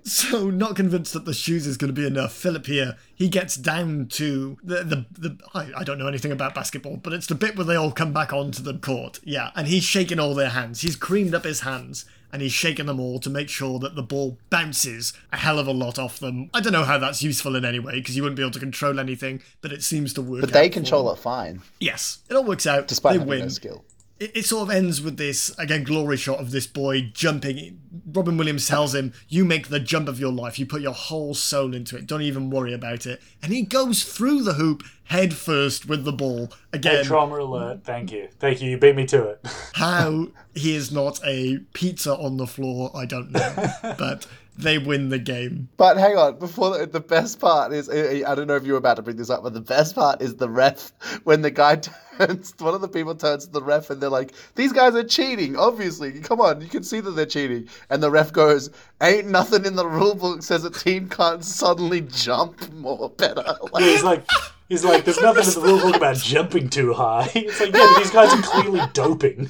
So, 0.08 0.52
not 0.52 0.76
convinced 0.76 1.14
that 1.14 1.26
the 1.26 1.34
shoes 1.34 1.66
is 1.66 1.78
going 1.78 1.94
to 1.94 2.00
be 2.00 2.06
enough, 2.06 2.32
Philip 2.32 2.68
here, 2.68 2.96
he 3.16 3.28
gets 3.28 3.56
down 3.56 4.06
to 4.10 4.56
the, 4.64 4.84
the, 4.84 5.06
the 5.20 5.40
I, 5.56 5.72
I 5.78 5.84
don't 5.84 5.98
know 5.98 6.08
anything 6.08 6.32
about 6.32 6.54
basketball, 6.54 6.98
but 6.98 7.12
it's 7.12 7.26
the 7.26 7.34
bit 7.34 7.56
where 7.56 7.66
they 7.66 7.76
all 7.76 7.92
come 7.92 8.14
back 8.14 8.32
onto 8.32 8.62
the 8.62 8.76
court. 8.76 9.20
Yeah, 9.24 9.50
and 9.56 9.68
he's 9.68 9.84
shaking 9.84 10.20
all 10.20 10.36
their 10.36 10.50
hands. 10.50 10.82
He's 10.82 10.96
creamed 10.96 11.34
up 11.34 11.44
his 11.44 11.62
hands, 11.62 12.06
and 12.36 12.42
he's 12.42 12.52
shaking 12.52 12.86
them 12.86 13.00
all 13.00 13.18
to 13.18 13.30
make 13.30 13.48
sure 13.48 13.80
that 13.80 13.96
the 13.96 14.04
ball 14.04 14.38
bounces 14.50 15.14
a 15.32 15.38
hell 15.38 15.58
of 15.58 15.68
a 15.68 15.72
lot 15.72 15.98
off 15.98 16.20
them. 16.20 16.50
I 16.54 16.60
don't 16.60 16.74
know 16.74 16.84
how 16.84 16.98
that's 16.98 17.24
useful 17.24 17.56
in 17.56 17.64
any 17.64 17.80
way, 17.80 17.94
because 17.94 18.18
you 18.18 18.24
wouldn't 18.24 18.36
be 18.36 18.44
able 18.44 18.52
to 18.52 18.60
control 18.60 19.00
anything, 19.00 19.42
but 19.62 19.72
it 19.72 19.82
seems 19.84 20.12
to 20.16 20.22
work 20.22 20.42
But 20.42 20.52
they 20.52 20.68
control 20.68 21.10
it 21.14 21.18
fine, 21.18 21.62
Yes, 21.80 22.18
it 22.30 22.34
all 22.36 22.44
works 22.44 22.68
out. 22.68 22.90
despite 22.90 23.20
they 23.20 23.26
win 23.26 23.40
no 23.40 23.48
skill. 23.48 23.86
It, 24.20 24.38
it 24.38 24.46
sort 24.46 24.70
of 24.70 24.76
ends 24.76 25.02
with 25.02 25.18
this 25.18 25.58
again 25.58 25.84
glory 25.84 26.18
shot 26.18 26.40
of 26.40 26.52
this 26.52 26.68
boy 26.68 27.10
jumping. 27.14 27.82
Robin 28.12 28.38
Williams 28.38 28.68
tells 28.68 28.96
him, 28.96 29.14
"You 29.28 29.46
make 29.46 29.68
the 29.68 29.80
jump 29.80 30.08
of 30.08 30.20
your 30.20 30.32
life. 30.32 30.58
You 30.58 30.66
put 30.66 30.82
your 30.82 30.94
whole 30.94 31.34
soul 31.34 31.74
into 31.74 31.98
it. 31.98 32.08
Don't 32.08 32.22
even 32.22 32.50
worry 32.50 32.74
about 32.74 33.06
it." 33.06 33.22
And 33.42 33.52
he 33.52 33.64
goes 33.64 34.04
through 34.04 34.44
the 34.44 34.54
hoop 34.54 34.84
head 35.06 35.34
first 35.34 35.88
with 35.88 36.04
the 36.04 36.12
ball 36.12 36.52
again. 36.74 37.06
Trauma 37.06 37.38
alert. 37.38 37.84
Thank 37.84 38.12
you. 38.12 38.30
Thank 38.40 38.62
you. 38.62 38.72
You 38.72 38.78
beat 38.78 38.96
me 38.96 39.06
to 39.08 39.30
it. 39.30 39.46
How 39.74 40.28
he 40.54 40.76
is 40.76 40.92
not 40.92 41.20
a 41.26 41.60
pizza 41.74 42.16
on 42.16 42.38
the 42.38 42.48
floor, 42.48 42.92
I 42.96 43.06
don't 43.06 43.32
know, 43.32 43.54
but 43.98 44.28
they 44.58 44.78
win 44.78 45.10
the 45.10 45.20
game. 45.20 45.70
But 45.78 45.98
hang 45.98 46.18
on, 46.18 46.40
before 46.40 46.78
the, 46.78 46.86
the 46.86 47.00
best 47.00 47.40
part 47.40 47.74
is 47.74 47.90
I 47.90 48.24
I 48.30 48.36
don't 48.36 48.48
know 48.48 48.56
if 48.56 48.66
you 48.66 48.74
were 48.74 48.78
about 48.78 48.96
to 48.96 49.02
bring 49.02 49.18
this 49.18 49.30
up, 49.30 49.44
but 49.44 49.54
the 49.54 49.62
best 49.62 49.96
part 49.96 50.22
is 50.22 50.36
the 50.36 50.50
ref 50.50 50.92
when 51.24 51.42
the 51.42 51.52
guy 51.52 51.76
turns, 52.18 52.54
one 52.60 52.74
of 52.74 52.82
the 52.82 52.88
people 52.88 53.16
turns 53.16 53.46
to 53.46 53.52
the 53.52 53.62
ref 53.62 53.90
and 53.90 54.02
they're 54.02 54.10
like, 54.10 54.34
"These 54.56 54.72
guys 54.74 54.96
are 54.96 55.04
cheating, 55.04 55.58
obviously. 55.58 56.20
Come 56.22 56.42
on, 56.42 56.62
you 56.62 56.68
can 56.68 56.84
see 56.84 57.00
that 57.02 57.12
they're 57.12 57.26
cheating." 57.26 57.68
And 57.90 58.02
the 58.02 58.12
ref 58.12 58.32
goes, 58.32 58.70
"Ain't 59.02 59.28
nothing 59.28 59.66
in 59.66 59.76
the 59.76 59.88
rule 59.88 60.16
book 60.16 60.44
says 60.44 60.64
a 60.64 60.72
team 60.72 61.10
can't 61.10 61.44
suddenly 61.44 62.02
jump 62.02 62.72
more 62.74 63.10
better." 63.10 63.44
Like, 63.74 63.84
He's 63.84 64.04
like, 64.04 64.26
He's 64.68 64.84
like, 64.84 65.06
there's 65.06 65.22
nothing 65.22 65.44
in 65.44 65.50
the 65.52 65.62
rule 65.62 65.80
book 65.80 65.96
about 65.96 66.16
jumping 66.18 66.70
too 66.70 66.94
high. 66.94 67.30
It's 67.36 67.60
like, 67.60 67.74
yeah, 67.74 67.88
but 67.94 67.98
these 68.00 68.12
guys 68.12 68.34
are 68.34 68.42
clearly 68.42 68.82
doping. 68.94 69.42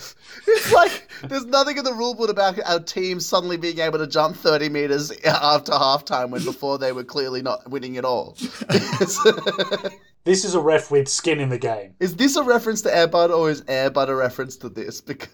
It's 0.48 0.74
like 0.74 1.10
there's 1.24 1.46
nothing 1.46 1.78
in 1.78 1.86
the 1.86 1.94
rule 1.94 2.14
book 2.16 2.30
about 2.30 2.60
our 2.66 2.80
team 2.82 3.20
suddenly 3.22 3.56
being 3.56 3.80
able 3.80 3.98
to 4.00 4.08
jump 4.08 4.36
30 4.36 4.70
meters 4.70 5.12
after 5.24 5.72
halftime 5.72 6.32
when 6.32 6.44
before 6.44 6.78
they 6.78 6.92
were 6.92 7.04
clearly 7.06 7.42
not 7.42 7.70
winning 7.70 7.98
at 7.98 8.06
all. 8.06 8.38
This 10.26 10.44
is 10.44 10.56
a 10.56 10.60
ref 10.60 10.90
with 10.90 11.08
skin 11.08 11.40
in 11.40 11.50
the 11.50 11.60
game. 11.60 11.94
is 12.00 12.16
this 12.16 12.36
a 12.36 12.42
reference 12.42 12.82
to 12.82 12.96
Air 12.96 13.06
Bud 13.08 13.30
or 13.30 13.52
is 13.52 13.64
Air 13.68 13.92
Bud 13.92 14.10
a 14.10 14.16
reference 14.16 14.58
to 14.58 14.70
this? 14.70 15.00
Because 15.00 15.30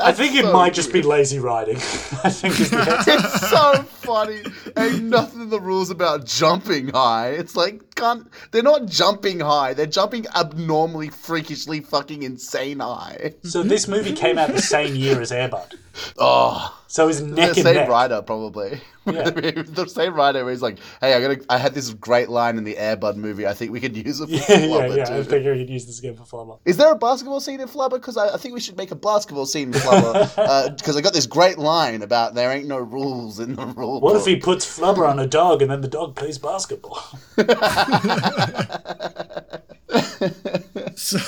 I 0.00 0.12
think 0.12 0.36
it 0.36 0.44
might 0.52 0.72
just 0.72 0.92
be 0.92 1.02
lazy 1.02 1.38
riding. 1.40 1.76
I 2.24 2.30
think 2.30 2.60
is 2.60 2.70
the 2.70 2.78
answer. 2.78 3.10
It's 3.12 3.50
so 3.50 3.82
funny. 3.82 4.40
Ain't 4.76 5.02
nothing 5.04 5.40
in 5.42 5.50
the 5.50 5.60
rules 5.60 5.90
about 5.90 6.24
jumping 6.26 6.88
high. 6.88 7.30
It's 7.30 7.56
like 7.56 7.94
can't 7.96 8.26
they're 8.52 8.62
not 8.62 8.86
jumping 8.86 9.40
high. 9.40 9.74
They're 9.74 9.86
jumping 9.86 10.26
abnormally, 10.36 11.08
freakishly, 11.08 11.80
fucking 11.80 12.22
insane 12.22 12.78
high. 12.78 13.34
So 13.42 13.62
this 13.64 13.88
movie 13.88 14.12
came 14.12 14.38
out 14.38 14.52
the 14.52 14.62
same 14.62 14.94
year 14.94 15.20
as 15.20 15.32
Air 15.32 15.48
Bud. 15.48 15.74
Oh, 16.18 16.80
So 16.86 17.04
it 17.04 17.06
was 17.08 17.26
the 17.26 17.54
same 17.54 17.74
neck. 17.74 17.88
writer 17.88 18.22
probably. 18.22 18.80
Yeah. 19.06 19.28
the 19.30 19.86
same 19.88 20.14
writer 20.14 20.44
where 20.44 20.52
he's 20.52 20.62
like, 20.62 20.78
"Hey, 21.00 21.14
I 21.14 21.20
got 21.20 21.44
I 21.48 21.58
had 21.58 21.74
this 21.74 21.90
great 21.94 22.28
line 22.28 22.58
in 22.58 22.64
the 22.64 22.78
Air 22.78 22.96
Bud 22.96 23.16
movie. 23.16 23.44
I 23.46 23.54
think 23.54 23.72
we 23.72 23.80
could 23.80 23.96
use 23.96 24.20
it 24.20 24.26
for 24.26 24.32
Yeah, 24.32 24.58
yeah, 24.60 24.66
Flubber 24.66 24.96
yeah. 24.96 25.02
I 25.02 25.16
too." 25.18 25.24
figure 25.24 25.52
we 25.52 25.58
could 25.60 25.70
use 25.70 25.86
this 25.86 25.98
again 25.98 26.14
for 26.16 26.22
Flubber. 26.22 26.58
Is 26.64 26.76
there 26.76 26.92
a 26.92 26.96
basketball 26.96 27.40
scene 27.40 27.60
in 27.60 27.66
Flubber? 27.66 27.94
Because 27.94 28.16
I, 28.16 28.34
I 28.34 28.36
think 28.36 28.54
we 28.54 28.60
should 28.60 28.76
make 28.76 28.92
a 28.92 28.94
basketball 28.96 29.39
scene 29.46 29.68
in 29.68 29.80
Flubber. 29.80 30.74
Because 30.76 30.96
I 30.96 31.00
got 31.00 31.12
this 31.12 31.26
great 31.26 31.58
line 31.58 32.02
about 32.02 32.34
there 32.34 32.52
ain't 32.52 32.66
no 32.66 32.78
rules 32.78 33.40
in 33.40 33.56
the 33.56 33.66
rule. 33.66 34.00
What 34.00 34.16
if 34.16 34.24
he 34.24 34.36
puts 34.36 34.66
Flubber 34.66 35.08
on 35.08 35.18
a 35.18 35.26
dog 35.26 35.62
and 35.62 35.70
then 35.70 35.80
the 35.80 35.88
dog 35.88 36.16
plays 36.16 36.38
basketball? 36.38 37.18
So 41.00 41.18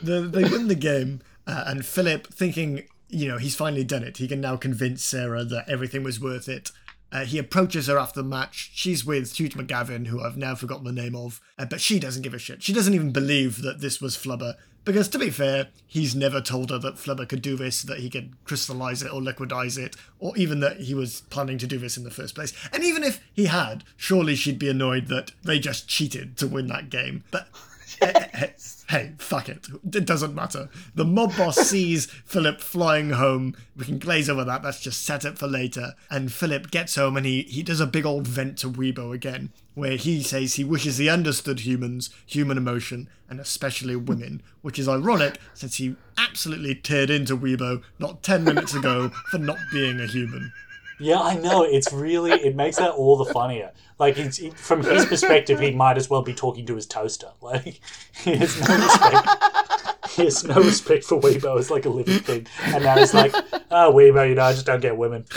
the, 0.00 0.20
they 0.20 0.44
win 0.44 0.68
the 0.68 0.76
game, 0.76 1.20
uh, 1.44 1.64
and 1.66 1.84
Philip, 1.84 2.28
thinking, 2.28 2.84
you 3.08 3.26
know, 3.26 3.38
he's 3.38 3.56
finally 3.56 3.82
done 3.82 4.04
it, 4.04 4.18
he 4.18 4.28
can 4.28 4.40
now 4.40 4.56
convince 4.56 5.02
Sarah 5.02 5.44
that 5.44 5.68
everything 5.68 6.04
was 6.04 6.20
worth 6.20 6.48
it. 6.48 6.70
Uh, 7.12 7.24
he 7.24 7.38
approaches 7.38 7.88
her 7.88 7.98
after 7.98 8.22
the 8.22 8.28
match. 8.28 8.70
She's 8.72 9.04
with 9.04 9.36
Hugh 9.36 9.48
McGavin, 9.48 10.06
who 10.06 10.22
I've 10.22 10.36
now 10.36 10.54
forgotten 10.54 10.84
the 10.84 10.92
name 10.92 11.16
of, 11.16 11.40
uh, 11.58 11.64
but 11.64 11.80
she 11.80 11.98
doesn't 11.98 12.22
give 12.22 12.34
a 12.34 12.38
shit. 12.38 12.62
She 12.62 12.72
doesn't 12.72 12.94
even 12.94 13.10
believe 13.10 13.62
that 13.62 13.80
this 13.80 14.00
was 14.00 14.16
Flubber. 14.16 14.54
Because 14.84 15.08
to 15.08 15.18
be 15.18 15.30
fair, 15.30 15.68
he's 15.86 16.14
never 16.14 16.40
told 16.40 16.70
her 16.70 16.78
that 16.78 16.96
Flubber 16.96 17.28
could 17.28 17.42
do 17.42 17.56
this, 17.56 17.82
that 17.82 17.98
he 17.98 18.08
could 18.08 18.32
crystallize 18.44 19.02
it 19.02 19.12
or 19.12 19.20
liquidize 19.20 19.78
it, 19.78 19.94
or 20.18 20.36
even 20.36 20.60
that 20.60 20.80
he 20.80 20.94
was 20.94 21.22
planning 21.30 21.58
to 21.58 21.66
do 21.66 21.78
this 21.78 21.96
in 21.96 22.04
the 22.04 22.10
first 22.10 22.34
place. 22.34 22.52
And 22.72 22.82
even 22.82 23.04
if 23.04 23.22
he 23.32 23.46
had, 23.46 23.84
surely 23.96 24.34
she'd 24.34 24.58
be 24.58 24.70
annoyed 24.70 25.08
that 25.08 25.32
they 25.44 25.58
just 25.58 25.88
cheated 25.88 26.36
to 26.38 26.46
win 26.46 26.68
that 26.68 26.88
game. 26.90 27.24
But 27.30 27.48
eh, 28.00 28.12
eh, 28.14 28.28
eh, 28.32 28.48
hey, 28.90 29.12
fuck 29.18 29.48
it. 29.48 29.68
It 29.94 30.04
doesn't 30.04 30.34
matter. 30.34 30.68
The 30.96 31.04
mob 31.04 31.36
boss 31.36 31.56
sees 31.68 32.06
Philip 32.06 32.60
flying 32.60 33.10
home. 33.10 33.54
We 33.76 33.84
can 33.84 34.00
glaze 34.00 34.28
over 34.28 34.44
that. 34.44 34.62
That's 34.62 34.80
just 34.80 35.04
set 35.04 35.24
up 35.24 35.38
for 35.38 35.46
later. 35.46 35.94
And 36.10 36.32
Philip 36.32 36.72
gets 36.72 36.96
home 36.96 37.16
and 37.16 37.24
he, 37.24 37.42
he 37.42 37.62
does 37.62 37.80
a 37.80 37.86
big 37.86 38.04
old 38.04 38.26
vent 38.26 38.58
to 38.58 38.68
Weebo 38.68 39.14
again, 39.14 39.50
where 39.74 39.96
he 39.96 40.24
says 40.24 40.54
he 40.54 40.64
wishes 40.64 40.98
he 40.98 41.08
understood 41.08 41.60
humans, 41.60 42.10
human 42.26 42.58
emotion, 42.58 43.08
and 43.28 43.38
especially 43.38 43.94
women, 43.94 44.42
which 44.60 44.78
is 44.78 44.88
ironic 44.88 45.38
since 45.54 45.76
he 45.76 45.94
absolutely 46.18 46.74
teared 46.74 47.10
into 47.10 47.36
Weebo 47.36 47.82
not 48.00 48.24
10 48.24 48.42
minutes 48.42 48.74
ago 48.74 49.10
for 49.30 49.38
not 49.38 49.58
being 49.72 50.00
a 50.00 50.06
human. 50.08 50.52
Yeah, 51.00 51.20
I 51.20 51.36
know. 51.36 51.62
It's 51.62 51.92
really 51.92 52.32
it 52.32 52.54
makes 52.54 52.76
that 52.76 52.90
all 52.92 53.16
the 53.16 53.32
funnier. 53.32 53.72
Like 53.98 54.18
it's 54.18 54.38
it, 54.38 54.58
from 54.58 54.82
his 54.82 55.06
perspective, 55.06 55.58
he 55.60 55.70
might 55.72 55.96
as 55.96 56.10
well 56.10 56.22
be 56.22 56.34
talking 56.34 56.66
to 56.66 56.76
his 56.76 56.86
toaster. 56.86 57.30
Like 57.40 57.80
he 58.22 58.36
has 58.36 58.60
no 58.60 58.76
respect. 58.76 60.10
he 60.10 60.24
has 60.24 60.44
no 60.44 60.56
respect 60.56 61.04
for 61.04 61.20
Weebo 61.20 61.58
as 61.58 61.70
like 61.70 61.86
a 61.86 61.90
living 61.90 62.20
thing. 62.20 62.46
And 62.62 62.84
now 62.84 62.98
he's 62.98 63.14
like, 63.14 63.34
oh, 63.70 63.92
Weebo, 63.92 64.28
you 64.28 64.34
know, 64.34 64.44
I 64.44 64.52
just 64.52 64.66
don't 64.66 64.80
get 64.80 64.96
women. 64.96 65.24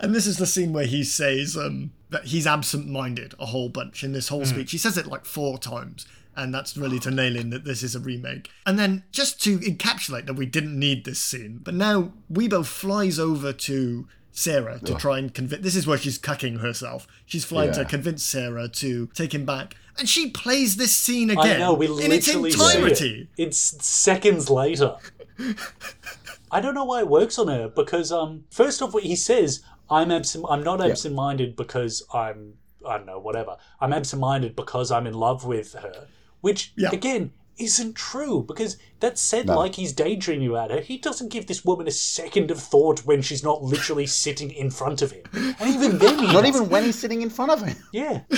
And 0.00 0.14
this 0.14 0.26
is 0.26 0.38
the 0.38 0.46
scene 0.46 0.72
where 0.72 0.86
he 0.86 1.04
says 1.04 1.56
um, 1.56 1.92
that 2.10 2.26
he's 2.26 2.46
absent-minded 2.46 3.34
a 3.38 3.46
whole 3.46 3.68
bunch 3.68 4.02
in 4.02 4.12
this 4.12 4.28
whole 4.28 4.44
speech. 4.44 4.72
He 4.72 4.78
says 4.78 4.98
it 4.98 5.06
like 5.06 5.24
four 5.24 5.58
times, 5.58 6.06
and 6.36 6.54
that's 6.54 6.76
really 6.76 6.98
to 7.00 7.10
nail 7.10 7.36
in 7.36 7.50
that 7.50 7.64
this 7.64 7.82
is 7.82 7.94
a 7.94 8.00
remake. 8.00 8.50
And 8.66 8.78
then 8.78 9.04
just 9.12 9.42
to 9.44 9.58
encapsulate 9.58 10.26
that 10.26 10.34
we 10.34 10.46
didn't 10.46 10.78
need 10.78 11.04
this 11.04 11.20
scene, 11.20 11.60
but 11.62 11.74
now 11.74 12.12
Weebo 12.32 12.64
flies 12.64 13.18
over 13.18 13.52
to 13.52 14.08
Sarah 14.32 14.80
to 14.80 14.94
try 14.94 15.18
and 15.18 15.32
convince. 15.32 15.62
This 15.62 15.76
is 15.76 15.86
where 15.86 15.98
she's 15.98 16.18
cucking 16.18 16.60
herself. 16.60 17.06
She's 17.26 17.44
flying 17.44 17.72
to 17.72 17.84
convince 17.84 18.22
Sarah 18.22 18.66
to 18.68 19.08
take 19.08 19.34
him 19.34 19.44
back, 19.44 19.76
and 19.98 20.08
she 20.08 20.30
plays 20.30 20.76
this 20.76 20.92
scene 20.92 21.28
again 21.30 21.56
I 21.56 21.58
know, 21.58 21.74
we 21.74 21.86
in 21.86 22.12
its 22.12 22.26
literally 22.28 22.50
see 22.50 22.76
entirety. 22.76 23.28
it. 23.36 23.42
It's 23.42 23.58
seconds 23.58 24.48
later. 24.48 24.96
I 26.50 26.60
don't 26.60 26.74
know 26.74 26.84
why 26.84 27.00
it 27.00 27.08
works 27.08 27.38
on 27.38 27.48
her 27.48 27.68
because 27.68 28.12
um 28.12 28.44
first 28.50 28.80
off 28.82 28.94
what 28.94 29.02
he 29.02 29.16
says 29.16 29.62
I'm 29.90 30.10
absent 30.10 30.44
I'm 30.48 30.62
not 30.62 30.80
absent 30.84 31.14
minded 31.14 31.56
because 31.56 32.02
I'm 32.12 32.54
I 32.86 32.96
don't 32.98 33.06
know 33.06 33.18
whatever 33.18 33.56
I'm 33.80 33.92
absent 33.92 34.20
minded 34.20 34.54
because 34.54 34.90
I'm 34.90 35.06
in 35.06 35.14
love 35.14 35.44
with 35.44 35.72
her 35.72 36.06
which 36.42 36.72
Yeah. 36.76 36.90
again 36.92 37.32
isn't 37.58 37.94
true 37.94 38.42
because 38.48 38.76
that's 38.98 39.20
said 39.20 39.46
like 39.46 39.74
he's 39.74 39.92
daydreaming 39.92 40.48
about 40.48 40.70
her. 40.70 40.80
He 40.80 40.96
doesn't 40.96 41.28
give 41.30 41.46
this 41.46 41.64
woman 41.64 41.86
a 41.86 41.90
second 41.90 42.50
of 42.50 42.58
thought 42.58 43.00
when 43.00 43.20
she's 43.22 43.42
not 43.44 43.62
literally 43.62 44.06
sitting 44.24 44.50
in 44.50 44.70
front 44.70 45.02
of 45.02 45.10
him, 45.12 45.22
and 45.32 45.74
even 45.74 45.98
then 45.98 46.18
he 46.18 46.26
Not 46.32 46.46
even 46.46 46.68
when 46.68 46.84
he's 46.84 46.98
sitting 46.98 47.22
in 47.22 47.30
front 47.30 47.50
of 47.52 47.62
him. 47.62 47.76
Yeah. 47.92 48.20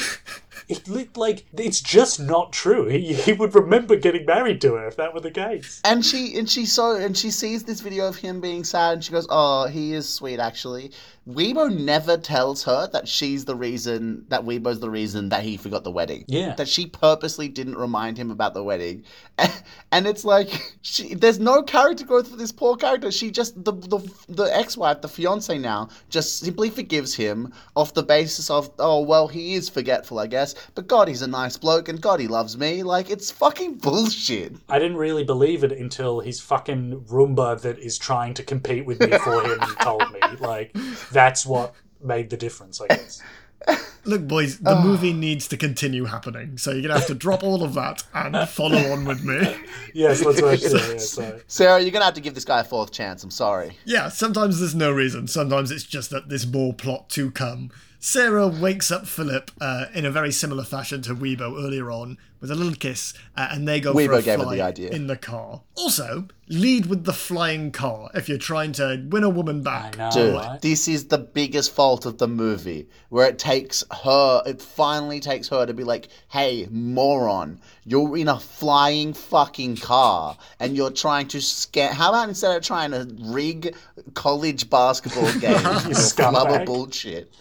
It 0.66 0.88
lit 0.88 1.14
like 1.18 1.44
it's 1.58 1.80
just 1.80 2.18
not 2.18 2.50
true. 2.52 2.86
He, 2.88 3.12
he 3.12 3.34
would 3.34 3.54
remember 3.54 3.96
getting 3.96 4.24
married 4.24 4.62
to 4.62 4.74
her 4.76 4.86
if 4.88 4.96
that 4.96 5.12
were 5.12 5.20
the 5.20 5.30
case. 5.30 5.82
And 5.84 6.02
she 6.02 6.38
and 6.38 6.48
she 6.48 6.64
so 6.64 6.96
and 6.96 7.14
she 7.14 7.30
sees 7.30 7.64
this 7.64 7.80
video 7.82 8.06
of 8.08 8.16
him 8.16 8.40
being 8.40 8.64
sad 8.64 8.94
and 8.94 9.04
she 9.04 9.12
goes, 9.12 9.26
"Oh, 9.28 9.66
he 9.66 9.92
is 9.92 10.08
sweet 10.08 10.38
actually." 10.40 10.92
Weebo 11.28 11.74
never 11.74 12.18
tells 12.18 12.64
her 12.64 12.86
that 12.92 13.08
she's 13.08 13.46
the 13.46 13.54
reason 13.54 14.26
that 14.28 14.42
Weebo's 14.42 14.80
the 14.80 14.90
reason 14.90 15.30
that 15.30 15.42
he 15.42 15.56
forgot 15.56 15.82
the 15.82 15.90
wedding. 15.90 16.24
Yeah. 16.28 16.54
That 16.54 16.68
she 16.68 16.86
purposely 16.86 17.48
didn't 17.48 17.76
remind 17.76 18.18
him 18.18 18.30
about 18.30 18.54
the 18.54 18.62
wedding. 18.62 19.04
And 19.92 20.08
it's 20.08 20.24
like 20.24 20.48
she 20.82 21.14
there's 21.14 21.38
no 21.38 21.62
character 21.62 22.04
growth 22.04 22.28
for 22.28 22.36
this 22.36 22.50
poor 22.50 22.76
character. 22.76 23.12
She 23.12 23.30
just 23.30 23.54
the 23.64 23.72
the, 23.72 24.00
the 24.28 24.44
ex-wife, 24.44 25.02
the 25.02 25.08
fiance 25.08 25.56
now, 25.56 25.88
just 26.10 26.40
simply 26.40 26.68
forgives 26.68 27.14
him 27.14 27.52
off 27.76 27.94
the 27.94 28.02
basis 28.02 28.50
of, 28.50 28.72
"Oh, 28.80 29.02
well, 29.02 29.28
he 29.28 29.54
is 29.54 29.68
forgetful, 29.68 30.18
I 30.18 30.26
guess, 30.26 30.56
but 30.74 30.88
god, 30.88 31.06
he's 31.06 31.22
a 31.22 31.28
nice 31.28 31.56
bloke 31.56 31.88
and 31.88 32.00
god, 32.00 32.18
he 32.18 32.26
loves 32.26 32.58
me." 32.58 32.82
Like 32.82 33.08
it's 33.08 33.30
fucking 33.30 33.74
bullshit. 33.74 34.56
I 34.68 34.80
didn't 34.80 34.96
really 34.96 35.22
believe 35.22 35.62
it 35.62 35.70
until 35.70 36.18
his 36.18 36.40
fucking 36.40 37.02
Roomba 37.02 37.60
that 37.60 37.78
is 37.78 37.96
trying 37.96 38.34
to 38.34 38.42
compete 38.42 38.84
with 38.84 38.98
me 38.98 39.16
for 39.18 39.44
him 39.44 39.60
told 39.80 40.12
me. 40.12 40.20
Like, 40.40 40.76
that's 41.14 41.46
what 41.46 41.74
made 42.02 42.28
the 42.28 42.36
difference, 42.36 42.80
I 42.82 42.88
guess. 42.88 43.22
Look, 44.04 44.28
boys, 44.28 44.58
the 44.58 44.78
movie 44.78 45.14
needs 45.14 45.48
to 45.48 45.56
continue 45.56 46.04
happening, 46.04 46.58
so 46.58 46.72
you're 46.72 46.82
gonna 46.82 46.98
have 46.98 47.06
to 47.06 47.14
drop 47.14 47.42
all 47.42 47.62
of 47.62 47.72
that 47.72 48.02
and 48.12 48.46
follow 48.50 48.92
on 48.92 49.06
with 49.06 49.24
me. 49.24 49.56
Yes, 49.94 50.24
let's 50.24 50.42
watch 50.42 50.60
it. 50.60 50.72
Yeah, 50.72 50.96
sorry. 50.98 51.40
Sarah, 51.46 51.80
you're 51.80 51.92
gonna 51.92 52.04
have 52.04 52.14
to 52.14 52.20
give 52.20 52.34
this 52.34 52.44
guy 52.44 52.58
a 52.60 52.64
fourth 52.64 52.90
chance. 52.90 53.22
I'm 53.22 53.30
sorry. 53.30 53.78
Yeah, 53.84 54.08
sometimes 54.08 54.58
there's 54.58 54.74
no 54.74 54.90
reason. 54.90 55.28
Sometimes 55.28 55.70
it's 55.70 55.84
just 55.84 56.10
that 56.10 56.28
there's 56.28 56.46
more 56.46 56.74
plot 56.74 57.08
to 57.10 57.30
come. 57.30 57.70
Sarah 58.00 58.48
wakes 58.48 58.90
up 58.90 59.06
Philip 59.06 59.52
uh, 59.60 59.86
in 59.94 60.04
a 60.04 60.10
very 60.10 60.32
similar 60.32 60.64
fashion 60.64 61.00
to 61.02 61.14
Weebo 61.14 61.64
earlier 61.64 61.92
on 61.92 62.18
with 62.44 62.50
a 62.50 62.54
little 62.54 62.74
kiss, 62.74 63.14
uh, 63.38 63.48
and 63.52 63.66
they 63.66 63.80
go 63.80 63.94
for 63.94 64.12
a 64.12 64.20
gave 64.20 64.38
fly 64.38 64.56
the 64.56 64.60
idea. 64.60 64.90
in 64.90 65.06
the 65.06 65.16
car. 65.16 65.62
Also, 65.76 66.28
lead 66.46 66.84
with 66.84 67.04
the 67.04 67.12
flying 67.14 67.72
car 67.72 68.10
if 68.12 68.28
you're 68.28 68.36
trying 68.36 68.70
to 68.70 69.02
win 69.08 69.24
a 69.24 69.30
woman 69.30 69.60
I 69.60 69.62
back. 69.62 69.96
know, 69.96 70.10
Dude, 70.10 70.34
right? 70.34 70.60
this 70.60 70.86
is 70.86 71.06
the 71.06 71.16
biggest 71.16 71.72
fault 71.74 72.04
of 72.04 72.18
the 72.18 72.28
movie, 72.28 72.86
where 73.08 73.26
it 73.26 73.38
takes 73.38 73.82
her, 74.02 74.42
it 74.44 74.60
finally 74.60 75.20
takes 75.20 75.48
her 75.48 75.64
to 75.64 75.72
be 75.72 75.84
like, 75.84 76.08
hey, 76.28 76.68
moron, 76.70 77.62
you're 77.86 78.14
in 78.18 78.28
a 78.28 78.38
flying 78.38 79.14
fucking 79.14 79.76
car, 79.76 80.36
and 80.60 80.76
you're 80.76 80.90
trying 80.90 81.28
to 81.28 81.38
scam. 81.38 81.92
How 81.92 82.10
about 82.10 82.28
instead 82.28 82.54
of 82.54 82.62
trying 82.62 82.90
to 82.90 83.08
rig 83.20 83.74
college 84.12 84.68
basketball 84.68 85.32
games 85.40 85.86
with 85.86 85.96
scumbag. 85.96 86.34
flubber 86.34 86.66
bullshit, 86.66 87.32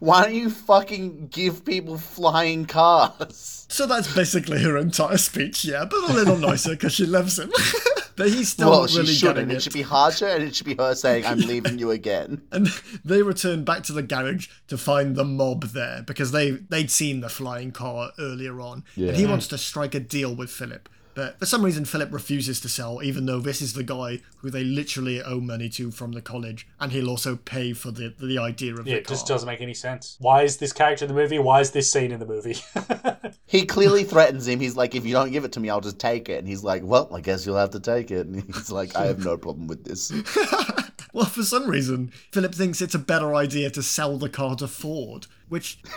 why 0.00 0.22
don't 0.24 0.34
you 0.34 0.48
fucking 0.48 1.26
give 1.26 1.62
people 1.62 1.98
flying 1.98 2.64
cars? 2.64 3.55
So 3.68 3.86
that's 3.86 4.12
basically 4.14 4.62
her 4.62 4.76
entire 4.76 5.16
speech, 5.18 5.64
yeah, 5.64 5.84
but 5.84 5.98
a 6.10 6.12
little 6.12 6.36
nicer 6.38 6.70
because 6.70 6.94
she 6.94 7.04
loves 7.04 7.38
him. 7.38 7.50
but 8.16 8.28
he's 8.28 8.50
still 8.50 8.70
Well, 8.70 8.80
not 8.82 8.94
really 8.94 9.16
getting 9.16 9.50
It 9.50 9.56
it. 9.56 9.62
should 9.64 9.72
be 9.72 9.82
harsher, 9.82 10.26
and 10.28 10.44
it 10.44 10.54
should 10.54 10.66
be 10.66 10.76
her 10.76 10.94
saying, 10.94 11.26
I'm 11.26 11.38
leaving 11.40 11.78
you 11.78 11.90
again. 11.90 12.42
and 12.52 12.68
they 13.04 13.22
return 13.22 13.64
back 13.64 13.82
to 13.84 13.92
the 13.92 14.02
garage 14.02 14.48
to 14.68 14.78
find 14.78 15.16
the 15.16 15.24
mob 15.24 15.64
there 15.64 16.02
because 16.06 16.30
they 16.32 16.52
they'd 16.52 16.90
seen 16.90 17.20
the 17.20 17.28
flying 17.28 17.72
car 17.72 18.12
earlier 18.18 18.60
on 18.60 18.84
and 18.96 19.16
he 19.16 19.26
wants 19.26 19.48
to 19.48 19.58
strike 19.58 19.94
a 19.94 20.00
deal 20.00 20.34
with 20.34 20.50
philip 20.50 20.88
But 21.16 21.38
for 21.40 21.46
some 21.46 21.64
reason, 21.64 21.84
Philip 21.86 22.12
refuses 22.12 22.60
to 22.60 22.68
sell, 22.68 23.02
even 23.02 23.26
though 23.26 23.40
this 23.40 23.60
is 23.62 23.72
the 23.72 23.82
guy 23.82 24.20
who 24.38 24.50
they 24.50 24.62
literally 24.62 25.20
owe 25.22 25.40
money 25.40 25.68
to 25.70 25.90
from 25.90 26.12
the 26.12 26.20
college, 26.20 26.68
and 26.78 26.92
he'll 26.92 27.08
also 27.10 27.34
pay 27.36 27.72
for 27.72 27.90
the 27.90 28.14
the 28.20 28.38
idea 28.38 28.74
of 28.74 28.86
Yeah, 28.86 28.94
the 28.96 29.00
it 29.00 29.08
just 29.08 29.26
car. 29.26 29.34
doesn't 29.34 29.46
make 29.48 29.62
any 29.62 29.74
sense. 29.74 30.16
Why 30.20 30.42
is 30.42 30.58
this 30.58 30.72
character 30.72 31.06
in 31.06 31.08
the 31.08 31.14
movie? 31.20 31.38
Why 31.40 31.60
is 31.62 31.72
this 31.72 31.90
scene 31.90 32.12
in 32.12 32.20
the 32.20 32.26
movie? 32.26 32.56
He 33.48 33.64
clearly 33.64 34.02
threatens 34.02 34.48
him. 34.48 34.58
He's 34.58 34.76
like, 34.76 34.96
if 34.96 35.06
you 35.06 35.12
don't 35.12 35.30
give 35.30 35.44
it 35.44 35.52
to 35.52 35.60
me, 35.60 35.70
I'll 35.70 35.80
just 35.80 36.00
take 36.00 36.28
it. 36.28 36.38
And 36.38 36.48
he's 36.48 36.64
like, 36.64 36.82
well, 36.82 37.08
I 37.14 37.20
guess 37.20 37.46
you'll 37.46 37.56
have 37.56 37.70
to 37.70 37.80
take 37.80 38.10
it. 38.10 38.26
And 38.26 38.42
he's 38.42 38.72
like, 38.72 38.96
I 38.96 39.06
have 39.06 39.24
no 39.24 39.36
problem 39.36 39.68
with 39.68 39.84
this. 39.84 40.12
Well, 41.12 41.24
for 41.24 41.44
some 41.44 41.66
reason, 41.70 42.12
Philip 42.32 42.54
thinks 42.54 42.82
it's 42.82 42.94
a 42.94 42.98
better 42.98 43.34
idea 43.34 43.70
to 43.70 43.82
sell 43.82 44.18
the 44.18 44.28
car 44.28 44.54
to 44.56 44.68
Ford, 44.68 45.26
which, 45.48 45.78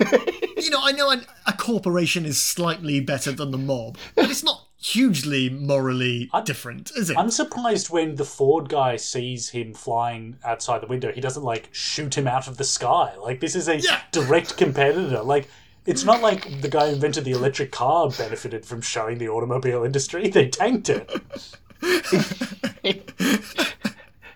you 0.57 0.69
know, 0.69 0.79
I 0.81 0.93
know 0.93 1.09
an, 1.09 1.25
a 1.45 1.51
corporation 1.51 2.25
is 2.25 2.41
slightly 2.41 3.01
better 3.01 3.33
than 3.33 3.51
the 3.51 3.57
mob, 3.57 3.97
but 4.15 4.29
it's 4.29 4.43
not 4.43 4.68
hugely 4.81 5.49
morally 5.49 6.29
different, 6.45 6.91
is 6.95 7.09
it? 7.09 7.17
I'm 7.17 7.29
surprised 7.31 7.89
when 7.89 8.15
the 8.15 8.23
Ford 8.25 8.69
guy 8.69 8.95
sees 8.95 9.49
him 9.49 9.73
flying 9.73 10.37
outside 10.43 10.81
the 10.81 10.87
window, 10.87 11.11
he 11.11 11.19
doesn't 11.21 11.43
like 11.43 11.67
shoot 11.71 12.17
him 12.17 12.27
out 12.27 12.47
of 12.47 12.57
the 12.57 12.63
sky. 12.63 13.13
Like 13.21 13.39
this 13.41 13.55
is 13.55 13.67
a 13.67 13.77
Yeah. 13.79 13.99
direct 14.11 14.55
competitor. 14.57 15.21
Like 15.21 15.49
it's 15.85 16.03
not 16.03 16.21
like 16.21 16.61
the 16.61 16.69
guy 16.69 16.87
who 16.87 16.93
invented 16.95 17.25
the 17.25 17.31
electric 17.31 17.71
car 17.71 18.09
benefited 18.11 18.65
from 18.65 18.81
showing 18.81 19.17
the 19.17 19.27
automobile 19.29 19.83
industry. 19.83 20.29
They 20.33 20.47
tanked 20.49 20.89
it. 20.89 21.09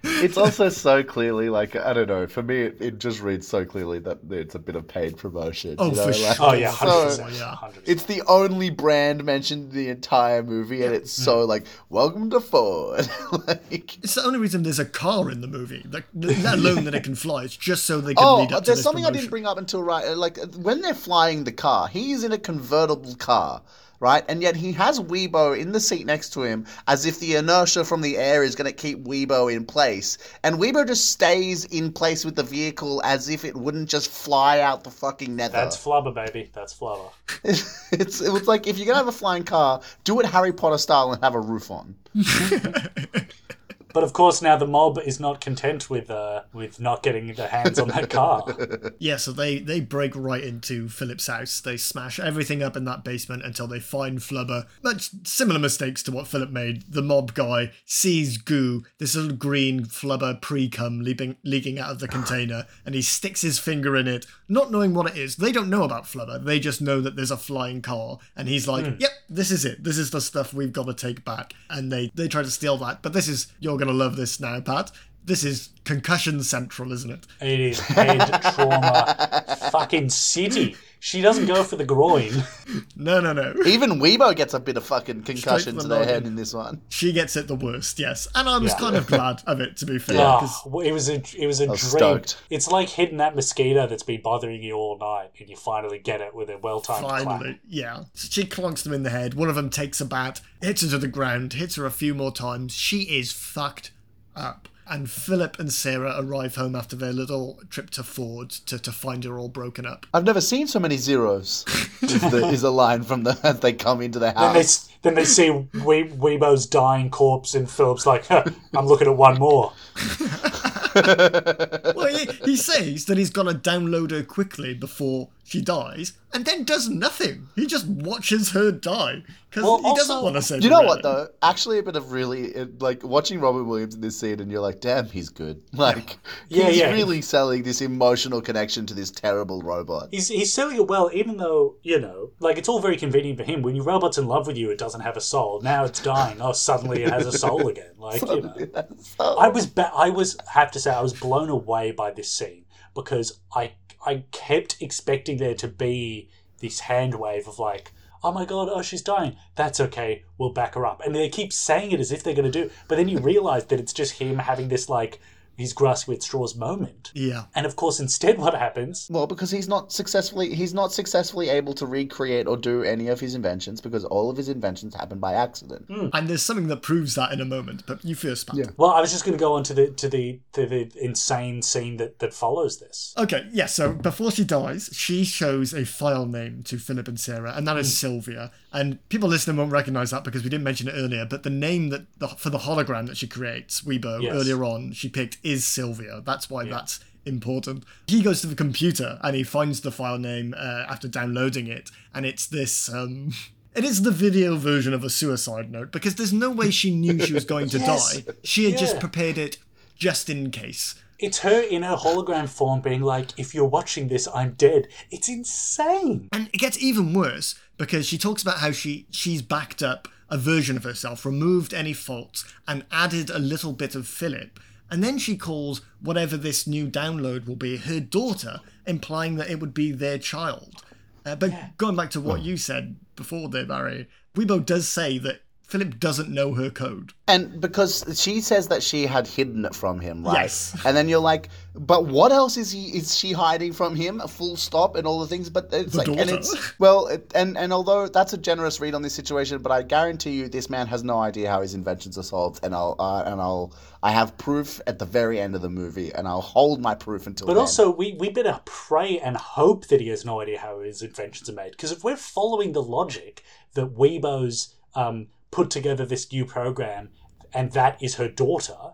It's 0.06 0.38
also 0.38 0.68
so 0.68 1.02
clearly 1.02 1.50
like 1.50 1.78
I 1.78 1.94
don't 1.94 2.08
know. 2.08 2.28
For 2.28 2.44
me, 2.44 2.64
it, 2.64 2.78
it 2.82 3.00
just 3.00 3.22
reads 3.22 3.48
so 3.48 3.64
clearly 3.64 4.00
that 4.00 4.20
it's 4.30 4.54
a 4.54 4.60
bit 4.60 4.76
of 4.76 4.86
paid 4.86 5.18
promotion. 5.18 5.76
Oh, 5.80 5.92
you 5.92 5.96
know? 5.96 6.02
for 6.02 6.08
like, 6.08 6.36
sure. 6.36 6.46
Oh 6.46 6.54
yeah, 6.54 6.72
so- 6.72 6.88
hundred 6.88 7.06
percent. 7.06 7.34
yeah. 7.34 7.56
It's 7.86 8.04
the 8.04 8.22
only 8.28 8.70
brand 8.70 9.24
mentioned 9.24 9.72
in 9.72 9.76
the 9.76 9.90
entire 9.90 10.44
movie, 10.44 10.84
and 10.84 10.94
it's 10.94 11.12
so 11.12 11.38
mm. 11.38 11.48
like, 11.48 11.66
"Welcome 11.90 12.30
to 12.32 12.42
Ford." 12.42 13.08
like, 13.48 13.98
It's 14.04 14.16
the 14.16 14.24
only 14.24 14.40
reason 14.40 14.64
there's 14.64 14.80
a 14.80 14.86
car 14.86 15.32
in 15.32 15.40
the 15.40 15.48
movie, 15.48 15.84
that, 15.86 16.04
let 16.14 16.56
alone 16.56 16.84
that 16.84 16.96
it 16.96 17.04
can 17.04 17.16
fly. 17.16 17.44
It's 17.44 17.56
just 17.56 17.86
so 17.86 18.02
they 18.02 18.14
can 18.14 18.26
oh, 18.26 18.42
lead 18.42 18.52
up 18.52 18.64
to 18.64 18.72
there's 18.72 18.82
something 18.82 19.06
I 19.06 19.12
didn't 19.12 19.30
bring 19.30 19.46
up 19.46 19.58
until 19.58 19.84
right. 19.84 20.18
Like 20.18 20.38
when 20.56 20.82
they're 20.82 20.94
flying 20.94 21.46
the 21.46 21.52
car, 21.54 21.88
he's 21.88 22.24
in 22.24 22.34
a 22.34 22.38
convertible 22.38 23.16
car, 23.16 23.62
right? 24.04 24.26
And 24.28 24.42
yet 24.42 24.58
he 24.58 24.74
has 24.74 25.00
Weebo 25.00 25.58
in 25.58 25.72
the 25.72 25.80
seat 25.80 26.06
next 26.06 26.34
to 26.34 26.44
him, 26.44 26.66
as 26.90 27.06
if 27.06 27.22
the 27.22 27.38
inertia 27.38 27.86
from 27.86 28.02
the 28.02 28.18
air 28.18 28.44
is 28.44 28.54
going 28.54 28.70
to 28.70 28.76
keep 28.76 29.06
Weebo 29.06 29.52
in 29.52 29.66
place, 29.66 30.18
and 30.44 30.58
Weebo 30.58 30.86
just 30.86 31.10
stays 31.10 31.64
in 31.64 31.90
place 31.94 32.26
with 32.26 32.36
the 32.36 32.44
vehicle 32.44 33.02
as 33.06 33.30
if 33.30 33.46
it 33.46 33.56
wouldn't 33.56 33.88
just 33.88 34.12
fly 34.12 34.60
out 34.60 34.84
the 34.84 34.92
fucking 34.92 35.38
nether. 35.38 35.54
That's 35.54 35.78
flubber, 35.78 36.14
baby. 36.14 36.50
That's 36.52 36.78
flubber. 36.78 37.12
it's 37.46 38.20
it 38.20 38.30
was 38.34 38.46
like 38.46 38.68
if 38.68 38.78
you're 38.78 38.88
gonna 38.88 38.98
have 38.98 39.08
a 39.08 39.14
flying 39.14 39.44
car, 39.44 39.80
do 40.04 40.20
it 40.20 40.26
Harry 40.26 40.52
Potter 40.52 40.78
style 40.78 41.14
and 41.14 41.24
have 41.24 41.36
a 41.36 41.40
roof 41.40 41.72
on. 41.72 41.96
But 43.94 44.04
of 44.04 44.14
course, 44.14 44.42
now 44.42 44.58
the 44.58 44.68
mob 44.68 45.00
is 45.00 45.20
not 45.20 45.40
content 45.40 45.90
with 45.90 46.10
uh, 46.10 46.44
with 46.52 46.80
not 46.80 47.04
getting 47.04 47.34
their 47.34 47.48
hands 47.48 47.80
on 47.80 47.90
that 47.90 48.10
car. 48.10 48.44
Yeah, 49.00 49.18
so 49.18 49.32
they, 49.32 49.60
they 49.60 49.82
break 49.82 50.16
right 50.16 50.44
into 50.44 50.88
Philip's 50.88 51.28
house. 51.28 51.60
They 51.60 51.78
smash 51.78 52.20
everything 52.20 52.64
up 52.64 52.78
in 52.78 52.86
that 52.86 53.04
basement 53.04 53.44
until 53.44 53.68
they 53.68 53.80
find 53.80 54.20
Flubber. 54.20 54.66
Much 54.82 55.10
similar 55.26 55.60
mistakes 55.60 56.02
to 56.04 56.12
what 56.12 56.28
Philip 56.28 56.52
made. 56.52 56.84
The 56.90 57.02
mob 57.02 57.34
guy 57.34 57.72
sees 57.86 58.38
goo, 58.38 58.84
this 59.00 59.16
little 59.16 59.36
green 59.36 59.86
Flubber 59.86 60.42
pre 60.42 60.70
cum 60.70 61.02
leaping, 61.02 61.36
leaking 61.44 61.80
out 61.80 61.92
of 61.92 62.00
the 62.00 62.08
container, 62.18 62.66
and 62.86 62.96
he 62.96 63.02
sticks 63.02 63.42
his 63.42 63.60
finger 63.60 63.96
in 63.96 64.08
it, 64.08 64.26
not 64.48 64.72
knowing 64.72 64.94
what 64.94 65.10
it 65.10 65.18
is. 65.18 65.36
They 65.36 65.52
don't 65.52 65.70
know 65.70 65.84
about 65.84 66.06
Flubber. 66.06 66.44
They 66.44 66.60
just 66.60 66.82
know 66.82 67.02
that 67.02 67.16
there's 67.16 67.32
a 67.32 67.38
flying 67.38 67.82
car, 67.82 68.20
and 68.36 68.48
he's 68.48 68.68
like, 68.68 68.86
"Yep, 69.00 69.12
this 69.30 69.52
is 69.52 69.66
it. 69.66 69.84
This 69.84 69.98
is 69.98 70.12
the 70.12 70.22
stuff 70.22 70.54
we've 70.54 70.74
got 70.74 70.86
to 70.86 70.94
take 70.94 71.26
back." 71.26 71.54
And 71.70 71.92
they 71.92 72.12
they 72.16 72.28
try 72.28 72.42
to 72.42 72.52
steal 72.52 72.78
that. 72.78 73.02
But 73.02 73.14
this 73.14 73.28
is 73.28 73.48
you're 73.84 73.92
gonna 73.94 74.04
love 74.04 74.16
this 74.16 74.40
now, 74.40 74.60
Pat. 74.62 74.92
This 75.26 75.44
is 75.44 75.70
concussion 75.84 76.42
central, 76.44 76.92
isn't 76.92 77.10
it? 77.10 77.28
It 77.42 77.60
is 77.60 77.80
head 77.80 78.20
trauma 78.56 79.46
fucking 79.72 80.10
city. 80.10 80.76
She 81.06 81.20
doesn't 81.20 81.48
go 81.48 81.66
for 81.66 81.76
the 81.76 81.84
groin. 81.84 82.32
No, 82.96 83.20
no, 83.20 83.34
no. 83.34 83.54
Even 83.66 84.00
Weebo 84.00 84.34
gets 84.36 84.54
a 84.54 84.60
bit 84.60 84.78
of 84.78 84.86
fucking 84.86 85.24
concussion 85.24 85.76
the 85.76 85.82
to 85.82 85.88
their 85.90 86.06
head 86.06 86.26
in 86.26 86.36
this 86.36 86.54
one. 86.54 86.82
She 86.90 87.12
gets 87.12 87.36
it 87.36 87.48
the 87.48 87.56
worst, 87.56 88.00
yes. 88.00 88.28
And 88.36 88.48
I 88.48 88.58
was 88.58 88.72
Yeah. 88.72 88.78
kind 88.80 88.96
of 88.96 89.06
glad 89.08 89.42
of 89.46 89.60
it, 89.60 89.76
to 89.78 89.86
be 89.86 90.00
fair. 90.00 90.26
Ah, 90.26 90.40
'cause- 90.40 90.62
well, 90.66 90.86
it 90.86 90.94
was 90.94 91.10
a 91.10 91.22
it 91.38 91.46
was 91.46 91.60
a 91.60 91.68
was 91.68 91.82
dream. 91.82 91.90
stoked. 91.92 92.38
It's 92.50 92.70
like 92.70 92.88
hitting 92.90 93.18
that 93.18 93.36
mosquito 93.36 93.86
that's 93.88 94.04
been 94.04 94.22
bothering 94.22 94.64
you 94.64 94.76
all 94.76 94.98
night, 94.98 95.32
and 95.40 95.50
you 95.50 95.58
finally 95.58 96.00
get 96.00 96.22
it 96.22 96.34
with 96.34 96.50
a 96.50 96.58
well 96.58 96.80
timed 96.80 97.06
clap. 97.06 97.24
finally, 97.26 97.60
yeah. 97.68 98.04
So 98.14 98.30
she 98.32 98.44
clunks 98.46 98.84
them 98.84 98.94
in 98.94 99.04
the 99.04 99.10
head. 99.10 99.34
One 99.34 99.50
of 99.50 99.56
them 99.56 99.70
takes 99.70 100.00
a 100.00 100.06
bat, 100.06 100.40
hits 100.62 100.84
her 100.84 100.90
to 100.92 100.98
the 100.98 101.08
ground, 101.10 101.54
hits 101.54 101.76
her 101.76 101.86
a 101.86 101.92
few 101.92 102.14
more 102.16 102.32
times. 102.32 102.72
She 102.74 103.02
is 103.02 103.34
fucked 103.34 103.92
up. 104.38 104.70
And 104.86 105.10
Philip 105.10 105.60
and 105.60 105.72
Sarah 105.72 106.16
arrive 106.20 106.56
home 106.56 106.76
after 106.76 106.96
their 106.96 107.14
little 107.14 107.60
trip 107.70 107.90
to 107.92 108.04
Ford 108.04 108.50
to, 108.50 108.78
to 108.78 108.92
find 108.92 109.24
her 109.24 109.40
all 109.40 109.48
broken 109.48 109.86
up. 109.86 110.06
I've 110.14 110.26
never 110.26 110.42
seen 110.42 110.68
so 110.68 110.80
many 110.80 110.98
zeros. 110.98 111.64
is, 112.02 112.20
the, 112.22 112.50
is 112.52 112.64
a 112.64 112.70
line 112.70 113.04
from 113.04 113.24
the 113.24 113.40
as 113.44 113.60
they 113.62 113.72
come 113.74 114.02
into 114.02 114.20
the 114.20 114.26
Then 114.28 114.36
house. 114.36 114.88
they 114.88 114.94
then 115.04 115.16
they 115.16 115.26
see 115.26 115.50
we- 115.52 116.10
Weebo's 116.10 116.66
dying 116.66 117.10
corpse, 117.10 117.56
and 117.56 117.70
Philip's 117.70 118.06
like, 118.06 118.26
huh, 118.28 118.44
"I'm 118.74 118.86
looking 118.86 119.08
at 119.08 119.16
one 119.18 119.40
more." 119.40 119.72
Well, 120.96 122.06
he, 122.16 122.26
he 122.46 122.56
says 122.56 123.06
that 123.06 123.18
he's 123.18 123.32
going 123.32 123.48
to 123.48 123.56
download 123.70 124.12
her 124.12 124.22
quickly 124.22 124.76
before 124.76 125.30
she 125.46 125.62
dies, 125.62 126.14
and 126.34 126.46
then 126.46 126.64
does 126.64 126.88
nothing. 126.90 127.48
He 127.56 127.66
just 127.68 127.86
watches 127.88 128.52
her 128.52 128.72
die 128.72 129.24
because 129.50 129.64
Well, 129.66 129.78
he 129.78 129.94
doesn't 129.96 130.16
also- 130.16 130.24
want 130.24 130.36
to 130.38 130.42
save 130.42 130.64
You 130.64 130.70
know 130.70 130.82
her 130.82 130.88
what 130.88 130.98
out. 131.00 131.04
though? 131.04 131.28
Actually, 131.42 131.80
a 131.80 131.84
bit 131.84 131.96
of 131.96 132.12
really 132.12 132.46
it, 132.46 132.82
like 132.82 133.04
watching 133.04 133.40
Robin 133.40 133.68
Williams 133.68 133.94
in 133.94 134.02
this 134.02 134.18
scene, 134.20 134.40
and 134.40 134.50
you're 134.50 134.62
like, 134.62 134.80
"Damn, 134.82 135.08
he's 135.10 135.30
good." 135.30 135.62
Like, 135.74 136.18
Yeah, 136.50 136.70
he's 136.70 136.78
yeah. 136.78 136.92
really 136.94 137.22
selling 137.22 137.64
this 137.64 137.82
emotional 137.82 138.42
connection 138.42 138.86
to 138.88 138.94
this 138.94 139.12
terrible 139.12 139.62
robot. 139.62 140.08
He's 140.12 140.30
he's 140.30 140.52
selling 140.54 140.78
it 140.78 140.88
well, 140.88 141.10
even 141.14 141.38
though 141.38 141.76
you 141.84 142.00
know, 142.00 142.32
like 142.40 142.58
it's 142.58 142.70
all 142.70 142.80
very 142.80 142.96
convenient 142.98 143.38
for 143.38 143.44
him. 143.44 143.62
When 143.62 143.76
your 143.76 143.86
robot's 143.86 144.18
in 144.18 144.28
love 144.28 144.48
with 144.48 144.58
you, 144.58 144.72
it 144.72 144.78
doesn't 144.78 145.02
have 145.02 145.18
a 145.18 145.22
soul. 145.22 145.60
Now 145.62 145.84
it's 145.84 146.00
dying. 146.02 146.42
Oh, 146.42 146.54
suddenly 146.54 147.04
it 147.04 147.10
has 147.10 147.26
a 147.28 147.38
soul 147.38 147.68
again. 147.74 147.92
Like 147.98 148.22
you 148.22 148.42
know. 148.42 148.88
I 149.20 149.50
was 149.50 149.66
ba- 149.68 149.92
I 149.94 150.10
was 150.10 150.38
have 150.48 150.72
to 150.72 150.80
say 150.80 150.90
I 150.92 151.02
was 151.02 151.14
blown 151.14 151.50
away 151.50 151.92
by 151.92 152.12
this 152.12 152.32
scene 152.32 152.66
because 152.96 153.40
I 153.56 153.74
I 154.06 154.24
kept 154.32 154.82
expecting 154.82 155.38
there 155.38 155.56
to 155.56 155.68
be 155.68 156.30
this 156.60 156.82
hand 156.82 157.16
wave 157.16 157.48
of 157.48 157.60
like 157.60 157.92
oh 158.24 158.32
my 158.32 158.46
god 158.46 158.70
oh 158.72 158.82
she's 158.82 159.02
dying. 159.02 159.36
That's 159.56 159.80
okay. 159.80 160.24
We'll 160.38 160.54
back 160.54 160.76
her 160.76 160.86
up. 160.86 161.02
And 161.06 161.16
they 161.16 161.30
keep 161.30 161.52
saying 161.52 161.92
it 161.92 162.00
as 162.00 162.12
if 162.12 162.24
they're 162.24 162.36
going 162.36 162.52
to 162.52 162.64
do 162.64 162.72
but 162.88 162.96
then 162.96 163.08
you 163.08 163.20
realize 163.20 163.66
that 163.66 163.80
it's 163.80 163.94
just 163.94 164.14
him 164.14 164.40
having 164.40 164.70
this 164.70 164.90
like 164.90 165.20
he's 165.58 165.74
grasping 165.74 166.14
with 166.16 166.24
straws 166.24 166.56
moment 166.56 167.12
Yeah. 167.14 167.46
and 167.56 167.66
of 167.66 167.76
course 167.76 168.00
instead 168.00 168.38
what 168.38 168.54
happens 168.56 169.08
Well, 169.10 169.28
because 169.28 169.52
he's 169.52 169.68
not 169.68 169.92
successfully 169.92 170.54
he's 170.56 170.74
not 170.74 170.92
successfully 170.92 171.50
able 171.50 171.74
to 171.76 171.86
recreate 171.86 172.48
or 172.48 172.58
do 172.58 172.84
any 172.84 173.08
of 173.08 173.20
his 173.20 173.36
inventions 173.36 173.82
because 173.82 174.04
all 174.06 174.30
of 174.30 174.38
his 174.38 174.50
inventions 174.50 174.96
happen 174.96 175.20
by 175.20 175.34
accident. 175.34 175.86
And 175.90 176.28
there's 176.28 176.42
something 176.42 176.68
that 176.68 176.82
proves 176.82 177.16
that 177.16 177.32
in 177.32 177.40
a 177.42 177.46
moment, 177.46 177.84
but 177.88 178.04
you 178.04 178.16
first, 178.16 178.48
Pat. 178.48 178.58
Yeah. 178.58 178.66
well 178.78 178.92
I 178.92 179.02
was 179.02 179.12
just 179.12 179.24
going 179.26 179.38
to 179.38 179.40
go 179.42 179.54
on 179.54 179.64
to 179.64 179.74
the 179.74 179.88
to 179.92 180.10
the 180.10 180.40
to 180.54 180.66
the 180.66 180.92
insane 181.00 181.62
scene 181.62 181.98
that 181.98 182.20
that 182.20 182.34
follows 182.34 182.80
this 182.80 183.14
Okay, 183.18 183.48
yeah, 183.52 183.66
so 183.68 183.94
before 183.94 184.32
she 184.32 184.44
dies, 184.44 184.90
she 184.94 185.24
shows 185.24 185.74
a 185.74 185.86
file 185.86 186.26
name 186.26 186.64
to 186.64 186.78
Philip 186.78 187.08
and 187.08 187.20
Sarah, 187.20 187.54
and 187.56 187.68
that 187.68 187.78
is 187.78 187.88
Hmm. 187.88 188.08
Sylvia. 188.08 188.52
And 188.74 189.08
people 189.10 189.30
listening 189.30 189.56
won't 189.58 189.72
recognize 189.72 190.10
that 190.12 190.24
because 190.24 190.44
we 190.44 190.50
didn't 190.50 190.64
mention 190.64 190.88
it 190.88 190.94
earlier, 190.98 191.26
but 191.26 191.44
the 191.44 191.50
name 191.52 191.90
that 191.90 192.08
the, 192.18 192.28
for 192.28 192.50
the 192.50 192.58
hologram 192.60 193.06
that 193.08 193.18
she 193.18 193.28
creates, 193.28 193.82
Weebo, 193.82 194.22
Yes. 194.24 194.34
earlier 194.34 194.64
on, 194.66 194.92
she 194.94 195.10
picked 195.10 195.38
is 195.44 195.64
Sylvia. 195.66 196.22
That's 196.26 196.50
why 196.50 196.66
that's 196.66 197.00
important. 197.26 197.84
He 198.08 198.22
goes 198.22 198.42
to 198.42 198.48
the 198.48 198.56
computer 198.56 199.20
and 199.22 199.36
he 199.36 199.44
finds 199.44 199.82
the 199.82 199.92
file 199.92 200.18
name 200.18 200.54
uh, 200.58 200.86
after 200.90 201.08
downloading 201.08 201.68
it, 201.68 201.92
and 202.14 202.26
it's 202.26 202.48
this. 202.48 202.92
Um, 202.92 203.32
it 203.76 203.84
is 203.84 204.02
the 204.02 204.12
video 204.12 204.56
version 204.58 204.94
of 204.94 205.04
a 205.04 205.10
suicide 205.10 205.72
note 205.72 205.92
because 205.92 206.16
there's 206.16 206.34
no 206.34 206.50
way 206.50 206.70
she 206.72 206.94
knew 206.94 207.20
she 207.20 207.34
was 207.34 207.46
going 207.46 207.70
to 207.70 207.78
Yes. 207.80 208.18
die. 208.22 208.34
She 208.44 208.70
had 208.70 208.78
just 208.80 209.00
prepared 209.00 209.38
it 209.38 209.58
just 209.96 210.30
in 210.30 210.50
case. 210.52 210.96
it's 211.20 211.40
her 211.40 211.62
in 211.62 211.84
her 211.84 211.96
hologram 211.96 212.50
form 212.50 212.82
being 212.82 213.02
like 213.02 213.30
if 213.38 213.54
you're 213.54 213.70
watching 213.80 214.08
this 214.10 214.28
i'm 214.34 214.52
dead 214.54 214.88
it's 215.12 215.30
insane 215.30 216.28
And 216.34 216.48
it 216.52 216.58
gets 216.58 216.78
even 216.82 217.14
worse 217.14 217.56
because 217.84 218.08
she 218.08 218.18
talks 218.18 218.42
about 218.42 218.60
how 218.60 218.72
she 218.72 219.06
she's 219.12 219.42
backed 219.42 219.84
up 219.84 220.08
a 220.30 220.38
version 220.38 220.78
of 220.78 220.86
herself, 220.86 221.26
removed 221.26 221.74
any 221.74 221.92
faults, 221.92 222.46
and 222.66 222.86
added 222.92 223.30
a 223.30 223.38
little 223.38 223.74
bit 223.74 223.94
of 223.94 224.08
Philip. 224.08 224.58
And 224.90 225.04
then 225.04 225.18
she 225.18 225.36
calls 225.36 225.82
whatever 226.02 226.38
this 226.38 226.66
new 226.66 226.88
download 226.88 227.46
will 227.46 227.58
be 227.58 227.78
her 227.78 228.00
daughter, 228.00 228.62
implying 228.88 229.36
that 229.36 229.50
it 229.50 229.60
would 229.60 229.74
be 229.74 229.92
their 229.92 230.18
child. 230.18 230.84
Uh, 231.26 231.36
but 231.36 231.52
going 231.78 231.96
back 231.96 232.10
to 232.12 232.22
what 232.22 232.42
you 232.42 232.58
said 232.58 232.96
before 233.16 233.50
there, 233.50 233.66
Barry, 233.66 234.08
Weebo 234.36 234.66
does 234.66 234.88
say 234.88 235.18
that 235.20 235.42
Philip 235.66 236.00
doesn't 236.00 236.30
know 236.30 236.54
her 236.54 236.70
code. 236.70 237.14
And 237.28 237.60
because 237.60 238.06
she 238.22 238.42
says 238.42 238.68
that 238.68 238.84
she 238.84 239.08
had 239.08 239.26
hidden 239.26 239.66
it 239.66 239.74
from 239.74 240.00
him, 240.00 240.24
right? 240.24 240.44
Yes. 240.44 240.80
And 240.86 240.96
then 240.96 241.10
you're 241.10 241.20
like, 241.20 241.50
but 241.74 242.06
what 242.06 242.32
else 242.32 242.58
is 242.58 242.72
he 242.72 242.98
is 242.98 243.18
she 243.18 243.32
hiding 243.32 243.74
from 243.74 243.96
him? 243.96 244.22
A 244.22 244.28
full 244.28 244.56
stop 244.56 244.96
and 244.96 245.08
all 245.08 245.20
the 245.20 245.28
things. 245.28 245.50
But 245.50 245.70
it's 245.72 245.94
The 245.94 245.98
like, 245.98 246.08
and 246.10 246.30
it's 246.30 246.80
well, 246.80 247.08
it, 247.08 247.32
and 247.34 247.58
and 247.58 247.74
although 247.74 248.08
that's 248.08 248.34
a 248.34 248.38
generous 248.38 248.80
read 248.80 248.94
on 248.94 249.02
this 249.02 249.16
situation, 249.16 249.62
but 249.62 249.72
I 249.72 249.82
guarantee 249.82 250.32
you, 250.32 250.50
this 250.50 250.70
man 250.70 250.86
has 250.88 251.04
no 251.04 251.20
idea 251.20 251.50
how 251.50 251.62
his 251.62 251.74
inventions 251.74 252.18
are 252.18 252.24
solved, 252.24 252.64
and 252.64 252.76
I'll 252.76 252.96
uh, 253.00 253.24
and 253.26 253.42
I'll 253.42 253.74
I 254.04 254.12
have 254.12 254.38
proof 254.38 254.82
at 254.86 255.00
the 255.00 255.06
very 255.06 255.40
end 255.40 255.56
of 255.56 255.62
the 255.62 255.70
movie, 255.70 256.14
and 256.14 256.28
I'll 256.28 256.42
hold 256.42 256.82
my 256.82 256.94
proof 256.94 257.26
until. 257.26 257.48
But 257.48 257.54
then. 257.54 257.62
also, 257.62 257.90
we, 257.90 258.14
we 258.20 258.30
better 258.30 258.60
pray 258.66 259.18
and 259.18 259.38
hope 259.38 259.88
that 259.88 260.02
he 260.02 260.10
has 260.10 260.26
no 260.26 260.42
idea 260.42 260.60
how 260.60 260.82
his 260.82 261.02
inventions 261.02 261.50
are 261.50 261.54
made. 261.54 261.72
Because 261.72 261.94
if 261.94 262.04
we're 262.04 262.18
following 262.18 262.74
the 262.74 262.84
logic 262.84 263.44
that 263.76 263.96
Weebo's 263.96 264.76
um, 264.94 265.28
put 265.54 265.70
together 265.70 266.06
this 266.06 266.32
new 266.32 266.46
program 266.46 267.10
and 267.54 267.72
that 267.74 268.02
is 268.02 268.16
her 268.16 268.28
daughter, 268.28 268.94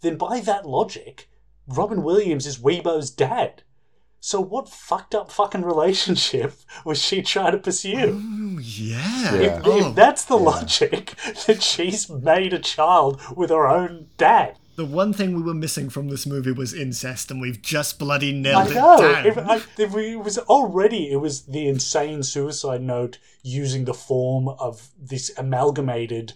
then 0.00 0.16
by 0.16 0.40
that 0.40 0.66
logic, 0.66 1.28
Robin 1.66 2.02
Williams 2.02 2.46
is 2.46 2.58
Weebo's 2.58 3.10
dad. 3.10 3.62
So 4.20 4.40
what 4.40 4.68
fucked 4.68 5.14
up 5.14 5.30
fucking 5.30 5.62
relationship 5.62 6.54
was 6.84 6.98
she 6.98 7.20
trying 7.22 7.52
to 7.52 7.58
pursue? 7.58 8.20
Oh, 8.20 8.58
yeah. 8.58 9.34
If, 9.34 9.62
Oh, 9.64 9.88
if 9.90 9.94
that's 9.94 10.24
the 10.24 10.38
oh, 10.38 10.42
logic, 10.42 11.14
that 11.46 11.62
she's 11.62 12.08
made 12.08 12.52
a 12.52 12.58
child 12.58 13.20
with 13.36 13.50
her 13.50 13.66
own 13.66 14.06
dad. 14.16 14.58
The 14.78 14.84
one 14.84 15.12
thing 15.12 15.34
we 15.34 15.42
were 15.42 15.54
missing 15.54 15.90
from 15.90 16.08
this 16.08 16.24
movie 16.24 16.52
was 16.52 16.72
incest, 16.72 17.32
and 17.32 17.40
we've 17.40 17.60
just 17.60 17.98
bloody 17.98 18.30
I 18.30 18.38
nailed 18.38 18.72
know. 18.72 18.94
it 18.94 19.00
down. 19.00 19.26
If, 19.26 19.38
I, 19.38 19.82
if 19.82 19.92
we, 19.92 20.12
it 20.12 20.24
was 20.24 20.38
already 20.38 21.10
it 21.10 21.16
was 21.16 21.46
the 21.46 21.66
insane 21.66 22.22
suicide 22.22 22.80
note 22.80 23.18
using 23.42 23.86
the 23.86 23.92
form 23.92 24.46
of 24.48 24.90
this 24.96 25.36
amalgamated 25.36 26.34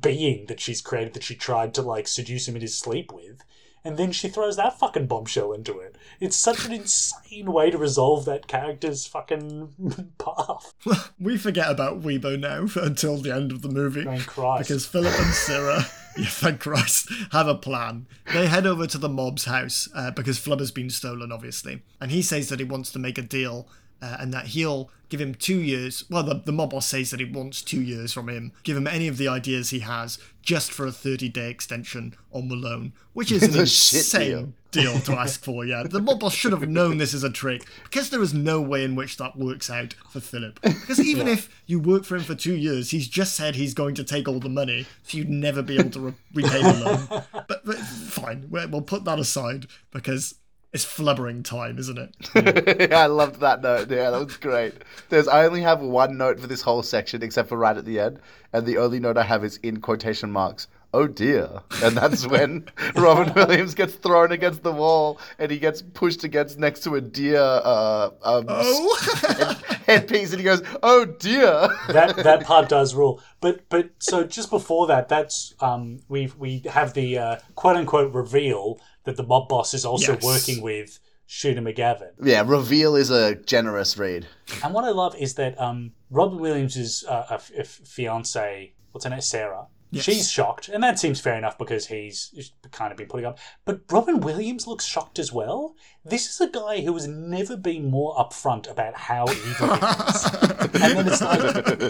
being 0.00 0.46
that 0.46 0.60
she's 0.60 0.80
created 0.80 1.14
that 1.14 1.24
she 1.24 1.34
tried 1.34 1.74
to 1.74 1.82
like 1.82 2.06
seduce 2.06 2.46
him 2.46 2.54
in 2.54 2.62
his 2.62 2.78
sleep 2.78 3.12
with. 3.12 3.42
And 3.82 3.96
then 3.96 4.12
she 4.12 4.28
throws 4.28 4.56
that 4.56 4.78
fucking 4.78 5.06
bombshell 5.06 5.52
into 5.52 5.78
it. 5.78 5.96
It's 6.20 6.36
such 6.36 6.66
an 6.66 6.72
insane 6.72 7.50
way 7.50 7.70
to 7.70 7.78
resolve 7.78 8.26
that 8.26 8.46
character's 8.46 9.06
fucking 9.06 10.14
path. 10.18 10.74
we 11.18 11.38
forget 11.38 11.70
about 11.70 12.02
Weebo 12.02 12.38
now 12.38 12.68
until 12.84 13.16
the 13.16 13.34
end 13.34 13.50
of 13.50 13.62
the 13.62 13.70
movie. 13.70 14.04
Thank 14.04 14.26
Christ. 14.26 14.68
Because 14.68 14.86
Philip 14.86 15.18
and 15.18 15.34
Sarah, 15.34 15.86
yeah, 16.16 16.26
thank 16.28 16.60
Christ, 16.60 17.10
have 17.32 17.48
a 17.48 17.54
plan. 17.54 18.06
They 18.32 18.46
head 18.46 18.66
over 18.66 18.86
to 18.86 18.98
the 18.98 19.08
mob's 19.08 19.44
house 19.44 19.88
uh, 19.94 20.10
because 20.10 20.38
Flubber's 20.38 20.70
been 20.70 20.90
stolen, 20.90 21.30
obviously. 21.30 21.82
And 22.00 22.10
he 22.10 22.22
says 22.22 22.48
that 22.48 22.58
he 22.58 22.64
wants 22.64 22.90
to 22.92 22.98
make 22.98 23.18
a 23.18 23.22
deal 23.22 23.68
uh, 24.02 24.16
and 24.20 24.32
that 24.32 24.48
he'll 24.48 24.90
give 25.08 25.20
him 25.20 25.34
two 25.34 25.60
years. 25.60 26.04
Well, 26.08 26.22
the, 26.22 26.34
the 26.34 26.52
mob 26.52 26.70
boss 26.70 26.86
says 26.86 27.10
that 27.10 27.20
he 27.20 27.26
wants 27.26 27.62
two 27.62 27.82
years 27.82 28.12
from 28.12 28.28
him, 28.28 28.52
give 28.62 28.76
him 28.76 28.86
any 28.86 29.08
of 29.08 29.18
the 29.18 29.28
ideas 29.28 29.70
he 29.70 29.80
has 29.80 30.18
just 30.42 30.72
for 30.72 30.86
a 30.86 30.92
30 30.92 31.28
day 31.28 31.50
extension 31.50 32.14
on 32.32 32.48
Malone, 32.48 32.92
which 33.12 33.30
is 33.30 33.42
an 33.48 33.56
a 33.56 33.60
insane 33.60 34.54
deal 34.70 35.00
to 35.00 35.12
ask 35.12 35.44
for, 35.44 35.64
yeah. 35.64 35.82
The 35.82 36.00
mob 36.00 36.20
boss 36.20 36.34
should 36.34 36.52
have 36.52 36.68
known 36.68 36.98
this 36.98 37.12
is 37.12 37.24
a 37.24 37.30
trick 37.30 37.66
because 37.84 38.10
there 38.10 38.22
is 38.22 38.32
no 38.32 38.60
way 38.60 38.84
in 38.84 38.94
which 38.94 39.16
that 39.16 39.36
works 39.36 39.68
out 39.68 39.94
for 40.08 40.20
Philip. 40.20 40.60
Because 40.62 41.00
even 41.00 41.28
if 41.28 41.62
you 41.66 41.80
work 41.80 42.04
for 42.04 42.16
him 42.16 42.22
for 42.22 42.34
two 42.34 42.54
years, 42.54 42.90
he's 42.90 43.08
just 43.08 43.34
said 43.34 43.56
he's 43.56 43.74
going 43.74 43.94
to 43.96 44.04
take 44.04 44.28
all 44.28 44.38
the 44.40 44.48
money, 44.48 44.86
so 45.02 45.18
you'd 45.18 45.28
never 45.28 45.60
be 45.62 45.78
able 45.78 45.90
to 45.90 46.00
re- 46.00 46.14
repay 46.34 46.62
the 46.62 46.84
loan. 46.84 47.22
But, 47.48 47.64
but 47.64 47.78
fine, 47.78 48.46
we'll 48.48 48.82
put 48.82 49.04
that 49.04 49.18
aside 49.18 49.66
because 49.90 50.36
it's 50.72 50.84
flubbering 50.84 51.42
time, 51.44 51.78
isn't 51.78 51.98
it? 51.98 52.90
yeah, 52.90 52.98
I 53.00 53.06
loved 53.06 53.40
that 53.40 53.62
note. 53.62 53.90
Yeah, 53.90 54.10
that 54.10 54.24
was 54.24 54.36
great. 54.36 54.74
There's 55.08 55.28
I 55.28 55.44
only 55.44 55.62
have 55.62 55.80
one 55.80 56.16
note 56.16 56.38
for 56.38 56.46
this 56.46 56.62
whole 56.62 56.82
section, 56.82 57.22
except 57.22 57.48
for 57.48 57.58
right 57.58 57.76
at 57.76 57.84
the 57.84 57.98
end, 58.00 58.20
and 58.52 58.66
the 58.66 58.78
only 58.78 59.00
note 59.00 59.16
I 59.16 59.22
have 59.24 59.44
is 59.44 59.56
in 59.58 59.80
quotation 59.80 60.30
marks. 60.30 60.68
Oh 60.92 61.06
dear! 61.06 61.48
And 61.84 61.96
that's 61.96 62.26
when 62.26 62.66
Robin 62.96 63.32
Williams 63.34 63.74
gets 63.74 63.94
thrown 63.94 64.32
against 64.32 64.64
the 64.64 64.72
wall, 64.72 65.20
and 65.38 65.48
he 65.50 65.58
gets 65.58 65.82
pushed 65.82 66.24
against 66.24 66.58
next 66.58 66.80
to 66.80 66.96
a 66.96 67.00
deer 67.00 67.38
uh, 67.40 68.10
um, 68.22 68.46
Oh, 68.48 69.60
headpiece, 69.86 70.30
and 70.32 70.40
he 70.40 70.44
goes, 70.44 70.62
"Oh 70.82 71.04
dear!" 71.04 71.68
that 71.88 72.16
that 72.16 72.42
part 72.44 72.68
does 72.68 72.94
rule. 72.94 73.22
But 73.40 73.68
but 73.68 73.90
so 74.00 74.24
just 74.24 74.50
before 74.50 74.88
that, 74.88 75.08
that's 75.08 75.54
um 75.60 76.00
we 76.08 76.32
we 76.38 76.58
have 76.68 76.94
the 76.94 77.18
uh, 77.18 77.36
quote 77.54 77.76
unquote 77.76 78.12
reveal 78.12 78.80
that 79.10 79.16
the 79.16 79.26
mob 79.28 79.48
boss 79.48 79.74
is 79.74 79.84
also 79.84 80.12
Yes. 80.14 80.22
working 80.22 80.62
with 80.62 80.98
Shooter 81.26 81.60
McGavin. 81.60 82.10
yeah, 82.22 82.42
reveal 82.46 82.96
is 82.96 83.10
a 83.10 83.34
generous 83.36 83.96
read. 83.98 84.26
And 84.64 84.72
what 84.74 84.84
I 84.84 84.90
love 84.90 85.14
is 85.16 85.34
that 85.34 85.60
um 85.60 85.92
Robin 86.10 86.38
Williams' 86.38 87.04
uh, 87.06 87.26
a, 87.30 87.34
f- 87.34 87.50
a 87.56 87.64
fiance, 87.64 88.72
what's 88.92 89.04
her 89.04 89.10
name, 89.10 89.20
Sarah. 89.20 89.66
Yes. 89.92 90.04
She's 90.04 90.30
shocked, 90.30 90.68
and 90.68 90.84
that 90.84 91.00
seems 91.00 91.20
fair 91.20 91.36
enough 91.36 91.58
because 91.58 91.86
he's 91.88 92.52
kind 92.70 92.92
of 92.92 92.96
been 92.96 93.08
putting 93.08 93.26
up. 93.26 93.38
But 93.64 93.80
Robin 93.90 94.20
Williams 94.20 94.68
looks 94.68 94.84
shocked 94.84 95.18
as 95.18 95.32
well. 95.32 95.74
This 96.04 96.28
is 96.28 96.40
a 96.40 96.48
guy 96.48 96.80
who 96.82 96.94
has 96.94 97.08
never 97.08 97.56
been 97.56 97.90
more 97.90 98.14
upfront 98.14 98.70
about 98.70 98.94
how 98.96 99.24
evil 99.28 99.74
he 99.74 99.86
is. 99.86 100.24
and 100.62 100.96
then 100.96 101.08
it's 101.08 101.20
like, 101.20 101.40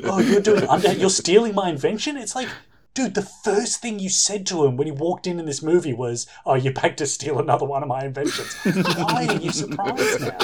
oh, 0.05 0.19
you're 0.19 0.41
doing 0.41 0.65
under, 0.65 0.93
you're 0.95 1.11
stealing 1.11 1.55
my 1.55 1.69
invention. 1.69 2.17
It's 2.17 2.35
like, 2.35 2.49
dude, 2.95 3.15
the 3.15 3.29
first 3.45 3.81
thing 3.81 3.99
you 3.99 4.09
said 4.09 4.47
to 4.47 4.65
him 4.65 4.77
when 4.77 4.87
he 4.87 4.93
walked 4.93 5.27
in 5.27 5.39
in 5.39 5.47
this 5.47 5.63
movie 5.63 5.93
was, 5.93 6.27
"Oh, 6.45 6.55
you're 6.55 6.73
back 6.73 6.97
to 6.99 7.07
steal 7.07 7.39
another 7.39 7.65
one 7.67 7.83
of 7.83 7.89
my 7.89 8.05
inventions." 8.05 8.55
Why 8.65 9.27
are 9.29 9.37
you 9.37 9.53
surprised 9.53 10.21
now? 10.21 10.39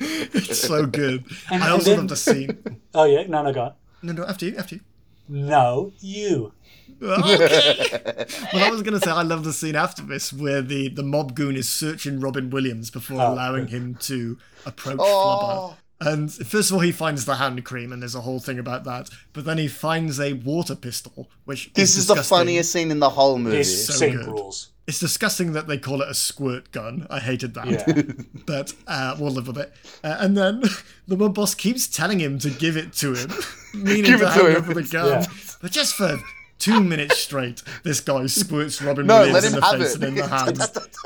it's 0.00 0.58
so 0.58 0.86
good. 0.86 1.24
And- 1.50 1.62
I 1.62 1.70
also 1.70 1.90
then- 1.90 1.98
love 2.00 2.08
the 2.08 2.16
scene. 2.16 2.58
Oh 2.94 3.04
yeah, 3.04 3.22
no, 3.26 3.42
no, 3.42 3.52
go 3.54 3.62
on. 3.62 3.72
No, 4.02 4.12
no, 4.12 4.24
after 4.24 4.44
you, 4.46 4.56
after 4.56 4.74
you. 4.76 4.80
No, 5.28 5.92
you. 6.00 6.52
Okay. 7.02 8.26
well, 8.52 8.64
I 8.64 8.70
was 8.70 8.82
going 8.82 8.92
to 8.98 9.00
say 9.04 9.10
I 9.10 9.22
love 9.22 9.42
the 9.42 9.52
scene 9.52 9.74
after 9.74 10.02
this 10.02 10.32
where 10.32 10.62
the, 10.62 10.88
the 10.88 11.02
mob 11.02 11.34
goon 11.34 11.56
is 11.56 11.68
searching 11.68 12.20
Robin 12.20 12.48
Williams 12.50 12.90
before 12.90 13.20
Oh, 13.20 13.32
allowing 13.32 13.66
him 13.68 13.96
to 14.02 14.38
approach 14.66 14.98
Oh. 15.00 15.74
Flubber. 15.74 15.76
And 16.04 16.32
first 16.32 16.70
of 16.70 16.74
all, 16.74 16.80
he 16.80 16.92
finds 16.92 17.24
the 17.24 17.36
hand 17.36 17.64
cream, 17.64 17.92
and 17.92 18.02
there's 18.02 18.14
a 18.14 18.20
whole 18.22 18.40
thing 18.40 18.58
about 18.58 18.84
that. 18.84 19.08
But 19.32 19.44
then 19.44 19.58
he 19.58 19.68
finds 19.68 20.18
a 20.20 20.32
water 20.34 20.74
pistol, 20.74 21.30
which 21.44 21.72
This 21.74 21.96
is 21.96 22.06
the 22.06 22.14
disgusting. 22.14 22.36
funniest 22.38 22.72
scene 22.72 22.90
in 22.90 22.98
the 22.98 23.10
whole 23.10 23.38
movie. 23.38 23.58
This 23.58 23.86
so 23.86 23.92
scene 23.94 24.16
good. 24.16 24.26
rules. 24.26 24.68
It's 24.88 24.98
disgusting 24.98 25.52
that 25.52 25.68
they 25.68 25.78
call 25.78 26.02
it 26.02 26.08
a 26.08 26.14
squirt 26.14 26.72
gun. 26.72 27.06
I 27.08 27.20
hated 27.20 27.54
that. 27.54 27.66
Yeah. 27.68 28.24
but 28.46 28.74
uh, 28.88 29.16
we'll 29.18 29.30
live 29.30 29.46
with 29.46 29.58
it. 29.58 29.72
Uh, 30.02 30.16
and 30.18 30.36
then 30.36 30.60
the 31.06 31.16
mob 31.16 31.34
boss 31.36 31.54
keeps 31.54 31.86
telling 31.86 32.18
him 32.20 32.38
to 32.40 32.50
give 32.50 32.76
it 32.76 32.92
to 32.94 33.14
him, 33.14 33.30
meaning 33.74 34.02
Give 34.04 34.18
to 34.20 34.26
it 34.26 34.28
to 34.28 34.32
hand 34.34 34.48
him. 34.48 34.56
over 34.56 34.74
the 34.74 34.82
gun. 34.82 35.06
Yeah. 35.22 35.26
But 35.60 35.70
just 35.70 35.94
for 35.94 36.18
two 36.58 36.80
minutes 36.82 37.18
straight, 37.18 37.62
this 37.84 38.00
guy 38.00 38.26
squirts 38.26 38.82
Robin 38.82 39.06
No, 39.06 39.18
Williams 39.20 39.34
let 39.34 39.44
in 39.44 39.52
him 39.54 39.60
the 39.60 39.66
have 39.66 39.78
face 39.80 39.90
it. 39.94 39.94
and 39.94 40.04
in 40.04 40.14
the 40.16 40.26
hand. 40.26 40.58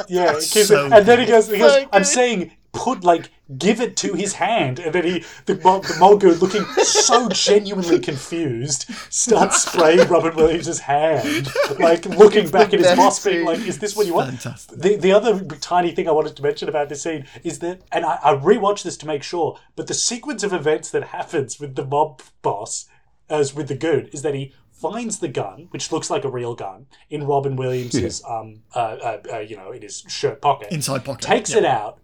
Yeah, 0.09 0.33
That's 0.33 0.53
keep 0.53 0.71
it- 0.71 0.93
and 0.93 1.07
then 1.07 1.19
he 1.21 1.27
goes, 1.27 1.49
he 1.51 1.59
goes 1.59 1.73
So 1.73 1.89
I'm 1.93 2.05
saying 2.05 2.53
put 2.73 3.05
like 3.05 3.31
give 3.59 3.81
it 3.81 3.97
to 3.97 4.15
his 4.15 4.35
hand, 4.35 4.79
and 4.79 4.93
then 4.95 5.05
he 5.05 5.25
the 5.47 5.55
the 5.55 5.97
Mulgoon 5.99 6.39
looking 6.39 6.65
so 6.85 7.29
genuinely 7.29 7.99
confused 7.99 8.87
starts 9.11 9.63
spraying 9.65 10.09
Robin 10.09 10.35
Williams' 10.35 10.81
hand, 10.81 11.49
like 11.79 12.05
looking 12.07 12.49
back 12.49 12.73
at 12.75 12.81
his 12.81 12.97
boss, 12.97 13.25
being 13.25 13.45
like, 13.45 13.61
"Is 13.61 13.79
this 13.79 13.97
what 13.97 14.07
you 14.07 14.15
want?" 14.15 14.31
Fantastic. 14.31 14.79
The 14.79 14.97
the 14.97 15.13
other 15.13 15.45
tiny 15.61 15.93
thing 15.93 16.09
I 16.09 16.13
wanted 16.13 16.37
to 16.37 16.43
mention 16.43 16.69
about 16.69 16.89
this 16.89 17.03
scene 17.03 17.27
is 17.45 17.61
that, 17.61 17.83
and 17.93 18.05
I, 18.05 18.19
I 18.23 18.35
rewatched 18.35 18.83
this 18.83 18.97
to 18.99 19.07
make 19.07 19.23
sure, 19.23 19.59
but 19.75 19.87
the 19.87 19.95
sequence 19.95 20.43
of 20.43 20.53
events 20.53 20.91
that 20.91 21.05
happens 21.05 21.61
with 21.61 21.77
the 21.77 21.85
mob 21.85 22.23
boss, 22.43 22.87
as 23.29 23.55
with 23.55 23.69
the 23.69 23.77
goon, 23.77 24.09
is 24.13 24.23
that 24.23 24.35
he 24.35 24.53
finds 24.73 25.21
the 25.21 25.29
gun, 25.29 25.69
which 25.71 25.91
looks 25.91 26.11
like 26.11 26.25
a 26.25 26.29
real 26.29 26.55
gun, 26.55 26.87
in 27.09 27.25
Robin 27.25 27.57
Williams's 27.57 28.23
um 28.29 28.63
uh, 28.75 28.79
uh, 28.79 29.19
uh 29.33 29.39
you 29.39 29.57
know 29.57 29.73
in 29.73 29.83
his 29.83 30.05
shirt 30.09 30.43
pocket, 30.43 30.69
Inside 30.71 31.05
pocket. 31.05 31.23
takes 31.23 31.53
Yeah. 31.53 31.59
it 31.59 31.65
out, 31.65 31.99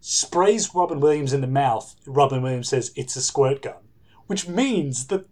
sprays 0.00 0.74
Robin 0.74 1.00
Williams 1.00 1.32
in 1.32 1.40
the 1.40 1.46
mouth. 1.46 1.94
Robin 2.06 2.42
Williams 2.42 2.68
says 2.68 2.92
it's 2.96 3.16
a 3.16 3.22
squirt 3.22 3.62
gun, 3.62 3.82
which 4.26 4.48
means 4.48 5.06
that. 5.08 5.26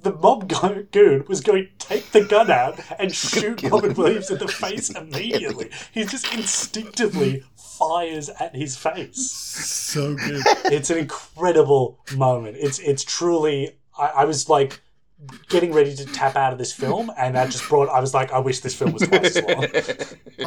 The 0.00 0.12
mob 0.12 0.52
goon 0.90 1.24
was 1.28 1.40
going 1.42 1.68
to 1.78 1.86
take 1.86 2.10
the 2.10 2.24
gun 2.24 2.50
out 2.50 2.80
and 2.98 3.14
shoot 3.14 3.62
Robin 3.62 3.94
Williams 3.94 4.32
in 4.32 4.38
the 4.38 4.48
face 4.48 4.90
immediately. 4.90 5.70
He 5.92 6.04
just 6.04 6.34
instinctively 6.34 7.44
fires 7.56 8.28
at 8.28 8.54
his 8.56 8.76
face. 8.76 9.30
So 9.30 10.16
good. 10.16 10.42
It's 10.64 10.90
an 10.90 10.98
incredible 10.98 12.00
moment. 12.16 12.56
It's 12.58 12.80
it's 12.80 13.04
truly. 13.04 13.78
I, 13.96 14.06
I 14.06 14.24
was 14.24 14.48
like 14.48 14.81
getting 15.48 15.72
ready 15.72 15.94
to 15.94 16.06
tap 16.06 16.36
out 16.36 16.52
of 16.52 16.58
this 16.58 16.72
film, 16.72 17.10
and 17.18 17.34
that 17.34 17.50
just 17.50 17.68
brought. 17.68 17.88
I 17.88 18.00
was 18.00 18.14
like, 18.14 18.32
I 18.32 18.38
wish 18.38 18.60
this 18.60 18.74
film 18.74 18.92
was 18.92 19.02
twice 19.02 19.36
as 19.36 19.44
long. 19.44 19.66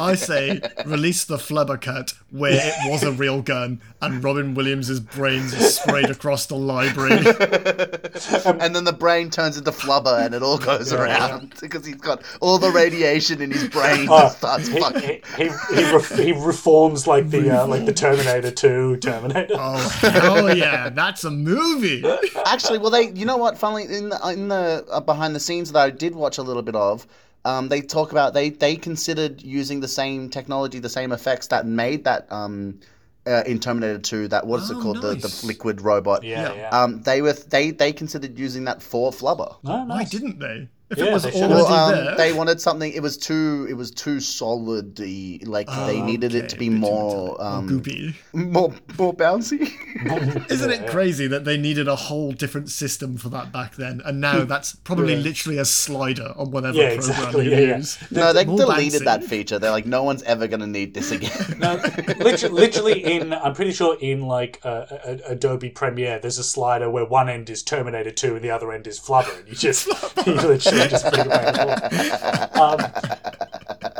I 0.00 0.14
say 0.14 0.60
release 0.84 1.24
the 1.24 1.36
flubber 1.36 1.80
cut 1.80 2.12
where 2.30 2.58
it 2.60 2.90
was 2.90 3.02
a 3.02 3.12
real 3.12 3.40
gun 3.42 3.80
and 4.02 4.22
Robin 4.22 4.54
Williams's 4.54 5.00
brains 5.00 5.54
are 5.54 5.60
sprayed 5.60 6.10
across 6.10 6.46
the 6.46 6.56
library. 6.56 7.16
and 8.60 8.74
then 8.74 8.84
the 8.84 8.94
brain 8.98 9.30
turns 9.30 9.56
into 9.56 9.70
flubber 9.70 10.24
and 10.24 10.34
it 10.34 10.42
all 10.42 10.58
goes 10.58 10.92
around 10.92 11.54
because 11.60 11.86
he's 11.86 11.96
got 11.96 12.22
all 12.40 12.58
the 12.58 12.70
radiation 12.70 13.40
in 13.40 13.50
his 13.50 13.68
brain 13.68 14.06
Oh, 14.10 14.18
that 14.18 14.32
starts 14.32 14.68
he, 14.68 14.80
fucking. 14.80 15.20
he, 15.36 15.44
he, 15.44 15.50
he, 15.74 15.94
re- 15.94 16.24
he 16.24 16.32
reforms 16.32 17.06
like 17.06 17.30
the 17.30 17.50
uh, 17.62 17.66
like 17.66 17.86
the 17.86 17.94
Terminator 17.94 18.50
Two 18.50 18.96
Terminator. 18.98 19.54
Oh 19.58 19.88
hell 20.00 20.54
yeah, 20.54 20.88
that's 20.90 21.24
a 21.24 21.30
movie. 21.30 22.04
Actually, 22.44 22.78
well, 22.78 22.90
they, 22.90 23.10
you 23.10 23.24
know 23.24 23.36
what? 23.36 23.56
Funnily, 23.58 23.84
in 23.84 24.08
the 24.10 24.28
in 24.28 24.48
the 24.48 24.65
the 24.66 24.92
uh, 24.92 25.00
behind 25.00 25.34
the 25.34 25.40
scenes 25.40 25.72
that 25.72 25.80
I 25.80 25.90
did 25.90 26.14
watch 26.14 26.38
a 26.38 26.42
little 26.42 26.62
bit 26.62 26.76
of, 26.76 27.06
um, 27.44 27.68
they 27.68 27.80
talk 27.80 28.12
about 28.12 28.34
they 28.34 28.50
they 28.50 28.76
considered 28.76 29.42
using 29.42 29.80
the 29.80 29.88
same 29.88 30.28
technology, 30.30 30.78
the 30.80 30.88
same 30.88 31.12
effects 31.12 31.46
that 31.48 31.66
made 31.66 32.04
that 32.04 32.30
um, 32.32 32.80
uh, 33.26 33.42
in 33.46 33.58
Terminator 33.60 33.98
Two. 33.98 34.28
That 34.28 34.46
what 34.46 34.60
is 34.62 34.70
Oh, 34.70 34.78
it 34.78 34.82
called? 34.82 35.00
The 35.02 35.14
nice. 35.14 35.40
the 35.40 35.46
liquid 35.46 35.80
robot. 35.80 36.22
Yeah, 36.24 36.42
Yeah. 36.42 36.54
yeah. 36.54 36.70
Um, 36.82 37.02
they 37.02 37.22
were 37.22 37.32
they 37.34 37.70
they 37.70 37.92
considered 37.92 38.38
using 38.38 38.64
that 38.64 38.82
for 38.82 39.10
Flubber. 39.12 39.56
no, 39.62 39.84
Why 39.84 40.04
didn't 40.04 40.38
they? 40.40 40.68
If 40.88 40.98
Yeah, 40.98 41.06
it 41.06 41.12
was 41.14 41.22
they 41.24 41.32
already. 41.32 41.54
Well, 41.54 41.66
um, 41.66 41.92
there, 42.04 42.16
they 42.16 42.32
wanted 42.32 42.60
something. 42.60 42.92
It 42.92 43.02
was 43.02 43.16
too. 43.16 43.66
It 43.68 43.74
was 43.74 43.90
too 43.90 44.20
solid. 44.20 44.98
Like 45.46 45.66
they 45.66 46.00
needed 46.00 46.34
it 46.34 46.48
to 46.50 46.56
be 46.56 46.68
bit 46.68 46.78
more, 46.78 47.42
um, 47.42 47.68
goopy. 47.68 48.14
more, 48.32 48.72
more 48.96 49.12
bouncy. 49.14 49.72
Isn't 50.50 50.70
it 50.70 50.86
crazy 50.88 51.26
that 51.26 51.44
they 51.44 51.56
needed 51.56 51.88
a 51.88 51.96
whole 51.96 52.30
different 52.32 52.68
system 52.70 53.16
for 53.16 53.28
that 53.30 53.50
back 53.50 53.74
then, 53.76 54.00
and 54.04 54.20
now 54.20 54.44
that's 54.44 54.76
probably 54.76 55.14
Yeah. 55.14 55.20
literally 55.20 55.58
a 55.58 55.64
slider 55.64 56.32
on 56.36 56.50
whatever 56.52 56.76
Yeah, 56.76 56.94
program 56.96 57.10
exactly, 57.10 57.44
you 57.46 57.50
yeah, 57.50 57.58
yeah. 57.58 57.76
use. 57.78 57.98
no, 58.12 58.32
they 58.32 58.44
More 58.44 58.58
deleted 58.58 59.02
bouncy. 59.02 59.04
that 59.06 59.24
feature. 59.24 59.58
They're 59.58 59.70
like, 59.72 59.86
no 59.86 60.02
one's 60.04 60.22
ever 60.22 60.46
gonna 60.46 60.66
need 60.68 60.94
this 60.94 61.10
again. 61.10 61.32
No, 61.58 61.74
literally, 62.18 62.54
literally 62.54 63.04
in 63.04 63.32
I'm 63.32 63.54
pretty 63.54 63.72
sure 63.72 63.96
in 63.98 64.20
like 64.22 64.60
uh, 64.64 64.68
uh, 64.68 65.16
Adobe 65.26 65.70
Premiere, 65.70 66.18
there's 66.20 66.38
a 66.38 66.44
slider 66.44 66.88
where 66.90 67.04
one 67.04 67.28
end 67.28 67.48
is 67.50 67.62
Terminator 67.62 68.10
2 68.10 68.36
and 68.36 68.44
the 68.44 68.50
other 68.50 68.70
end 68.72 68.86
is 68.86 69.00
Flubber, 69.00 69.36
and 69.38 69.48
you 69.48 69.54
just 69.66 69.86
you 70.26 70.34
literally 70.34 70.75
just 70.88 71.10
bring 71.10 71.26
it 71.26 71.28
back. 71.28 72.56
Um, 72.56 72.78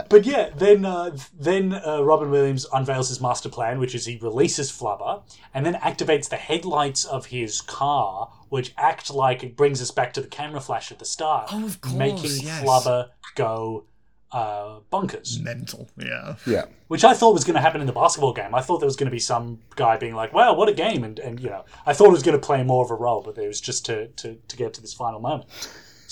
but 0.08 0.24
yeah, 0.24 0.50
then 0.56 0.84
uh, 0.84 1.16
then 1.38 1.74
uh, 1.74 2.02
Robin 2.02 2.30
Williams 2.30 2.66
unveils 2.72 3.08
his 3.08 3.20
master 3.20 3.48
plan, 3.48 3.78
which 3.78 3.94
is 3.94 4.06
he 4.06 4.16
releases 4.16 4.70
Flubber 4.70 5.22
and 5.52 5.64
then 5.66 5.74
activates 5.74 6.28
the 6.28 6.36
headlights 6.36 7.04
of 7.04 7.26
his 7.26 7.60
car, 7.60 8.30
which 8.48 8.72
act 8.76 9.10
like 9.12 9.42
it 9.42 9.56
brings 9.56 9.82
us 9.82 9.90
back 9.90 10.12
to 10.14 10.20
the 10.20 10.28
camera 10.28 10.60
flash 10.60 10.92
at 10.92 10.98
the 10.98 11.04
start, 11.04 11.50
Oh, 11.52 11.66
of 11.66 11.80
course, 11.80 11.94
making 11.94 12.30
yes. 12.40 12.62
Flubber 12.62 13.08
go 13.34 13.84
uh, 14.32 14.80
bonkers 14.92 15.40
Mental, 15.40 15.88
yeah. 15.96 16.36
yeah. 16.46 16.64
which 16.88 17.04
I 17.04 17.14
thought 17.14 17.32
was 17.32 17.44
going 17.44 17.54
to 17.54 17.60
happen 17.60 17.80
in 17.80 17.86
the 17.86 17.92
basketball 17.92 18.32
game. 18.32 18.54
I 18.54 18.60
thought 18.60 18.78
there 18.78 18.86
was 18.86 18.96
going 18.96 19.06
to 19.06 19.12
be 19.14 19.18
some 19.20 19.60
guy 19.76 19.96
being 19.96 20.14
like, 20.14 20.32
"Wow, 20.32 20.54
what 20.54 20.68
a 20.68 20.74
game!" 20.74 21.04
and 21.04 21.18
and 21.18 21.40
you 21.40 21.48
know, 21.48 21.64
I 21.86 21.92
thought 21.92 22.08
it 22.08 22.12
was 22.12 22.22
going 22.22 22.38
to 22.38 22.44
play 22.46 22.62
more 22.62 22.84
of 22.84 22.90
a 22.90 22.94
role, 22.94 23.22
but 23.22 23.38
it 23.38 23.46
was 23.46 23.60
just 23.60 23.86
to 23.86 24.08
to, 24.08 24.34
to 24.34 24.56
get 24.56 24.74
to 24.74 24.80
this 24.80 24.94
final 24.94 25.20
moment. 25.20 25.46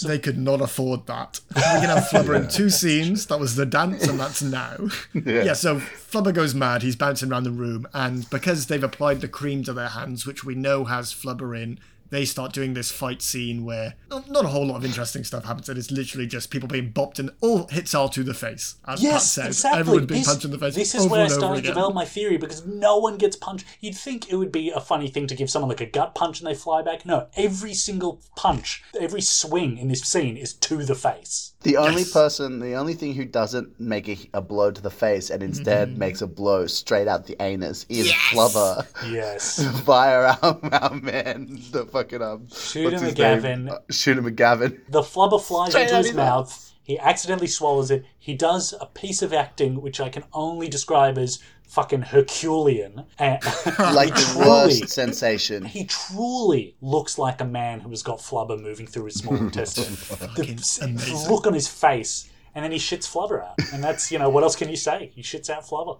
They 0.02 0.18
could 0.18 0.38
not 0.38 0.60
afford 0.60 1.06
that. 1.06 1.40
We 1.54 1.60
can 1.62 1.88
have 1.96 2.04
Flubber 2.08 2.36
in 2.40 2.48
two 2.48 2.70
scenes. 2.70 3.26
That 3.26 3.38
was 3.40 3.56
the 3.56 3.66
dance, 3.66 4.06
and 4.06 4.18
that's 4.18 4.42
now. 4.42 4.76
Yeah. 5.14 5.52
so 5.54 5.76
Flubber 5.76 6.32
goes 6.34 6.54
mad. 6.54 6.82
He's 6.82 6.96
bouncing 6.96 7.30
around 7.30 7.44
the 7.44 7.50
room, 7.50 7.86
and 7.94 8.28
because 8.30 8.66
they've 8.66 8.82
applied 8.84 9.20
the 9.20 9.28
cream 9.28 9.62
to 9.64 9.72
their 9.72 9.88
hands, 9.88 10.26
which 10.26 10.44
we 10.44 10.54
know 10.54 10.84
has 10.84 11.12
Flubber 11.14 11.60
in, 11.60 11.78
they 12.10 12.24
start 12.24 12.52
doing 12.52 12.74
this 12.74 12.90
fight 12.90 13.22
scene 13.22 13.64
where 13.64 13.94
not 14.10 14.44
a 14.44 14.48
whole 14.48 14.66
lot 14.66 14.76
of 14.76 14.84
interesting 14.84 15.24
stuff 15.24 15.44
happens. 15.44 15.68
It 15.68 15.78
is 15.78 15.90
literally 15.90 16.26
just 16.26 16.50
people 16.50 16.68
being 16.68 16.92
bopped, 16.92 17.18
and 17.18 17.30
all 17.40 17.66
hits 17.68 17.94
are 17.94 18.08
to 18.10 18.22
the 18.22 18.34
face, 18.34 18.76
as 18.86 19.00
Pat 19.00 19.02
Yes, 19.02 19.32
says. 19.32 19.46
exactly. 19.46 19.80
Everyone 19.80 20.06
being 20.06 20.20
this, 20.20 20.28
punched 20.28 20.44
in 20.44 20.50
the 20.50 20.58
face. 20.58 20.74
This 20.74 20.94
is 20.94 21.06
where 21.06 21.20
I 21.20 21.24
and 21.24 21.32
started 21.32 21.62
to 21.62 21.68
develop 21.68 21.94
my 21.94 22.04
theory 22.04 22.36
because 22.36 22.64
no 22.66 22.98
one 22.98 23.18
gets 23.18 23.36
punched. 23.36 23.66
You'd 23.80 23.96
think 23.96 24.30
it 24.30 24.36
would 24.36 24.52
be 24.52 24.70
a 24.70 24.80
funny 24.80 25.08
thing 25.08 25.26
to 25.28 25.34
give 25.34 25.50
someone 25.50 25.68
like 25.68 25.80
a 25.80 25.86
gut 25.86 26.14
punch 26.14 26.40
and 26.40 26.46
they 26.48 26.54
fly 26.54 26.82
back. 26.82 27.04
No, 27.06 27.28
every 27.36 27.74
single 27.74 28.20
punch, 28.36 28.82
every 29.00 29.20
swing 29.20 29.78
in 29.78 29.88
this 29.88 30.02
scene 30.02 30.36
is 30.36 30.52
to 30.54 30.84
the 30.84 30.94
face. 30.94 31.53
The 31.64 31.76
only 31.78 32.02
Yes. 32.02 32.12
person, 32.12 32.60
the 32.60 32.74
only 32.74 32.94
thing 32.94 33.14
who 33.14 33.24
doesn't 33.24 33.80
make 33.80 34.08
a, 34.08 34.16
a 34.34 34.40
blow 34.40 34.70
to 34.70 34.80
the 34.80 34.90
face 34.90 35.30
and 35.30 35.42
instead 35.42 35.88
Mm-hmm. 35.88 35.98
makes 35.98 36.22
a 36.22 36.26
blow 36.26 36.66
straight 36.66 37.08
out 37.08 37.26
the 37.26 37.36
anus 37.42 37.84
is 37.88 38.12
Flubber 38.12 38.86
Yes. 39.10 39.58
via 39.84 40.36
our, 40.42 40.58
our 40.72 40.94
man, 40.94 41.58
the 41.72 41.86
fucking 41.86 42.22
um, 42.22 42.48
Shooter 42.54 42.98
McGavin. 42.98 43.64
name? 43.64 43.74
Shooter 43.90 44.22
McGavin. 44.22 44.78
The 44.88 45.00
flubber 45.02 45.42
flies 45.42 45.70
Straight 45.70 45.84
into 45.90 45.96
his 45.96 46.14
mouth. 46.14 46.73
He 46.84 46.98
accidentally 46.98 47.46
swallows 47.48 47.90
it. 47.90 48.04
He 48.18 48.34
does 48.34 48.74
a 48.80 48.86
piece 48.86 49.22
of 49.22 49.32
acting 49.32 49.80
which 49.80 50.00
I 50.00 50.10
can 50.10 50.22
only 50.32 50.68
describe 50.68 51.16
as 51.18 51.38
fucking 51.66 52.02
Herculean. 52.02 53.04
And 53.18 53.42
Like 53.78 54.08
he 54.08 54.22
the 54.22 54.30
truly, 54.34 54.48
worst 54.48 54.88
sensation. 54.90 55.64
He 55.64 55.86
truly 55.86 56.76
looks 56.82 57.16
like 57.18 57.40
a 57.40 57.44
man 57.46 57.80
who 57.80 57.88
has 57.90 58.02
got 58.02 58.18
flubber 58.18 58.60
moving 58.60 58.86
through 58.86 59.06
his 59.06 59.14
small 59.16 59.34
intestine. 59.46 59.94
The 60.36 60.42
amazing. 60.82 61.30
look 61.30 61.46
on 61.46 61.54
his 61.54 61.66
face, 61.68 62.28
and 62.54 62.62
then 62.62 62.70
he 62.70 62.78
shits 62.78 63.10
flubber 63.10 63.42
out. 63.42 63.54
And 63.72 63.82
that's 63.82 64.12
you 64.12 64.18
know 64.18 64.28
what 64.28 64.42
else 64.44 64.54
can 64.54 64.68
you 64.68 64.76
say? 64.76 65.10
He 65.14 65.22
shits 65.22 65.48
out 65.48 65.64
flubber. 65.64 65.98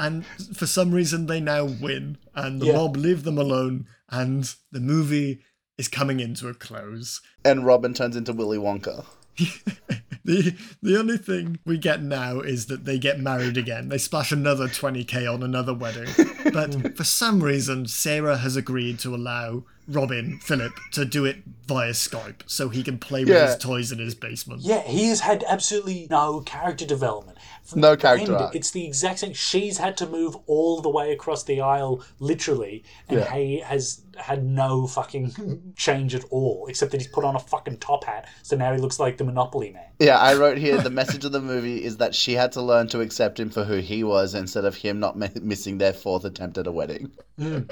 And 0.00 0.26
for 0.26 0.66
some 0.66 0.90
reason, 0.92 1.26
they 1.26 1.40
now 1.40 1.64
win, 1.64 2.18
and 2.34 2.60
the 2.60 2.66
Yeah. 2.66 2.72
mob 2.78 2.96
leave 2.96 3.22
them 3.22 3.38
alone, 3.38 3.86
and 4.10 4.52
the 4.72 4.80
movie 4.80 5.40
is 5.78 5.86
coming 5.88 6.18
into 6.18 6.48
a 6.48 6.54
close. 6.54 7.20
And 7.44 7.64
Robin 7.64 7.94
turns 7.94 8.16
into 8.16 8.32
Willy 8.32 8.58
Wonka. 8.58 9.04
The 10.24 10.54
the 10.82 10.98
only 10.98 11.18
thing 11.18 11.58
we 11.66 11.76
get 11.76 12.02
now 12.02 12.40
is 12.40 12.66
that 12.66 12.84
they 12.86 12.98
get 12.98 13.20
married 13.20 13.56
again. 13.58 13.88
They 13.90 13.98
splash 13.98 14.32
another 14.32 14.68
20k 14.68 15.32
on 15.32 15.42
another 15.42 15.74
wedding. 15.74 16.08
But 16.52 16.96
for 16.96 17.04
some 17.04 17.42
reason, 17.42 17.86
Sarah 17.86 18.38
has 18.38 18.56
agreed 18.56 18.98
to 19.00 19.14
allow 19.14 19.64
Robin, 19.86 20.38
Philip, 20.38 20.72
to 20.92 21.04
do 21.04 21.26
it 21.26 21.42
via 21.66 21.90
Skype 21.90 22.40
so 22.46 22.70
he 22.70 22.82
can 22.82 22.96
play 22.96 23.20
with 23.24 23.34
Yeah. 23.34 23.48
his 23.48 23.56
toys 23.58 23.92
in 23.92 23.98
his 23.98 24.14
basement. 24.14 24.62
Yeah, 24.62 24.80
he 24.82 25.08
has 25.10 25.20
had 25.20 25.44
absolutely 25.46 26.06
no 26.10 26.40
character 26.40 26.86
development. 26.86 27.36
No 27.74 27.96
character 27.96 28.36
arc. 28.36 28.54
It's 28.54 28.70
the 28.72 28.84
exact 28.86 29.20
same. 29.20 29.32
She's 29.32 29.78
had 29.78 29.96
to 29.98 30.06
move 30.06 30.36
all 30.46 30.80
the 30.80 30.90
way 30.90 31.12
across 31.12 31.44
the 31.44 31.60
aisle, 31.60 32.02
literally, 32.18 32.84
and 33.08 33.20
Yeah. 33.20 33.32
he 33.34 33.60
has 33.60 34.02
had 34.16 34.44
no 34.44 34.86
fucking 34.86 35.72
change 35.76 36.14
at 36.14 36.24
all, 36.30 36.66
except 36.68 36.92
that 36.92 37.00
he's 37.00 37.08
put 37.10 37.24
on 37.24 37.34
a 37.36 37.38
fucking 37.40 37.78
top 37.78 38.04
hat, 38.04 38.28
so 38.42 38.56
now 38.56 38.72
he 38.72 38.78
looks 38.80 39.00
like 39.00 39.16
the 39.16 39.24
Monopoly 39.24 39.72
man. 39.72 39.86
Yeah, 39.98 40.18
I 40.18 40.34
wrote 40.34 40.58
here 40.58 40.78
the 40.80 40.90
message 41.02 41.24
of 41.24 41.32
the 41.32 41.40
movie 41.40 41.82
is 41.82 41.96
that 41.96 42.14
she 42.14 42.34
had 42.34 42.52
to 42.52 42.62
learn 42.62 42.86
to 42.88 43.00
accept 43.00 43.40
him 43.40 43.50
for 43.50 43.64
who 43.64 43.76
he 43.78 44.04
was 44.04 44.34
instead 44.34 44.64
of 44.64 44.76
him 44.76 45.00
not 45.00 45.16
mi- 45.16 45.30
missing 45.40 45.78
their 45.78 45.92
fourth 45.92 46.24
attempt 46.24 46.58
at 46.58 46.66
a 46.66 46.72
wedding. 46.72 47.10
Mm. 47.40 47.70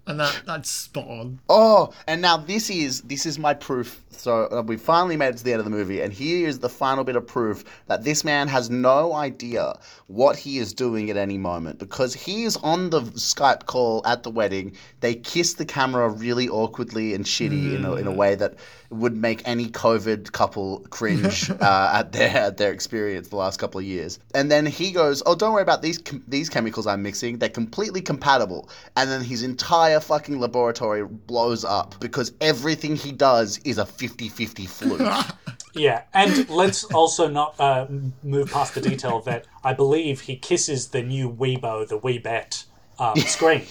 And 0.08 0.20
that 0.20 0.44
that's 0.45 0.70
spot 0.70 1.08
on. 1.08 1.40
Oh, 1.50 1.94
and 2.08 2.22
now 2.22 2.38
this 2.38 2.70
is 2.70 3.02
this 3.02 3.26
is 3.26 3.40
my 3.40 3.54
proof. 3.54 4.04
So 4.12 4.48
uh, 4.52 4.62
we 4.62 4.78
finally 4.78 5.18
made 5.18 5.30
it 5.30 5.38
to 5.38 5.44
the 5.44 5.52
end 5.52 5.60
of 5.60 5.66
the 5.66 5.72
movie, 5.72 6.02
and 6.02 6.14
here 6.14 6.48
is 6.48 6.60
the 6.60 6.70
final 6.70 7.04
bit 7.04 7.16
of 7.16 7.26
proof 7.26 7.64
that 7.88 8.04
this 8.04 8.24
man 8.24 8.48
has 8.48 8.70
no 8.70 9.14
idea 9.14 9.78
what 10.08 10.38
he 10.38 10.60
is 10.60 10.74
doing 10.74 11.10
at 11.10 11.18
any 11.18 11.38
moment 11.38 11.80
because 11.80 12.14
he 12.14 12.44
is 12.44 12.58
on 12.58 12.90
the 12.91 13.02
Skype 13.02 13.66
call 13.66 14.02
at 14.06 14.24
the 14.24 14.30
wedding. 14.30 14.76
They 15.00 15.16
kiss 15.16 15.56
the 15.56 15.66
camera 15.66 16.10
really 16.10 16.48
awkwardly 16.48 17.14
and 17.14 17.26
shitty 17.26 17.76
in 17.76 17.86
a, 17.86 17.95
in 17.95 18.08
a 18.08 18.12
way 18.12 18.36
that 18.36 18.56
would 18.94 19.15
make 19.15 19.41
any 19.45 19.68
COVID 19.68 20.32
couple 20.32 20.80
cringe 20.90 21.49
uh, 21.61 21.91
at 21.94 22.11
their 22.11 22.30
at 22.30 22.57
their 22.57 22.72
experience 22.72 23.30
the 23.30 23.36
last 23.36 23.60
couple 23.60 23.80
of 23.80 23.86
years. 23.86 24.20
And 24.34 24.52
then 24.52 24.65
he 24.65 24.91
goes, 24.91 25.24
"Oh, 25.26 25.36
don't 25.36 25.53
worry 25.53 25.61
about 25.61 25.82
these 25.82 25.98
chem- 25.98 26.24
these 26.28 26.49
chemicals 26.49 26.88
I'm 26.88 27.02
mixing. 27.02 27.38
They're 27.38 27.49
completely 27.49 28.02
compatible." 28.02 28.70
And 28.95 29.10
then 29.10 29.22
his 29.22 29.44
entire 29.44 29.99
fucking 29.99 30.40
laboratory 30.40 31.06
blows 31.06 31.65
up 31.65 31.95
because 31.99 32.32
everything 32.41 32.95
he 32.95 33.11
does 33.11 33.60
is 33.60 33.78
a 33.78 33.86
50-50 33.86 34.68
fluke. 34.68 35.26
Yeah, 35.76 36.03
and 36.14 36.48
let's 36.49 36.84
also 36.84 37.28
not 37.28 37.60
uh, 37.60 37.88
move 38.22 38.52
past 38.52 38.76
the 38.76 38.82
detail 38.82 39.22
that 39.22 39.45
I 39.64 39.74
believe 39.74 40.22
he 40.22 40.36
kisses 40.36 40.90
the 40.90 41.02
new 41.02 41.32
Weebo, 41.32 41.88
the 41.88 41.99
Weebette, 41.99 42.65
um, 42.99 43.15
screen. 43.18 43.65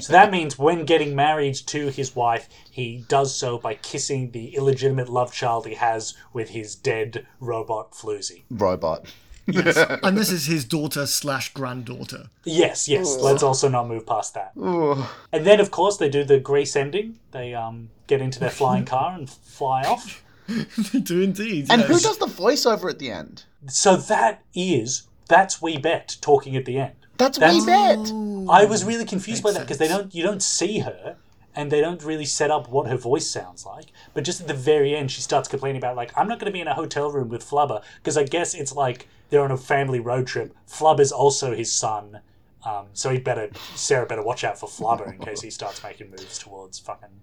So 0.00 0.12
that 0.12 0.30
means 0.30 0.58
when 0.58 0.84
getting 0.84 1.14
married 1.14 1.56
to 1.66 1.88
his 1.88 2.14
wife, 2.14 2.48
he 2.70 3.04
does 3.08 3.34
so 3.34 3.58
by 3.58 3.74
kissing 3.74 4.30
the 4.30 4.54
illegitimate 4.54 5.08
love 5.08 5.32
child 5.32 5.66
he 5.66 5.74
has 5.74 6.14
with 6.32 6.50
his 6.50 6.74
dead 6.74 7.26
robot 7.40 7.92
Floozy. 7.92 8.42
Robot. 8.50 9.06
Yes. 9.46 9.76
and 10.02 10.16
this 10.16 10.30
is 10.30 10.46
his 10.46 10.64
daughter 10.64 11.06
slash 11.06 11.52
granddaughter. 11.54 12.28
Yes, 12.44 12.88
yes. 12.88 13.16
Let's 13.16 13.42
also 13.42 13.68
not 13.68 13.88
move 13.88 14.06
past 14.06 14.34
that. 14.34 14.52
Ooh. 14.58 15.04
And 15.32 15.46
then, 15.46 15.60
of 15.60 15.70
course, 15.70 15.96
they 15.96 16.08
do 16.08 16.24
the 16.24 16.38
Grease 16.38 16.76
ending. 16.76 17.18
They 17.30 17.54
um, 17.54 17.90
get 18.06 18.20
into 18.20 18.38
their 18.38 18.50
flying 18.50 18.84
car 18.86 19.14
and 19.14 19.28
fly 19.28 19.82
off. 19.82 20.22
they 20.46 21.00
do 21.00 21.22
indeed. 21.22 21.66
And 21.70 21.80
yes. 21.80 21.88
who 21.88 21.98
does 22.00 22.18
the 22.18 22.26
voiceover 22.26 22.90
at 22.90 22.98
the 22.98 23.10
end? 23.10 23.44
So 23.66 23.96
that 23.96 24.42
is 24.54 25.08
that's 25.28 25.58
Weebette 25.58 26.20
talking 26.20 26.56
at 26.56 26.64
the 26.64 26.78
end. 26.78 26.94
That's, 27.18 27.38
That's- 27.38 27.60
we 27.60 27.66
bet. 27.66 28.12
I 28.50 28.64
was 28.64 28.84
really 28.84 29.04
confused 29.04 29.42
by 29.42 29.52
that 29.52 29.60
because 29.60 29.78
they 29.78 29.88
don't 29.88 30.14
you 30.14 30.22
don't 30.22 30.42
see 30.42 30.78
her 30.78 31.16
and 31.54 31.70
they 31.72 31.80
don't 31.80 32.02
really 32.02 32.24
set 32.24 32.50
up 32.50 32.68
what 32.70 32.86
her 32.86 32.96
voice 32.96 33.28
sounds 33.28 33.66
like. 33.66 33.86
But 34.14 34.24
just 34.24 34.40
at 34.40 34.46
the 34.46 34.54
very 34.54 34.94
end, 34.94 35.10
she 35.10 35.20
starts 35.20 35.48
complaining 35.48 35.78
about 35.82 35.96
like 35.96 36.16
I'm 36.16 36.28
not 36.28 36.38
going 36.38 36.50
to 36.50 36.52
be 36.52 36.60
in 36.60 36.68
a 36.68 36.74
hotel 36.74 37.10
room 37.10 37.28
with 37.28 37.44
Flubber 37.44 37.82
because 37.96 38.16
I 38.16 38.22
guess 38.22 38.54
it's 38.54 38.74
like 38.74 39.08
they're 39.28 39.42
on 39.42 39.50
a 39.50 39.56
family 39.56 40.00
road 40.00 40.26
trip. 40.26 40.54
Flubber's 40.66 41.12
also 41.12 41.54
his 41.54 41.70
son, 41.72 42.20
um, 42.64 42.86
so 42.94 43.10
he 43.10 43.18
better 43.18 43.50
Sarah 43.74 44.06
better 44.06 44.22
watch 44.22 44.44
out 44.44 44.58
for 44.58 44.68
Flubber 44.68 45.12
in 45.12 45.18
case 45.18 45.42
he 45.42 45.50
starts 45.50 45.82
making 45.82 46.10
moves 46.10 46.38
towards 46.38 46.78
fucking 46.78 47.20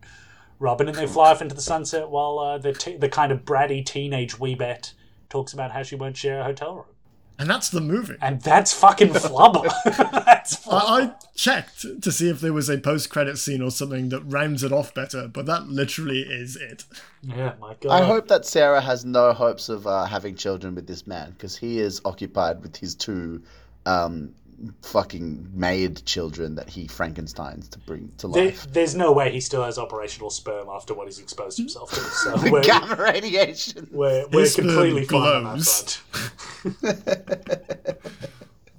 Robin. 0.60 0.88
And 0.88 0.98
they 0.98 1.08
fly 1.08 1.32
off 1.32 1.42
into 1.42 1.56
the 1.56 1.62
sunset 1.62 2.10
while 2.10 2.38
uh, 2.40 2.58
the 2.58 2.74
te- 2.74 2.98
the 2.98 3.10
kind 3.10 3.32
of 3.32 3.46
bratty 3.46 3.84
teenage 3.86 4.36
Weebette 4.36 4.94
talks 5.30 5.54
about 5.54 5.72
how 5.72 5.82
she 5.82 5.96
won't 5.96 6.18
share 6.18 6.42
a 6.42 6.44
hotel 6.44 6.76
room. 6.76 6.86
And 7.38 7.50
that's 7.50 7.70
the 7.70 7.82
movie. 7.82 8.16
And 8.22 8.42
that's 8.42 8.74
fucking 8.74 9.10
flubber. 9.14 9.70
that's 10.26 10.56
flubber. 10.56 10.82
I, 10.82 11.02
I 11.04 11.16
checked 11.36 11.86
to 12.02 12.12
see 12.12 12.30
if 12.30 12.40
there 12.40 12.54
was 12.54 12.70
a 12.70 12.78
post 12.78 13.10
credit 13.10 13.38
scene 13.38 13.62
or 13.62 13.72
something 13.72 14.10
that 14.10 14.22
rounds 14.22 14.64
it 14.64 14.72
off 14.72 14.94
better, 14.94 15.28
but 15.28 15.46
that 15.46 15.68
literally 15.68 16.22
is 16.22 16.56
it. 16.56 16.86
Yeah, 17.22 17.54
my 17.60 17.76
god. 17.82 17.92
I 17.92 18.06
hope 18.06 18.28
that 18.30 18.46
Sarah 18.46 18.82
has 18.82 19.04
no 19.04 19.34
hopes 19.34 19.70
of 19.70 19.86
uh, 19.86 20.06
having 20.06 20.36
children 20.36 20.76
with 20.76 20.88
this 20.88 21.06
man 21.06 21.32
because 21.32 21.58
he 21.58 21.80
is 21.80 22.02
occupied 22.06 22.62
with 22.62 22.78
his 22.78 22.96
two 22.96 23.44
um, 23.86 24.34
fucking 24.82 25.50
made 25.54 26.06
children 26.06 26.56
that 26.56 26.70
he 26.70 26.88
Frankenstein's 26.88 27.68
to 27.70 27.80
bring 27.80 28.12
to 28.18 28.28
There, 28.28 28.46
life. 28.46 28.68
there's 28.72 28.96
no 28.96 29.12
way 29.12 29.32
he 29.32 29.40
still 29.40 29.64
has 29.64 29.78
operational 29.78 30.30
sperm 30.30 30.68
after 30.70 30.94
what 30.94 31.08
he's 31.08 31.20
exposed 31.20 31.58
himself 31.58 31.92
to. 31.92 32.00
So 32.00 32.36
we're, 32.52 32.62
Gamma 32.62 32.96
radiation. 32.96 33.88
we're, 33.92 34.28
we're 34.28 34.42
His 34.42 34.54
sperm 34.54 34.68
completely 34.68 35.06
fine 35.06 35.46
on 35.46 35.60
that 35.60 36.00
glows. 36.74 37.96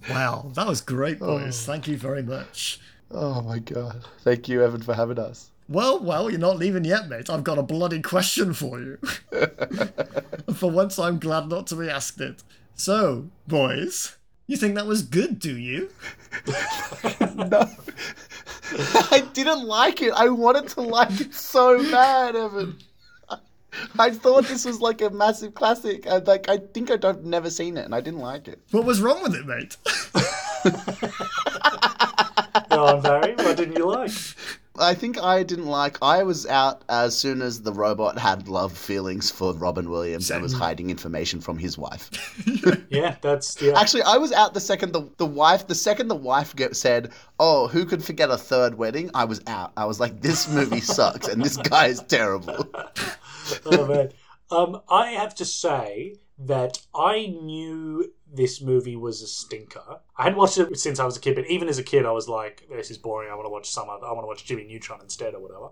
Wow, 0.09 0.53
that 0.55 0.67
was 0.69 0.81
great, 0.81 1.19
boys. 1.19 1.63
Oh. 1.69 1.73
Thank 1.73 1.89
you 1.89 1.97
very 1.97 2.23
much. 2.23 2.79
Oh 3.11 3.43
my 3.43 3.59
god! 3.59 4.05
Thank 4.23 4.49
you, 4.49 4.63
Evan, 4.63 4.83
for 4.83 4.95
having 4.95 5.19
us. 5.19 5.51
Well, 5.69 5.99
well, 5.99 6.31
you're 6.31 6.39
not 6.39 6.59
leaving 6.59 6.85
yet, 6.85 7.09
mate. 7.09 7.29
I've 7.29 7.43
got 7.43 7.59
a 7.59 7.63
bloody 7.63 8.01
question 8.01 8.53
for 8.55 8.79
you. 8.81 8.99
for 10.55 10.71
once, 10.71 10.97
I'm 10.99 11.19
glad 11.19 11.49
not 11.49 11.67
to 11.69 11.77
be 11.77 11.89
asked 11.91 12.21
it. 12.21 12.45
So, 12.77 13.31
boys, 13.49 14.17
you 14.47 14.57
think 14.57 14.75
that 14.77 14.87
was 14.87 15.03
good, 15.03 15.39
do 15.39 15.57
you? 15.57 15.91
No, 17.37 17.69
I 19.13 19.23
didn't 19.33 19.65
like 19.65 20.01
it. 20.03 20.13
I 20.15 20.29
wanted 20.29 20.69
to 20.69 20.81
like 20.81 21.21
it 21.21 21.35
so 21.35 21.79
bad, 21.91 22.35
Evan. 22.35 22.79
I 23.99 24.11
thought 24.11 24.45
this 24.45 24.65
was 24.65 24.81
like 24.81 25.03
a 25.03 25.11
massive 25.11 25.55
classic. 25.55 26.07
and 26.07 26.27
like 26.27 26.49
I 26.49 26.57
think 26.59 26.91
I'd 26.91 27.05
I've 27.05 27.25
never 27.25 27.51
seen 27.51 27.77
it, 27.77 27.85
and 27.85 27.95
I 27.95 28.01
didn't 28.01 28.21
like 28.21 28.49
it. 28.49 28.61
What 28.71 28.85
was 28.85 29.01
wrong 29.01 29.23
with 29.23 29.35
it, 29.35 29.47
mate? 29.47 29.77
Go 32.71 32.87
on, 32.87 33.03
Barry. 33.03 33.35
What 33.35 33.57
didn't 33.57 33.77
you 33.77 33.87
like? 33.87 34.11
I 34.79 34.95
think 34.95 35.21
I 35.21 35.43
didn't 35.43 35.67
like. 35.67 35.99
I 36.03 36.23
was 36.23 36.47
out 36.47 36.83
as 36.89 37.17
soon 37.17 37.43
as 37.43 37.63
the 37.63 37.73
robot 37.73 38.19
had 38.19 38.49
love 38.49 38.77
feelings 38.77 39.31
for 39.31 39.53
Robin 39.55 39.91
Williams 39.91 40.31
and 40.31 40.43
was 40.43 40.53
hiding 40.53 40.91
information 40.91 41.41
from 41.41 41.59
his 41.59 41.79
wife. 41.79 42.11
Yeah, 42.89 43.17
that's 43.21 43.61
yeah. 43.61 43.79
Actually, 43.79 44.03
I 44.03 44.17
was 44.17 44.33
out 44.33 44.55
the 44.55 44.61
second 44.61 44.93
the, 44.93 45.11
the 45.17 45.27
wife 45.27 45.67
the 45.67 45.75
second 45.75 46.09
the 46.09 46.15
wife 46.15 46.55
get, 46.55 46.77
said, 46.77 47.13
"Oh, 47.39 47.67
who 47.69 47.85
could 47.85 48.03
forget 48.03 48.31
a 48.31 48.39
third 48.39 48.77
wedding?" 48.77 49.11
I 49.13 49.25
was 49.25 49.41
out. 49.47 49.73
I 49.77 49.85
was 49.85 49.99
like, 50.01 50.21
"This 50.21 50.49
movie 50.49 50.81
sucks, 50.97 51.29
and 51.29 51.45
this 51.45 51.57
guy 51.57 51.87
is 51.89 52.01
terrible." 52.03 52.69
oh 53.67 53.87
man. 53.87 54.13
Um, 54.51 54.81
I 54.89 55.09
have 55.11 55.35
to 55.37 55.45
say 55.45 56.17
that 56.39 56.79
I 56.95 57.27
knew 57.27 58.13
this 58.33 58.61
movie 58.61 58.97
was 58.97 59.23
a 59.23 59.27
stinker. 59.27 60.01
I 60.17 60.25
hadn't 60.25 60.39
watched 60.39 60.59
it 60.59 60.79
since 60.79 60.99
I 60.99 61.05
was 61.05 61.17
a 61.17 61.21
kid, 61.21 61.35
but 61.37 61.47
even 61.47 61.69
as 61.69 61.79
a 61.79 61.83
kid, 61.83 62.05
I 62.07 62.11
was 62.11 62.29
like, 62.29 62.67
"This 62.71 62.91
is 62.91 62.99
boring. 62.99 63.31
I 63.31 63.35
want 63.35 63.47
to 63.47 63.51
watch 63.51 63.71
some 63.71 63.89
other. 63.89 64.07
I 64.07 64.13
want 64.13 64.25
to 64.25 64.29
watch 64.29 64.45
Jimmy 64.45 64.65
Neutron 64.65 65.01
instead, 65.01 65.35
or 65.35 65.41
whatever." 65.41 65.69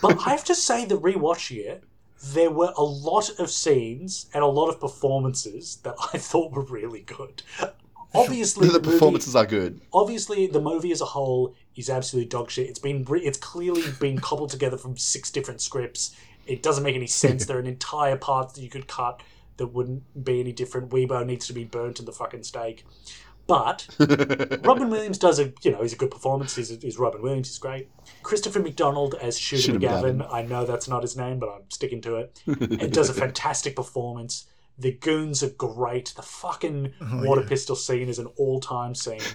But 0.00 0.18
I 0.26 0.30
have 0.30 0.44
to 0.44 0.54
say 0.54 0.84
that 0.84 1.02
rewatching 1.02 1.58
it, 1.58 1.84
there 2.24 2.50
were 2.50 2.72
a 2.76 2.84
lot 2.84 3.30
of 3.38 3.50
scenes 3.50 4.26
and 4.32 4.42
a 4.42 4.46
lot 4.46 4.68
of 4.68 4.80
performances 4.80 5.76
that 5.82 5.94
I 6.14 6.18
thought 6.18 6.52
were 6.52 6.64
really 6.64 7.00
good. 7.02 7.42
Obviously, 8.14 8.66
the 8.68 8.74
the 8.74 8.80
movie- 8.80 8.92
performances 8.92 9.34
are 9.36 9.46
good. 9.46 9.80
obviously 9.92 10.46
the 10.46 10.60
movie 10.60 10.92
as 10.92 11.00
a 11.00 11.06
whole 11.06 11.54
is 11.76 11.90
absolute 11.90 12.30
dog 12.30 12.50
shit. 12.50 12.68
It's 12.68 12.78
been 12.78 13.04
it's 13.10 13.38
clearly 13.38 13.82
been 13.98 14.18
cobbled 14.18 14.50
together 14.50 14.76
from 14.76 14.96
six 14.96 15.30
different 15.30 15.60
scripts. 15.60 16.14
It 16.46 16.62
doesn't 16.62 16.84
make 16.84 16.94
any 16.96 17.06
sense. 17.06 17.44
there 17.46 17.56
are 17.58 17.60
entire 17.60 18.16
parts 18.16 18.52
that 18.54 18.62
you 18.62 18.68
could 18.70 18.86
cut 18.86 19.20
that 19.56 19.68
wouldn't 19.68 20.24
be 20.24 20.40
any 20.40 20.52
different. 20.52 20.90
Weebo 20.90 21.24
needs 21.26 21.46
to 21.46 21.52
be 21.52 21.64
burnt 21.64 21.98
in 22.00 22.04
the 22.06 22.12
fucking 22.12 22.42
steak. 22.44 22.84
But 23.48 23.88
Robin 24.64 24.88
Williams 24.88 25.18
does 25.18 25.40
a 25.40 25.52
you 25.62 25.72
know 25.72 25.82
he's 25.82 25.92
a 25.92 25.96
good 25.96 26.10
performance. 26.12 26.54
He's, 26.54 26.68
he's 26.80 26.98
Robin 26.98 27.20
Williams. 27.22 27.48
He's 27.48 27.58
great. 27.58 27.88
Christopher 28.22 28.60
McDonald 28.60 29.16
as 29.20 29.36
Shooter 29.38 29.62
Shooter 29.62 29.78
McGavin. 29.80 30.18
McGavin. 30.18 30.32
I 30.32 30.42
know 30.42 30.64
that's 30.64 30.86
not 30.88 31.02
his 31.02 31.16
name, 31.16 31.38
but 31.40 31.48
I'm 31.48 31.62
sticking 31.70 32.00
to 32.02 32.16
it. 32.16 32.40
It 32.46 32.92
does 32.92 33.10
a 33.10 33.14
fantastic 33.14 33.74
performance. 33.76 34.46
The 34.78 34.92
goons 34.92 35.42
are 35.42 35.50
great. 35.50 36.12
The 36.16 36.22
fucking 36.22 36.94
water 37.14 37.42
pistol 37.42 37.76
scene 37.76 38.08
is 38.08 38.18
an 38.18 38.26
all-time 38.36 38.94
scene. 38.94 39.20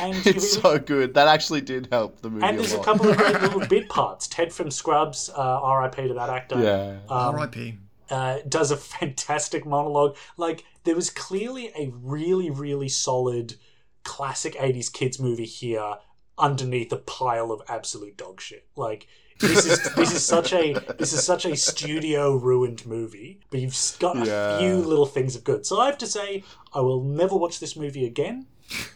And 0.00 0.14
It's 0.14 0.26
even- 0.28 0.40
so 0.40 0.78
good. 0.78 1.14
That 1.14 1.26
actually 1.26 1.60
did 1.60 1.88
help 1.90 2.20
the 2.20 2.30
movie 2.30 2.44
and 2.46 2.54
a 2.56 2.60
there's 2.60 2.72
a 2.72 2.76
lot. 2.76 2.84
couple 2.84 3.08
of 3.08 3.16
great 3.16 3.40
little 3.42 3.66
bit 3.66 3.88
parts. 3.88 4.28
Ted 4.28 4.52
from 4.52 4.70
Scrubs, 4.70 5.28
uh, 5.30 5.34
R.I.P. 5.36 6.06
to 6.06 6.14
that 6.14 6.30
actor, 6.30 6.62
yeah. 6.62 6.98
um, 7.12 7.34
R.I.P. 7.34 7.78
uh, 8.10 8.38
does 8.48 8.70
a 8.70 8.76
fantastic 8.98 9.66
monologue. 9.66 10.16
Like 10.36 10.64
there 10.84 10.94
was 10.96 11.10
clearly 11.10 11.72
a 11.76 11.92
really, 11.94 12.50
really 12.50 12.88
solid 12.88 13.54
classic 14.04 14.54
'80s 14.54 14.92
kids 14.92 15.18
movie 15.18 15.44
here 15.46 15.96
underneath 16.38 16.92
a 16.92 16.96
pile 16.96 17.50
of 17.50 17.62
absolute 17.68 18.16
dog 18.16 18.40
shit. 18.40 18.66
Like 18.76 19.06
this 19.40 19.64
is 19.64 19.82
this 19.94 20.12
is 20.12 20.24
such 20.24 20.52
a 20.52 20.74
this 20.98 21.12
is 21.12 21.22
such 21.24 21.44
a 21.44 21.56
studio 21.56 22.34
ruined 22.34 22.86
movie, 22.86 23.40
but 23.50 23.60
you've 23.60 23.76
got 23.98 24.16
a 24.16 24.26
Yeah. 24.26 24.58
few 24.58 24.76
little 24.82 25.06
things 25.06 25.36
of 25.36 25.44
good. 25.44 25.66
So 25.66 25.80
I 25.80 25.86
have 25.86 25.98
to 25.98 26.06
say, 26.06 26.44
I 26.72 26.80
will 26.80 27.02
never 27.02 27.36
watch 27.36 27.60
this 27.60 27.76
movie 27.76 28.06
again. 28.06 28.46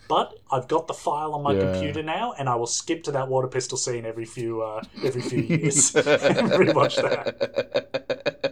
But 0.09 0.35
I've 0.51 0.69
got 0.69 0.89
the 0.89 0.95
file 0.95 1.33
on 1.33 1.43
my 1.43 1.55
Yeah. 1.55 1.61
computer 1.61 2.03
now, 2.03 2.33
and 2.33 2.47
I 2.49 2.57
will 2.57 2.67
skip 2.67 3.03
to 3.05 3.13
that 3.13 3.29
water 3.29 3.49
pistol 3.49 3.79
scene 3.79 4.05
every 4.05 4.27
few 4.27 4.61
uh, 4.61 4.83
every 5.03 5.23
few 5.23 5.41
years 5.41 5.95
and 5.97 6.51
rewatch 6.51 7.01
that. 7.01 8.52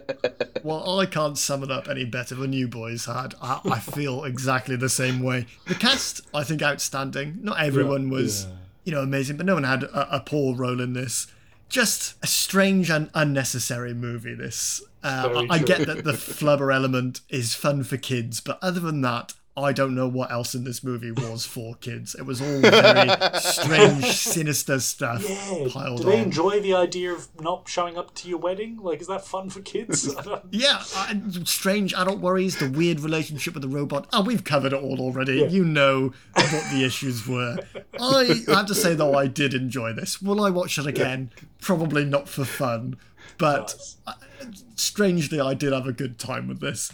I 1.01 1.05
can't 1.07 1.37
sum 1.37 1.63
it 1.63 1.71
up 1.71 1.89
any 1.89 2.05
better 2.05 2.35
than 2.35 2.53
you 2.53 2.67
boys 2.67 3.05
had. 3.05 3.33
I, 3.41 3.59
I 3.65 3.79
feel 3.95 4.23
exactly 4.23 4.75
the 4.75 4.89
same 4.89 5.21
way. 5.21 5.47
The 5.65 5.75
cast, 5.75 6.21
I 6.33 6.43
think, 6.43 6.61
outstanding. 6.61 7.39
Not 7.41 7.59
everyone 7.59 8.09
was, 8.09 8.47
you 8.83 8.91
know, 8.91 9.01
amazing, 9.01 9.37
but 9.37 9.47
no 9.47 9.55
one 9.55 9.63
had 9.63 9.83
a, 9.83 10.17
a 10.17 10.19
poor 10.19 10.55
role 10.55 10.79
in 10.79 10.93
this. 10.93 11.27
Just 11.69 12.15
a 12.21 12.27
strange 12.27 12.89
and 12.89 13.09
unnecessary 13.15 13.93
movie. 13.93 14.35
This. 14.35 14.83
Uh, 15.03 15.45
I, 15.49 15.55
I 15.55 15.59
get 15.59 15.87
that 15.87 16.03
the 16.03 16.11
flubber 16.13 16.73
element 16.73 17.21
is 17.29 17.55
fun 17.55 17.83
for 17.83 17.97
kids, 17.97 18.39
but 18.39 18.59
other 18.61 18.79
than 18.79 19.01
that, 19.01 19.33
I 19.61 19.71
don't 19.73 19.95
know 19.95 20.07
what 20.07 20.31
else 20.31 20.53
in 20.55 20.63
this 20.63 20.83
movie 20.83 21.11
was 21.11 21.45
for 21.45 21.75
kids. 21.75 22.15
It 22.15 22.23
was 22.25 22.41
all 22.41 22.59
very 22.59 23.09
strange, 23.39 24.05
sinister 24.05 24.79
stuff 24.79 25.23
Yeah, 25.27 25.67
piled 25.71 25.99
do 26.01 26.05
they 26.09 26.17
on. 26.19 26.23
enjoy 26.23 26.59
the 26.59 26.73
idea 26.73 27.13
of 27.13 27.27
not 27.41 27.67
showing 27.69 27.97
up 27.97 28.13
to 28.15 28.27
your 28.29 28.37
wedding? 28.39 28.77
Like, 28.81 29.01
is 29.01 29.07
that 29.07 29.25
fun 29.25 29.49
for 29.49 29.61
kids? 29.61 30.13
Yeah, 30.51 30.81
uh, 30.95 31.13
strange 31.45 31.93
adult 31.93 32.19
worries, 32.19 32.57
the 32.57 32.69
weird 32.69 32.99
relationship 32.99 33.53
with 33.53 33.63
the 33.63 33.69
robot. 33.69 34.07
Oh, 34.11 34.21
we've 34.23 34.43
covered 34.43 34.73
it 34.73 34.81
all 34.81 34.99
already. 34.99 35.47
You 35.49 35.63
know 35.63 36.13
what 36.33 36.65
the 36.71 36.83
issues 36.83 37.27
were. 37.27 37.57
I 37.99 38.43
have 38.47 38.65
to 38.67 38.75
say, 38.75 38.93
though, 38.95 39.15
I 39.15 39.27
did 39.27 39.53
enjoy 39.53 39.93
this. 39.93 40.21
Will 40.21 40.43
I 40.43 40.49
watch 40.49 40.77
it 40.77 40.85
again? 40.87 41.31
Probably 41.61 42.03
not 42.05 42.27
for 42.27 42.43
fun, 42.45 42.97
but 43.37 43.75
Nice. 44.05 44.63
strangely, 44.75 45.39
I 45.39 45.53
did 45.53 45.73
have 45.73 45.87
a 45.87 45.93
good 45.93 46.17
time 46.19 46.47
with 46.47 46.59
this. 46.59 46.91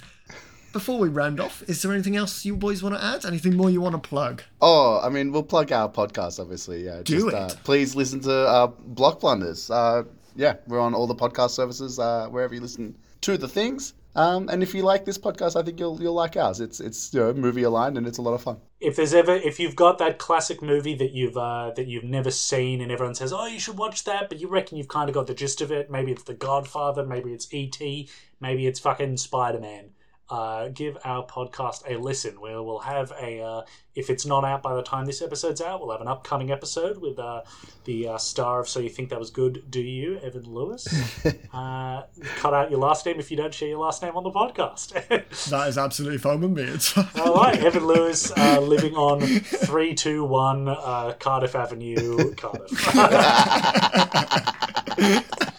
Before 0.73 0.99
we 0.99 1.09
round 1.09 1.39
off, 1.39 1.63
is 1.67 1.81
there 1.81 1.91
anything 1.91 2.15
else 2.15 2.45
you 2.45 2.55
boys 2.55 2.83
want 2.83 2.95
to 2.95 3.03
add? 3.03 3.25
Anything 3.25 3.55
more 3.55 3.69
you 3.69 3.81
want 3.81 3.93
to 4.01 4.09
plug? 4.09 4.43
Oh, 4.61 4.99
I 5.01 5.09
mean, 5.09 5.31
we'll 5.31 5.43
plug 5.43 5.71
our 5.71 5.89
podcast, 5.89 6.39
obviously. 6.39 6.85
Yeah, 6.85 7.01
Do 7.03 7.15
just, 7.15 7.27
it. 7.27 7.33
Uh, 7.33 7.49
please 7.63 7.95
listen 7.95 8.19
to 8.21 8.31
uh, 8.31 8.67
Blockblunders. 8.93 9.71
Uh, 9.73 10.07
yeah, 10.35 10.57
we're 10.67 10.79
on 10.79 10.93
all 10.93 11.07
the 11.07 11.15
podcast 11.15 11.51
services 11.51 11.97
uh, 11.99 12.27
wherever 12.29 12.53
you 12.53 12.61
listen 12.61 12.95
to 13.21 13.37
the 13.37 13.47
things. 13.47 13.93
Um, 14.15 14.49
and 14.49 14.61
if 14.63 14.73
you 14.73 14.81
like 14.83 15.05
this 15.05 15.17
podcast, 15.17 15.59
I 15.59 15.63
think 15.63 15.79
you'll 15.79 15.99
you'll 16.01 16.13
like 16.13 16.37
ours. 16.37 16.59
It's 16.59 16.79
it's 16.79 17.13
you 17.13 17.19
know, 17.19 17.33
movie 17.33 17.63
aligned 17.63 17.97
and 17.97 18.07
it's 18.07 18.17
a 18.17 18.21
lot 18.23 18.33
of 18.33 18.41
fun. 18.41 18.57
if 18.79 18.95
there's 18.95 19.13
ever, 19.13 19.35
if 19.35 19.59
you've 19.59 19.75
got 19.75 19.99
that 19.99 20.17
classic 20.17 20.61
movie 20.61 20.95
that 20.95 21.11
you've 21.11 21.37
uh, 21.37 21.71
that 21.75 21.85
you've 21.87 22.03
never 22.03 22.31
seen, 22.31 22.81
and 22.81 22.91
everyone 22.91 23.13
says, 23.15 23.31
"Oh, 23.31 23.45
you 23.45 23.59
should 23.59 23.77
watch 23.77 24.03
that," 24.05 24.27
but 24.29 24.39
you 24.39 24.47
reckon 24.47 24.77
you've 24.77 24.87
kind 24.87 25.07
of 25.09 25.13
got 25.13 25.27
the 25.27 25.35
gist 25.35 25.61
of 25.61 25.71
it. 25.71 25.91
Maybe 25.91 26.11
it's 26.11 26.23
The 26.23 26.33
Godfather, 26.33 27.05
maybe 27.05 27.31
it's 27.31 27.51
E.T., 27.53 28.09
maybe 28.39 28.65
it's 28.65 28.79
fucking 28.79 29.17
Spider 29.17 29.59
Man. 29.59 29.91
Uh, 30.29 30.67
give 30.69 30.97
our 31.05 31.25
podcast 31.25 31.89
a 31.89 31.97
listen. 31.97 32.39
Where 32.41 32.61
we'll 32.61 32.79
have 32.79 33.11
a, 33.19 33.41
uh, 33.41 33.61
if 33.95 34.09
it's 34.09 34.25
not 34.25 34.43
out 34.43 34.61
by 34.61 34.75
the 34.75 34.83
time 34.83 35.05
this 35.05 35.21
episode's 35.21 35.61
out, 35.61 35.79
we'll 35.79 35.91
have 35.91 36.01
an 36.01 36.07
upcoming 36.07 36.51
episode 36.51 36.97
with 36.97 37.17
uh, 37.17 37.43
the 37.85 38.09
uh, 38.09 38.17
star 38.17 38.59
of 38.59 38.67
So 38.67 38.79
You 38.81 38.89
Think 38.89 39.09
That 39.09 39.19
Was 39.19 39.29
Good, 39.29 39.63
Do 39.69 39.81
You, 39.81 40.19
Evan 40.19 40.43
Lewis. 40.43 40.85
uh, 41.53 42.03
cut 42.35 42.53
out 42.53 42.69
your 42.69 42.79
last 42.79 43.05
name 43.05 43.19
if 43.19 43.31
you 43.31 43.37
don't 43.37 43.53
share 43.53 43.69
your 43.69 43.79
last 43.79 44.01
name 44.01 44.17
on 44.17 44.23
the 44.23 44.31
podcast. 44.31 44.93
That 45.49 45.69
is 45.69 45.77
absolutely 45.77 46.17
fine 46.17 46.41
with 46.41 46.51
me. 46.51 46.63
It's 46.63 46.89
fine. 46.89 47.07
All 47.21 47.35
right, 47.35 47.57
Evan 47.57 47.85
Lewis 47.85 48.31
uh, 48.35 48.59
living 48.59 48.95
on 48.95 49.21
321 49.21 50.67
uh, 50.67 51.13
Cardiff 51.19 51.55
Avenue, 51.55 52.35
Cardiff. 52.35 52.71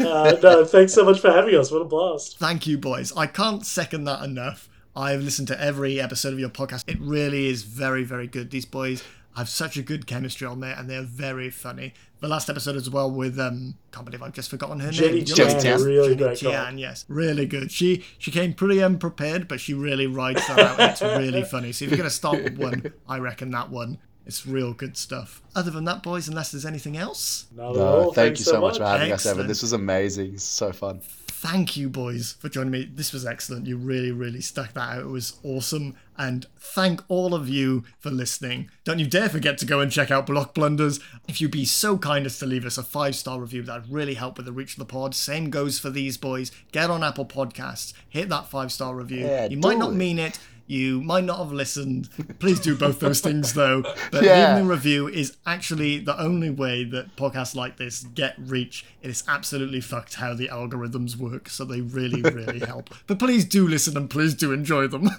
uh, 0.00 0.36
no, 0.42 0.64
thanks 0.64 0.92
so 0.94 1.04
much 1.04 1.20
for 1.20 1.30
having 1.30 1.54
us. 1.54 1.70
What 1.70 1.82
a 1.82 1.84
blast. 1.84 2.38
Thank 2.38 2.66
you, 2.66 2.78
boys. 2.78 3.12
I 3.16 3.26
can't 3.26 3.64
second 3.66 4.04
that 4.04 4.22
enough. 4.22 4.68
I've 4.96 5.20
listened 5.22 5.48
to 5.48 5.60
every 5.60 6.00
episode 6.00 6.32
of 6.32 6.40
your 6.40 6.48
podcast. 6.48 6.84
It 6.88 6.98
really 7.00 7.46
is 7.46 7.62
very, 7.62 8.02
very 8.04 8.26
good. 8.26 8.50
These 8.50 8.64
boys 8.66 9.02
have 9.36 9.48
such 9.48 9.76
a 9.76 9.82
good 9.82 10.06
chemistry 10.06 10.46
on 10.46 10.58
there, 10.60 10.74
and 10.76 10.90
they're 10.90 11.02
very 11.02 11.50
funny. 11.50 11.94
The 12.20 12.26
last 12.26 12.50
episode 12.50 12.74
as 12.74 12.90
well 12.90 13.08
with 13.08 13.38
um, 13.38 13.76
can't 13.92 14.04
believe 14.04 14.20
I've 14.22 14.32
just 14.32 14.50
forgotten 14.50 14.80
her 14.80 14.90
Jenny 14.90 15.18
name. 15.18 15.24
Chan, 15.24 15.62
Chan. 15.62 15.82
really 15.82 16.16
Jenny 16.16 16.36
call. 16.36 16.72
yes, 16.74 17.04
really 17.06 17.46
good. 17.46 17.70
She 17.70 18.04
she 18.18 18.32
came 18.32 18.54
pretty 18.54 18.82
unprepared, 18.82 19.46
but 19.46 19.60
she 19.60 19.72
really 19.74 20.08
rides 20.08 20.44
that 20.48 20.58
out. 20.58 20.80
It's 20.90 21.02
really 21.02 21.44
funny. 21.50 21.70
So 21.70 21.84
if 21.84 21.92
you're 21.92 21.98
gonna 21.98 22.10
start 22.10 22.42
with 22.42 22.58
one, 22.58 22.92
I 23.08 23.18
reckon 23.18 23.52
that 23.52 23.70
one. 23.70 23.98
It's 24.28 24.46
real 24.46 24.74
good 24.74 24.96
stuff. 24.96 25.42
Other 25.56 25.70
than 25.70 25.84
that, 25.86 26.02
boys, 26.02 26.28
unless 26.28 26.52
there's 26.52 26.66
anything 26.66 26.96
else, 26.96 27.46
Not 27.56 27.70
at 27.70 27.76
No, 27.76 28.02
thank 28.04 28.14
Thanks 28.14 28.40
you 28.40 28.44
so 28.44 28.60
much 28.60 28.76
for 28.78 28.84
having 28.84 29.10
us, 29.10 29.20
Excellent. 29.20 29.38
Evan. 29.38 29.48
This 29.48 29.62
was 29.62 29.72
amazing. 29.72 30.34
It's 30.34 30.44
so 30.44 30.70
fun. 30.70 31.00
thank 31.40 31.76
you, 31.76 31.88
boys, 31.88 32.34
for 32.40 32.48
joining 32.48 32.72
me. 32.72 32.84
This 32.92 33.12
was 33.12 33.24
excellent. 33.24 33.66
You 33.66 33.76
really, 33.78 34.10
really 34.12 34.40
stuck 34.40 34.74
that 34.74 34.96
out. 34.96 35.00
It 35.00 35.06
was 35.06 35.38
awesome. 35.44 35.94
And 36.18 36.44
thank 36.58 37.00
all 37.08 37.32
of 37.34 37.48
you 37.48 37.84
for 38.00 38.10
listening. 38.10 38.70
Don't 38.84 38.98
you 38.98 39.06
dare 39.06 39.28
forget 39.28 39.56
to 39.58 39.64
go 39.64 39.80
and 39.80 39.90
check 39.90 40.10
out 40.10 40.26
Blockblunders. 40.26 41.00
If 41.28 41.40
you'd 41.40 41.52
be 41.52 41.64
so 41.64 41.96
kind 41.96 42.26
as 42.26 42.38
to 42.40 42.46
leave 42.46 42.66
us 42.66 42.76
a 42.76 42.82
five 42.82 43.14
star 43.16 43.40
review, 43.40 43.62
that'd 43.62 43.88
really 43.90 44.14
help 44.14 44.36
with 44.36 44.46
the 44.46 44.52
reach 44.52 44.72
of 44.72 44.78
the 44.80 44.84
pod. 44.84 45.14
Same 45.14 45.48
goes 45.48 45.78
for 45.78 45.90
these 45.90 46.16
boys. 46.18 46.50
Get 46.72 46.90
on 46.90 47.02
Apple 47.04 47.24
Podcasts, 47.24 47.92
hit 48.08 48.28
that 48.28 48.48
five 48.50 48.72
star 48.72 48.94
review. 48.94 49.24
Yeah, 49.24 49.46
you 49.46 49.56
might 49.58 49.78
not 49.78 49.92
it. 49.92 49.96
mean 49.96 50.18
it. 50.18 50.38
You 50.68 51.00
might 51.00 51.24
not 51.24 51.38
have 51.38 51.50
listened. 51.50 52.10
Please 52.38 52.60
do 52.60 52.76
both 52.76 53.00
those 53.00 53.20
things 53.22 53.54
though. 53.54 53.80
But 54.12 54.22
Yeah. 54.22 54.52
leaving 54.54 54.66
a 54.66 54.70
review 54.70 55.08
is 55.08 55.36
actually 55.46 55.98
the 55.98 56.20
only 56.20 56.50
way 56.50 56.84
that 56.84 57.16
podcasts 57.16 57.54
like 57.54 57.78
this 57.78 58.04
get 58.14 58.34
reach. 58.38 58.84
It 59.02 59.08
is 59.08 59.24
absolutely 59.26 59.80
fucked 59.80 60.14
how 60.16 60.34
the 60.34 60.48
algorithms 60.48 61.16
work, 61.16 61.48
so 61.48 61.64
they 61.64 61.80
really, 61.80 62.20
really 62.20 62.58
help. 62.60 62.90
But 63.06 63.18
please 63.18 63.46
do 63.46 63.66
listen 63.66 63.96
and 63.96 64.10
please 64.10 64.34
do 64.34 64.52
enjoy 64.52 64.86
them. 64.88 65.08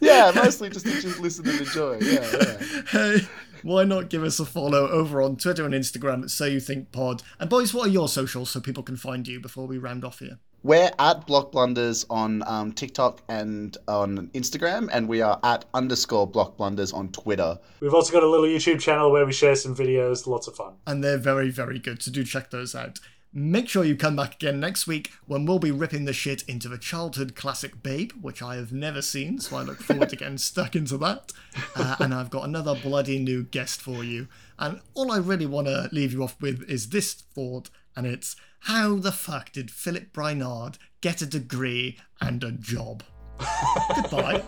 Yeah, 0.00 0.32
mostly 0.34 0.68
just 0.70 0.86
to 0.86 1.00
just 1.00 1.20
listen 1.20 1.48
and 1.48 1.60
enjoy. 1.60 1.98
Yeah, 2.00 2.26
yeah. 2.32 2.82
hey, 2.90 3.18
why 3.62 3.84
not 3.84 4.10
give 4.10 4.22
us 4.22 4.38
a 4.38 4.44
follow 4.44 4.88
over 4.88 5.22
on 5.22 5.36
Twitter 5.36 5.64
and 5.64 5.72
Instagram 5.74 6.22
at 6.24 6.30
So 6.30 6.44
You 6.46 6.60
Think 6.60 6.92
Pod? 6.92 7.22
And 7.38 7.48
boys, 7.48 7.72
what 7.72 7.86
are 7.88 7.90
your 7.90 8.08
socials 8.08 8.50
so 8.50 8.60
people 8.60 8.82
can 8.82 8.96
find 8.96 9.26
you 9.26 9.40
before 9.40 9.66
we 9.66 9.78
round 9.78 10.04
off 10.04 10.18
here? 10.18 10.38
We're 10.64 10.90
at 10.98 11.26
Blockblunders 11.26 12.06
on 12.08 12.42
um, 12.46 12.72
TikTok 12.72 13.20
and 13.28 13.76
on 13.86 14.28
Instagram, 14.28 14.88
and 14.90 15.06
we 15.06 15.20
are 15.20 15.38
at 15.44 15.66
underscore 15.74 16.26
Blockblunders 16.26 16.94
on 16.94 17.10
Twitter. 17.10 17.58
We've 17.80 17.92
also 17.92 18.14
got 18.14 18.22
a 18.22 18.26
little 18.26 18.46
YouTube 18.46 18.80
channel 18.80 19.12
where 19.12 19.26
we 19.26 19.34
share 19.34 19.56
some 19.56 19.76
videos. 19.76 20.26
Lots 20.26 20.48
of 20.48 20.56
fun. 20.56 20.72
and 20.86 21.04
they're 21.04 21.18
very, 21.18 21.50
very 21.50 21.78
good. 21.78 22.02
So 22.02 22.10
do 22.10 22.24
check 22.24 22.48
those 22.50 22.74
out. 22.74 22.98
Make 23.30 23.68
sure 23.68 23.84
you 23.84 23.94
come 23.94 24.16
back 24.16 24.36
again 24.36 24.58
next 24.58 24.86
week 24.86 25.12
when 25.26 25.44
we'll 25.44 25.58
be 25.58 25.70
ripping 25.70 26.06
the 26.06 26.14
shit 26.14 26.42
into 26.44 26.70
the 26.70 26.78
childhood 26.78 27.34
classic 27.34 27.82
Babe, 27.82 28.12
which 28.22 28.40
I 28.40 28.56
have 28.56 28.72
never 28.72 29.02
seen, 29.02 29.40
so 29.40 29.56
I 29.56 29.62
look 29.64 29.82
forward 29.82 30.08
to 30.10 30.16
getting 30.16 30.38
stuck 30.38 30.74
into 30.74 30.96
that. 30.98 31.30
Uh, 31.76 31.96
and 32.00 32.14
I've 32.14 32.30
got 32.30 32.44
another 32.44 32.74
bloody 32.74 33.18
new 33.18 33.42
guest 33.42 33.82
for 33.82 34.02
you. 34.02 34.28
And 34.58 34.80
all 34.94 35.12
I 35.12 35.18
really 35.18 35.46
want 35.46 35.66
to 35.66 35.90
leave 35.92 36.14
you 36.14 36.22
off 36.22 36.40
with 36.40 36.62
is 36.70 36.88
this 36.88 37.12
thought, 37.12 37.68
and 37.94 38.06
it's 38.06 38.34
how 38.64 38.96
the 38.96 39.12
fuck 39.12 39.52
did 39.52 39.70
Philip 39.70 40.10
Brainard 40.14 40.78
get 41.02 41.20
a 41.20 41.26
degree 41.26 41.98
and 42.18 42.42
a 42.42 42.50
job? 42.50 43.02
Goodbye. 43.94 44.42